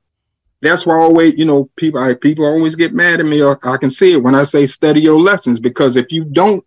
That's 0.61 0.85
why 0.85 0.95
I 0.95 0.99
always, 0.99 1.35
you 1.37 1.45
know, 1.45 1.69
people 1.75 2.01
I, 2.01 2.13
people 2.13 2.45
always 2.45 2.75
get 2.75 2.93
mad 2.93 3.19
at 3.19 3.25
me. 3.25 3.41
Or 3.41 3.57
I 3.67 3.77
can 3.77 3.89
see 3.89 4.13
it 4.13 4.23
when 4.23 4.35
I 4.35 4.43
say 4.43 4.65
study 4.65 5.01
your 5.01 5.19
lessons 5.19 5.59
because 5.59 5.95
if 5.95 6.11
you 6.11 6.25
don't, 6.25 6.65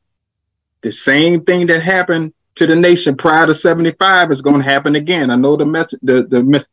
the 0.81 0.93
same 0.93 1.45
thing 1.45 1.67
that 1.67 1.83
happened 1.83 2.33
to 2.55 2.67
the 2.67 2.77
nation 2.77 3.17
prior 3.17 3.47
to 3.47 3.55
75 3.55 4.31
is 4.31 4.43
going 4.43 4.59
to 4.59 4.63
happen 4.63 4.97
again. 4.97 5.31
I 5.31 5.37
know 5.37 5.57
the, 5.57 5.65
the, 6.03 6.25
the, 6.25 6.67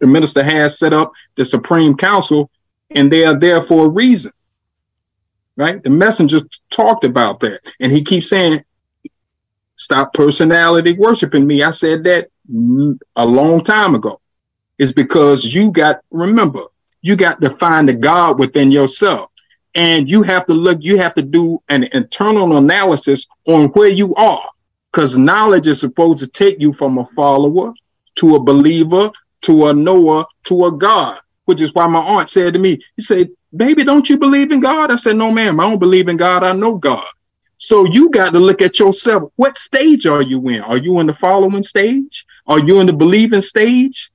the 0.00 0.06
minister 0.06 0.42
has 0.42 0.78
set 0.78 0.92
up 0.92 1.12
the 1.36 1.44
Supreme 1.44 1.96
Council 1.96 2.50
and 2.90 3.10
they 3.10 3.24
are 3.24 3.38
there 3.38 3.62
for 3.62 3.86
a 3.86 3.88
reason. 3.88 4.32
Right? 5.56 5.82
The 5.82 5.90
messenger 5.90 6.40
talked 6.70 7.04
about 7.04 7.40
that. 7.40 7.60
And 7.80 7.90
he 7.90 8.02
keeps 8.02 8.28
saying, 8.28 8.62
stop 9.76 10.12
personality 10.12 10.94
worshiping 10.94 11.46
me. 11.46 11.62
I 11.62 11.70
said 11.70 12.04
that 12.04 12.28
mm, 12.50 12.98
a 13.16 13.24
long 13.24 13.62
time 13.62 13.94
ago. 13.94 14.20
Is 14.78 14.92
because 14.92 15.44
you 15.44 15.70
got, 15.70 16.00
remember, 16.10 16.62
you 17.02 17.16
got 17.16 17.40
to 17.40 17.50
find 17.50 17.88
the 17.88 17.94
God 17.94 18.38
within 18.38 18.70
yourself. 18.70 19.30
And 19.74 20.08
you 20.08 20.22
have 20.22 20.46
to 20.46 20.54
look, 20.54 20.78
you 20.82 20.96
have 20.98 21.14
to 21.14 21.22
do 21.22 21.62
an 21.68 21.84
internal 21.92 22.56
analysis 22.56 23.26
on 23.46 23.68
where 23.70 23.88
you 23.88 24.14
are 24.14 24.50
because 24.90 25.18
knowledge 25.18 25.66
is 25.66 25.80
supposed 25.80 26.18
to 26.20 26.26
take 26.26 26.60
you 26.60 26.72
from 26.72 26.98
a 26.98 27.06
follower 27.14 27.72
to 28.16 28.36
a 28.36 28.42
believer 28.42 29.10
to 29.42 29.66
a 29.66 29.72
knower 29.72 30.24
to 30.44 30.64
a 30.66 30.72
God, 30.72 31.20
which 31.44 31.60
is 31.60 31.72
why 31.74 31.86
my 31.86 32.00
aunt 32.00 32.28
said 32.28 32.54
to 32.54 32.58
me, 32.58 32.80
"He 32.96 33.02
said, 33.02 33.28
baby, 33.54 33.84
don't 33.84 34.08
you 34.08 34.18
believe 34.18 34.50
in 34.52 34.60
God? 34.60 34.90
I 34.90 34.96
said, 34.96 35.16
no, 35.16 35.30
ma'am, 35.30 35.60
I 35.60 35.68
don't 35.68 35.78
believe 35.78 36.08
in 36.08 36.16
God. 36.16 36.42
I 36.42 36.52
know 36.52 36.78
God. 36.78 37.06
So 37.58 37.84
you 37.86 38.10
got 38.10 38.32
to 38.32 38.40
look 38.40 38.60
at 38.60 38.78
yourself. 38.78 39.32
What 39.36 39.56
stage 39.56 40.06
are 40.06 40.22
you 40.22 40.46
in? 40.48 40.62
Are 40.62 40.76
you 40.76 40.98
in 41.00 41.06
the 41.06 41.14
following 41.14 41.62
stage? 41.62 42.26
Are 42.46 42.58
you 42.58 42.80
in 42.80 42.86
the 42.86 42.92
believing 42.92 43.40
stage? 43.40 44.10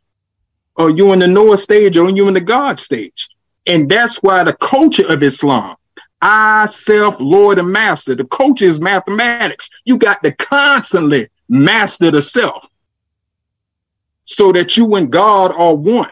Are 0.78 0.90
you 0.90 1.14
in 1.14 1.20
the 1.20 1.28
Noah 1.28 1.58
stage 1.58 1.98
or 1.98 2.06
are 2.08 2.10
you 2.10 2.28
in 2.28 2.34
the 2.34 2.42
God 2.42 2.80
stage? 2.80 3.30
And 3.68 3.90
that's 3.90 4.18
why 4.18 4.44
the 4.44 4.54
culture 4.54 5.08
of 5.12 5.22
Islam 5.22 5.76
I, 6.22 6.68
self, 6.68 7.20
Lord, 7.20 7.58
and 7.58 7.72
master. 7.72 8.16
The 8.16 8.26
coach 8.26 8.62
is 8.62 8.80
mathematics. 8.80 9.70
You 9.86 9.98
got 9.98 10.22
to 10.24 10.32
constantly 10.32 11.30
master 11.50 12.12
the 12.12 12.22
self 12.22 12.70
so 14.26 14.52
that 14.52 14.78
you 14.78 14.96
and 14.96 15.12
God 15.12 15.52
are 15.52 15.76
one. 15.76 16.12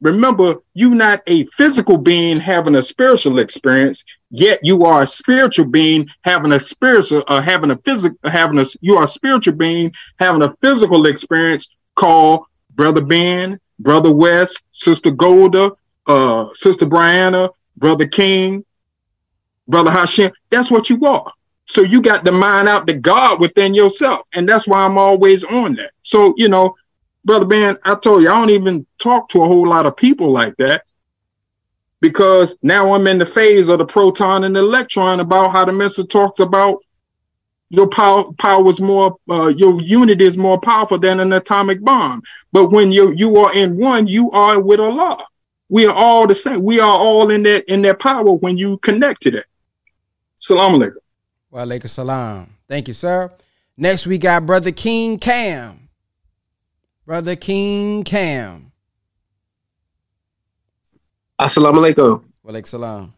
Remember, 0.00 0.56
you're 0.74 0.94
not 0.94 1.22
a 1.26 1.44
physical 1.46 1.98
being 1.98 2.38
having 2.38 2.76
a 2.76 2.82
spiritual 2.82 3.40
experience, 3.40 4.04
yet 4.30 4.60
you 4.62 4.84
are 4.84 5.02
a 5.02 5.06
spiritual 5.06 5.64
being 5.64 6.06
having 6.22 6.52
a 6.52 6.60
spiritual, 6.60 7.24
uh, 7.26 7.40
having 7.40 7.72
a 7.72 7.76
physical, 7.78 8.16
having 8.30 8.60
a, 8.60 8.64
you 8.80 8.96
are 8.96 9.04
a 9.04 9.08
spiritual 9.08 9.54
being 9.54 9.92
having 10.20 10.42
a 10.42 10.54
physical 10.60 11.06
experience 11.06 11.68
called 11.96 12.44
Brother 12.78 13.04
Ben, 13.04 13.58
Brother 13.80 14.12
West, 14.12 14.62
Sister 14.70 15.10
Golda, 15.10 15.72
uh, 16.06 16.48
Sister 16.54 16.86
Brianna, 16.86 17.50
Brother 17.76 18.06
King, 18.06 18.64
Brother 19.66 19.90
Hashem, 19.90 20.30
that's 20.48 20.70
what 20.70 20.88
you 20.88 21.04
are. 21.04 21.32
So 21.66 21.82
you 21.82 22.00
got 22.00 22.24
to 22.24 22.30
mine 22.30 22.68
out 22.68 22.86
the 22.86 22.94
God 22.94 23.40
within 23.40 23.74
yourself. 23.74 24.28
And 24.32 24.48
that's 24.48 24.68
why 24.68 24.84
I'm 24.84 24.96
always 24.96 25.42
on 25.42 25.74
that. 25.74 25.90
So, 26.04 26.32
you 26.36 26.48
know, 26.48 26.76
Brother 27.24 27.46
Ben, 27.46 27.76
I 27.84 27.96
told 27.96 28.22
you, 28.22 28.30
I 28.30 28.38
don't 28.40 28.50
even 28.50 28.86
talk 28.98 29.28
to 29.30 29.42
a 29.42 29.46
whole 29.46 29.68
lot 29.68 29.84
of 29.84 29.96
people 29.96 30.30
like 30.30 30.56
that 30.58 30.84
because 32.00 32.56
now 32.62 32.94
I'm 32.94 33.08
in 33.08 33.18
the 33.18 33.26
phase 33.26 33.66
of 33.66 33.80
the 33.80 33.86
proton 33.86 34.44
and 34.44 34.54
the 34.54 34.60
electron 34.60 35.18
about 35.18 35.50
how 35.50 35.64
the 35.64 35.72
message 35.72 36.08
talks 36.10 36.38
about 36.38 36.78
your 37.70 37.88
power 37.88 38.32
power 38.38 38.66
is 38.68 38.80
more 38.80 39.16
uh, 39.30 39.48
your 39.48 39.80
unit 39.82 40.20
is 40.20 40.36
more 40.38 40.58
powerful 40.58 40.98
than 40.98 41.20
an 41.20 41.32
atomic 41.32 41.82
bomb. 41.84 42.22
But 42.52 42.70
when 42.70 42.92
you 42.92 43.12
you 43.14 43.36
are 43.36 43.54
in 43.54 43.76
one, 43.76 44.06
you 44.06 44.30
are 44.30 44.60
with 44.60 44.80
Allah. 44.80 45.24
We 45.68 45.86
are 45.86 45.94
all 45.94 46.26
the 46.26 46.34
same. 46.34 46.62
We 46.62 46.80
are 46.80 46.90
all 46.90 47.30
in 47.30 47.42
that 47.42 47.70
in 47.70 47.82
that 47.82 47.98
power 47.98 48.32
when 48.32 48.56
you 48.56 48.78
connect 48.78 49.22
to 49.22 49.30
that. 49.32 49.46
Salam 50.38 50.80
alaikum. 50.80 50.96
Wa 51.50 51.60
alaikum 51.60 51.88
salam. 51.88 52.54
Thank 52.68 52.88
you, 52.88 52.94
sir. 52.94 53.30
Next, 53.76 54.06
we 54.06 54.18
got 54.18 54.46
Brother 54.46 54.72
King 54.72 55.18
Cam. 55.18 55.88
Brother 57.04 57.36
King 57.36 58.02
Cam. 58.04 58.72
Assalamu 61.38 61.92
alaikum. 61.92 62.24
Wa 62.42 62.52
alaikum 62.52 62.66
salam. 62.66 63.14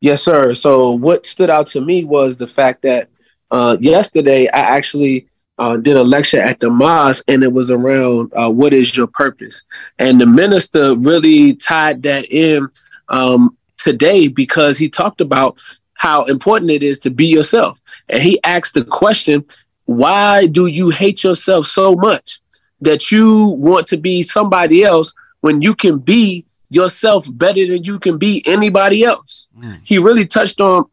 Yes, 0.00 0.22
sir. 0.22 0.54
So, 0.54 0.90
what 0.90 1.24
stood 1.24 1.48
out 1.48 1.68
to 1.68 1.80
me 1.80 2.04
was 2.04 2.36
the 2.36 2.46
fact 2.46 2.82
that 2.82 3.08
uh, 3.50 3.76
yesterday 3.80 4.48
I 4.48 4.60
actually 4.60 5.26
uh, 5.58 5.76
did 5.76 5.96
a 5.96 6.02
lecture 6.02 6.40
at 6.40 6.60
the 6.60 6.70
mosque 6.70 7.24
and 7.28 7.42
it 7.42 7.52
was 7.52 7.70
around 7.70 8.32
uh, 8.34 8.50
what 8.50 8.74
is 8.74 8.96
your 8.96 9.06
purpose. 9.06 9.62
And 9.98 10.20
the 10.20 10.26
minister 10.26 10.94
really 10.96 11.54
tied 11.54 12.02
that 12.02 12.30
in 12.30 12.68
um, 13.08 13.56
today 13.78 14.28
because 14.28 14.76
he 14.78 14.88
talked 14.88 15.20
about 15.20 15.58
how 15.94 16.24
important 16.24 16.70
it 16.70 16.82
is 16.82 16.98
to 17.00 17.10
be 17.10 17.26
yourself. 17.26 17.80
And 18.08 18.22
he 18.22 18.42
asked 18.44 18.74
the 18.74 18.84
question, 18.84 19.44
why 19.86 20.46
do 20.46 20.66
you 20.66 20.90
hate 20.90 21.24
yourself 21.24 21.66
so 21.66 21.94
much 21.94 22.40
that 22.82 23.10
you 23.10 23.56
want 23.58 23.86
to 23.86 23.96
be 23.96 24.22
somebody 24.22 24.84
else 24.84 25.14
when 25.40 25.62
you 25.62 25.74
can 25.74 25.98
be 25.98 26.44
yourself 26.68 27.26
better 27.32 27.66
than 27.66 27.84
you 27.84 27.98
can 27.98 28.18
be 28.18 28.42
anybody 28.46 29.04
else? 29.04 29.46
Mm. 29.58 29.80
He 29.84 29.98
really 29.98 30.26
touched 30.26 30.60
on 30.60 30.84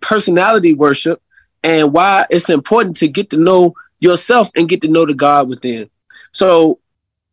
personality 0.00 0.72
worship 0.72 1.20
and 1.66 1.92
why 1.92 2.24
it's 2.30 2.48
important 2.48 2.94
to 2.94 3.08
get 3.08 3.30
to 3.30 3.36
know 3.36 3.74
yourself 3.98 4.50
and 4.56 4.68
get 4.68 4.82
to 4.82 4.88
know 4.88 5.04
the 5.04 5.14
God 5.14 5.48
within. 5.48 5.90
So 6.30 6.78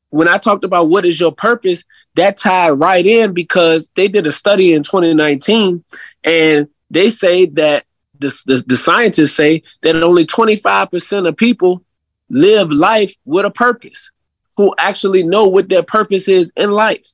when 0.10 0.28
I 0.28 0.40
talked 0.40 0.64
about 0.64 0.90
what 0.90 1.06
is 1.06 1.20
your 1.20 1.32
purpose, 1.32 1.86
that 2.16 2.38
tied 2.38 2.72
right 2.72 3.06
in 3.06 3.34
because 3.34 3.90
they 3.96 4.08
did 4.08 4.26
a 4.26 4.32
study 4.32 4.74
in 4.74 4.82
2019 4.82 5.84
and 6.24 6.68
they 6.90 7.10
say 7.10 7.46
that 7.46 7.86
the, 8.18 8.30
the, 8.48 8.64
the 8.66 8.78
scientists 8.78 9.36
say 9.36 9.62
that 9.84 10.02
only 10.02 10.26
25% 10.26 11.28
of 11.28 11.38
people 11.38 11.84
live 12.30 12.72
life 12.72 13.14
with 13.26 13.46
a 13.46 13.52
purpose 13.52 14.10
who 14.58 14.74
actually 14.80 15.22
know 15.22 15.48
what 15.48 15.70
their 15.70 15.84
purpose 15.84 16.28
is 16.28 16.52
in 16.56 16.72
life. 16.72 17.06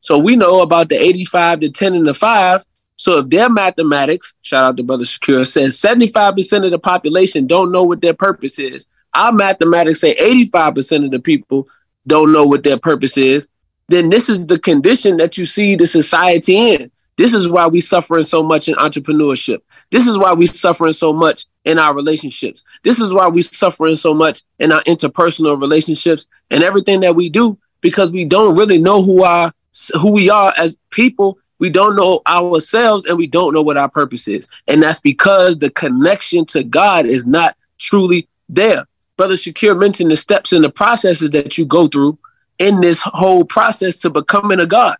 So 0.00 0.16
we 0.16 0.36
know 0.36 0.62
about 0.62 0.88
the 0.88 0.98
85 0.98 1.60
to 1.60 1.70
10 1.70 1.94
and 1.94 2.06
the 2.06 2.14
5. 2.14 2.64
So 3.02 3.18
if 3.18 3.30
their 3.30 3.50
mathematics, 3.50 4.36
shout 4.42 4.62
out 4.62 4.76
to 4.76 4.84
Brother 4.84 5.02
Shakira, 5.02 5.44
says 5.44 5.76
75% 5.76 6.64
of 6.64 6.70
the 6.70 6.78
population 6.78 7.48
don't 7.48 7.72
know 7.72 7.82
what 7.82 8.00
their 8.00 8.14
purpose 8.14 8.60
is. 8.60 8.86
Our 9.12 9.32
mathematics 9.32 10.02
say 10.02 10.14
85% 10.14 11.06
of 11.06 11.10
the 11.10 11.18
people 11.18 11.66
don't 12.06 12.30
know 12.30 12.46
what 12.46 12.62
their 12.62 12.78
purpose 12.78 13.18
is. 13.18 13.48
Then 13.88 14.08
this 14.08 14.28
is 14.28 14.46
the 14.46 14.56
condition 14.56 15.16
that 15.16 15.36
you 15.36 15.46
see 15.46 15.74
the 15.74 15.84
society 15.84 16.74
in. 16.74 16.92
This 17.16 17.34
is 17.34 17.48
why 17.48 17.66
we 17.66 17.80
suffering 17.80 18.22
so 18.22 18.40
much 18.40 18.68
in 18.68 18.76
entrepreneurship. 18.76 19.62
This 19.90 20.06
is 20.06 20.16
why 20.16 20.32
we 20.34 20.46
suffering 20.46 20.92
so 20.92 21.12
much 21.12 21.46
in 21.64 21.80
our 21.80 21.96
relationships. 21.96 22.62
This 22.84 23.00
is 23.00 23.12
why 23.12 23.26
we 23.26 23.42
suffering 23.42 23.96
so 23.96 24.14
much 24.14 24.42
in 24.60 24.70
our 24.70 24.82
interpersonal 24.84 25.60
relationships 25.60 26.28
and 26.52 26.62
everything 26.62 27.00
that 27.00 27.16
we 27.16 27.30
do 27.30 27.58
because 27.80 28.12
we 28.12 28.26
don't 28.26 28.56
really 28.56 28.78
know 28.78 29.02
who 29.02 29.24
our 29.24 29.52
who 29.94 30.12
we 30.12 30.30
are 30.30 30.52
as 30.56 30.78
people. 30.90 31.38
We 31.62 31.70
don't 31.70 31.94
know 31.94 32.22
ourselves 32.26 33.06
and 33.06 33.16
we 33.16 33.28
don't 33.28 33.54
know 33.54 33.62
what 33.62 33.76
our 33.76 33.88
purpose 33.88 34.26
is. 34.26 34.48
And 34.66 34.82
that's 34.82 34.98
because 34.98 35.58
the 35.58 35.70
connection 35.70 36.44
to 36.46 36.64
God 36.64 37.06
is 37.06 37.24
not 37.24 37.56
truly 37.78 38.28
there. 38.48 38.84
Brother 39.16 39.36
Shakir 39.36 39.78
mentioned 39.78 40.10
the 40.10 40.16
steps 40.16 40.50
and 40.52 40.64
the 40.64 40.70
processes 40.70 41.30
that 41.30 41.56
you 41.56 41.64
go 41.64 41.86
through 41.86 42.18
in 42.58 42.80
this 42.80 43.00
whole 43.04 43.44
process 43.44 43.96
to 43.98 44.10
becoming 44.10 44.58
a 44.58 44.66
God 44.66 44.96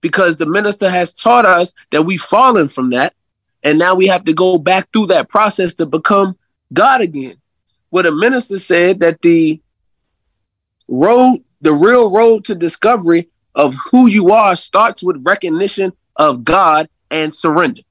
because 0.00 0.36
the 0.36 0.46
minister 0.46 0.88
has 0.88 1.12
taught 1.12 1.44
us 1.44 1.74
that 1.90 2.02
we've 2.02 2.22
fallen 2.22 2.68
from 2.68 2.90
that. 2.90 3.12
And 3.64 3.76
now 3.76 3.96
we 3.96 4.06
have 4.06 4.22
to 4.26 4.32
go 4.32 4.58
back 4.58 4.92
through 4.92 5.06
that 5.06 5.28
process 5.28 5.74
to 5.74 5.86
become 5.86 6.38
God 6.72 7.00
again. 7.00 7.36
What 7.90 8.06
a 8.06 8.12
minister 8.12 8.60
said 8.60 9.00
that 9.00 9.22
the 9.22 9.60
road, 10.86 11.38
the 11.62 11.72
real 11.72 12.12
road 12.12 12.44
to 12.44 12.54
discovery 12.54 13.28
of 13.54 13.74
who 13.90 14.06
you 14.06 14.30
are 14.30 14.56
starts 14.56 15.02
with 15.02 15.22
recognition 15.24 15.92
of 16.16 16.44
God 16.44 16.88
and 17.10 17.32
surrender. 17.32 17.82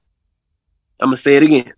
I'm 1.00 1.10
going 1.10 1.16
to 1.16 1.22
say 1.22 1.36
it 1.36 1.44
again. 1.44 1.74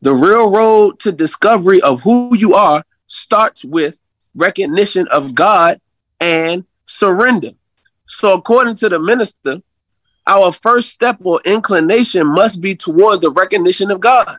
The 0.00 0.12
real 0.12 0.50
road 0.50 0.98
to 1.00 1.12
discovery 1.12 1.80
of 1.80 2.02
who 2.02 2.36
you 2.36 2.54
are 2.54 2.84
starts 3.06 3.64
with 3.64 4.00
recognition 4.34 5.06
of 5.08 5.34
God 5.34 5.80
and 6.20 6.64
surrender. 6.86 7.50
So, 8.06 8.34
according 8.34 8.74
to 8.76 8.88
the 8.88 8.98
minister, 8.98 9.62
our 10.26 10.52
first 10.52 10.90
step 10.90 11.18
or 11.22 11.40
inclination 11.44 12.26
must 12.26 12.60
be 12.60 12.74
toward 12.74 13.20
the 13.20 13.30
recognition 13.30 13.90
of 13.90 14.00
God. 14.00 14.38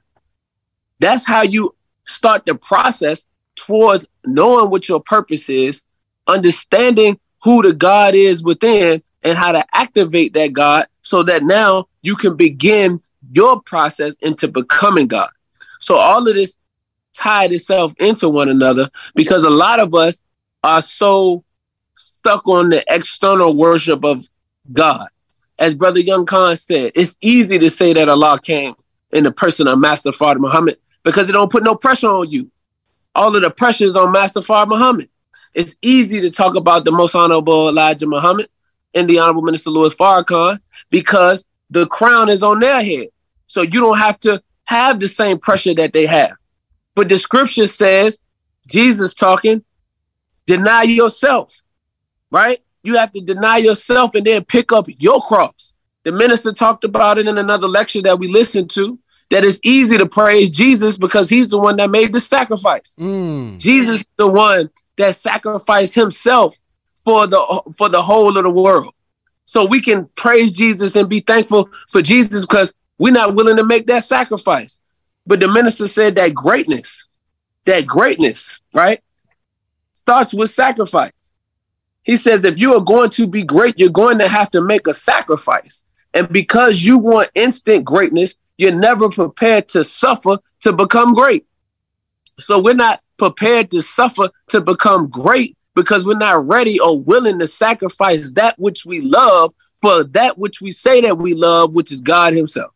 That's 1.00 1.26
how 1.26 1.42
you 1.42 1.76
start 2.06 2.46
the 2.46 2.56
process 2.56 3.26
towards 3.56 4.08
knowing 4.26 4.70
what 4.70 4.88
your 4.88 5.02
purpose 5.02 5.50
is, 5.50 5.84
understanding 6.28 7.20
who 7.44 7.62
the 7.62 7.74
God 7.74 8.16
is 8.16 8.42
within, 8.42 9.04
and 9.22 9.38
how 9.38 9.52
to 9.52 9.64
activate 9.74 10.34
that 10.34 10.54
God 10.54 10.88
so 11.02 11.24
that 11.24 11.44
now 11.44 11.88
you 12.02 12.16
can 12.16 12.36
begin 12.36 13.02
your 13.32 13.62
process 13.62 14.16
into 14.22 14.48
becoming 14.48 15.08
God. 15.08 15.30
So 15.80 15.96
all 15.96 16.28
of 16.28 16.34
this 16.34 16.58
tied 17.14 17.52
itself 17.52 17.94
into 18.00 18.30
one 18.30 18.50
another 18.50 18.90
because 19.16 19.44
a 19.44 19.50
lot 19.50 19.80
of 19.80 19.94
us 19.94 20.22
are 20.64 20.82
so 20.82 21.44
stuck 21.96 22.48
on 22.48 22.70
the 22.70 22.84
external 22.88 23.56
worship 23.56 24.04
of 24.04 24.24
God. 24.72 25.06
As 25.60 25.76
Brother 25.76 26.00
Young 26.00 26.26
Khan 26.26 26.56
said, 26.56 26.94
it's 26.96 27.18
easy 27.22 27.60
to 27.60 27.70
say 27.70 27.94
that 27.94 28.10
Allah 28.10 28.40
came 28.42 28.74
in 29.12 29.24
the 29.26 29.32
person 29.32 29.68
of 29.68 29.80
Master 29.80 30.12
Fard 30.12 30.40
Muhammad 30.40 30.78
because 31.04 31.30
it 31.30 31.34
don't 31.34 31.52
put 31.52 31.64
no 31.64 31.76
pressure 31.76 32.10
on 32.10 32.30
you. 32.30 32.50
All 33.14 33.36
of 33.36 33.42
the 33.42 33.52
pressure 33.52 33.86
is 33.86 33.96
on 33.96 34.12
Master 34.12 34.40
Fard 34.40 34.70
Muhammad. 34.70 35.10
It's 35.54 35.76
easy 35.82 36.22
to 36.22 36.32
talk 36.32 36.56
about 36.56 36.86
the 36.86 36.92
most 36.92 37.16
honorable 37.16 37.70
Elijah 37.70 38.08
Muhammad 38.08 38.50
and 38.96 39.10
the 39.10 39.20
Honorable 39.20 39.44
Minister 39.44 39.70
Louis 39.70 39.94
Farrakhan 39.96 40.60
because 40.90 41.46
the 41.70 41.88
crown 41.88 42.30
is 42.30 42.44
on 42.44 42.60
their 42.60 42.84
head. 42.84 43.08
So 43.48 43.62
you 43.62 43.80
don't 43.80 43.98
have 43.98 44.20
to 44.22 44.42
have 44.66 45.00
the 45.00 45.08
same 45.08 45.40
pressure 45.40 45.74
that 45.76 45.94
they 45.94 46.06
have. 46.06 46.34
But 46.96 47.10
the 47.10 47.18
scripture 47.18 47.68
says, 47.68 48.20
Jesus 48.68 49.14
talking, 49.14 49.64
deny 50.48 50.84
yourself, 50.84 51.62
right? 52.32 52.60
You 52.84 52.98
have 52.98 53.12
to 53.14 53.22
deny 53.22 53.58
yourself 53.58 54.16
and 54.16 54.26
then 54.26 54.46
pick 54.46 54.72
up 54.72 54.88
your 55.00 55.22
cross. 55.22 55.74
The 56.04 56.12
minister 56.12 56.52
talked 56.52 56.84
about 56.84 57.18
it 57.18 57.28
in 57.28 57.38
another 57.38 57.68
lecture 57.68 58.02
that 58.04 58.20
we 58.20 58.28
listened 58.28 58.70
to. 58.72 59.00
That 59.30 59.46
it's 59.46 59.60
easy 59.64 59.98
to 59.98 60.06
praise 60.06 60.52
Jesus 60.52 60.96
because 60.96 61.28
he's 61.28 61.48
the 61.48 61.58
one 61.58 61.78
that 61.78 61.90
made 61.90 62.14
the 62.14 62.20
sacrifice. 62.20 62.94
Mm. 63.00 63.58
Jesus 63.58 64.04
the 64.18 64.28
one 64.28 64.70
that 64.98 65.16
sacrificed 65.16 65.96
himself 65.96 66.56
for 67.04 67.28
the 67.28 67.62
for 67.78 67.90
the 67.90 68.02
whole 68.02 68.38
of 68.38 68.44
the 68.44 68.50
world. 68.50 68.94
So 69.46 69.66
we 69.66 69.82
can 69.82 70.06
praise 70.16 70.52
Jesus 70.52 70.96
and 70.96 71.10
be 71.10 71.20
thankful 71.20 71.70
for 71.90 72.02
Jesus 72.02 72.46
because 72.46 72.74
we're 72.98 73.14
not 73.14 73.36
willing 73.36 73.58
to 73.58 73.66
make 73.66 73.88
that 73.88 74.04
sacrifice. 74.04 74.80
But 75.28 75.40
the 75.40 75.48
minister 75.48 75.88
said 75.88 76.16
that 76.16 76.34
greatness, 76.34 77.08
that 77.66 77.86
greatness, 77.86 78.62
right, 78.74 79.02
starts 79.94 80.34
with 80.34 80.50
sacrifice. 80.50 81.34
He 82.04 82.18
says 82.18 82.44
if 82.44 82.58
you 82.58 82.76
are 82.76 82.82
going 82.82 83.10
to 83.12 83.28
be 83.28 83.44
great, 83.44 83.80
you're 83.80 83.90
going 83.90 84.20
to 84.20 84.28
have 84.28 84.52
to 84.52 84.62
make 84.62 84.88
a 84.88 84.94
sacrifice. 84.94 85.84
And 86.14 86.30
because 86.30 86.84
you 86.84 86.98
want 86.98 87.30
instant 87.36 87.86
greatness, 87.86 88.36
you're 88.58 88.76
never 88.76 89.10
prepared 89.10 89.68
to 89.70 89.84
suffer 89.84 90.38
to 90.62 90.74
become 90.74 91.14
great. 91.14 91.46
So 92.38 92.62
we're 92.62 92.76
not 92.76 93.03
prepared 93.18 93.72
to 93.72 93.82
suffer 93.82 94.30
to 94.50 94.62
become 94.62 95.08
great 95.08 95.58
because 95.76 96.06
we're 96.06 96.16
not 96.18 96.46
ready 96.48 96.80
or 96.80 97.00
willing 97.00 97.40
to 97.40 97.48
sacrifice 97.48 98.32
that 98.32 98.58
which 98.60 98.86
we 98.86 99.02
love 99.02 99.54
for 99.82 100.04
that 100.06 100.38
which 100.38 100.62
we 100.62 100.72
say 100.72 101.02
that 101.02 101.18
we 101.18 101.34
love, 101.34 101.74
which 101.74 101.92
is 101.92 102.00
God 102.00 102.34
Himself. 102.34 102.72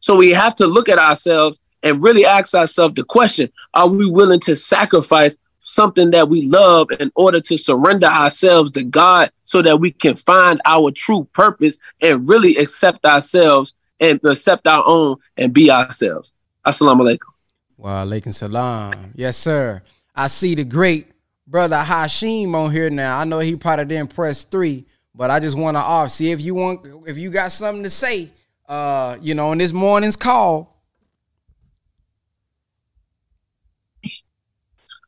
So 0.00 0.14
we 0.14 0.30
have 0.30 0.54
to 0.56 0.66
look 0.66 0.88
at 0.88 0.98
ourselves 0.98 1.60
and 1.82 2.02
really 2.02 2.26
ask 2.26 2.54
ourselves 2.54 2.94
the 2.94 3.04
question 3.04 3.50
Are 3.74 3.88
we 3.88 4.10
willing 4.10 4.40
to 4.40 4.54
sacrifice 4.54 5.38
something 5.60 6.10
that 6.10 6.28
we 6.28 6.46
love 6.46 6.88
in 6.98 7.10
order 7.14 7.40
to 7.40 7.56
surrender 7.56 8.06
ourselves 8.06 8.70
to 8.72 8.84
God 8.84 9.30
so 9.44 9.62
that 9.62 9.78
we 9.78 9.90
can 9.90 10.16
find 10.16 10.60
our 10.64 10.90
true 10.90 11.28
purpose 11.32 11.78
and 12.00 12.28
really 12.28 12.56
accept 12.56 13.04
ourselves 13.04 13.74
and 14.00 14.20
accept 14.24 14.66
our 14.66 14.82
own 14.86 15.16
and 15.36 15.52
be 15.52 15.70
ourselves? 15.70 16.32
Assalamu 16.66 17.02
alaikum. 17.02 17.39
Wa 17.80 18.04
alaikum 18.04 18.34
salam. 18.34 19.12
Yes, 19.14 19.38
sir. 19.38 19.80
I 20.14 20.26
see 20.26 20.54
the 20.54 20.64
great 20.64 21.06
brother 21.46 21.76
Hashim 21.76 22.54
on 22.54 22.70
here 22.70 22.90
now. 22.90 23.18
I 23.18 23.24
know 23.24 23.38
he 23.38 23.56
probably 23.56 23.86
didn't 23.86 24.14
press 24.14 24.44
three, 24.44 24.84
but 25.14 25.30
I 25.30 25.40
just 25.40 25.56
want 25.56 25.78
to 25.78 25.80
off 25.80 26.10
see 26.10 26.30
if 26.30 26.42
you 26.42 26.54
want 26.54 26.86
if 27.06 27.16
you 27.16 27.30
got 27.30 27.52
something 27.52 27.82
to 27.82 27.90
say. 27.90 28.30
Uh, 28.68 29.16
you 29.22 29.34
know, 29.34 29.50
in 29.52 29.58
this 29.58 29.72
morning's 29.72 30.14
call. 30.14 30.76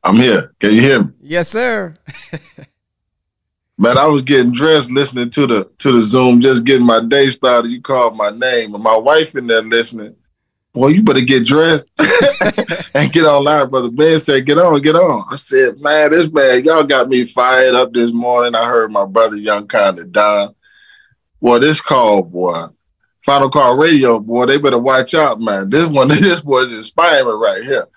I'm 0.03 0.15
here. 0.15 0.53
Can 0.59 0.73
you 0.73 0.81
hear 0.81 1.03
me? 1.03 1.11
Yes, 1.21 1.49
sir. 1.49 1.95
Man, 3.77 3.97
I 3.99 4.07
was 4.07 4.23
getting 4.23 4.51
dressed 4.51 4.91
listening 4.91 5.29
to 5.29 5.45
the 5.45 5.69
to 5.77 5.91
the 5.91 6.01
Zoom, 6.01 6.41
just 6.41 6.65
getting 6.65 6.87
my 6.87 7.01
day 7.05 7.29
started. 7.29 7.69
You 7.69 7.83
called 7.83 8.17
my 8.17 8.31
name, 8.31 8.73
and 8.73 8.83
my 8.83 8.97
wife 8.97 9.35
in 9.35 9.45
there 9.45 9.61
listening. 9.61 10.15
Boy, 10.73 10.87
you 10.87 11.03
better 11.03 11.21
get 11.21 11.45
dressed 11.45 11.89
and 12.93 13.11
get 13.11 13.25
on 13.25 13.35
online, 13.35 13.69
brother. 13.69 13.91
Ben 13.91 14.19
said, 14.19 14.45
"Get 14.45 14.57
on, 14.57 14.81
get 14.81 14.95
on." 14.95 15.23
I 15.31 15.35
said, 15.35 15.79
"Man, 15.79 16.11
this 16.11 16.31
man, 16.31 16.63
y'all 16.65 16.83
got 16.83 17.09
me 17.09 17.25
fired 17.25 17.75
up 17.75 17.93
this 17.93 18.11
morning." 18.11 18.55
I 18.55 18.65
heard 18.67 18.91
my 18.91 19.05
brother 19.05 19.37
Young 19.37 19.67
Kinda 19.67 20.05
Don. 20.05 20.55
Boy, 21.41 21.59
this 21.59 21.79
call, 21.79 22.23
boy, 22.23 22.67
Final 23.23 23.49
Call 23.49 23.77
Radio, 23.77 24.19
boy, 24.19 24.45
they 24.47 24.57
better 24.57 24.79
watch 24.79 25.13
out, 25.13 25.39
man. 25.39 25.69
This 25.69 25.87
one, 25.87 26.07
this 26.21 26.41
boy's 26.41 26.73
inspiring 26.73 27.39
right 27.39 27.63
here. 27.63 27.87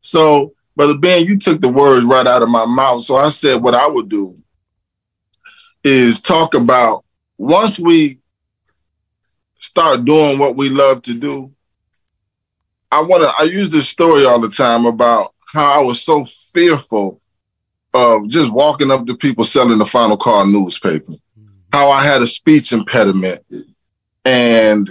So 0.00 0.54
Brother 0.76 0.98
Ben, 0.98 1.26
you 1.26 1.38
took 1.38 1.60
the 1.60 1.68
words 1.68 2.04
right 2.04 2.26
out 2.26 2.42
of 2.42 2.48
my 2.48 2.66
mouth. 2.66 3.02
So 3.02 3.16
I 3.16 3.28
said 3.28 3.62
what 3.62 3.74
I 3.74 3.86
would 3.86 4.08
do 4.08 4.36
is 5.84 6.20
talk 6.20 6.54
about 6.54 7.04
once 7.38 7.78
we 7.78 8.18
start 9.58 10.04
doing 10.04 10.38
what 10.38 10.56
we 10.56 10.68
love 10.68 11.02
to 11.02 11.14
do. 11.14 11.52
I 12.94 13.00
want 13.02 13.22
to, 13.22 13.32
I 13.38 13.42
use 13.44 13.70
this 13.70 13.88
story 13.88 14.24
all 14.24 14.40
the 14.40 14.48
time 14.48 14.86
about 14.86 15.34
how 15.52 15.80
I 15.80 15.82
was 15.82 16.02
so 16.02 16.24
fearful 16.24 17.20
of 17.92 18.28
just 18.28 18.50
walking 18.50 18.90
up 18.90 19.06
to 19.06 19.16
people 19.16 19.44
selling 19.44 19.78
the 19.78 19.84
Final 19.84 20.16
Call 20.16 20.46
newspaper, 20.46 21.14
how 21.72 21.90
I 21.90 22.04
had 22.04 22.22
a 22.22 22.26
speech 22.26 22.72
impediment. 22.72 23.44
And 24.24 24.90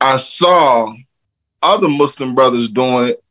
I 0.00 0.16
saw 0.16 0.94
other 1.62 1.88
Muslim 1.88 2.34
brothers 2.34 2.68
doing 2.68 3.08
it 3.08 3.24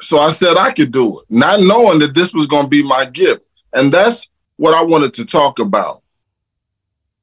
so 0.00 0.18
I 0.18 0.30
said 0.30 0.56
I 0.56 0.72
could 0.72 0.92
do 0.92 1.20
it, 1.20 1.26
not 1.28 1.60
knowing 1.60 1.98
that 2.00 2.14
this 2.14 2.32
was 2.32 2.46
going 2.46 2.64
to 2.64 2.68
be 2.68 2.82
my 2.82 3.04
gift. 3.04 3.42
And 3.72 3.92
that's 3.92 4.30
what 4.56 4.74
I 4.74 4.82
wanted 4.82 5.12
to 5.14 5.24
talk 5.24 5.58
about. 5.58 6.02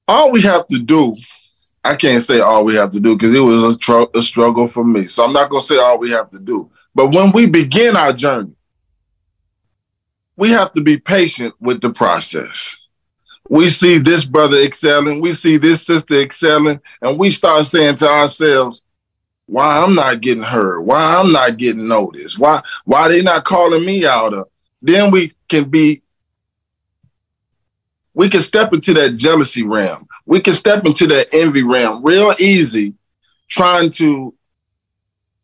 All 0.07 0.31
we 0.31 0.41
have 0.41 0.67
to 0.67 0.79
do, 0.79 1.15
I 1.85 1.95
can't 1.95 2.23
say 2.23 2.39
all 2.39 2.65
we 2.65 2.75
have 2.75 2.91
to 2.91 2.99
do 2.99 3.15
because 3.15 3.33
it 3.33 3.39
was 3.39 3.75
a, 3.75 3.77
tr- 3.77 4.11
a 4.15 4.21
struggle 4.21 4.67
for 4.67 4.83
me. 4.83 5.07
So 5.07 5.23
I'm 5.23 5.33
not 5.33 5.49
going 5.49 5.61
to 5.61 5.67
say 5.67 5.77
all 5.77 5.99
we 5.99 6.11
have 6.11 6.29
to 6.31 6.39
do. 6.39 6.71
But 6.95 7.13
when 7.13 7.31
we 7.31 7.45
begin 7.45 7.95
our 7.95 8.11
journey, 8.11 8.55
we 10.35 10.49
have 10.49 10.73
to 10.73 10.81
be 10.81 10.97
patient 10.97 11.53
with 11.59 11.81
the 11.81 11.91
process. 11.91 12.75
We 13.47 13.69
see 13.69 13.99
this 13.99 14.25
brother 14.25 14.57
excelling, 14.57 15.21
we 15.21 15.31
see 15.33 15.57
this 15.57 15.85
sister 15.85 16.19
excelling, 16.21 16.81
and 17.01 17.19
we 17.19 17.29
start 17.29 17.65
saying 17.67 17.95
to 17.97 18.09
ourselves, 18.09 18.83
why 19.45 19.77
I'm 19.77 19.93
not 19.93 20.21
getting 20.21 20.43
heard, 20.43 20.81
why 20.81 21.15
I'm 21.15 21.31
not 21.31 21.57
getting 21.57 21.87
noticed, 21.87 22.39
why 22.39 22.63
why 22.85 23.07
they 23.07 23.21
not 23.21 23.45
calling 23.45 23.85
me 23.85 24.03
out 24.05 24.33
of. 24.33 24.47
Then 24.81 25.11
we 25.11 25.31
can 25.47 25.69
be 25.69 26.01
we 28.15 28.29
can 28.29 28.41
step 28.41 28.73
into 28.73 28.93
that 28.95 29.17
jealousy 29.17 29.61
realm. 29.61 30.07
We 30.25 30.39
can 30.39 30.53
step 30.53 30.85
into 30.85 31.07
that 31.07 31.33
envy 31.33 31.63
realm 31.63 32.03
real 32.03 32.33
easy, 32.39 32.93
trying 33.47 33.89
to 33.91 34.33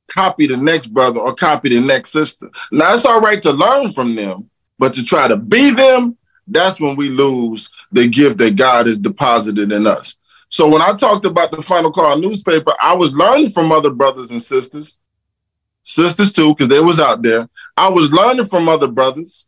copy 0.07 0.47
the 0.47 0.57
next 0.57 0.87
brother 0.87 1.19
or 1.19 1.33
copy 1.33 1.69
the 1.69 1.79
next 1.79 2.11
sister. 2.11 2.49
Now 2.71 2.93
it's 2.93 3.05
all 3.05 3.21
right 3.21 3.41
to 3.43 3.51
learn 3.51 3.91
from 3.91 4.15
them, 4.15 4.49
but 4.77 4.93
to 4.95 5.05
try 5.05 5.27
to 5.27 5.37
be 5.37 5.71
them, 5.71 6.17
that's 6.47 6.81
when 6.81 6.95
we 6.95 7.09
lose 7.09 7.69
the 7.91 8.07
gift 8.07 8.37
that 8.39 8.55
God 8.55 8.87
has 8.87 8.97
deposited 8.97 9.71
in 9.71 9.87
us. 9.87 10.17
So 10.49 10.67
when 10.67 10.81
I 10.81 10.93
talked 10.93 11.23
about 11.25 11.51
the 11.51 11.61
Final 11.61 11.91
Call 11.91 12.17
newspaper, 12.17 12.73
I 12.81 12.93
was 12.93 13.13
learning 13.13 13.49
from 13.51 13.71
other 13.71 13.89
brothers 13.89 14.31
and 14.31 14.43
sisters, 14.43 14.99
sisters 15.83 16.33
too, 16.33 16.53
because 16.53 16.67
they 16.67 16.81
was 16.81 16.99
out 16.99 17.21
there. 17.21 17.47
I 17.77 17.87
was 17.87 18.11
learning 18.11 18.45
from 18.45 18.67
other 18.67 18.87
brothers. 18.87 19.45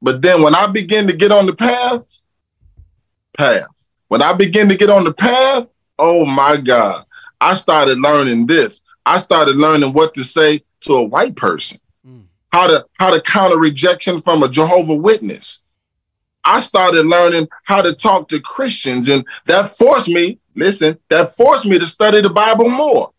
But 0.00 0.22
then 0.22 0.42
when 0.42 0.54
I 0.54 0.66
began 0.66 1.06
to 1.06 1.12
get 1.12 1.32
on 1.32 1.46
the 1.46 1.52
path, 1.52 2.08
path. 3.36 3.66
When 4.08 4.22
I 4.22 4.32
began 4.32 4.68
to 4.68 4.76
get 4.76 4.90
on 4.90 5.04
the 5.04 5.12
path, 5.12 5.66
oh 5.98 6.24
my 6.24 6.56
God, 6.56 7.04
I 7.40 7.54
started 7.54 8.00
learning 8.00 8.46
this. 8.46 8.82
I 9.06 9.18
started 9.18 9.56
learning 9.56 9.92
what 9.92 10.14
to 10.14 10.24
say 10.24 10.64
to 10.80 10.94
a 10.94 11.04
white 11.04 11.36
person, 11.36 11.78
mm. 12.06 12.24
how 12.52 12.66
to 12.66 12.86
how 12.98 13.10
to 13.10 13.20
counter 13.20 13.58
rejection 13.58 14.20
from 14.20 14.42
a 14.42 14.48
Jehovah 14.48 14.94
Witness, 14.94 15.62
I 16.48 16.60
started 16.60 17.04
learning 17.04 17.46
how 17.64 17.82
to 17.82 17.92
talk 17.92 18.28
to 18.28 18.40
Christians, 18.40 19.10
and 19.10 19.22
that 19.46 19.76
forced 19.76 20.08
me, 20.08 20.38
listen, 20.54 20.98
that 21.10 21.32
forced 21.32 21.66
me 21.66 21.78
to 21.78 21.84
study 21.84 22.22
the 22.22 22.30
Bible 22.30 22.70
more. 22.70 23.12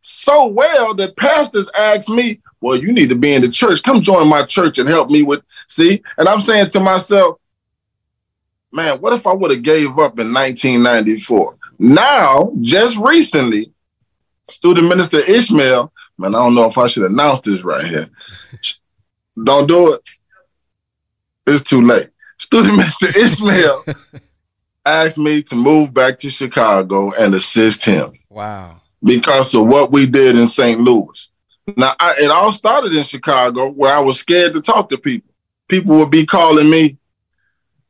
So 0.00 0.46
well 0.46 0.92
that 0.94 1.16
pastors 1.16 1.68
asked 1.78 2.08
me, 2.08 2.40
Well, 2.60 2.76
you 2.76 2.92
need 2.92 3.08
to 3.10 3.14
be 3.14 3.34
in 3.34 3.42
the 3.42 3.48
church. 3.48 3.84
Come 3.84 4.00
join 4.00 4.26
my 4.26 4.42
church 4.42 4.78
and 4.78 4.88
help 4.88 5.10
me 5.10 5.22
with, 5.22 5.42
see? 5.68 6.02
And 6.18 6.28
I'm 6.28 6.40
saying 6.40 6.70
to 6.70 6.80
myself, 6.80 7.38
Man, 8.72 9.00
what 9.00 9.12
if 9.12 9.26
I 9.26 9.32
would 9.32 9.50
have 9.50 9.62
gave 9.62 9.90
up 9.98 10.18
in 10.18 10.32
1994? 10.32 11.56
Now, 11.78 12.52
just 12.60 12.96
recently, 12.98 13.72
student 14.48 14.88
minister 14.88 15.18
Ishmael, 15.18 15.92
man, 16.18 16.34
I 16.34 16.38
don't 16.38 16.54
know 16.54 16.66
if 16.66 16.76
I 16.78 16.86
should 16.86 17.04
announce 17.10 17.40
this 17.40 17.62
right 17.62 17.84
here. 17.86 18.08
Don't 19.42 19.66
do 19.66 19.94
it. 19.94 20.02
it's 21.46 21.62
too 21.64 21.82
late. 21.82 22.10
Student 22.38 22.76
minister 22.78 23.06
Ishmael 23.18 23.84
asked 24.84 25.18
me 25.18 25.42
to 25.44 25.56
move 25.56 25.92
back 25.94 26.18
to 26.18 26.30
Chicago 26.30 27.12
and 27.12 27.34
assist 27.34 27.84
him 27.84 28.12
Wow. 28.28 28.80
because 29.02 29.54
of 29.54 29.66
what 29.66 29.90
we 29.92 30.06
did 30.06 30.36
in 30.36 30.46
St. 30.46 30.80
Louis. 30.80 31.28
Now, 31.76 31.94
I, 31.98 32.14
it 32.18 32.30
all 32.30 32.52
started 32.52 32.94
in 32.94 33.02
Chicago 33.04 33.70
where 33.70 33.94
I 33.94 34.00
was 34.00 34.20
scared 34.20 34.52
to 34.52 34.60
talk 34.62 34.88
to 34.90 34.98
people. 34.98 35.30
People 35.68 35.96
would 35.98 36.10
be 36.10 36.24
calling 36.24 36.70
me, 36.70 36.96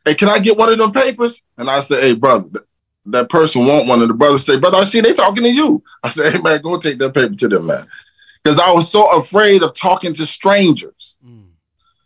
"Hey, 0.06 0.14
can 0.14 0.28
I 0.28 0.38
get 0.38 0.56
one 0.56 0.70
of 0.72 0.78
them 0.78 0.92
papers?" 0.92 1.42
And 1.58 1.68
I 1.68 1.80
said, 1.80 2.02
"Hey, 2.02 2.14
brother, 2.14 2.48
th- 2.48 2.64
that 3.06 3.28
person 3.28 3.66
want 3.66 3.86
one." 3.86 4.00
And 4.00 4.08
the 4.08 4.14
brother 4.14 4.38
say, 4.38 4.56
"Brother, 4.56 4.78
I 4.78 4.84
see 4.84 5.02
they 5.02 5.12
talking 5.12 5.44
to 5.44 5.52
you." 5.52 5.82
I 6.02 6.08
said, 6.08 6.32
"Hey, 6.32 6.38
man, 6.38 6.62
go 6.62 6.78
take 6.78 6.98
that 7.00 7.12
paper 7.12 7.34
to 7.34 7.48
them, 7.48 7.66
man," 7.66 7.86
because 8.42 8.58
I 8.58 8.72
was 8.72 8.90
so 8.90 9.10
afraid 9.10 9.62
of 9.62 9.74
talking 9.74 10.14
to 10.14 10.24
strangers. 10.24 11.16
Mm. 11.26 11.48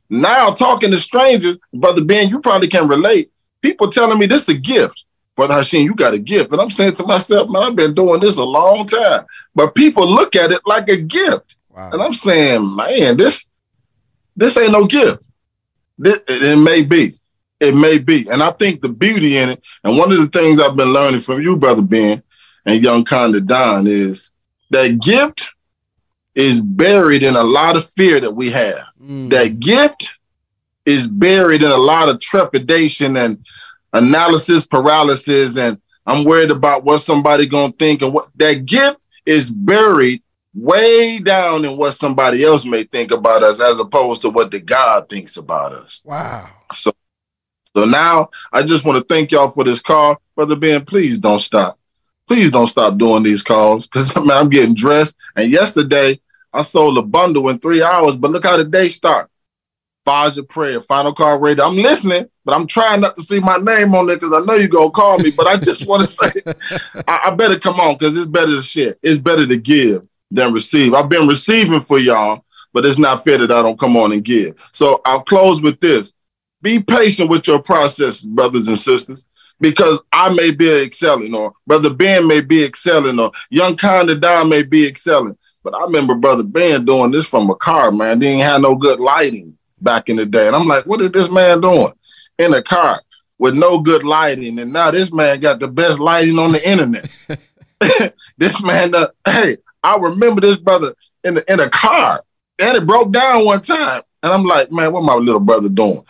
Now, 0.09 0.51
talking 0.51 0.91
to 0.91 0.99
strangers, 0.99 1.57
brother 1.73 2.03
Ben, 2.03 2.29
you 2.29 2.41
probably 2.41 2.67
can 2.67 2.89
relate. 2.89 3.31
People 3.63 3.91
telling 3.91 4.19
me 4.19 4.27
this 4.27 4.43
is 4.43 4.49
a 4.49 4.55
gift. 4.59 5.05
Brother 5.37 5.55
Hashim, 5.55 5.85
you 5.85 5.95
got 5.95 6.15
a 6.15 6.19
gift. 6.19 6.51
And 6.53 6.61
I'm 6.61 6.71
saying 6.71 6.95
to 6.95 7.07
myself, 7.07 7.49
man, 7.49 7.63
I've 7.63 7.77
been 7.77 7.95
doing 7.95 8.21
this 8.21 8.37
a 8.37 8.45
long 8.45 8.87
time. 8.87 9.25
But 9.55 9.75
people 9.75 10.07
look 10.07 10.35
at 10.35 10.51
it 10.51 10.61
like 10.67 10.89
a 10.89 10.97
gift. 10.97 11.57
And 11.93 12.03
I'm 12.03 12.13
saying, 12.13 12.75
man, 12.75 13.17
this 13.17 13.49
this 14.37 14.57
ain't 14.57 14.73
no 14.73 14.87
gift. 14.87 15.27
This, 15.99 16.19
it, 16.29 16.43
it 16.43 16.57
may 16.57 16.83
be. 16.83 17.20
It 17.61 17.75
may 17.75 17.99
be. 17.99 18.29
And 18.29 18.43
I 18.43 18.51
think 18.53 18.81
the 18.81 18.89
beauty 18.89 19.37
in 19.37 19.51
it, 19.51 19.63
and 19.85 19.97
one 19.97 20.11
of 20.11 20.19
the 20.19 20.29
things 20.29 20.59
I've 20.59 20.77
been 20.77 20.93
learning 20.93 21.21
from 21.21 21.43
you, 21.43 21.57
Brother 21.57 21.83
Ben, 21.83 22.23
and 22.65 22.83
young 22.83 23.05
Conda 23.05 23.47
Don, 23.47 23.87
is 23.87 24.31
that 24.71 25.01
gift 25.01 25.53
is 26.35 26.61
buried 26.61 27.23
in 27.23 27.37
a 27.37 27.43
lot 27.43 27.77
of 27.77 27.91
fear 27.91 28.21
that 28.21 28.35
we 28.35 28.51
have. 28.51 28.87
Mm. 29.03 29.31
That 29.31 29.61
gift 29.61 30.15
is 30.87 31.07
buried 31.07 31.63
in 31.63 31.71
a 31.71 31.77
lot 31.77 32.09
of 32.09 32.21
trepidation 32.21 33.17
and 33.17 33.45
analysis 33.93 34.67
paralysis 34.67 35.57
and 35.57 35.81
I'm 36.07 36.25
worried 36.25 36.51
about 36.51 36.85
what 36.85 36.99
somebody 36.99 37.47
gonna 37.47 37.73
think 37.73 38.03
and 38.03 38.13
what 38.13 38.29
that 38.37 38.65
gift 38.65 39.07
is 39.27 39.51
buried 39.51 40.23
way 40.55 41.19
down 41.19 41.65
in 41.65 41.77
what 41.77 41.93
somebody 41.93 42.45
else 42.45 42.65
may 42.65 42.85
think 42.85 43.13
about 43.13 43.43
us 43.43 43.61
as 43.61 43.79
opposed 43.79 44.23
to 44.23 44.31
what 44.31 44.51
the 44.51 44.61
God 44.61 45.09
thinks 45.09 45.37
about 45.37 45.73
us. 45.73 46.03
Wow. 46.05 46.49
So 46.73 46.93
so 47.77 47.85
now 47.85 48.31
I 48.53 48.63
just 48.63 48.85
want 48.85 48.99
to 48.99 49.05
thank 49.05 49.31
y'all 49.31 49.51
for 49.51 49.65
this 49.65 49.81
call. 49.81 50.21
Brother 50.35 50.57
Ben, 50.57 50.85
please 50.85 51.19
don't 51.19 51.39
stop. 51.39 51.79
Please 52.27 52.51
don't 52.51 52.67
stop 52.67 52.97
doing 52.99 53.23
these 53.23 53.43
calls 53.43 53.87
because 53.87 54.15
man, 54.17 54.31
I'm 54.31 54.49
getting 54.49 54.75
dressed. 54.75 55.17
And 55.37 55.51
yesterday 55.51 56.21
I 56.53 56.63
sold 56.63 56.99
a 56.99 57.03
bundle 57.03 57.49
in 57.49 57.59
three 57.59 57.83
hours, 57.83 58.17
but 58.17 58.31
look 58.31 58.45
how 58.45 58.57
the 58.57 58.65
day 58.65 58.89
start. 58.89 59.31
Fajr 60.07 60.49
prayer, 60.49 60.81
final 60.81 61.13
call 61.13 61.39
radio. 61.39 61.67
I'm 61.67 61.77
listening, 61.77 62.29
but 62.45 62.55
I'm 62.55 62.67
trying 62.67 63.03
not 63.03 63.17
to 63.17 63.23
see 63.23 63.39
my 63.39 63.59
name 63.59 63.95
on 63.95 64.07
there 64.07 64.17
because 64.17 64.33
I 64.33 64.41
know 64.41 64.55
you're 64.55 64.69
gonna 64.69 64.91
call 64.91 65.19
me. 65.19 65.31
But 65.31 65.47
I 65.47 65.57
just 65.57 65.87
want 65.87 66.03
to 66.03 66.09
say 66.09 66.33
I, 67.07 67.21
I 67.27 67.35
better 67.35 67.59
come 67.59 67.79
on 67.79 67.95
because 67.95 68.17
it's 68.17 68.27
better 68.27 68.57
to 68.57 68.63
share. 68.63 68.97
It's 69.03 69.19
better 69.19 69.47
to 69.47 69.57
give 69.57 70.09
than 70.31 70.53
receive. 70.53 70.95
I've 70.95 71.09
been 71.09 71.29
receiving 71.29 71.81
for 71.81 71.99
y'all, 71.99 72.45
but 72.73 72.87
it's 72.87 72.99
not 72.99 73.25
fair 73.25 73.39
that 73.39 73.53
I 73.53 73.63
don't 73.63 73.79
come 73.79 73.97
on 73.97 74.13
and 74.13 74.25
give. 74.25 74.57
So 74.73 75.01
I'll 75.05 75.23
close 75.23 75.61
with 75.61 75.79
this. 75.81 76.15
Be 76.63 76.81
patient 76.81 77.31
with 77.31 77.47
your 77.47 77.63
process, 77.63 78.23
brothers 78.23 78.69
and 78.69 78.79
sisters, 78.79 79.25
because 79.61 80.01
I 80.13 80.33
may 80.35 80.51
be 80.51 80.71
excelling, 80.71 81.35
or 81.35 81.55
Brother 81.67 81.91
Ben 81.91 82.27
may 82.27 82.41
be 82.41 82.65
excelling, 82.65 83.19
or 83.19 83.33
Young 83.51 83.77
Conda 83.77 84.19
Don 84.21 84.49
may 84.49 84.63
be 84.63 84.87
excelling. 84.87 85.37
But 85.63 85.75
I 85.75 85.85
remember 85.85 86.15
Brother 86.15 86.43
Ben 86.43 86.85
doing 86.85 87.11
this 87.11 87.27
from 87.27 87.51
a 87.51 87.55
car, 87.55 87.93
man. 87.93 88.19
They 88.19 88.29
ain't 88.29 88.43
had 88.43 88.63
no 88.63 88.75
good 88.75 89.01
lighting 89.01 89.57
back 89.81 90.09
in 90.09 90.17
the 90.17 90.27
day. 90.27 90.47
And 90.47 90.57
I'm 90.57 90.67
like, 90.67 90.87
what 90.87 91.01
is 91.01 91.13
this 91.13 91.31
man 91.31 91.61
doing 91.61 91.93
in 92.39 92.55
a 92.55 92.63
car 92.63 93.03
with 93.39 93.55
no 93.55 93.81
good 93.81 94.05
lighting? 94.05 94.59
And 94.59 94.73
now 94.73 94.91
this 94.91 95.13
man 95.13 95.41
got 95.41 95.61
the 95.61 95.69
best 95.69 95.99
lighting 95.99 96.39
on 96.39 96.53
the 96.53 96.69
internet. 96.69 97.11
this 98.39 98.63
man, 98.63 98.95
uh, 98.95 99.09
hey, 99.27 99.57
I 99.83 99.97
remember 99.97 100.41
this 100.41 100.57
brother 100.57 100.95
in 101.25 101.35
the, 101.35 101.53
in 101.53 101.61
a 101.61 101.71
car, 101.71 102.23
and 102.59 102.77
it 102.77 102.87
broke 102.87 103.13
down 103.13 103.45
one 103.45 103.63
time, 103.63 104.03
and 104.23 104.33
I'm 104.33 104.45
like, 104.45 104.71
man, 104.71 104.93
what 104.93 105.03
my 105.03 105.15
little 105.15 105.41
brother 105.41 105.69
doing? 105.69 106.03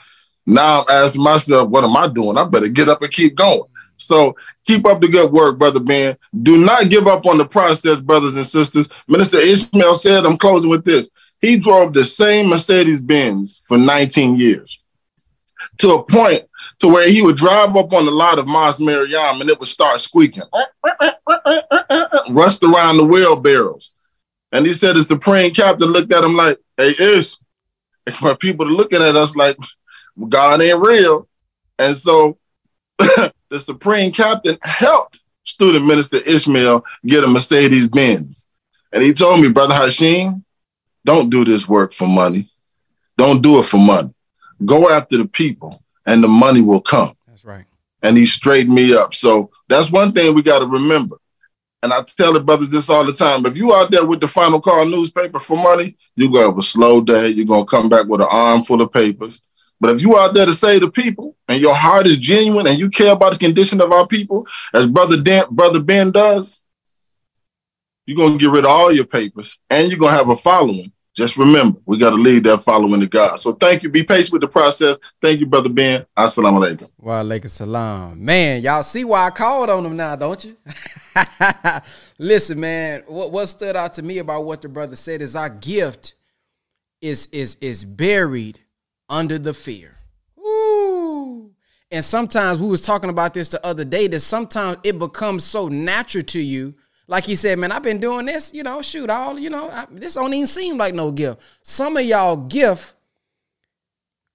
Now 0.50 0.80
I'm 0.80 1.04
asking 1.04 1.22
myself, 1.22 1.68
what 1.68 1.84
am 1.84 1.96
I 1.96 2.08
doing? 2.08 2.36
I 2.36 2.44
better 2.44 2.68
get 2.68 2.88
up 2.88 3.02
and 3.02 3.12
keep 3.12 3.36
going. 3.36 3.62
So 3.96 4.34
keep 4.66 4.84
up 4.84 5.00
the 5.00 5.08
good 5.08 5.30
work, 5.30 5.58
brother 5.58 5.78
Ben. 5.78 6.16
Do 6.42 6.58
not 6.58 6.88
give 6.88 7.06
up 7.06 7.24
on 7.26 7.38
the 7.38 7.44
process, 7.44 8.00
brothers 8.00 8.34
and 8.34 8.46
sisters. 8.46 8.88
Minister 9.06 9.38
Ishmael 9.38 9.94
said, 9.94 10.26
I'm 10.26 10.38
closing 10.38 10.70
with 10.70 10.84
this. 10.84 11.08
He 11.40 11.58
drove 11.58 11.92
the 11.92 12.04
same 12.04 12.48
Mercedes 12.48 13.00
Benz 13.00 13.62
for 13.66 13.78
19 13.78 14.36
years 14.36 14.80
to 15.78 15.94
a 15.94 16.02
point 16.02 16.44
to 16.80 16.88
where 16.88 17.08
he 17.08 17.22
would 17.22 17.36
drive 17.36 17.76
up 17.76 17.92
on 17.92 18.06
the 18.06 18.10
lot 18.10 18.38
of 18.38 18.46
Mosque 18.46 18.80
Maryam 18.80 19.40
and 19.40 19.50
it 19.50 19.60
would 19.60 19.68
start 19.68 20.00
squeaking, 20.00 20.42
rust 22.30 22.64
around 22.64 22.96
the 22.96 23.04
wheelbarrows. 23.04 23.94
And 24.50 24.66
he 24.66 24.72
said 24.72 24.96
the 24.96 25.02
Supreme 25.02 25.54
Captain 25.54 25.88
looked 25.88 26.12
at 26.12 26.24
him 26.24 26.34
like, 26.34 26.58
hey, 26.76 26.94
Ish. 26.98 27.36
My 28.22 28.34
people 28.34 28.66
are 28.66 28.72
looking 28.72 29.02
at 29.02 29.14
us 29.14 29.36
like, 29.36 29.56
God 30.28 30.60
ain't 30.62 30.80
real. 30.80 31.28
And 31.78 31.96
so 31.96 32.38
the 32.98 33.32
Supreme 33.58 34.12
Captain 34.12 34.58
helped 34.62 35.20
student 35.44 35.86
minister 35.86 36.18
Ishmael 36.18 36.84
get 37.04 37.24
a 37.24 37.26
Mercedes 37.26 37.88
Benz. 37.88 38.48
And 38.92 39.02
he 39.02 39.12
told 39.12 39.40
me, 39.40 39.48
Brother 39.48 39.74
Hashim, 39.74 40.42
don't 41.04 41.30
do 41.30 41.44
this 41.44 41.68
work 41.68 41.92
for 41.92 42.08
money. 42.08 42.50
Don't 43.16 43.42
do 43.42 43.58
it 43.58 43.64
for 43.64 43.78
money. 43.78 44.14
Go 44.64 44.90
after 44.90 45.16
the 45.16 45.24
people 45.24 45.82
and 46.06 46.22
the 46.22 46.28
money 46.28 46.60
will 46.60 46.80
come. 46.80 47.12
That's 47.26 47.44
right. 47.44 47.64
And 48.02 48.16
he 48.16 48.26
straightened 48.26 48.74
me 48.74 48.94
up. 48.94 49.14
So 49.14 49.50
that's 49.68 49.90
one 49.90 50.12
thing 50.12 50.34
we 50.34 50.42
got 50.42 50.60
to 50.60 50.66
remember. 50.66 51.16
And 51.82 51.94
I 51.94 52.02
tell 52.02 52.34
the 52.34 52.40
brothers 52.40 52.70
this 52.70 52.90
all 52.90 53.06
the 53.06 53.12
time. 53.12 53.46
If 53.46 53.56
you 53.56 53.74
out 53.74 53.90
there 53.90 54.04
with 54.04 54.20
the 54.20 54.28
final 54.28 54.60
call 54.60 54.84
newspaper 54.84 55.40
for 55.40 55.56
money, 55.56 55.96
you're 56.14 56.30
going 56.30 56.44
to 56.44 56.50
have 56.50 56.58
a 56.58 56.62
slow 56.62 57.00
day. 57.00 57.28
You're 57.28 57.46
going 57.46 57.64
to 57.64 57.70
come 57.70 57.88
back 57.88 58.06
with 58.06 58.20
an 58.20 58.28
arm 58.30 58.62
full 58.62 58.82
of 58.82 58.92
papers. 58.92 59.40
But 59.80 59.94
if 59.94 60.02
you 60.02 60.18
out 60.18 60.34
there 60.34 60.46
to 60.46 60.52
save 60.52 60.82
the 60.82 60.90
people 60.90 61.36
and 61.48 61.60
your 61.60 61.74
heart 61.74 62.06
is 62.06 62.18
genuine 62.18 62.66
and 62.66 62.78
you 62.78 62.90
care 62.90 63.12
about 63.12 63.32
the 63.32 63.38
condition 63.38 63.80
of 63.80 63.92
our 63.92 64.06
people, 64.06 64.46
as 64.74 64.86
Brother 64.86 65.20
Dan, 65.20 65.44
Brother 65.50 65.80
Ben 65.80 66.10
does, 66.10 66.60
you're 68.04 68.28
to 68.28 68.38
get 68.38 68.50
rid 68.50 68.64
of 68.64 68.70
all 68.70 68.92
your 68.92 69.06
papers 69.06 69.58
and 69.70 69.90
you're 69.90 70.00
to 70.00 70.10
have 70.10 70.28
a 70.28 70.36
following. 70.36 70.92
Just 71.14 71.36
remember, 71.36 71.80
we 71.86 71.98
got 71.98 72.10
to 72.10 72.16
lead 72.16 72.44
that 72.44 72.58
following 72.58 73.00
to 73.00 73.06
God. 73.06 73.36
So 73.40 73.52
thank 73.52 73.82
you. 73.82 73.88
Be 73.88 74.04
patient 74.04 74.32
with 74.32 74.42
the 74.42 74.48
process. 74.48 74.96
Thank 75.20 75.40
you, 75.40 75.46
Brother 75.46 75.68
Ben. 75.68 76.06
Assalamu 76.16 76.60
alaikum. 76.60 76.88
Wa 76.98 77.20
alaikum 77.22 77.50
salam. 77.50 78.24
Man, 78.24 78.62
y'all 78.62 78.82
see 78.82 79.04
why 79.04 79.26
I 79.26 79.30
called 79.30 79.70
on 79.70 79.84
him 79.84 79.96
now, 79.96 80.14
don't 80.14 80.44
you? 80.44 80.56
Listen, 82.18 82.60
man, 82.60 83.02
what, 83.06 83.32
what 83.32 83.46
stood 83.46 83.76
out 83.76 83.94
to 83.94 84.02
me 84.02 84.18
about 84.18 84.44
what 84.44 84.62
the 84.62 84.68
brother 84.68 84.94
said 84.94 85.20
is 85.20 85.34
our 85.34 85.50
gift 85.50 86.14
is 87.00 87.26
is 87.32 87.56
is 87.60 87.84
buried 87.84 88.60
under 89.10 89.38
the 89.38 89.52
fear. 89.52 89.96
Ooh. 90.38 91.50
And 91.90 92.04
sometimes 92.04 92.60
we 92.60 92.68
was 92.68 92.80
talking 92.80 93.10
about 93.10 93.34
this 93.34 93.48
the 93.48 93.64
other 93.66 93.84
day 93.84 94.06
that 94.06 94.20
sometimes 94.20 94.78
it 94.84 94.98
becomes 94.98 95.44
so 95.44 95.68
natural 95.68 96.24
to 96.24 96.40
you. 96.40 96.74
Like 97.08 97.24
he 97.24 97.34
said, 97.34 97.58
man, 97.58 97.72
I've 97.72 97.82
been 97.82 97.98
doing 97.98 98.26
this, 98.26 98.54
you 98.54 98.62
know, 98.62 98.80
shoot, 98.80 99.10
all, 99.10 99.38
you 99.38 99.50
know, 99.50 99.68
I, 99.68 99.86
this 99.90 100.14
don't 100.14 100.32
even 100.32 100.46
seem 100.46 100.78
like 100.78 100.94
no 100.94 101.10
gift. 101.10 101.40
Some 101.62 101.96
of 101.96 102.04
y'all 102.04 102.36
gift 102.36 102.94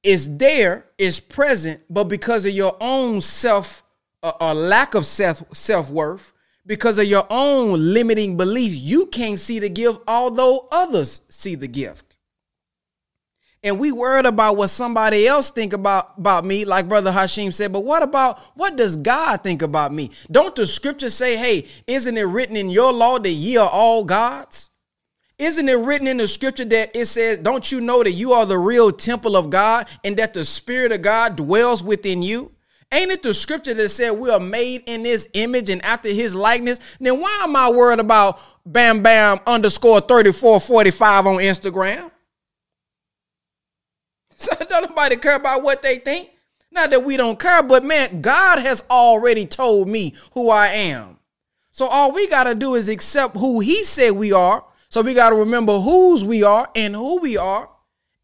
is 0.04 0.38
there, 0.38 0.86
is 0.98 1.22
present, 1.22 1.82
but 1.90 2.04
because 2.06 2.46
of 2.46 2.52
your 2.52 2.76
own 2.82 3.22
self 3.22 3.82
or, 4.22 4.44
or 4.44 4.54
lack 4.54 4.94
of 4.94 5.06
self 5.06 5.42
self 5.54 5.90
worth, 5.90 6.34
because 6.66 7.00
of 7.00 7.06
your 7.06 7.26
own 7.30 7.94
limiting 7.94 8.36
beliefs, 8.36 8.76
you 8.76 9.06
can't 9.06 9.40
see 9.40 9.60
the 9.60 9.70
gift, 9.70 10.02
although 10.08 10.68
others 10.72 11.22
see 11.30 11.56
the 11.56 11.68
gift. 11.68 12.05
And 13.66 13.80
we 13.80 13.92
worried 13.92 14.28
about 14.28 14.58
what 14.58 14.70
somebody 14.70 15.28
else 15.28 15.50
think 15.50 15.74
about 15.74 16.14
about 16.20 16.46
me, 16.46 16.66
like 16.66 16.88
Brother 16.88 17.12
Hashim 17.12 17.52
said. 17.52 17.74
But 17.74 17.84
what 17.84 18.04
about 18.04 18.40
what 18.54 18.76
does 18.76 18.96
God 18.96 19.42
think 19.42 19.64
about 19.64 19.92
me? 19.92 20.12
Don't 20.30 20.56
the 20.56 20.68
scripture 20.68 21.10
say, 21.10 21.36
"Hey, 21.36 21.66
isn't 21.88 22.16
it 22.16 22.26
written 22.26 22.56
in 22.56 22.70
your 22.70 22.94
law 22.94 23.18
that 23.18 23.28
ye 23.28 23.58
are 23.58 23.68
all 23.68 24.04
gods"? 24.04 24.70
Isn't 25.40 25.68
it 25.68 25.80
written 25.80 26.08
in 26.08 26.18
the 26.18 26.28
scripture 26.28 26.64
that 26.66 26.96
it 26.96 27.08
says, 27.08 27.40
Don't 27.40 27.70
you 27.72 27.82
know 27.82 28.04
that 28.04 28.12
you 28.12 28.34
are 28.34 28.46
the 28.46 28.58
real 28.58 28.92
temple 28.92 29.36
of 29.36 29.50
God 29.50 29.88
and 30.04 30.16
that 30.18 30.34
the 30.34 30.46
Spirit 30.46 30.94
of 30.94 31.02
God 31.02 31.36
dwells 31.36 31.84
within 31.84 32.24
you? 32.24 32.52
Ain't 32.92 33.12
it 33.12 33.24
the 33.24 33.34
scripture 33.34 33.74
that 33.74 33.90
said 33.90 34.12
we 34.12 34.30
are 34.30 34.40
made 34.40 34.84
in 34.86 35.04
his 35.04 35.28
image 35.34 35.70
and 35.70 35.84
after 35.84 36.10
his 36.10 36.34
likeness? 36.34 36.80
Then 37.02 37.20
why 37.20 37.42
am 37.42 37.56
I 37.56 37.70
worried 37.70 38.00
about 38.00 38.40
bam 38.66 39.02
bam 39.02 39.40
underscore 39.46 40.00
3445 40.02 41.28
on 41.28 41.36
Instagram? 41.38 42.12
So 44.38 44.54
don't 44.70 44.90
nobody 44.90 45.16
care 45.16 45.38
about 45.38 45.64
what 45.64 45.82
they 45.82 45.98
think. 45.98 46.30
Not 46.70 46.90
that 46.90 47.06
we 47.06 47.16
don't 47.16 47.40
care, 47.40 47.64
but 47.64 47.86
man, 47.86 48.22
God 48.22 48.60
has 48.60 48.84
already 48.90 49.46
told 49.46 49.88
me 49.88 50.14
who 50.34 50.50
I 50.50 50.68
am. 50.68 51.20
So 51.72 51.88
all 51.88 52.12
we 52.12 52.28
got 52.28 52.44
to 52.44 52.54
do 52.56 52.76
is 52.76 52.90
accept 52.90 53.38
who 53.38 53.62
he 53.62 53.86
said 53.86 54.12
we 54.12 54.34
are. 54.34 54.66
So 54.90 55.02
we 55.02 55.14
got 55.14 55.30
to 55.30 55.38
remember 55.38 55.80
whose 55.80 56.26
we 56.26 56.44
are 56.44 56.70
and 56.76 56.94
who 56.94 57.22
we 57.22 57.38
are 57.38 57.70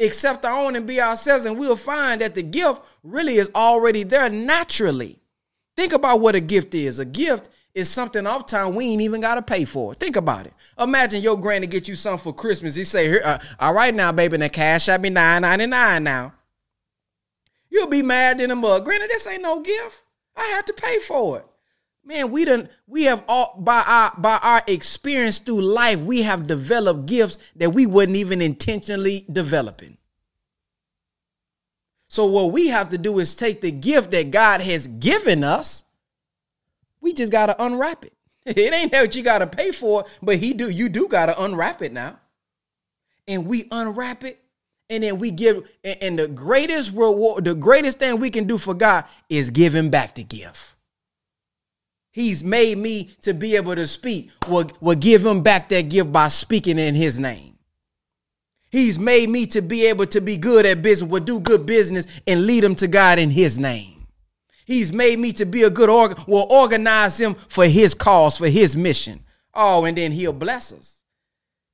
accept 0.02 0.46
our 0.46 0.66
own 0.66 0.76
and 0.76 0.88
be 0.88 1.00
ourselves, 1.00 1.46
and 1.46 1.58
we'll 1.58 1.76
find 1.76 2.22
that 2.22 2.36
the 2.36 2.44
gift 2.44 2.82
really 3.04 3.36
is 3.36 3.50
already 3.56 4.04
there 4.04 4.30
naturally. 4.30 5.20
Think 5.76 5.94
about 5.94 6.20
what 6.20 6.36
a 6.36 6.40
gift 6.40 6.74
is. 6.74 7.00
A 7.00 7.06
gift 7.06 7.50
is 7.74 7.90
something 7.90 8.28
off 8.28 8.46
time 8.46 8.76
we 8.76 8.86
ain't 8.86 9.02
even 9.02 9.22
got 9.22 9.36
to 9.36 9.42
pay 9.42 9.66
for. 9.66 9.94
Think 9.94 10.16
about 10.16 10.46
it. 10.46 10.54
Imagine 10.80 11.22
your 11.22 11.40
granny 11.40 11.68
get 11.68 11.88
you 11.88 11.96
something 11.96 12.24
for 12.32 12.36
Christmas. 12.36 12.76
He 12.76 12.84
say, 12.84 13.08
Here, 13.08 13.22
uh, 13.24 13.40
all 13.60 13.74
right 13.74 13.94
now, 13.94 14.12
baby, 14.12 14.38
The 14.38 14.50
cash 14.50 14.90
at 14.90 15.02
me 15.02 15.10
nine 15.10 15.44
ninety 15.44 15.66
nine 15.66 16.04
now. 16.04 16.34
You'll 17.70 17.88
be 17.88 18.02
mad 18.02 18.42
in 18.42 18.52
a 18.52 18.56
mug. 18.56 18.84
Granny, 18.84 19.08
this 19.08 19.26
ain't 19.28 19.42
no 19.42 19.62
gift. 19.62 20.02
I 20.36 20.46
had 20.48 20.68
to 20.68 20.74
pay 20.74 21.00
for 21.00 21.40
it. 21.40 21.46
Man, 22.04 22.32
we 22.32 22.46
done 22.46 22.68
we 22.88 23.04
have 23.04 23.24
all 23.28 23.56
by 23.60 23.84
our 23.86 24.14
by 24.18 24.40
our 24.42 24.64
experience 24.68 25.40
through 25.40 25.62
life, 25.62 26.00
we 26.00 26.24
have 26.24 26.48
developed 26.48 27.06
gifts 27.06 27.38
that 27.56 27.70
we 27.70 27.86
wasn't 27.86 28.16
even 28.16 28.42
intentionally 28.42 29.26
developing. 29.32 29.98
So 32.08 32.26
what 32.26 32.52
we 32.52 32.68
have 32.68 32.90
to 32.90 32.98
do 32.98 33.20
is 33.20 33.36
take 33.36 33.62
the 33.62 33.72
gift 33.72 34.12
that 34.12 34.32
God 34.32 34.62
has 34.62 34.88
given 34.88 35.44
us. 35.44 35.84
We 37.02 37.14
just 37.14 37.32
gotta 37.32 37.62
unwrap 37.64 38.06
it. 38.06 38.14
It 38.46 38.74
ain't 38.74 38.92
that 38.92 39.16
you 39.16 39.24
gotta 39.24 39.48
pay 39.48 39.72
for, 39.72 40.06
but 40.22 40.38
he 40.38 40.54
do 40.54 40.70
you 40.70 40.90
do 40.90 41.08
gotta 41.08 41.42
unwrap 41.42 41.82
it 41.82 41.94
now. 41.94 42.20
And 43.28 43.46
we 43.46 43.68
unwrap 43.72 44.24
it, 44.24 44.40
and 44.90 45.04
then 45.04 45.20
we 45.20 45.32
give. 45.32 45.70
And 45.84 46.18
the 46.18 46.28
greatest 46.28 46.92
reward, 46.94 47.46
the 47.46 47.54
greatest 47.56 48.00
thing 48.00 48.20
we 48.20 48.30
can 48.30 48.46
do 48.46 48.58
for 48.58 48.74
God 48.74 49.06
is 49.30 49.52
give 49.52 49.76
Him 49.76 49.90
back 49.90 50.16
the 50.16 50.24
gift. 50.24 50.74
He's 52.12 52.44
made 52.44 52.78
me 52.78 53.12
to 53.22 53.34
be 53.34 53.56
able 53.56 53.76
to 53.76 53.86
speak. 53.86 54.32
Will 54.48 54.70
will 54.82 54.96
give 54.96 55.26
Him 55.26 55.44
back 55.44 55.70
that 55.70 55.90
gift 55.90 56.12
by 56.12 56.28
speaking 56.28 56.80
in 56.80 56.96
His 56.96 57.20
name. 57.20 57.52
He's 58.72 58.98
made 58.98 59.30
me 59.30 59.46
to 59.48 59.62
be 59.62 59.86
able 59.88 60.06
to 60.08 60.22
be 60.22 60.38
good 60.38 60.66
at 60.66 60.82
business, 60.82 61.10
We'll 61.10 61.24
do 61.24 61.42
good 61.42 61.66
business 61.66 62.08
and 62.26 62.48
lead 62.48 62.64
them 62.64 62.76
to 62.76 62.88
God 62.88 63.20
in 63.20 63.30
his 63.30 63.60
name. 63.60 64.01
He's 64.72 64.94
made 64.94 65.20
me 65.20 65.34
to 65.34 65.46
be 65.46 65.64
a 65.64 65.70
good 65.70 65.90
organ, 65.90 66.24
will 66.28 66.48
organize 66.50 67.20
him 67.20 67.36
for 67.50 67.66
his 67.66 67.94
cause, 67.94 68.38
for 68.38 68.48
his 68.48 68.74
mission. 68.78 69.26
Oh, 69.54 69.84
and 69.84 69.98
then 69.98 70.14
he'll 70.14 70.32
bless 70.32 70.72
us. 70.72 71.02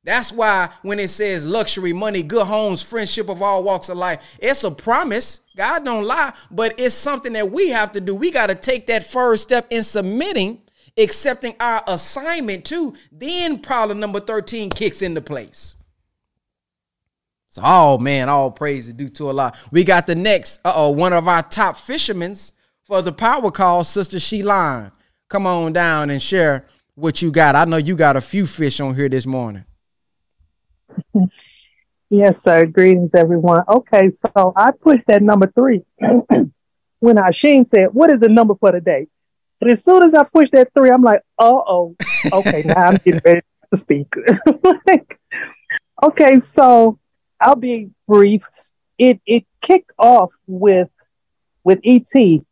That's 0.04 0.32
why 0.32 0.72
when 0.82 0.98
it 0.98 1.10
says 1.12 1.46
luxury, 1.46 1.94
money, 1.94 2.24
good 2.24 2.48
homes, 2.48 2.82
friendship 2.82 3.30
of 3.30 3.44
all 3.44 3.62
walks 3.62 3.90
of 3.90 4.00
life, 4.00 4.24
it's 4.40 4.64
a 4.64 4.72
promise. 4.72 5.42
God 5.56 5.86
don't 5.86 6.06
lie, 6.06 6.34
but 6.50 6.80
it's 6.80 6.96
something 6.96 7.34
that 7.34 7.52
we 7.52 7.70
have 7.70 7.92
to 7.92 8.02
do. 8.02 8.16
We 8.16 8.32
got 8.32 8.48
to 8.48 8.56
take 8.56 8.88
that 8.88 9.06
first 9.06 9.44
step 9.44 9.68
in 9.70 9.84
submitting, 9.84 10.64
accepting 10.98 11.56
our 11.60 11.84
assignment 11.86 12.66
too. 12.66 12.96
Then 13.12 13.60
problem 13.60 14.00
number 14.00 14.20
13 14.20 14.72
kicks 14.72 15.04
into 15.04 15.22
place. 15.22 15.76
So, 17.46 17.62
oh 17.64 18.00
man, 18.00 18.28
all 18.28 18.50
praise 18.50 18.88
is 18.88 18.96
due 18.96 19.10
to 19.10 19.28
Allah. 19.28 19.54
We 19.70 19.84
got 19.84 20.08
the 20.08 20.16
next, 20.16 20.62
uh 20.66 20.74
oh, 20.76 20.90
one 20.90 21.14
of 21.14 21.28
our 21.28 21.44
top 21.44 21.78
fishermen 21.78 22.36
for 22.88 23.02
the 23.02 23.12
power 23.12 23.52
call, 23.52 23.84
Sister 23.84 24.16
Sheline. 24.18 24.92
Come 25.28 25.46
on 25.46 25.74
down 25.74 26.10
and 26.10 26.22
share 26.22 26.66
what 26.96 27.22
you 27.22 27.32
got. 27.32 27.54
I 27.54 27.66
know 27.66 27.76
you 27.76 27.98
got 27.98 28.16
a 28.16 28.22
few 28.22 28.46
fish 28.48 28.80
on 28.80 28.96
here 28.96 29.10
this 29.10 29.26
morning. 29.26 29.66
Yes, 32.10 32.42
sir. 32.42 32.66
Greetings, 32.66 33.10
everyone. 33.14 33.64
Okay, 33.68 34.12
so 34.12 34.54
I 34.56 34.72
pushed 34.72 35.06
that 35.08 35.22
number 35.22 35.52
three 35.54 35.84
when 36.00 37.18
Hashim 37.18 37.68
said, 37.68 37.88
What 37.92 38.10
is 38.10 38.22
the 38.22 38.30
number 38.30 38.56
for 38.56 38.72
today? 38.72 39.08
But 39.60 39.72
as 39.72 39.84
soon 39.84 40.04
as 40.04 40.14
I 40.14 40.24
pushed 40.24 40.54
that 40.54 40.70
three, 40.74 40.90
I'm 40.90 41.02
like, 41.02 41.20
Uh 41.38 41.52
oh, 41.68 41.98
okay, 42.32 42.64
now 42.66 42.86
I'm 42.86 42.96
getting 43.04 43.20
ready 43.26 43.42
to 43.74 43.78
speak. 43.78 44.16
okay, 46.04 46.40
so 46.40 46.98
I'll 47.42 47.58
be 47.58 47.90
brief. 48.08 48.44
It 48.98 49.20
it 49.26 49.46
kicked 49.60 49.92
off 50.00 50.32
with 50.48 50.88
with 51.66 51.82
ET 51.84 52.46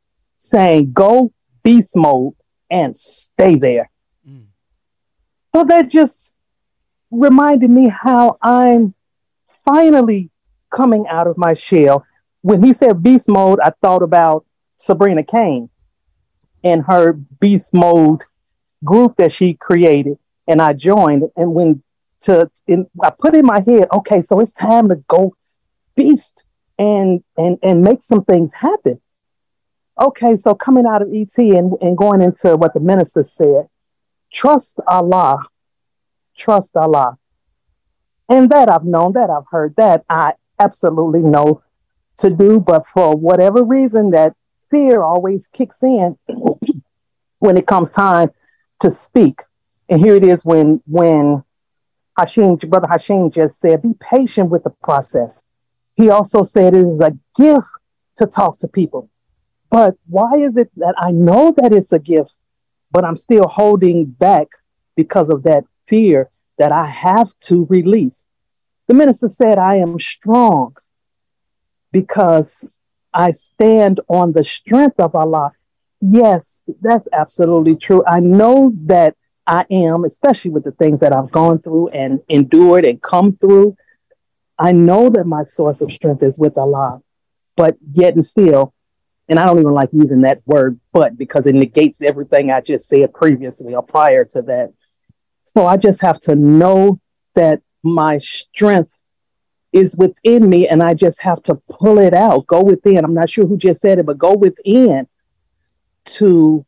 saying 0.46 0.92
go 0.94 1.32
beast 1.64 1.96
mode 1.96 2.34
and 2.70 2.96
stay 2.96 3.56
there. 3.56 3.90
Mm. 4.28 4.46
So 5.54 5.64
that 5.66 5.90
just 5.90 6.34
reminded 7.12 7.70
me 7.70 7.90
how 7.90 8.38
I'm 8.42 8.94
finally 9.66 10.30
coming 10.70 11.06
out 11.08 11.28
of 11.28 11.38
my 11.38 11.54
shell. 11.54 12.06
When 12.42 12.64
he 12.64 12.74
said 12.74 13.02
beast 13.02 13.28
mode, 13.28 13.60
I 13.60 13.72
thought 13.82 14.04
about 14.04 14.46
Sabrina 14.78 15.24
Kane 15.24 15.70
and 16.64 16.84
her 16.84 17.14
beast 17.14 17.74
mode 17.74 18.22
group 18.84 19.16
that 19.18 19.32
she 19.32 19.54
created, 19.54 20.18
and 20.48 20.62
I 20.62 20.74
joined. 20.74 21.24
And 21.36 21.54
when 21.54 21.82
to 22.22 22.50
in, 22.68 22.88
I 23.04 23.10
put 23.10 23.36
in 23.36 23.46
my 23.46 23.64
head, 23.66 23.88
okay, 23.92 24.22
so 24.22 24.40
it's 24.40 24.52
time 24.52 24.90
to 24.90 24.96
go 25.08 25.36
beast 25.96 26.46
and 26.78 27.24
and 27.38 27.58
and 27.64 27.82
make 27.82 28.04
some 28.04 28.24
things 28.26 28.54
happen. 28.54 29.02
Okay, 30.00 30.36
so 30.36 30.54
coming 30.54 30.86
out 30.86 31.02
of 31.02 31.10
ET 31.14 31.38
and, 31.38 31.74
and 31.82 31.98
going 31.98 32.22
into 32.22 32.58
what 32.58 32.74
the 32.74 32.82
minister 32.82 33.24
said, 33.24 33.68
trust 34.32 34.80
Allah, 34.88 35.48
trust 36.38 36.76
Allah. 36.76 37.18
And 38.28 38.50
that 38.50 38.70
I've 38.70 38.84
known, 38.84 39.14
that 39.14 39.30
I've 39.30 39.48
heard, 39.50 39.76
that 39.78 40.04
I 40.10 40.34
absolutely 40.60 41.22
know 41.22 41.64
to 42.18 42.30
do, 42.30 42.60
but 42.60 42.88
for 42.88 43.16
whatever 43.16 43.64
reason, 43.64 44.10
that 44.12 44.36
fear 44.70 45.02
always 45.02 45.48
kicks 45.48 45.82
in 45.84 46.18
when 47.40 47.56
it 47.56 47.68
comes 47.68 47.90
time 47.90 48.32
to 48.82 48.92
speak. 48.92 49.44
And 49.88 50.02
here 50.02 50.16
it 50.16 50.24
is 50.24 50.44
when 50.44 50.82
when 50.88 51.44
Hashim, 52.18 52.70
Brother 52.70 52.88
Hashim 52.88 53.34
just 53.34 53.60
said, 53.60 53.82
be 53.82 53.94
patient 54.00 54.50
with 54.50 54.64
the 54.64 54.70
process. 54.70 55.44
He 55.96 56.10
also 56.10 56.44
said 56.44 56.74
it 56.74 56.86
is 56.86 57.00
a 57.00 57.18
gift 57.36 57.68
to 58.18 58.26
talk 58.26 58.58
to 58.60 58.68
people. 58.68 59.10
But 59.76 59.98
why 60.08 60.38
is 60.38 60.56
it 60.56 60.72
that 60.78 60.96
I 60.98 61.12
know 61.12 61.54
that 61.58 61.74
it's 61.74 61.92
a 61.92 62.00
gift, 62.00 62.38
but 62.92 63.04
I'm 63.04 63.18
still 63.18 63.46
holding 63.46 64.06
back 64.06 64.48
because 64.96 65.30
of 65.30 65.44
that 65.44 65.66
fear 65.86 66.30
that 66.58 66.72
I 66.72 66.86
have 66.86 67.38
to 67.48 67.66
release? 67.66 68.26
The 68.88 68.94
minister 68.94 69.28
said, 69.28 69.58
I 69.58 69.76
am 69.76 70.00
strong 70.00 70.78
because 71.92 72.72
I 73.14 73.32
stand 73.32 74.00
on 74.08 74.32
the 74.32 74.46
strength 74.46 74.98
of 74.98 75.14
Allah. 75.14 75.52
Yes, 76.00 76.64
that's 76.80 77.10
absolutely 77.12 77.76
true. 77.76 78.02
I 78.08 78.22
know 78.22 78.72
that 78.86 79.18
I 79.46 79.66
am, 79.70 80.06
especially 80.06 80.52
with 80.52 80.64
the 80.64 80.72
things 80.72 81.02
that 81.02 81.12
I've 81.12 81.34
gone 81.34 81.60
through 81.60 81.90
and 81.90 82.22
endured 82.30 82.86
and 82.86 83.02
come 83.02 83.36
through. 83.36 83.76
I 84.58 84.72
know 84.72 85.10
that 85.10 85.26
my 85.26 85.44
source 85.44 85.82
of 85.82 85.92
strength 85.92 86.24
is 86.24 86.40
with 86.40 86.58
Allah, 86.58 87.02
but 87.58 87.76
yet 87.92 88.16
and 88.16 88.26
still, 88.26 88.74
and 89.28 89.40
I 89.40 89.46
don't 89.46 89.60
even 89.60 89.74
like 89.74 89.90
using 89.92 90.22
that 90.22 90.42
word 90.46 90.80
but 90.94 91.18
because 91.18 91.48
it 91.48 91.56
negates 91.56 92.02
everything 92.02 92.52
I 92.52 92.62
just 92.62 92.88
said 92.88 93.14
previously 93.14 93.74
or 93.74 93.84
prior 93.84 94.26
to 94.26 94.42
that. 94.44 94.74
So 95.44 95.66
I 95.66 95.78
just 95.78 96.02
have 96.02 96.22
to 96.22 96.36
know 96.36 97.00
that 97.36 97.62
my 97.84 98.18
strength 98.18 98.92
is 99.72 99.96
within 99.98 100.50
me 100.50 100.68
and 100.68 100.82
I 100.82 100.94
just 100.94 101.22
have 101.22 101.44
to 101.44 101.56
pull 101.70 102.00
it 102.00 102.14
out, 102.14 102.48
go 102.48 102.64
within. 102.64 103.04
I'm 103.04 103.14
not 103.14 103.30
sure 103.30 103.46
who 103.46 103.58
just 103.58 103.82
said 103.82 104.00
it, 104.00 104.06
but 104.06 104.18
go 104.18 104.34
within 104.34 105.08
to 106.06 106.66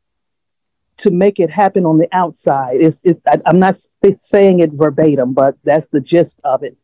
to 0.97 1.11
make 1.11 1.39
it 1.39 1.51
happen 1.51 1.85
on 1.85 1.99
the 1.99 2.07
outside. 2.11 2.81
It's, 2.81 2.97
it, 3.03 3.21
I, 3.27 3.39
I'm 3.45 3.59
not 3.59 3.77
saying 4.15 4.59
it 4.59 4.71
verbatim, 4.73 5.33
but 5.33 5.55
that's 5.63 5.87
the 5.89 6.01
gist 6.01 6.39
of 6.43 6.63
it. 6.63 6.75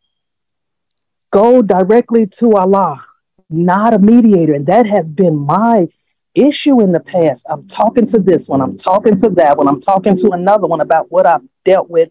Go 1.31 1.63
directly 1.63 2.27
to 2.27 2.51
Allah, 2.53 3.03
not 3.53 3.93
a 3.93 3.99
mediator. 3.99 4.53
And 4.53 4.65
that 4.67 4.85
has 4.85 5.11
been 5.11 5.37
my 5.37 5.87
issue 6.35 6.81
in 6.81 6.91
the 6.91 6.99
past. 6.99 7.45
I'm 7.49 7.67
talking 7.67 8.05
to 8.07 8.19
this 8.19 8.49
one, 8.49 8.61
I'm 8.61 8.77
talking 8.77 9.15
to 9.17 9.29
that 9.31 9.57
one, 9.57 9.67
I'm 9.67 9.79
talking 9.79 10.15
to 10.17 10.31
another 10.31 10.67
one 10.67 10.81
about 10.81 11.11
what 11.11 11.25
I've 11.25 11.43
dealt 11.63 11.89
with 11.89 12.09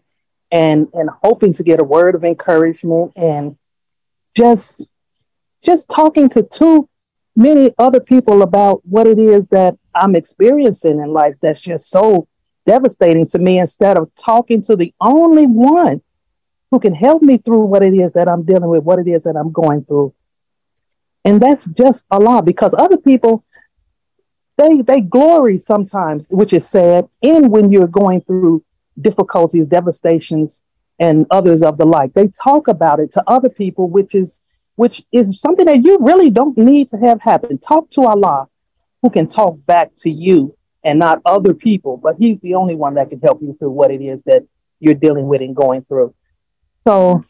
and 0.51 0.87
and 0.93 1.09
hoping 1.09 1.51
to 1.53 1.63
get 1.63 1.81
a 1.81 1.83
word 1.83 2.15
of 2.15 2.23
encouragement 2.23 3.11
and 3.15 3.57
just 4.35 4.95
just 5.63 5.89
talking 5.89 6.29
to 6.29 6.43
too 6.43 6.87
many 7.35 7.73
other 7.77 7.99
people 7.99 8.43
about 8.43 8.85
what 8.85 9.07
it 9.07 9.17
is 9.17 9.47
that 9.49 9.75
I'm 9.95 10.15
experiencing 10.15 10.99
in 10.99 11.07
life 11.07 11.35
that's 11.41 11.61
just 11.61 11.89
so 11.89 12.27
devastating 12.65 13.27
to 13.27 13.39
me 13.39 13.59
instead 13.59 13.97
of 13.97 14.13
talking 14.15 14.61
to 14.63 14.75
the 14.75 14.93
only 15.01 15.47
one 15.47 16.01
who 16.71 16.79
can 16.79 16.93
help 16.93 17.21
me 17.21 17.37
through 17.37 17.65
what 17.65 17.83
it 17.83 17.93
is 17.93 18.13
that 18.13 18.27
I'm 18.27 18.43
dealing 18.43 18.69
with, 18.69 18.83
what 18.83 18.99
it 18.99 19.07
is 19.07 19.23
that 19.23 19.35
I'm 19.35 19.51
going 19.51 19.83
through. 19.85 20.13
And 21.25 21.41
that's 21.41 21.65
just 21.65 22.05
a 22.11 22.19
lot 22.19 22.45
because 22.45 22.73
other 22.77 22.97
people 22.97 23.43
they 24.57 24.81
they 24.81 25.01
glory 25.01 25.57
sometimes, 25.57 26.27
which 26.29 26.53
is 26.53 26.67
sad, 26.67 27.07
in 27.21 27.49
when 27.49 27.71
you're 27.71 27.87
going 27.87 28.21
through 28.21 28.63
difficulties, 29.01 29.65
devastations, 29.65 30.61
and 30.99 31.25
others 31.31 31.63
of 31.63 31.77
the 31.77 31.85
like. 31.85 32.13
They 32.13 32.27
talk 32.27 32.67
about 32.67 32.99
it 32.99 33.11
to 33.13 33.23
other 33.27 33.49
people, 33.49 33.89
which 33.89 34.13
is 34.13 34.41
which 34.75 35.03
is 35.11 35.39
something 35.39 35.65
that 35.65 35.83
you 35.83 35.97
really 36.01 36.29
don't 36.29 36.57
need 36.57 36.87
to 36.89 36.97
have 36.97 37.21
happen. 37.21 37.57
Talk 37.57 37.89
to 37.91 38.03
Allah 38.03 38.47
who 39.01 39.09
can 39.09 39.27
talk 39.27 39.57
back 39.65 39.91
to 39.97 40.09
you 40.09 40.55
and 40.83 40.99
not 40.99 41.21
other 41.25 41.53
people, 41.53 41.97
but 41.97 42.15
he's 42.17 42.39
the 42.39 42.55
only 42.55 42.75
one 42.75 42.95
that 42.95 43.09
can 43.09 43.19
help 43.19 43.41
you 43.41 43.55
through 43.57 43.71
what 43.71 43.91
it 43.91 44.01
is 44.01 44.21
that 44.23 44.43
you're 44.79 44.93
dealing 44.93 45.27
with 45.27 45.41
and 45.41 45.55
going 45.55 45.83
through. 45.83 46.13
So 46.87 47.23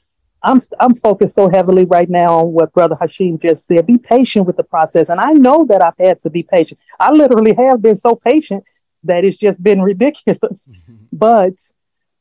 I'm 0.43 0.59
I'm 0.79 0.95
focused 0.95 1.35
so 1.35 1.49
heavily 1.49 1.85
right 1.85 2.09
now 2.09 2.39
on 2.39 2.47
what 2.51 2.73
Brother 2.73 2.95
Hashim 2.95 3.41
just 3.41 3.65
said. 3.65 3.85
Be 3.85 3.97
patient 3.97 4.45
with 4.45 4.57
the 4.57 4.63
process, 4.63 5.09
and 5.09 5.19
I 5.19 5.31
know 5.33 5.65
that 5.65 5.81
I've 5.81 5.97
had 5.97 6.19
to 6.21 6.29
be 6.29 6.43
patient. 6.43 6.79
I 6.99 7.11
literally 7.11 7.53
have 7.53 7.81
been 7.81 7.95
so 7.95 8.15
patient 8.15 8.63
that 9.03 9.23
it's 9.23 9.37
just 9.37 9.61
been 9.63 9.81
ridiculous. 9.91 10.69
but 11.11 11.53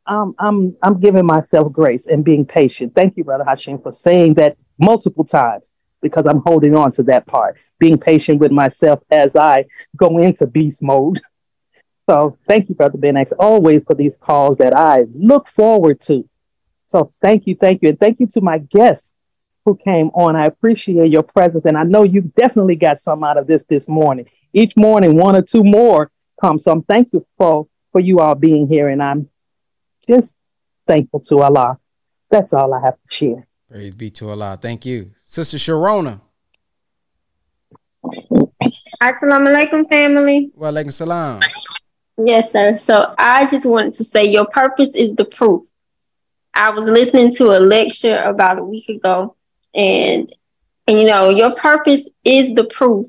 um, 0.07 0.35
I'm 0.39 0.77
I'm 0.82 1.01
giving 1.01 1.27
myself 1.27 1.73
grace 1.73 2.07
and 2.07 2.24
being 2.24 2.44
patient. 2.44 2.94
Thank 2.94 3.16
you, 3.16 3.24
Brother 3.24 3.44
Hashim, 3.44 3.82
for 3.82 3.93
saying 3.93 4.35
that 4.35 4.57
multiple 4.78 5.24
times 5.24 5.73
because 6.01 6.27
I'm 6.27 6.43
holding 6.44 6.74
on 6.77 6.93
to 6.93 7.03
that 7.05 7.27
part. 7.27 7.57
Being 7.78 7.99
patient 7.99 8.40
with 8.40 8.53
myself 8.53 9.01
as 9.11 9.35
I 9.36 9.65
go 9.97 10.19
into 10.19 10.47
beast 10.47 10.82
mode. 10.82 11.20
So 12.11 12.36
thank 12.49 12.69
you, 12.69 12.74
Brother 12.74 12.99
Ben 12.99 13.16
X, 13.16 13.32
always 13.39 13.85
for 13.85 13.94
these 13.94 14.16
calls 14.16 14.59
that 14.59 14.77
I 14.77 15.05
look 15.15 15.47
forward 15.47 16.01
to. 16.03 16.28
So 16.93 17.10
thank 17.23 17.47
you, 17.47 17.56
thank 17.59 17.81
you, 17.81 17.89
and 17.89 17.98
thank 17.98 18.20
you 18.20 18.27
to 18.27 18.43
my 18.43 18.59
guests 18.59 19.14
who 19.64 19.74
came 19.74 20.09
on. 20.09 20.36
I 20.36 20.44
appreciate 20.44 21.10
your 21.10 21.23
presence, 21.23 21.64
and 21.64 21.78
I 21.78 21.85
know 21.85 22.02
you 22.02 22.20
definitely 22.36 22.77
got 22.77 23.01
some 23.01 23.24
out 23.24 23.39
of 23.39 23.47
this 23.47 23.64
this 23.66 23.89
morning. 23.89 24.27
Each 24.52 24.77
morning, 24.77 25.16
one 25.16 25.35
or 25.35 25.40
two 25.40 25.64
more 25.64 26.10
come. 26.39 26.59
So 26.59 26.70
I'm 26.70 26.82
thankful 26.82 27.27
for 27.39 27.66
for 27.93 28.01
you 28.01 28.20
all 28.20 28.35
being 28.35 28.69
here, 28.69 28.90
and 28.90 29.02
I'm 29.02 29.31
just 30.06 30.36
thankful 30.86 31.20
to 31.20 31.40
Allah. 31.40 31.78
That's 32.31 32.52
all 32.52 32.74
I 32.74 32.81
have 32.85 32.97
to 33.09 33.14
share. 33.14 33.47
Praise 33.70 33.94
be 33.94 34.10
to 34.10 34.28
Allah. 34.28 34.59
Thank 34.60 34.85
you. 34.85 35.12
Sister 35.24 35.56
Sharona. 35.56 36.20
Assalamu 39.02 39.48
alaikum, 39.48 39.89
family. 39.89 40.51
Wa 40.55 40.69
alaikum 40.69 40.93
salam. 40.93 41.40
Yes, 42.19 42.52
sir. 42.52 42.77
So 42.77 43.14
I 43.16 43.47
just 43.47 43.64
wanted 43.64 43.94
to 43.94 44.05
say 44.05 44.27
your 44.27 44.44
purpose 44.44 44.94
is 44.94 45.14
the 45.14 45.24
proof. 45.24 45.62
I 46.55 46.70
was 46.70 46.87
listening 46.87 47.31
to 47.33 47.57
a 47.57 47.61
lecture 47.61 48.19
about 48.23 48.59
a 48.59 48.65
week 48.65 48.89
ago, 48.89 49.37
and 49.74 50.31
and 50.87 50.99
you 50.99 51.07
know, 51.07 51.31
your 51.31 51.55
purpose 51.55 52.09
is 52.24 52.55
the 52.55 52.65
proof. 52.65 53.07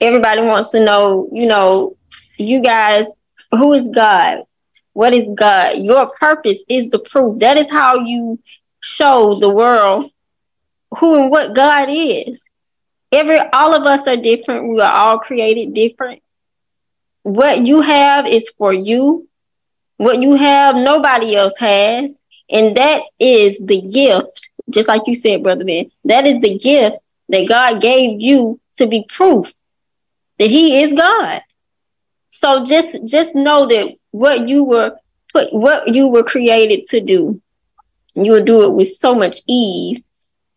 Everybody 0.00 0.42
wants 0.42 0.70
to 0.70 0.80
know, 0.80 1.28
you 1.32 1.46
know, 1.46 1.96
you 2.36 2.62
guys, 2.62 3.06
who 3.52 3.72
is 3.74 3.88
God? 3.88 4.44
What 4.92 5.12
is 5.12 5.28
God? 5.34 5.78
Your 5.78 6.08
purpose 6.08 6.64
is 6.68 6.88
the 6.88 6.98
proof. 6.98 7.38
That 7.40 7.58
is 7.58 7.70
how 7.70 8.00
you 8.00 8.38
show 8.80 9.38
the 9.38 9.50
world 9.50 10.10
who 10.98 11.20
and 11.20 11.30
what 11.30 11.54
God 11.54 11.88
is. 11.90 12.48
Every 13.12 13.38
all 13.52 13.74
of 13.74 13.84
us 13.86 14.06
are 14.06 14.16
different. 14.16 14.68
We 14.68 14.80
are 14.80 14.92
all 14.92 15.18
created 15.18 15.74
different. 15.74 16.22
What 17.22 17.66
you 17.66 17.80
have 17.80 18.26
is 18.26 18.48
for 18.56 18.72
you. 18.72 19.28
What 19.96 20.22
you 20.22 20.34
have, 20.34 20.76
nobody 20.76 21.36
else 21.36 21.58
has. 21.58 22.14
And 22.50 22.76
that 22.76 23.02
is 23.18 23.58
the 23.64 23.80
gift, 23.80 24.50
just 24.68 24.88
like 24.88 25.02
you 25.06 25.14
said, 25.14 25.42
Brother 25.42 25.64
Ben. 25.64 25.90
That 26.04 26.26
is 26.26 26.40
the 26.40 26.58
gift 26.58 26.98
that 27.28 27.48
God 27.48 27.80
gave 27.80 28.20
you 28.20 28.60
to 28.76 28.86
be 28.86 29.04
proof 29.08 29.52
that 30.38 30.50
He 30.50 30.82
is 30.82 30.92
God. 30.92 31.42
So 32.30 32.64
just 32.64 33.04
just 33.06 33.34
know 33.34 33.66
that 33.68 33.94
what 34.10 34.48
you 34.48 34.64
were 34.64 34.96
put 35.32 35.52
what 35.52 35.94
you 35.94 36.08
were 36.08 36.22
created 36.22 36.84
to 36.88 37.00
do, 37.00 37.40
you 38.14 38.32
will 38.32 38.44
do 38.44 38.64
it 38.64 38.72
with 38.72 38.88
so 38.88 39.14
much 39.14 39.40
ease. 39.46 40.08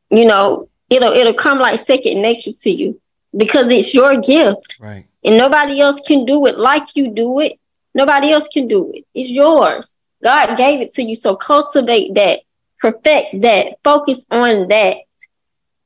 You 0.09 0.25
know, 0.25 0.69
it'll 0.89 1.11
it'll 1.11 1.33
come 1.33 1.59
like 1.59 1.79
second 1.79 2.21
nature 2.21 2.51
to 2.51 2.69
you 2.69 2.99
because 3.35 3.67
it's 3.69 3.93
your 3.93 4.17
gift. 4.17 4.77
Right. 4.79 5.05
And 5.23 5.37
nobody 5.37 5.79
else 5.79 5.99
can 6.01 6.25
do 6.25 6.45
it 6.47 6.57
like 6.57 6.87
you 6.95 7.11
do 7.11 7.39
it. 7.39 7.59
Nobody 7.93 8.31
else 8.31 8.47
can 8.47 8.67
do 8.67 8.91
it. 8.93 9.05
It's 9.13 9.29
yours. 9.29 9.97
God 10.23 10.55
gave 10.57 10.81
it 10.81 10.93
to 10.93 11.03
you. 11.03 11.15
So 11.15 11.35
cultivate 11.35 12.13
that, 12.15 12.41
perfect 12.79 13.41
that, 13.41 13.77
focus 13.83 14.25
on 14.31 14.67
that, 14.69 14.97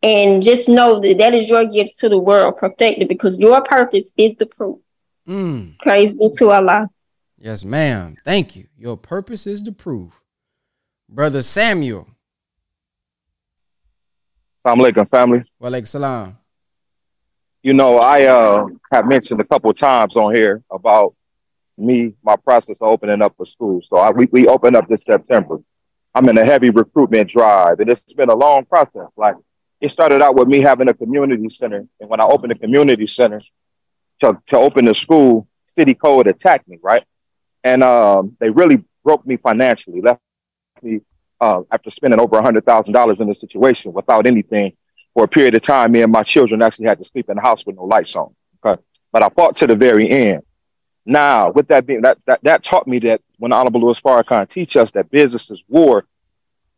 and 0.03 0.43
just 0.43 0.69
know 0.69 0.99
that 0.99 1.17
that 1.17 1.33
is 1.33 1.49
your 1.49 1.65
gift 1.65 1.97
to 1.99 2.09
the 2.09 2.17
world, 2.17 2.57
perfect 2.57 3.01
it 3.01 3.09
because 3.09 3.39
your 3.39 3.61
purpose 3.61 4.13
is 4.17 4.35
the 4.35 4.45
proof. 4.45 4.79
Mm. 5.27 5.77
Praise 5.79 6.13
be 6.13 6.29
to 6.37 6.51
Allah. 6.51 6.89
Yes, 7.39 7.63
ma'am. 7.63 8.15
Thank 8.23 8.55
you. 8.55 8.67
Your 8.77 8.97
purpose 8.97 9.45
is 9.45 9.61
to 9.63 9.71
prove. 9.71 10.13
Brother 11.09 11.41
Samuel. 11.41 12.07
Assalamu 14.65 14.89
alaikum, 14.89 15.09
family. 15.09 15.43
Wa 15.59 15.69
alaikum 15.69 15.87
salam. 15.87 16.37
You 17.63 17.73
know, 17.73 17.97
I 17.97 18.25
uh, 18.25 18.67
have 18.91 19.07
mentioned 19.07 19.39
a 19.39 19.43
couple 19.43 19.69
of 19.69 19.77
times 19.77 20.15
on 20.15 20.33
here 20.33 20.63
about 20.71 21.15
me, 21.77 22.13
my 22.23 22.35
process 22.35 22.77
of 22.81 22.87
opening 22.87 23.21
up 23.21 23.39
a 23.39 23.45
school. 23.45 23.81
So 23.87 23.97
I, 23.97 24.11
we, 24.11 24.27
we 24.31 24.47
opened 24.47 24.75
up 24.75 24.87
this 24.87 25.01
September. 25.05 25.59
I'm 26.15 26.27
in 26.29 26.37
a 26.37 26.45
heavy 26.45 26.69
recruitment 26.69 27.29
drive, 27.29 27.79
and 27.79 27.89
it's 27.89 28.01
been 28.13 28.29
a 28.29 28.35
long 28.35 28.65
process. 28.65 29.09
Like, 29.15 29.35
it 29.79 29.91
started 29.91 30.21
out 30.21 30.35
with 30.35 30.47
me 30.47 30.61
having 30.61 30.89
a 30.89 30.93
community 30.93 31.47
center. 31.49 31.85
And 31.99 32.09
when 32.09 32.19
I 32.19 32.25
opened 32.25 32.51
a 32.51 32.57
community 32.57 33.05
center 33.05 33.41
to, 34.21 34.41
to 34.47 34.57
open 34.57 34.85
the 34.85 34.95
school, 34.95 35.47
City 35.75 35.93
Code 35.93 36.27
attacked 36.27 36.67
me, 36.67 36.79
right? 36.81 37.03
And 37.63 37.83
um, 37.83 38.35
they 38.39 38.49
really 38.49 38.83
broke 39.03 39.25
me 39.27 39.37
financially, 39.37 40.01
left 40.01 40.19
me 40.81 41.01
uh, 41.39 41.61
after 41.71 41.91
spending 41.91 42.19
over 42.19 42.41
$100,000 42.41 43.19
in 43.19 43.27
this 43.27 43.39
situation 43.39 43.93
without 43.93 44.25
anything 44.25 44.73
for 45.13 45.25
a 45.25 45.27
period 45.27 45.53
of 45.53 45.63
time. 45.63 45.91
Me 45.91 46.01
and 46.01 46.11
my 46.11 46.23
children 46.23 46.61
actually 46.61 46.87
had 46.87 46.97
to 46.97 47.03
sleep 47.03 47.29
in 47.29 47.35
the 47.35 47.41
house 47.41 47.65
with 47.65 47.75
no 47.75 47.85
lights 47.85 48.15
on. 48.15 48.33
Okay. 48.65 48.81
But 49.11 49.23
I 49.23 49.29
fought 49.29 49.55
to 49.57 49.67
the 49.67 49.75
very 49.75 50.09
end. 50.09 50.41
Now, 51.09 51.51
with 51.51 51.69
that 51.69 51.85
being 51.85 52.01
that 52.01 52.17
that, 52.25 52.43
that 52.43 52.63
taught 52.63 52.85
me 52.85 52.99
that 52.99 53.21
when 53.37 53.53
Honorable 53.53 53.79
Louis 53.79 53.97
Farrakhan 53.97 54.49
teach 54.49 54.75
us 54.75 54.91
that 54.91 55.09
business 55.09 55.49
is 55.49 55.63
war, 55.69 56.03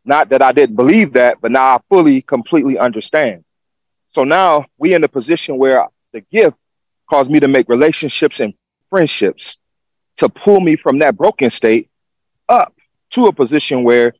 not 0.04 0.28
that 0.28 0.40
I 0.40 0.52
didn't 0.52 0.76
believe 0.76 1.14
that, 1.14 1.38
but 1.40 1.50
now 1.50 1.74
I 1.74 1.80
fully, 1.88 2.22
completely 2.22 2.78
understand. 2.78 3.44
So 4.14 4.22
now 4.22 4.66
we 4.78 4.94
in 4.94 5.02
a 5.02 5.08
position 5.08 5.58
where 5.58 5.88
the 6.12 6.20
gift 6.20 6.56
caused 7.10 7.28
me 7.28 7.40
to 7.40 7.48
make 7.48 7.68
relationships 7.68 8.38
and 8.38 8.54
friendships 8.88 9.56
to 10.18 10.28
pull 10.28 10.60
me 10.60 10.76
from 10.76 11.00
that 11.00 11.16
broken 11.16 11.50
state 11.50 11.90
up 12.48 12.72
to 13.10 13.26
a 13.26 13.32
position 13.32 13.82
where 13.82 14.14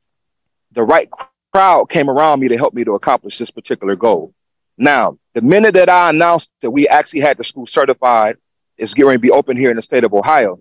the 0.73 0.83
right 0.83 1.09
crowd 1.53 1.85
came 1.85 2.11
around 2.11 2.41
me 2.41 2.49
to 2.49 2.57
help 2.57 2.75
me 2.75 2.83
to 2.83 2.97
accomplish 2.97 3.39
this 3.39 3.51
particular 3.51 3.95
goal. 3.95 4.35
Now, 4.77 5.19
the 5.35 5.41
minute 5.41 5.75
that 5.75 5.89
I 5.89 6.11
announced 6.11 6.49
that 6.63 6.71
we 6.73 6.89
actually 6.89 7.21
had 7.21 7.37
the 7.37 7.45
school 7.45 7.67
certified, 7.67 8.39
is 8.81 8.95
going 8.95 9.15
to 9.15 9.19
be 9.19 9.31
open 9.31 9.57
here 9.57 9.71
in 9.71 9.77
the 9.77 9.83
state 9.83 10.05
of 10.05 10.13
Ohio. 10.15 10.61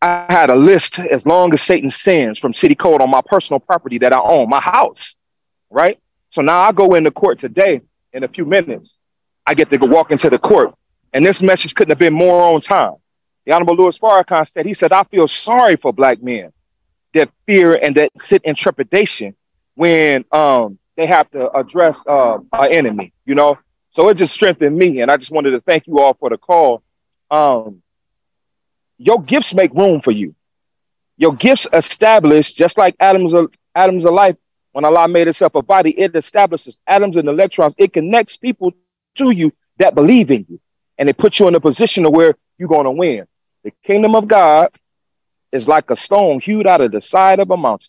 I 0.00 0.26
had 0.28 0.50
a 0.50 0.56
list 0.56 0.98
as 0.98 1.24
long 1.24 1.52
as 1.52 1.62
Satan 1.62 1.88
sins 1.88 2.38
from 2.38 2.52
city 2.52 2.74
code 2.74 3.00
on 3.00 3.10
my 3.10 3.20
personal 3.24 3.60
property 3.60 3.98
that 3.98 4.12
I 4.12 4.20
own, 4.20 4.48
my 4.48 4.60
house, 4.60 5.14
right? 5.70 5.98
So 6.30 6.42
now 6.42 6.60
I 6.60 6.72
go 6.72 6.94
into 6.94 7.10
court 7.10 7.38
today 7.38 7.82
in 8.12 8.24
a 8.24 8.28
few 8.28 8.44
minutes. 8.44 8.92
I 9.46 9.54
get 9.54 9.70
to 9.70 9.78
go 9.78 9.86
walk 9.86 10.10
into 10.10 10.28
the 10.28 10.38
court, 10.38 10.74
and 11.12 11.24
this 11.24 11.40
message 11.40 11.74
couldn't 11.74 11.90
have 11.90 11.98
been 11.98 12.14
more 12.14 12.42
on 12.42 12.60
time. 12.60 12.94
The 13.44 13.52
Honorable 13.52 13.76
Louis 13.76 13.96
Farrakhan 13.98 14.52
said, 14.52 14.66
he 14.66 14.72
said, 14.72 14.92
I 14.92 15.02
feel 15.04 15.26
sorry 15.26 15.76
for 15.76 15.92
black 15.92 16.22
men 16.22 16.52
that 17.14 17.30
fear 17.46 17.74
and 17.74 17.94
that 17.96 18.10
sit 18.16 18.42
in 18.44 18.54
trepidation 18.54 19.34
when 19.74 20.24
um, 20.32 20.78
they 20.96 21.06
have 21.06 21.30
to 21.30 21.50
address 21.56 21.96
uh, 22.06 22.38
our 22.52 22.68
enemy, 22.68 23.12
you 23.24 23.34
know? 23.34 23.58
So 23.92 24.08
it 24.08 24.16
just 24.16 24.32
strengthened 24.32 24.76
me. 24.76 25.00
And 25.00 25.10
I 25.10 25.16
just 25.16 25.30
wanted 25.30 25.50
to 25.50 25.60
thank 25.60 25.86
you 25.86 26.00
all 26.00 26.14
for 26.14 26.30
the 26.30 26.38
call. 26.38 26.82
Um, 27.30 27.82
your 28.98 29.22
gifts 29.22 29.52
make 29.52 29.72
room 29.74 30.00
for 30.00 30.10
you. 30.10 30.34
Your 31.18 31.34
gifts 31.34 31.66
establish, 31.72 32.52
just 32.52 32.76
like 32.78 32.96
atoms 32.98 33.34
of 33.34 33.52
atoms 33.74 34.04
of 34.04 34.12
life, 34.12 34.36
when 34.72 34.84
Allah 34.86 35.06
made 35.08 35.28
itself 35.28 35.54
a 35.54 35.62
body, 35.62 35.90
it 35.90 36.16
establishes 36.16 36.76
atoms 36.86 37.16
and 37.16 37.28
electrons. 37.28 37.74
It 37.76 37.92
connects 37.92 38.36
people 38.36 38.72
to 39.16 39.30
you 39.30 39.52
that 39.78 39.94
believe 39.94 40.30
in 40.30 40.46
you. 40.48 40.58
And 40.98 41.08
it 41.08 41.18
puts 41.18 41.38
you 41.38 41.46
in 41.48 41.54
a 41.54 41.60
position 41.60 42.06
of 42.06 42.12
where 42.12 42.34
you're 42.58 42.68
going 42.68 42.84
to 42.84 42.90
win. 42.90 43.26
The 43.64 43.72
kingdom 43.84 44.14
of 44.14 44.26
God 44.26 44.68
is 45.52 45.66
like 45.68 45.90
a 45.90 45.96
stone 45.96 46.40
hewed 46.40 46.66
out 46.66 46.80
of 46.80 46.92
the 46.92 47.00
side 47.00 47.40
of 47.40 47.50
a 47.50 47.56
mountain. 47.56 47.88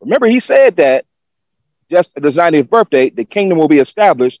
Remember, 0.00 0.26
he 0.26 0.38
said 0.38 0.76
that 0.76 1.04
just 1.90 2.08
at 2.16 2.22
his 2.22 2.34
90th 2.34 2.68
birthday, 2.70 3.10
the 3.10 3.24
kingdom 3.24 3.58
will 3.58 3.68
be 3.68 3.78
established 3.78 4.40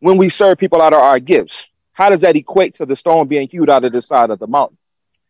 when 0.00 0.16
we 0.16 0.28
serve 0.28 0.58
people 0.58 0.82
out 0.82 0.92
of 0.92 1.00
our 1.00 1.20
gifts. 1.20 1.54
How 1.92 2.10
does 2.10 2.22
that 2.22 2.36
equate 2.36 2.76
to 2.76 2.86
the 2.86 2.96
stone 2.96 3.28
being 3.28 3.48
hewed 3.48 3.70
out 3.70 3.84
of 3.84 3.92
the 3.92 4.02
side 4.02 4.30
of 4.30 4.38
the 4.38 4.46
mountain? 4.46 4.78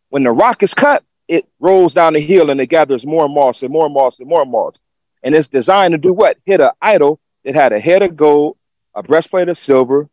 When 0.09 0.23
the 0.23 0.31
rock 0.31 0.63
is 0.63 0.73
cut, 0.73 1.03
it 1.27 1.45
rolls 1.59 1.93
down 1.93 2.13
the 2.13 2.25
hill 2.25 2.49
and 2.49 2.59
it 2.59 2.67
gathers 2.67 3.05
more 3.05 3.29
moss 3.29 3.61
and 3.61 3.71
more 3.71 3.89
moss 3.89 4.19
and 4.19 4.27
more 4.27 4.45
moss. 4.45 4.75
And 5.23 5.35
it's 5.35 5.47
designed 5.47 5.91
to 5.93 5.97
do 5.97 6.13
what? 6.13 6.37
Hit 6.45 6.61
an 6.61 6.71
idol 6.81 7.19
that 7.43 7.55
had 7.55 7.73
a 7.73 7.79
head 7.79 8.01
of 8.01 8.15
gold, 8.15 8.57
a 8.95 9.03
breastplate 9.03 9.49
of 9.49 9.57
silver, 9.57 10.09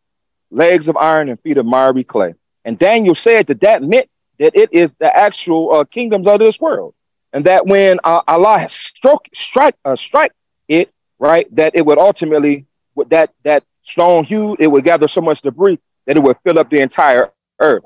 legs 0.50 0.88
of 0.88 0.96
iron, 0.96 1.28
and 1.28 1.40
feet 1.40 1.58
of 1.58 1.66
miry 1.66 2.04
clay. 2.04 2.34
And 2.64 2.78
Daniel 2.78 3.14
said 3.14 3.46
that 3.46 3.60
that 3.60 3.82
meant 3.82 4.08
that 4.38 4.54
it 4.54 4.70
is 4.72 4.90
the 4.98 5.14
actual 5.14 5.74
uh, 5.74 5.84
kingdoms 5.84 6.26
of 6.26 6.38
this 6.38 6.60
world. 6.60 6.94
And 7.32 7.44
that 7.46 7.66
when 7.66 7.98
uh, 8.04 8.20
Allah 8.26 8.68
struck, 8.68 9.26
strike, 9.34 9.74
uh, 9.84 9.96
strike 9.96 10.32
it, 10.68 10.92
right, 11.18 11.52
that 11.56 11.72
it 11.74 11.84
would 11.84 11.98
ultimately, 11.98 12.66
that, 13.08 13.32
that 13.44 13.64
stone 13.88 14.24
hewed, 14.24 14.60
it 14.60 14.66
would 14.66 14.84
gather 14.84 15.08
so 15.08 15.20
much 15.20 15.42
debris 15.42 15.78
that 16.06 16.16
it 16.16 16.22
would 16.22 16.36
fill 16.44 16.58
up 16.58 16.70
the 16.70 16.80
entire 16.80 17.30
earth. 17.60 17.84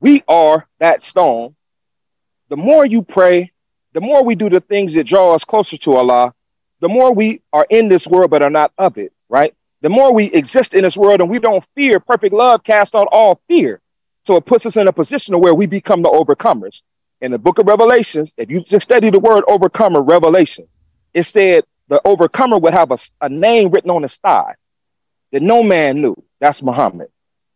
We 0.00 0.22
are 0.28 0.66
that 0.80 1.02
stone. 1.02 1.54
The 2.48 2.56
more 2.56 2.84
you 2.84 3.02
pray, 3.02 3.52
the 3.92 4.00
more 4.00 4.24
we 4.24 4.34
do 4.34 4.50
the 4.50 4.60
things 4.60 4.92
that 4.94 5.06
draw 5.06 5.34
us 5.34 5.44
closer 5.44 5.76
to 5.78 5.94
Allah, 5.94 6.34
the 6.80 6.88
more 6.88 7.12
we 7.12 7.40
are 7.52 7.66
in 7.70 7.86
this 7.86 8.06
world 8.06 8.30
but 8.30 8.42
are 8.42 8.50
not 8.50 8.72
of 8.76 8.98
it, 8.98 9.12
right? 9.28 9.54
The 9.80 9.88
more 9.88 10.12
we 10.12 10.24
exist 10.24 10.74
in 10.74 10.84
this 10.84 10.96
world 10.96 11.20
and 11.20 11.30
we 11.30 11.38
don't 11.38 11.64
fear, 11.74 12.00
perfect 12.00 12.34
love 12.34 12.64
casts 12.64 12.94
out 12.94 13.08
all 13.12 13.40
fear. 13.48 13.80
So 14.26 14.36
it 14.36 14.46
puts 14.46 14.66
us 14.66 14.76
in 14.76 14.88
a 14.88 14.92
position 14.92 15.38
where 15.40 15.54
we 15.54 15.66
become 15.66 16.02
the 16.02 16.10
overcomers. 16.10 16.76
In 17.20 17.30
the 17.30 17.38
book 17.38 17.58
of 17.58 17.66
Revelations, 17.66 18.32
if 18.36 18.50
you 18.50 18.60
just 18.60 18.86
study 18.86 19.10
the 19.10 19.20
word 19.20 19.44
overcomer, 19.46 20.02
revelation, 20.02 20.66
it 21.12 21.24
said 21.24 21.64
the 21.88 22.00
overcomer 22.04 22.58
would 22.58 22.74
have 22.74 22.90
a, 22.90 22.98
a 23.20 23.28
name 23.28 23.70
written 23.70 23.90
on 23.90 24.02
his 24.02 24.14
thigh 24.16 24.54
that 25.34 25.42
no 25.42 25.64
man 25.64 25.96
knew. 25.96 26.14
That's 26.38 26.62
Muhammad, 26.62 27.08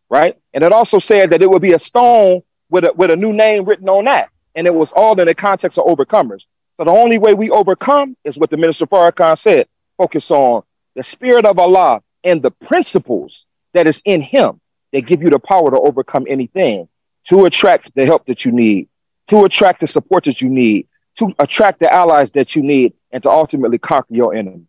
right? 0.09 0.37
And 0.53 0.65
it 0.65 0.73
also 0.73 0.99
said 0.99 1.29
that 1.29 1.41
it 1.41 1.49
would 1.49 1.61
be 1.61 1.71
a 1.71 1.79
stone 1.79 2.41
with 2.69 2.83
a, 2.83 2.91
with 2.93 3.09
a 3.09 3.15
new 3.15 3.31
name 3.31 3.63
written 3.63 3.87
on 3.87 4.03
that. 4.03 4.29
And 4.53 4.67
it 4.67 4.73
was 4.73 4.89
all 4.93 5.17
in 5.17 5.27
the 5.27 5.33
context 5.33 5.77
of 5.77 5.85
overcomers. 5.85 6.41
So 6.75 6.83
the 6.83 6.91
only 6.91 7.17
way 7.17 7.33
we 7.33 7.49
overcome 7.49 8.17
is 8.25 8.35
what 8.35 8.49
the 8.49 8.57
minister 8.57 8.85
Farrakhan 8.85 9.39
said 9.39 9.67
focus 9.97 10.29
on 10.29 10.63
the 10.95 11.03
spirit 11.03 11.45
of 11.45 11.57
Allah 11.57 12.01
and 12.25 12.41
the 12.41 12.51
principles 12.51 13.45
that 13.73 13.87
is 13.87 14.01
in 14.03 14.21
him 14.21 14.59
that 14.91 15.01
give 15.01 15.21
you 15.21 15.29
the 15.29 15.39
power 15.39 15.71
to 15.71 15.79
overcome 15.79 16.25
anything, 16.27 16.89
to 17.29 17.45
attract 17.45 17.95
the 17.95 18.05
help 18.05 18.25
that 18.25 18.43
you 18.43 18.51
need, 18.51 18.89
to 19.29 19.45
attract 19.45 19.79
the 19.79 19.87
support 19.87 20.25
that 20.25 20.41
you 20.41 20.49
need, 20.49 20.89
to 21.19 21.33
attract 21.39 21.79
the 21.79 21.93
allies 21.93 22.29
that 22.33 22.55
you 22.55 22.61
need, 22.61 22.91
and 23.11 23.23
to 23.23 23.29
ultimately 23.29 23.77
conquer 23.77 24.13
your 24.13 24.35
enemy. 24.35 24.65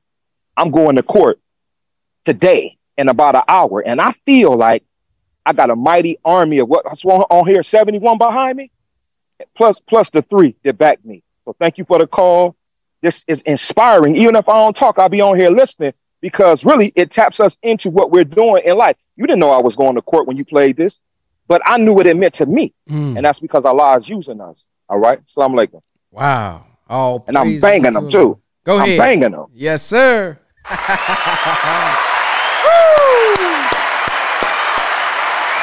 I'm 0.57 0.70
going 0.70 0.95
to 0.95 1.03
court 1.03 1.41
today 2.24 2.77
in 3.01 3.09
about 3.09 3.35
an 3.35 3.43
hour, 3.49 3.81
and 3.81 4.01
I 4.01 4.15
feel 4.25 4.57
like 4.57 4.85
I 5.45 5.53
got 5.53 5.71
a 5.71 5.77
mighty 5.77 6.19
army 6.25 6.59
of 6.59 6.69
what's 6.69 7.03
on 7.05 7.47
here, 7.47 7.63
71 7.63 8.19
behind 8.19 8.57
me, 8.57 8.71
plus 9.57 9.77
plus 9.89 10.07
the 10.13 10.23
three 10.23 10.55
that 10.65 10.79
back 10.79 11.05
me. 11.05 11.23
So 11.45 11.57
thank 11.59 11.79
you 11.79 11.85
for 11.85 11.99
the 11.99 12.07
call. 12.07 12.57
This 13.03 13.19
is 13.27 13.41
inspiring. 13.47 14.17
Even 14.17 14.37
if 14.37 14.49
I 14.49 14.55
don't 14.55 14.77
talk, 14.77 14.99
I'll 14.99 15.09
be 15.09 15.23
on 15.23 15.39
here 15.39 15.49
listening 15.51 15.95
because 16.21 16.63
really 16.63 16.93
it 16.95 17.11
taps 17.11 17.41
us 17.41 17.57
into 17.63 17.89
what 17.89 18.11
we're 18.11 18.25
doing 18.25 18.63
in 18.65 18.77
life. 18.77 18.97
You 19.17 19.27
didn't 19.27 19.41
know 19.41 19.51
I 19.51 19.61
was 19.61 19.75
going 19.75 19.95
to 19.95 20.03
court 20.03 20.27
when 20.27 20.37
you 20.37 20.45
played 20.45 20.77
this, 20.77 20.95
but 21.49 21.63
I 21.65 21.79
knew 21.79 21.95
what 21.95 22.07
it 22.07 22.17
meant 22.17 22.35
to 22.35 22.47
me. 22.47 22.75
Mm. 22.89 23.17
And 23.17 23.25
that's 23.25 23.39
because 23.39 23.65
Allah 23.65 23.99
is 23.99 24.09
using 24.09 24.41
us. 24.41 24.57
All 24.89 24.99
right. 24.99 25.21
Salam 25.35 25.53
alaikum. 25.53 25.81
Wow. 26.11 26.67
Oh, 26.91 27.25
and 27.27 27.39
I'm 27.39 27.59
banging 27.59 27.93
them 27.93 28.09
too. 28.09 28.39
Go 28.65 28.77
ahead. 28.77 28.91
I'm 28.91 28.99
banging 28.99 29.31
them. 29.31 29.47
Yes, 29.55 29.83
sir. 29.83 30.39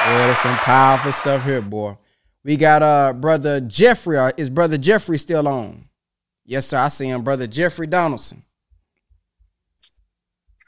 Yeah, 0.07 0.27
there's 0.27 0.37
some 0.37 0.55
powerful 0.57 1.11
stuff 1.11 1.43
here, 1.43 1.61
boy. 1.61 1.97
We 2.43 2.55
got 2.55 2.81
uh 2.81 3.13
brother 3.13 3.59
Jeffrey. 3.59 4.17
Uh, 4.17 4.31
is 4.37 4.49
brother 4.49 4.77
Jeffrey 4.77 5.17
still 5.17 5.47
on? 5.47 5.89
Yes, 6.45 6.67
sir. 6.67 6.77
I 6.77 6.87
see 6.87 7.07
him, 7.07 7.23
brother 7.23 7.45
Jeffrey 7.45 7.87
Donaldson. 7.87 8.43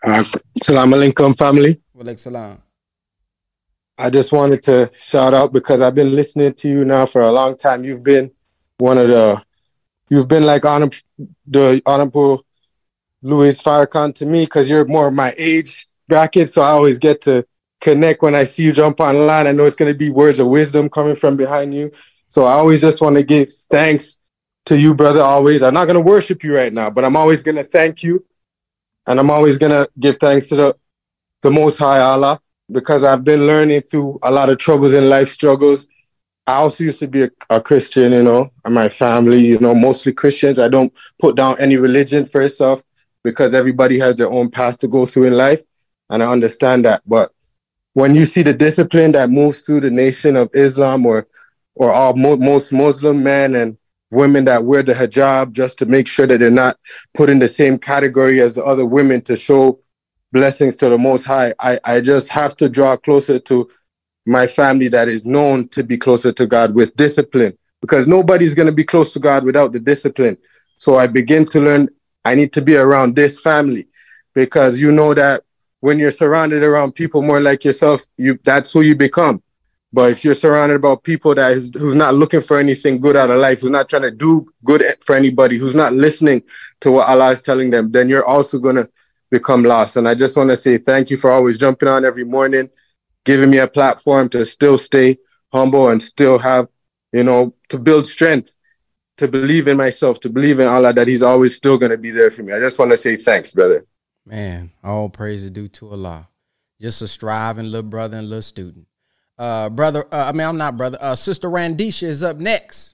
Uh, 0.05 0.23
Salam 0.63 0.91
alaikum, 0.91 1.37
family. 1.37 1.75
Walaikum 1.97 2.19
salam. 2.19 2.61
I 3.97 4.09
just 4.09 4.31
wanted 4.31 4.63
to 4.63 4.89
shout 4.93 5.33
out 5.33 5.51
because 5.51 5.81
I've 5.81 5.95
been 5.95 6.13
listening 6.13 6.53
to 6.53 6.69
you 6.69 6.85
now 6.85 7.05
for 7.05 7.21
a 7.21 7.31
long 7.31 7.57
time. 7.57 7.83
You've 7.83 8.03
been 8.03 8.31
one 8.77 8.97
of 8.97 9.09
the, 9.09 9.43
you've 10.09 10.29
been 10.29 10.45
like 10.45 10.63
honor, 10.63 10.87
the 11.45 11.81
honorable 11.85 12.45
Louis 13.21 13.61
Farrakhan 13.61 14.15
to 14.15 14.25
me 14.25 14.45
because 14.45 14.69
you're 14.69 14.85
more 14.85 15.11
my 15.11 15.33
age 15.37 15.88
bracket. 16.09 16.49
So 16.49 16.61
I 16.61 16.69
always 16.71 16.99
get 16.99 17.21
to 17.21 17.45
connect 17.79 18.21
when 18.21 18.35
I 18.35 18.43
see 18.43 18.63
you 18.63 18.73
jump 18.73 18.99
online. 18.99 19.47
I 19.47 19.53
know 19.53 19.65
it's 19.65 19.77
going 19.77 19.91
to 19.91 19.97
be 19.97 20.09
words 20.09 20.39
of 20.41 20.47
wisdom 20.47 20.89
coming 20.89 21.15
from 21.15 21.37
behind 21.37 21.73
you. 21.73 21.91
So 22.27 22.43
I 22.43 22.53
always 22.53 22.81
just 22.81 23.01
want 23.01 23.15
to 23.15 23.23
give 23.23 23.49
thanks 23.71 24.21
to 24.65 24.77
you, 24.77 24.93
brother. 24.93 25.21
Always. 25.21 25.63
I'm 25.63 25.73
not 25.73 25.85
going 25.85 25.95
to 25.95 26.01
worship 26.01 26.43
you 26.43 26.53
right 26.53 26.73
now, 26.73 26.89
but 26.89 27.05
I'm 27.05 27.15
always 27.15 27.43
going 27.43 27.55
to 27.55 27.63
thank 27.63 28.03
you. 28.03 28.25
And 29.07 29.19
I'm 29.19 29.31
always 29.31 29.57
going 29.57 29.71
to 29.71 29.89
give 29.99 30.17
thanks 30.17 30.49
to 30.49 30.55
the, 30.55 30.75
the 31.41 31.49
Most 31.49 31.77
High 31.77 31.99
Allah 31.99 32.39
because 32.71 33.03
I've 33.03 33.23
been 33.23 33.47
learning 33.47 33.81
through 33.81 34.19
a 34.23 34.31
lot 34.31 34.49
of 34.49 34.57
troubles 34.57 34.93
and 34.93 35.09
life 35.09 35.29
struggles. 35.29 35.87
I 36.45 36.55
also 36.55 36.83
used 36.83 36.99
to 36.99 37.07
be 37.07 37.23
a, 37.23 37.29
a 37.49 37.61
Christian, 37.61 38.11
you 38.11 38.23
know, 38.23 38.49
and 38.65 38.75
my 38.75 38.89
family, 38.89 39.39
you 39.39 39.59
know, 39.59 39.73
mostly 39.73 40.13
Christians. 40.13 40.59
I 40.59 40.67
don't 40.67 40.91
put 41.19 41.35
down 41.35 41.59
any 41.59 41.77
religion 41.77 42.25
first 42.25 42.59
off 42.61 42.83
because 43.23 43.53
everybody 43.53 43.99
has 43.99 44.15
their 44.15 44.31
own 44.31 44.49
path 44.49 44.77
to 44.79 44.87
go 44.87 45.05
through 45.05 45.25
in 45.25 45.33
life. 45.33 45.63
And 46.09 46.23
I 46.23 46.31
understand 46.31 46.85
that. 46.85 47.01
But 47.05 47.31
when 47.93 48.15
you 48.15 48.25
see 48.25 48.43
the 48.43 48.53
discipline 48.53 49.11
that 49.13 49.29
moves 49.29 49.61
through 49.61 49.81
the 49.81 49.91
nation 49.91 50.35
of 50.35 50.49
Islam 50.53 51.05
or 51.05 51.27
or 51.75 51.91
all 51.91 52.15
mo- 52.15 52.37
most 52.37 52.73
Muslim 52.73 53.23
men 53.23 53.55
and 53.55 53.77
women 54.11 54.45
that 54.45 54.65
wear 54.65 54.83
the 54.83 54.93
hijab 54.93 55.51
just 55.51 55.77
to 55.79 55.85
make 55.85 56.07
sure 56.07 56.25
that 56.25 56.39
they're 56.39 56.49
not 56.49 56.77
put 57.13 57.29
in 57.29 57.39
the 57.39 57.47
same 57.47 57.77
category 57.77 58.41
as 58.41 58.53
the 58.53 58.63
other 58.63 58.85
women 58.85 59.21
to 59.21 59.35
show 59.37 59.79
blessings 60.31 60.75
to 60.77 60.89
the 60.89 60.97
most 60.97 61.23
high 61.25 61.53
i 61.59 61.79
i 61.85 62.01
just 62.01 62.29
have 62.29 62.55
to 62.55 62.69
draw 62.69 62.95
closer 62.97 63.39
to 63.39 63.69
my 64.25 64.45
family 64.47 64.87
that 64.87 65.07
is 65.07 65.25
known 65.25 65.67
to 65.67 65.83
be 65.83 65.97
closer 65.97 66.31
to 66.31 66.45
god 66.45 66.73
with 66.73 66.95
discipline 66.95 67.55
because 67.81 68.07
nobody's 68.07 68.55
going 68.55 68.67
to 68.67 68.73
be 68.73 68.83
close 68.83 69.13
to 69.13 69.19
god 69.19 69.43
without 69.43 69.71
the 69.71 69.79
discipline 69.79 70.37
so 70.77 70.95
i 70.95 71.05
begin 71.07 71.45
to 71.45 71.59
learn 71.59 71.87
i 72.25 72.33
need 72.35 72.51
to 72.53 72.61
be 72.61 72.75
around 72.75 73.15
this 73.15 73.39
family 73.39 73.87
because 74.33 74.79
you 74.79 74.91
know 74.91 75.13
that 75.13 75.43
when 75.81 75.97
you're 75.99 76.11
surrounded 76.11 76.63
around 76.63 76.93
people 76.93 77.21
more 77.21 77.41
like 77.41 77.63
yourself 77.63 78.03
you 78.17 78.37
that's 78.43 78.71
who 78.71 78.81
you 78.81 78.95
become 78.95 79.41
but 79.91 80.11
if 80.11 80.23
you're 80.23 80.35
surrounded 80.35 80.75
about 80.75 81.03
people 81.03 81.33
that 81.35 81.57
is, 81.57 81.71
who's 81.75 81.95
not 81.95 82.13
looking 82.13 82.41
for 82.41 82.59
anything 82.59 82.99
good 82.99 83.15
out 83.15 83.31
of 83.31 83.39
life, 83.39 83.61
who's 83.61 83.71
not 83.71 83.89
trying 83.89 84.03
to 84.03 84.11
do 84.11 84.45
good 84.63 84.83
for 85.01 85.15
anybody, 85.15 85.57
who's 85.57 85.75
not 85.75 85.93
listening 85.93 86.43
to 86.81 86.91
what 86.91 87.07
Allah 87.07 87.31
is 87.31 87.41
telling 87.41 87.71
them, 87.71 87.91
then 87.91 88.07
you're 88.07 88.25
also 88.25 88.59
gonna 88.59 88.87
become 89.31 89.63
lost. 89.63 89.97
And 89.97 90.07
I 90.07 90.13
just 90.13 90.37
want 90.37 90.51
to 90.51 90.57
say 90.57 90.77
thank 90.77 91.09
you 91.09 91.17
for 91.17 91.31
always 91.31 91.57
jumping 91.57 91.89
on 91.89 92.05
every 92.05 92.23
morning, 92.23 92.69
giving 93.25 93.49
me 93.49 93.57
a 93.57 93.67
platform 93.67 94.29
to 94.29 94.45
still 94.45 94.77
stay 94.77 95.17
humble 95.51 95.89
and 95.89 96.01
still 96.01 96.37
have, 96.37 96.67
you 97.11 97.23
know, 97.23 97.55
to 97.69 97.79
build 97.79 98.05
strength, 98.05 98.57
to 99.17 99.27
believe 99.27 99.67
in 99.67 99.77
myself, 99.77 100.19
to 100.19 100.29
believe 100.29 100.59
in 100.59 100.67
Allah 100.67 100.93
that 100.93 101.07
He's 101.07 101.23
always 101.23 101.55
still 101.55 101.79
gonna 101.79 101.97
be 101.97 102.11
there 102.11 102.29
for 102.29 102.43
me. 102.43 102.53
I 102.53 102.59
just 102.59 102.77
want 102.77 102.91
to 102.91 102.97
say 102.97 103.17
thanks, 103.17 103.53
brother. 103.53 103.83
Man, 104.29 104.71
all 104.83 105.09
praise 105.09 105.43
is 105.43 105.49
due 105.49 105.67
to 105.69 105.89
Allah. 105.89 106.27
Just 106.79 107.01
a 107.01 107.07
striving 107.07 107.65
little 107.65 107.81
brother 107.81 108.17
and 108.17 108.29
little 108.29 108.43
student. 108.43 108.85
Uh, 109.39 109.69
brother, 109.69 110.05
uh, 110.11 110.25
I 110.27 110.33
mean, 110.33 110.45
I'm 110.45 110.57
not 110.57 110.77
brother. 110.77 110.99
Uh, 111.01 111.15
Sister 111.15 111.49
Randisha 111.49 112.03
is 112.03 112.21
up 112.21 112.37
next. 112.37 112.93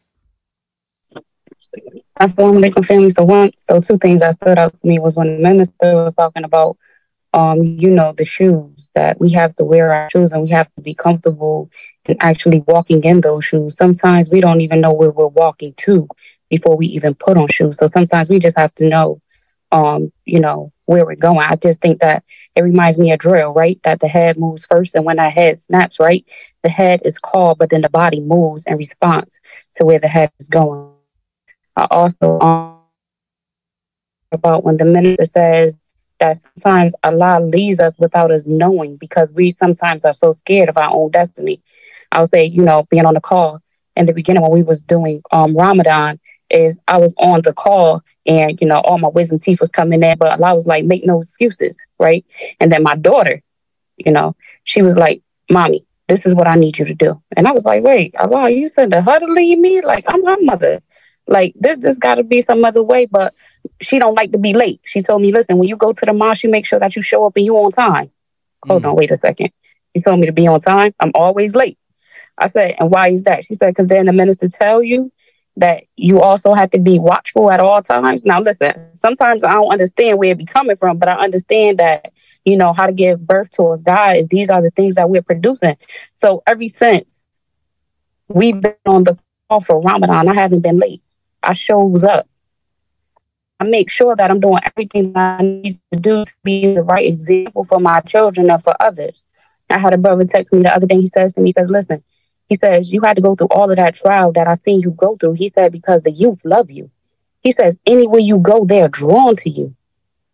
Assalamu 2.21 2.63
alaikum 2.63 2.85
family. 2.85 3.09
So 3.09 3.25
one 3.25 3.51
so 3.57 3.81
two 3.81 3.97
things 3.97 4.21
that 4.21 4.35
stood 4.35 4.57
out 4.57 4.77
to 4.77 4.87
me 4.87 4.97
was 4.97 5.17
when 5.17 5.27
the 5.27 5.43
minister 5.43 5.95
was 5.95 6.13
talking 6.13 6.45
about 6.45 6.77
um, 7.33 7.61
you 7.61 7.91
know, 7.91 8.13
the 8.13 8.23
shoes 8.23 8.89
that 8.95 9.19
we 9.19 9.29
have 9.33 9.53
to 9.57 9.65
wear 9.65 9.91
our 9.91 10.09
shoes 10.09 10.31
and 10.31 10.41
we 10.41 10.49
have 10.51 10.73
to 10.75 10.81
be 10.81 10.93
comfortable 10.93 11.69
in 12.05 12.15
actually 12.21 12.63
walking 12.65 13.03
in 13.03 13.19
those 13.19 13.43
shoes. 13.43 13.75
Sometimes 13.75 14.29
we 14.29 14.39
don't 14.39 14.61
even 14.61 14.79
know 14.79 14.93
where 14.93 15.11
we're 15.11 15.27
walking 15.27 15.73
to 15.79 16.07
before 16.49 16.77
we 16.77 16.87
even 16.87 17.13
put 17.13 17.35
on 17.35 17.49
shoes. 17.49 17.75
So 17.77 17.87
sometimes 17.87 18.29
we 18.29 18.39
just 18.39 18.57
have 18.57 18.73
to 18.75 18.87
know 18.87 19.19
um, 19.71 20.11
you 20.23 20.39
know, 20.39 20.71
where 20.85 21.05
we're 21.05 21.15
going. 21.15 21.39
I 21.49 21.55
just 21.55 21.81
think 21.81 21.99
that 22.01 22.23
it 22.55 22.61
reminds 22.63 22.97
me 22.97 23.11
of 23.11 23.19
drill, 23.19 23.53
right? 23.53 23.79
That 23.83 23.99
the 23.99 24.07
head 24.07 24.37
moves 24.37 24.65
first, 24.65 24.95
and 24.95 25.05
when 25.05 25.17
that 25.17 25.33
head 25.33 25.59
snaps, 25.59 25.99
right, 25.99 26.25
the 26.63 26.69
head 26.69 27.01
is 27.05 27.17
called, 27.17 27.57
but 27.59 27.69
then 27.69 27.81
the 27.81 27.89
body 27.89 28.19
moves 28.21 28.63
in 28.65 28.77
response 28.77 29.39
to 29.75 29.85
where 29.85 29.99
the 29.99 30.07
head 30.07 30.31
is 30.39 30.47
going. 30.47 30.89
I 31.75 31.87
also 31.89 32.39
um, 32.39 32.69
about 34.31 34.63
when 34.63 34.77
the 34.77 34.85
minister 34.85 35.25
says 35.25 35.77
that 36.19 36.41
sometimes 36.41 36.93
Allah 37.03 37.39
leads 37.41 37.79
us 37.79 37.97
without 37.99 38.31
us 38.31 38.45
knowing 38.47 38.97
because 38.97 39.31
we 39.33 39.51
sometimes 39.51 40.05
are 40.05 40.13
so 40.13 40.31
scared 40.33 40.69
of 40.69 40.77
our 40.77 40.91
own 40.93 41.11
destiny. 41.11 41.61
I 42.11 42.19
would 42.19 42.29
say, 42.31 42.45
you 42.45 42.63
know, 42.63 42.85
being 42.89 43.05
on 43.05 43.13
the 43.13 43.21
call 43.21 43.61
in 43.95 44.05
the 44.05 44.13
beginning 44.13 44.41
when 44.41 44.51
we 44.51 44.63
was 44.63 44.81
doing 44.81 45.21
um, 45.31 45.55
Ramadan 45.55 46.19
is 46.49 46.77
I 46.87 46.97
was 46.97 47.15
on 47.17 47.41
the 47.41 47.53
call 47.53 48.03
and 48.25 48.59
you 48.61 48.67
know 48.67 48.79
all 48.79 48.97
my 48.97 49.07
wisdom 49.07 49.39
teeth 49.39 49.59
was 49.59 49.69
coming 49.69 50.03
in, 50.03 50.17
but 50.17 50.41
I 50.41 50.53
was 50.53 50.67
like, 50.67 50.85
make 50.85 51.05
no 51.05 51.21
excuses, 51.21 51.77
right? 51.99 52.25
And 52.59 52.71
then 52.71 52.83
my 52.83 52.95
daughter, 52.95 53.41
you 53.97 54.11
know, 54.11 54.35
she 54.63 54.81
was 54.81 54.95
like, 54.95 55.21
"Mommy, 55.49 55.85
this 56.07 56.25
is 56.25 56.35
what 56.35 56.47
I 56.47 56.55
need 56.55 56.77
you 56.77 56.85
to 56.85 56.93
do," 56.93 57.21
and 57.35 57.47
I 57.47 57.51
was 57.51 57.65
like, 57.65 57.83
"Wait, 57.83 58.15
uh, 58.17 58.23
Allah, 58.23 58.49
you 58.49 58.67
said 58.67 58.91
to 58.91 59.01
her 59.01 59.19
to 59.19 59.25
leave 59.25 59.59
me? 59.59 59.81
Like 59.81 60.05
I'm 60.07 60.23
her 60.25 60.37
mother." 60.41 60.81
Like 61.27 61.55
there 61.59 61.75
just 61.75 61.99
got 61.99 62.15
to 62.15 62.23
be 62.23 62.41
some 62.41 62.63
other 62.63 62.83
way, 62.83 63.07
but 63.07 63.33
she 63.81 63.97
don't 63.97 64.13
like 64.13 64.31
to 64.33 64.37
be 64.37 64.53
late. 64.53 64.81
She 64.83 65.01
told 65.01 65.21
me, 65.21 65.31
"Listen, 65.31 65.57
when 65.57 65.67
you 65.67 65.75
go 65.75 65.91
to 65.91 66.05
the 66.05 66.13
mosque, 66.13 66.43
you 66.43 66.51
make 66.51 66.65
sure 66.65 66.79
that 66.79 66.95
you 66.95 67.01
show 67.01 67.25
up 67.25 67.35
and 67.35 67.45
you 67.45 67.55
on 67.57 67.71
time." 67.71 68.11
Hold 68.67 68.83
mm. 68.83 68.89
on, 68.89 68.95
wait 68.95 69.11
a 69.11 69.17
second. 69.17 69.51
She 69.95 70.03
told 70.03 70.19
me 70.19 70.27
to 70.27 70.33
be 70.33 70.47
on 70.47 70.59
time. 70.59 70.93
I'm 70.99 71.11
always 71.15 71.55
late. 71.55 71.79
I 72.37 72.47
said, 72.47 72.75
"And 72.79 72.91
why 72.91 73.09
is 73.09 73.23
that?" 73.23 73.45
She 73.45 73.55
said, 73.55 73.69
"Because 73.71 73.87
then 73.87 74.05
the 74.05 74.13
minister 74.13 74.47
tell 74.49 74.83
you 74.83 75.11
that 75.57 75.83
you 75.95 76.21
also 76.21 76.53
have 76.53 76.69
to 76.71 76.79
be 76.79 76.99
watchful 76.99 77.51
at 77.51 77.59
all 77.59 77.81
times. 77.81 78.25
Now, 78.25 78.41
listen, 78.41 78.73
sometimes 78.93 79.43
I 79.43 79.53
don't 79.53 79.71
understand 79.71 80.17
where 80.17 80.31
it 80.31 80.37
be 80.37 80.45
coming 80.45 80.75
from, 80.75 80.97
but 80.97 81.07
I 81.07 81.15
understand 81.15 81.79
that, 81.79 82.11
you 82.43 82.57
know, 82.57 82.73
how 82.73 82.85
to 82.85 82.91
give 82.91 83.25
birth 83.25 83.51
to 83.51 83.71
a 83.71 83.77
guy 83.77 84.15
is 84.15 84.27
these 84.27 84.49
are 84.49 84.61
the 84.61 84.71
things 84.71 84.95
that 84.95 85.09
we're 85.09 85.21
producing. 85.21 85.77
So 86.13 86.43
ever 86.45 86.67
since 86.67 87.25
we've 88.27 88.59
been 88.59 88.75
on 88.85 89.03
the 89.05 89.17
call 89.49 89.61
for 89.61 89.79
Ramadan, 89.79 90.27
I 90.27 90.33
haven't 90.33 90.61
been 90.61 90.77
late. 90.77 91.01
I 91.41 91.53
shows 91.53 92.03
up. 92.03 92.27
I 93.59 93.63
make 93.63 93.89
sure 93.89 94.15
that 94.15 94.29
I'm 94.29 94.41
doing 94.41 94.59
everything 94.65 95.15
I 95.15 95.41
need 95.41 95.79
to 95.93 95.99
do 95.99 96.25
to 96.25 96.33
be 96.43 96.75
the 96.75 96.83
right 96.83 97.05
example 97.05 97.63
for 97.63 97.79
my 97.79 98.01
children 98.01 98.49
and 98.49 98.61
for 98.61 98.75
others. 98.81 99.23
I 99.69 99.77
had 99.77 99.93
a 99.93 99.97
brother 99.97 100.25
text 100.25 100.51
me 100.53 100.63
the 100.63 100.75
other 100.75 100.85
day. 100.85 100.99
He 100.99 101.07
says 101.07 101.31
to 101.33 101.41
me, 101.41 101.49
he 101.49 101.53
says, 101.57 101.71
listen, 101.71 102.03
he 102.47 102.55
says, 102.55 102.91
you 102.91 103.01
had 103.01 103.15
to 103.15 103.21
go 103.21 103.35
through 103.35 103.47
all 103.47 103.69
of 103.69 103.77
that 103.77 103.95
trial 103.95 104.31
that 104.33 104.47
I 104.47 104.53
seen 104.53 104.81
you 104.81 104.91
go 104.91 105.15
through. 105.17 105.33
He 105.33 105.51
said, 105.55 105.71
because 105.71 106.03
the 106.03 106.11
youth 106.11 106.39
love 106.43 106.69
you. 106.69 106.91
He 107.41 107.51
says, 107.51 107.77
anywhere 107.85 108.19
you 108.19 108.37
go, 108.37 108.65
they're 108.65 108.87
drawn 108.87 109.35
to 109.37 109.49
you. 109.49 109.75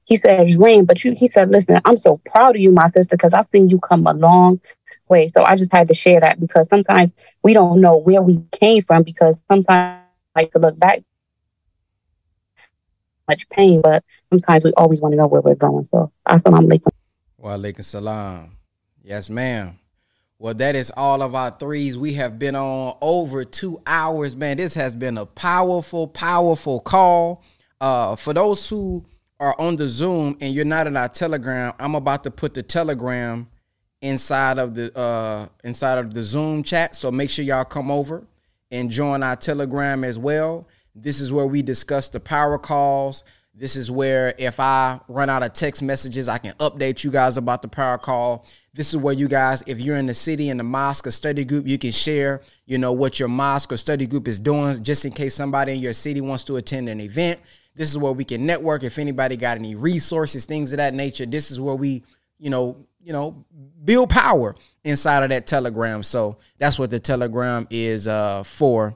He 0.06 0.18
says, 0.18 0.58
Reem, 0.58 0.86
but 0.86 1.04
you, 1.04 1.14
he 1.16 1.28
said, 1.28 1.52
listen, 1.52 1.80
I'm 1.86 1.96
so 1.96 2.18
proud 2.26 2.56
of 2.56 2.62
you, 2.62 2.72
my 2.72 2.88
sister, 2.88 3.16
because 3.16 3.34
I've 3.34 3.48
seen 3.48 3.70
you 3.70 3.80
come 3.80 4.08
a 4.08 4.14
long 4.14 4.60
way. 5.08 5.28
So 5.28 5.44
I 5.44 5.56
just 5.56 5.72
had 5.72 5.88
to 5.88 5.94
share 5.94 6.20
that 6.20 6.40
because 6.40 6.68
sometimes 6.68 7.14
we 7.44 7.54
don't 7.54 7.80
know 7.80 7.98
where 7.98 8.22
we 8.22 8.42
came 8.52 8.82
from 8.82 9.04
because 9.04 9.40
sometimes 9.50 9.66
I 10.36 10.42
like 10.42 10.52
to 10.52 10.60
look 10.60 10.78
back 10.78 11.04
much 13.28 13.48
pain, 13.50 13.82
but 13.82 14.04
sometimes 14.32 14.66
we 14.66 14.74
always 14.74 15.00
want 15.00 15.14
to 15.14 15.18
know 15.18 15.28
where 15.28 15.42
we're 15.42 15.56
going. 15.56 15.84
So 15.86 16.12
assalamu 16.28 16.68
alaikum. 16.68 16.90
Wa 17.38 17.52
alaikum 17.56 17.84
salam. 17.84 18.58
Yes, 19.04 19.30
ma'am. 19.30 19.81
Well, 20.42 20.56
that 20.56 20.76
is 20.76 20.92
all 20.98 21.22
of 21.22 21.36
our 21.36 21.52
threes. 21.52 22.00
We 22.00 22.14
have 22.14 22.40
been 22.40 22.56
on 22.56 22.98
over 23.00 23.46
two 23.46 23.80
hours, 23.86 24.36
man. 24.36 24.58
This 24.58 24.74
has 24.74 24.96
been 24.96 25.20
a 25.20 25.26
powerful, 25.28 26.08
powerful 26.08 26.80
call. 26.80 27.44
Uh, 27.80 28.16
for 28.16 28.34
those 28.34 28.68
who 28.68 29.06
are 29.40 29.56
on 29.60 29.76
the 29.76 29.88
Zoom 29.88 30.38
and 30.42 30.52
you're 30.52 30.66
not 30.66 30.88
in 30.88 30.98
our 30.98 31.10
Telegram, 31.10 31.74
I'm 31.78 31.94
about 31.94 32.24
to 32.24 32.32
put 32.32 32.56
the 32.56 32.64
Telegram 32.64 33.50
inside 34.02 34.58
of 34.58 34.74
the 34.74 34.98
uh 34.98 35.48
inside 35.64 36.00
of 36.00 36.12
the 36.12 36.24
Zoom 36.24 36.64
chat. 36.64 36.96
So 36.96 37.12
make 37.12 37.30
sure 37.30 37.46
y'all 37.46 37.64
come 37.64 37.92
over 37.92 38.26
and 38.72 38.90
join 38.90 39.22
our 39.22 39.36
Telegram 39.36 40.04
as 40.04 40.18
well. 40.18 40.68
This 40.96 41.22
is 41.22 41.32
where 41.32 41.46
we 41.46 41.62
discuss 41.62 42.10
the 42.10 42.20
power 42.20 42.58
calls. 42.58 43.22
This 43.54 43.76
is 43.76 43.92
where 43.92 44.34
if 44.40 44.60
I 44.60 45.02
run 45.08 45.30
out 45.30 45.44
of 45.44 45.54
text 45.54 45.84
messages, 45.84 46.28
I 46.28 46.40
can 46.40 46.56
update 46.56 47.04
you 47.04 47.12
guys 47.12 47.38
about 47.38 47.62
the 47.62 47.68
power 47.68 48.00
call. 48.00 48.48
This 48.74 48.94
is 48.94 48.98
where 48.98 49.14
you 49.14 49.28
guys, 49.28 49.62
if 49.68 49.80
you're 49.82 49.98
in 49.98 50.08
the 50.08 50.14
city 50.14 50.48
in 50.48 50.56
the 50.58 50.64
mosque 50.64 51.06
or 51.06 51.12
study 51.12 51.44
group, 51.44 51.68
you 51.68 51.78
can 51.78 51.92
share, 51.92 52.42
you 52.66 52.78
know, 52.78 52.94
what 52.94 53.20
your 53.20 53.28
mosque 53.28 53.74
or 53.74 53.78
study 53.78 54.06
group 54.06 54.30
is 54.30 54.40
doing, 54.40 54.82
just 54.82 55.04
in 55.04 55.12
case 55.12 55.36
somebody 55.36 55.74
in 55.74 55.80
your 55.82 55.92
city 55.92 56.22
wants 56.22 56.46
to 56.46 56.56
attend 56.56 56.88
an 56.88 57.02
event. 57.02 57.42
This 57.76 57.90
is 57.90 57.98
where 57.98 58.14
we 58.14 58.24
can 58.24 58.46
network. 58.46 58.84
If 58.84 58.98
anybody 58.98 59.36
got 59.36 59.58
any 59.58 59.76
resources, 59.76 60.46
things 60.46 60.72
of 60.72 60.78
that 60.78 60.94
nature, 60.94 61.26
this 61.26 61.52
is 61.52 61.60
where 61.60 61.76
we, 61.76 62.04
you 62.40 62.50
know, 62.50 62.86
you 63.04 63.12
know, 63.12 63.46
build 63.84 64.10
power 64.10 64.56
inside 64.86 65.24
of 65.24 65.30
that 65.32 65.48
telegram. 65.48 66.02
So 66.02 66.38
that's 66.58 66.80
what 66.80 66.92
the 66.92 67.00
telegram 67.00 67.68
is 67.72 68.08
uh, 68.08 68.44
for. 68.44 68.96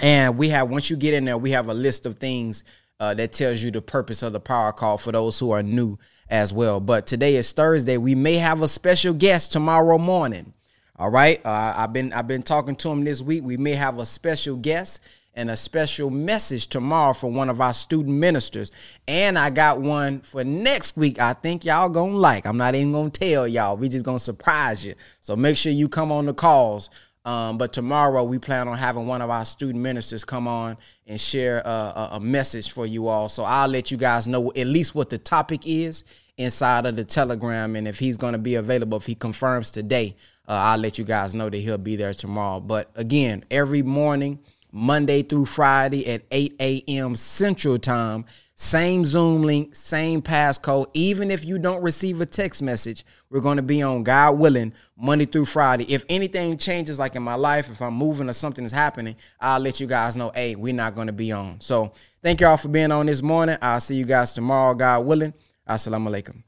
And 0.00 0.38
we 0.38 0.48
have 0.50 0.68
once 0.68 0.90
you 0.90 0.96
get 0.96 1.14
in 1.14 1.24
there, 1.24 1.38
we 1.38 1.50
have 1.52 1.68
a 1.68 1.74
list 1.74 2.06
of 2.06 2.18
things 2.18 2.62
uh, 3.00 3.14
that 3.14 3.32
tells 3.32 3.62
you 3.62 3.72
the 3.72 3.82
purpose 3.82 4.22
of 4.22 4.32
the 4.32 4.40
power 4.40 4.72
call 4.72 4.96
for 4.96 5.10
those 5.10 5.38
who 5.38 5.50
are 5.50 5.62
new 5.62 5.98
as 6.32 6.50
well. 6.50 6.80
But 6.80 7.06
today 7.06 7.36
is 7.36 7.52
Thursday. 7.52 7.98
We 7.98 8.14
may 8.14 8.36
have 8.36 8.62
a 8.62 8.68
special 8.68 9.12
guest 9.12 9.52
tomorrow 9.52 9.98
morning. 9.98 10.54
All 10.96 11.10
right. 11.10 11.44
Uh, 11.44 11.74
I've 11.76 11.92
been 11.92 12.12
I've 12.12 12.26
been 12.26 12.42
talking 12.42 12.74
to 12.76 12.88
him 12.88 13.04
this 13.04 13.20
week. 13.20 13.44
We 13.44 13.58
may 13.58 13.74
have 13.74 13.98
a 13.98 14.06
special 14.06 14.56
guest 14.56 15.00
and 15.34 15.50
a 15.50 15.56
special 15.56 16.08
message 16.08 16.68
tomorrow 16.68 17.12
for 17.12 17.30
one 17.30 17.50
of 17.50 17.60
our 17.60 17.74
student 17.74 18.16
ministers. 18.16 18.72
And 19.06 19.38
I 19.38 19.50
got 19.50 19.82
one 19.82 20.20
for 20.20 20.42
next 20.42 20.96
week. 20.96 21.20
I 21.20 21.34
think 21.34 21.66
y'all 21.66 21.90
gonna 21.90 22.16
like. 22.16 22.46
I'm 22.46 22.56
not 22.56 22.74
even 22.74 22.92
gonna 22.92 23.10
tell 23.10 23.46
y'all. 23.46 23.76
We 23.76 23.90
just 23.90 24.04
gonna 24.04 24.18
surprise 24.18 24.82
you. 24.82 24.94
So 25.20 25.36
make 25.36 25.58
sure 25.58 25.72
you 25.72 25.86
come 25.86 26.10
on 26.10 26.24
the 26.24 26.34
calls. 26.34 26.88
Um, 27.24 27.56
but 27.56 27.72
tomorrow 27.72 28.24
we 28.24 28.38
plan 28.38 28.66
on 28.66 28.76
having 28.76 29.06
one 29.06 29.22
of 29.22 29.30
our 29.30 29.44
student 29.44 29.80
ministers 29.80 30.24
come 30.24 30.48
on 30.48 30.76
and 31.06 31.20
share 31.20 31.58
a, 31.58 31.68
a, 31.68 32.08
a 32.12 32.20
message 32.20 32.72
for 32.72 32.84
you 32.84 33.06
all. 33.06 33.28
So 33.28 33.44
I'll 33.44 33.68
let 33.68 33.90
you 33.90 33.96
guys 33.96 34.26
know 34.26 34.50
at 34.56 34.66
least 34.66 34.94
what 34.94 35.08
the 35.08 35.18
topic 35.18 35.60
is 35.64 36.04
inside 36.36 36.86
of 36.86 36.96
the 36.96 37.04
telegram 37.04 37.76
and 37.76 37.86
if 37.86 37.98
he's 37.98 38.16
going 38.16 38.32
to 38.32 38.38
be 38.38 38.54
available 38.54 38.98
if 38.98 39.06
he 39.06 39.14
confirms 39.14 39.70
today 39.70 40.16
uh, 40.48 40.52
i'll 40.52 40.78
let 40.78 40.98
you 40.98 41.04
guys 41.04 41.34
know 41.34 41.50
that 41.50 41.58
he'll 41.58 41.78
be 41.78 41.96
there 41.96 42.14
tomorrow 42.14 42.58
but 42.58 42.90
again 42.96 43.44
every 43.50 43.82
morning 43.82 44.38
Monday 44.72 45.22
through 45.22 45.44
Friday 45.44 46.08
at 46.08 46.22
8 46.30 46.56
a.m. 46.58 47.14
Central 47.14 47.78
Time. 47.78 48.24
Same 48.54 49.04
Zoom 49.04 49.42
link, 49.42 49.74
same 49.74 50.22
passcode. 50.22 50.86
Even 50.94 51.30
if 51.30 51.44
you 51.44 51.58
don't 51.58 51.82
receive 51.82 52.20
a 52.20 52.26
text 52.26 52.62
message, 52.62 53.04
we're 53.28 53.40
going 53.40 53.56
to 53.56 53.62
be 53.62 53.82
on, 53.82 54.02
God 54.02 54.38
willing, 54.38 54.72
Monday 54.96 55.24
through 55.24 55.46
Friday. 55.46 55.92
If 55.92 56.04
anything 56.08 56.56
changes, 56.58 56.98
like 56.98 57.16
in 57.16 57.22
my 57.22 57.34
life, 57.34 57.70
if 57.70 57.82
I'm 57.82 57.94
moving 57.94 58.28
or 58.28 58.34
something 58.34 58.64
is 58.64 58.72
happening, 58.72 59.16
I'll 59.40 59.58
let 59.60 59.80
you 59.80 59.86
guys 59.86 60.16
know, 60.16 60.30
hey, 60.34 60.54
we're 60.54 60.74
not 60.74 60.94
going 60.94 61.08
to 61.08 61.12
be 61.12 61.32
on. 61.32 61.60
So 61.60 61.92
thank 62.22 62.40
y'all 62.40 62.56
for 62.56 62.68
being 62.68 62.92
on 62.92 63.06
this 63.06 63.20
morning. 63.20 63.58
I'll 63.60 63.80
see 63.80 63.96
you 63.96 64.04
guys 64.04 64.32
tomorrow, 64.32 64.74
God 64.74 65.06
willing. 65.06 65.34
Assalamu 65.74 66.08
alaikum. 66.08 66.42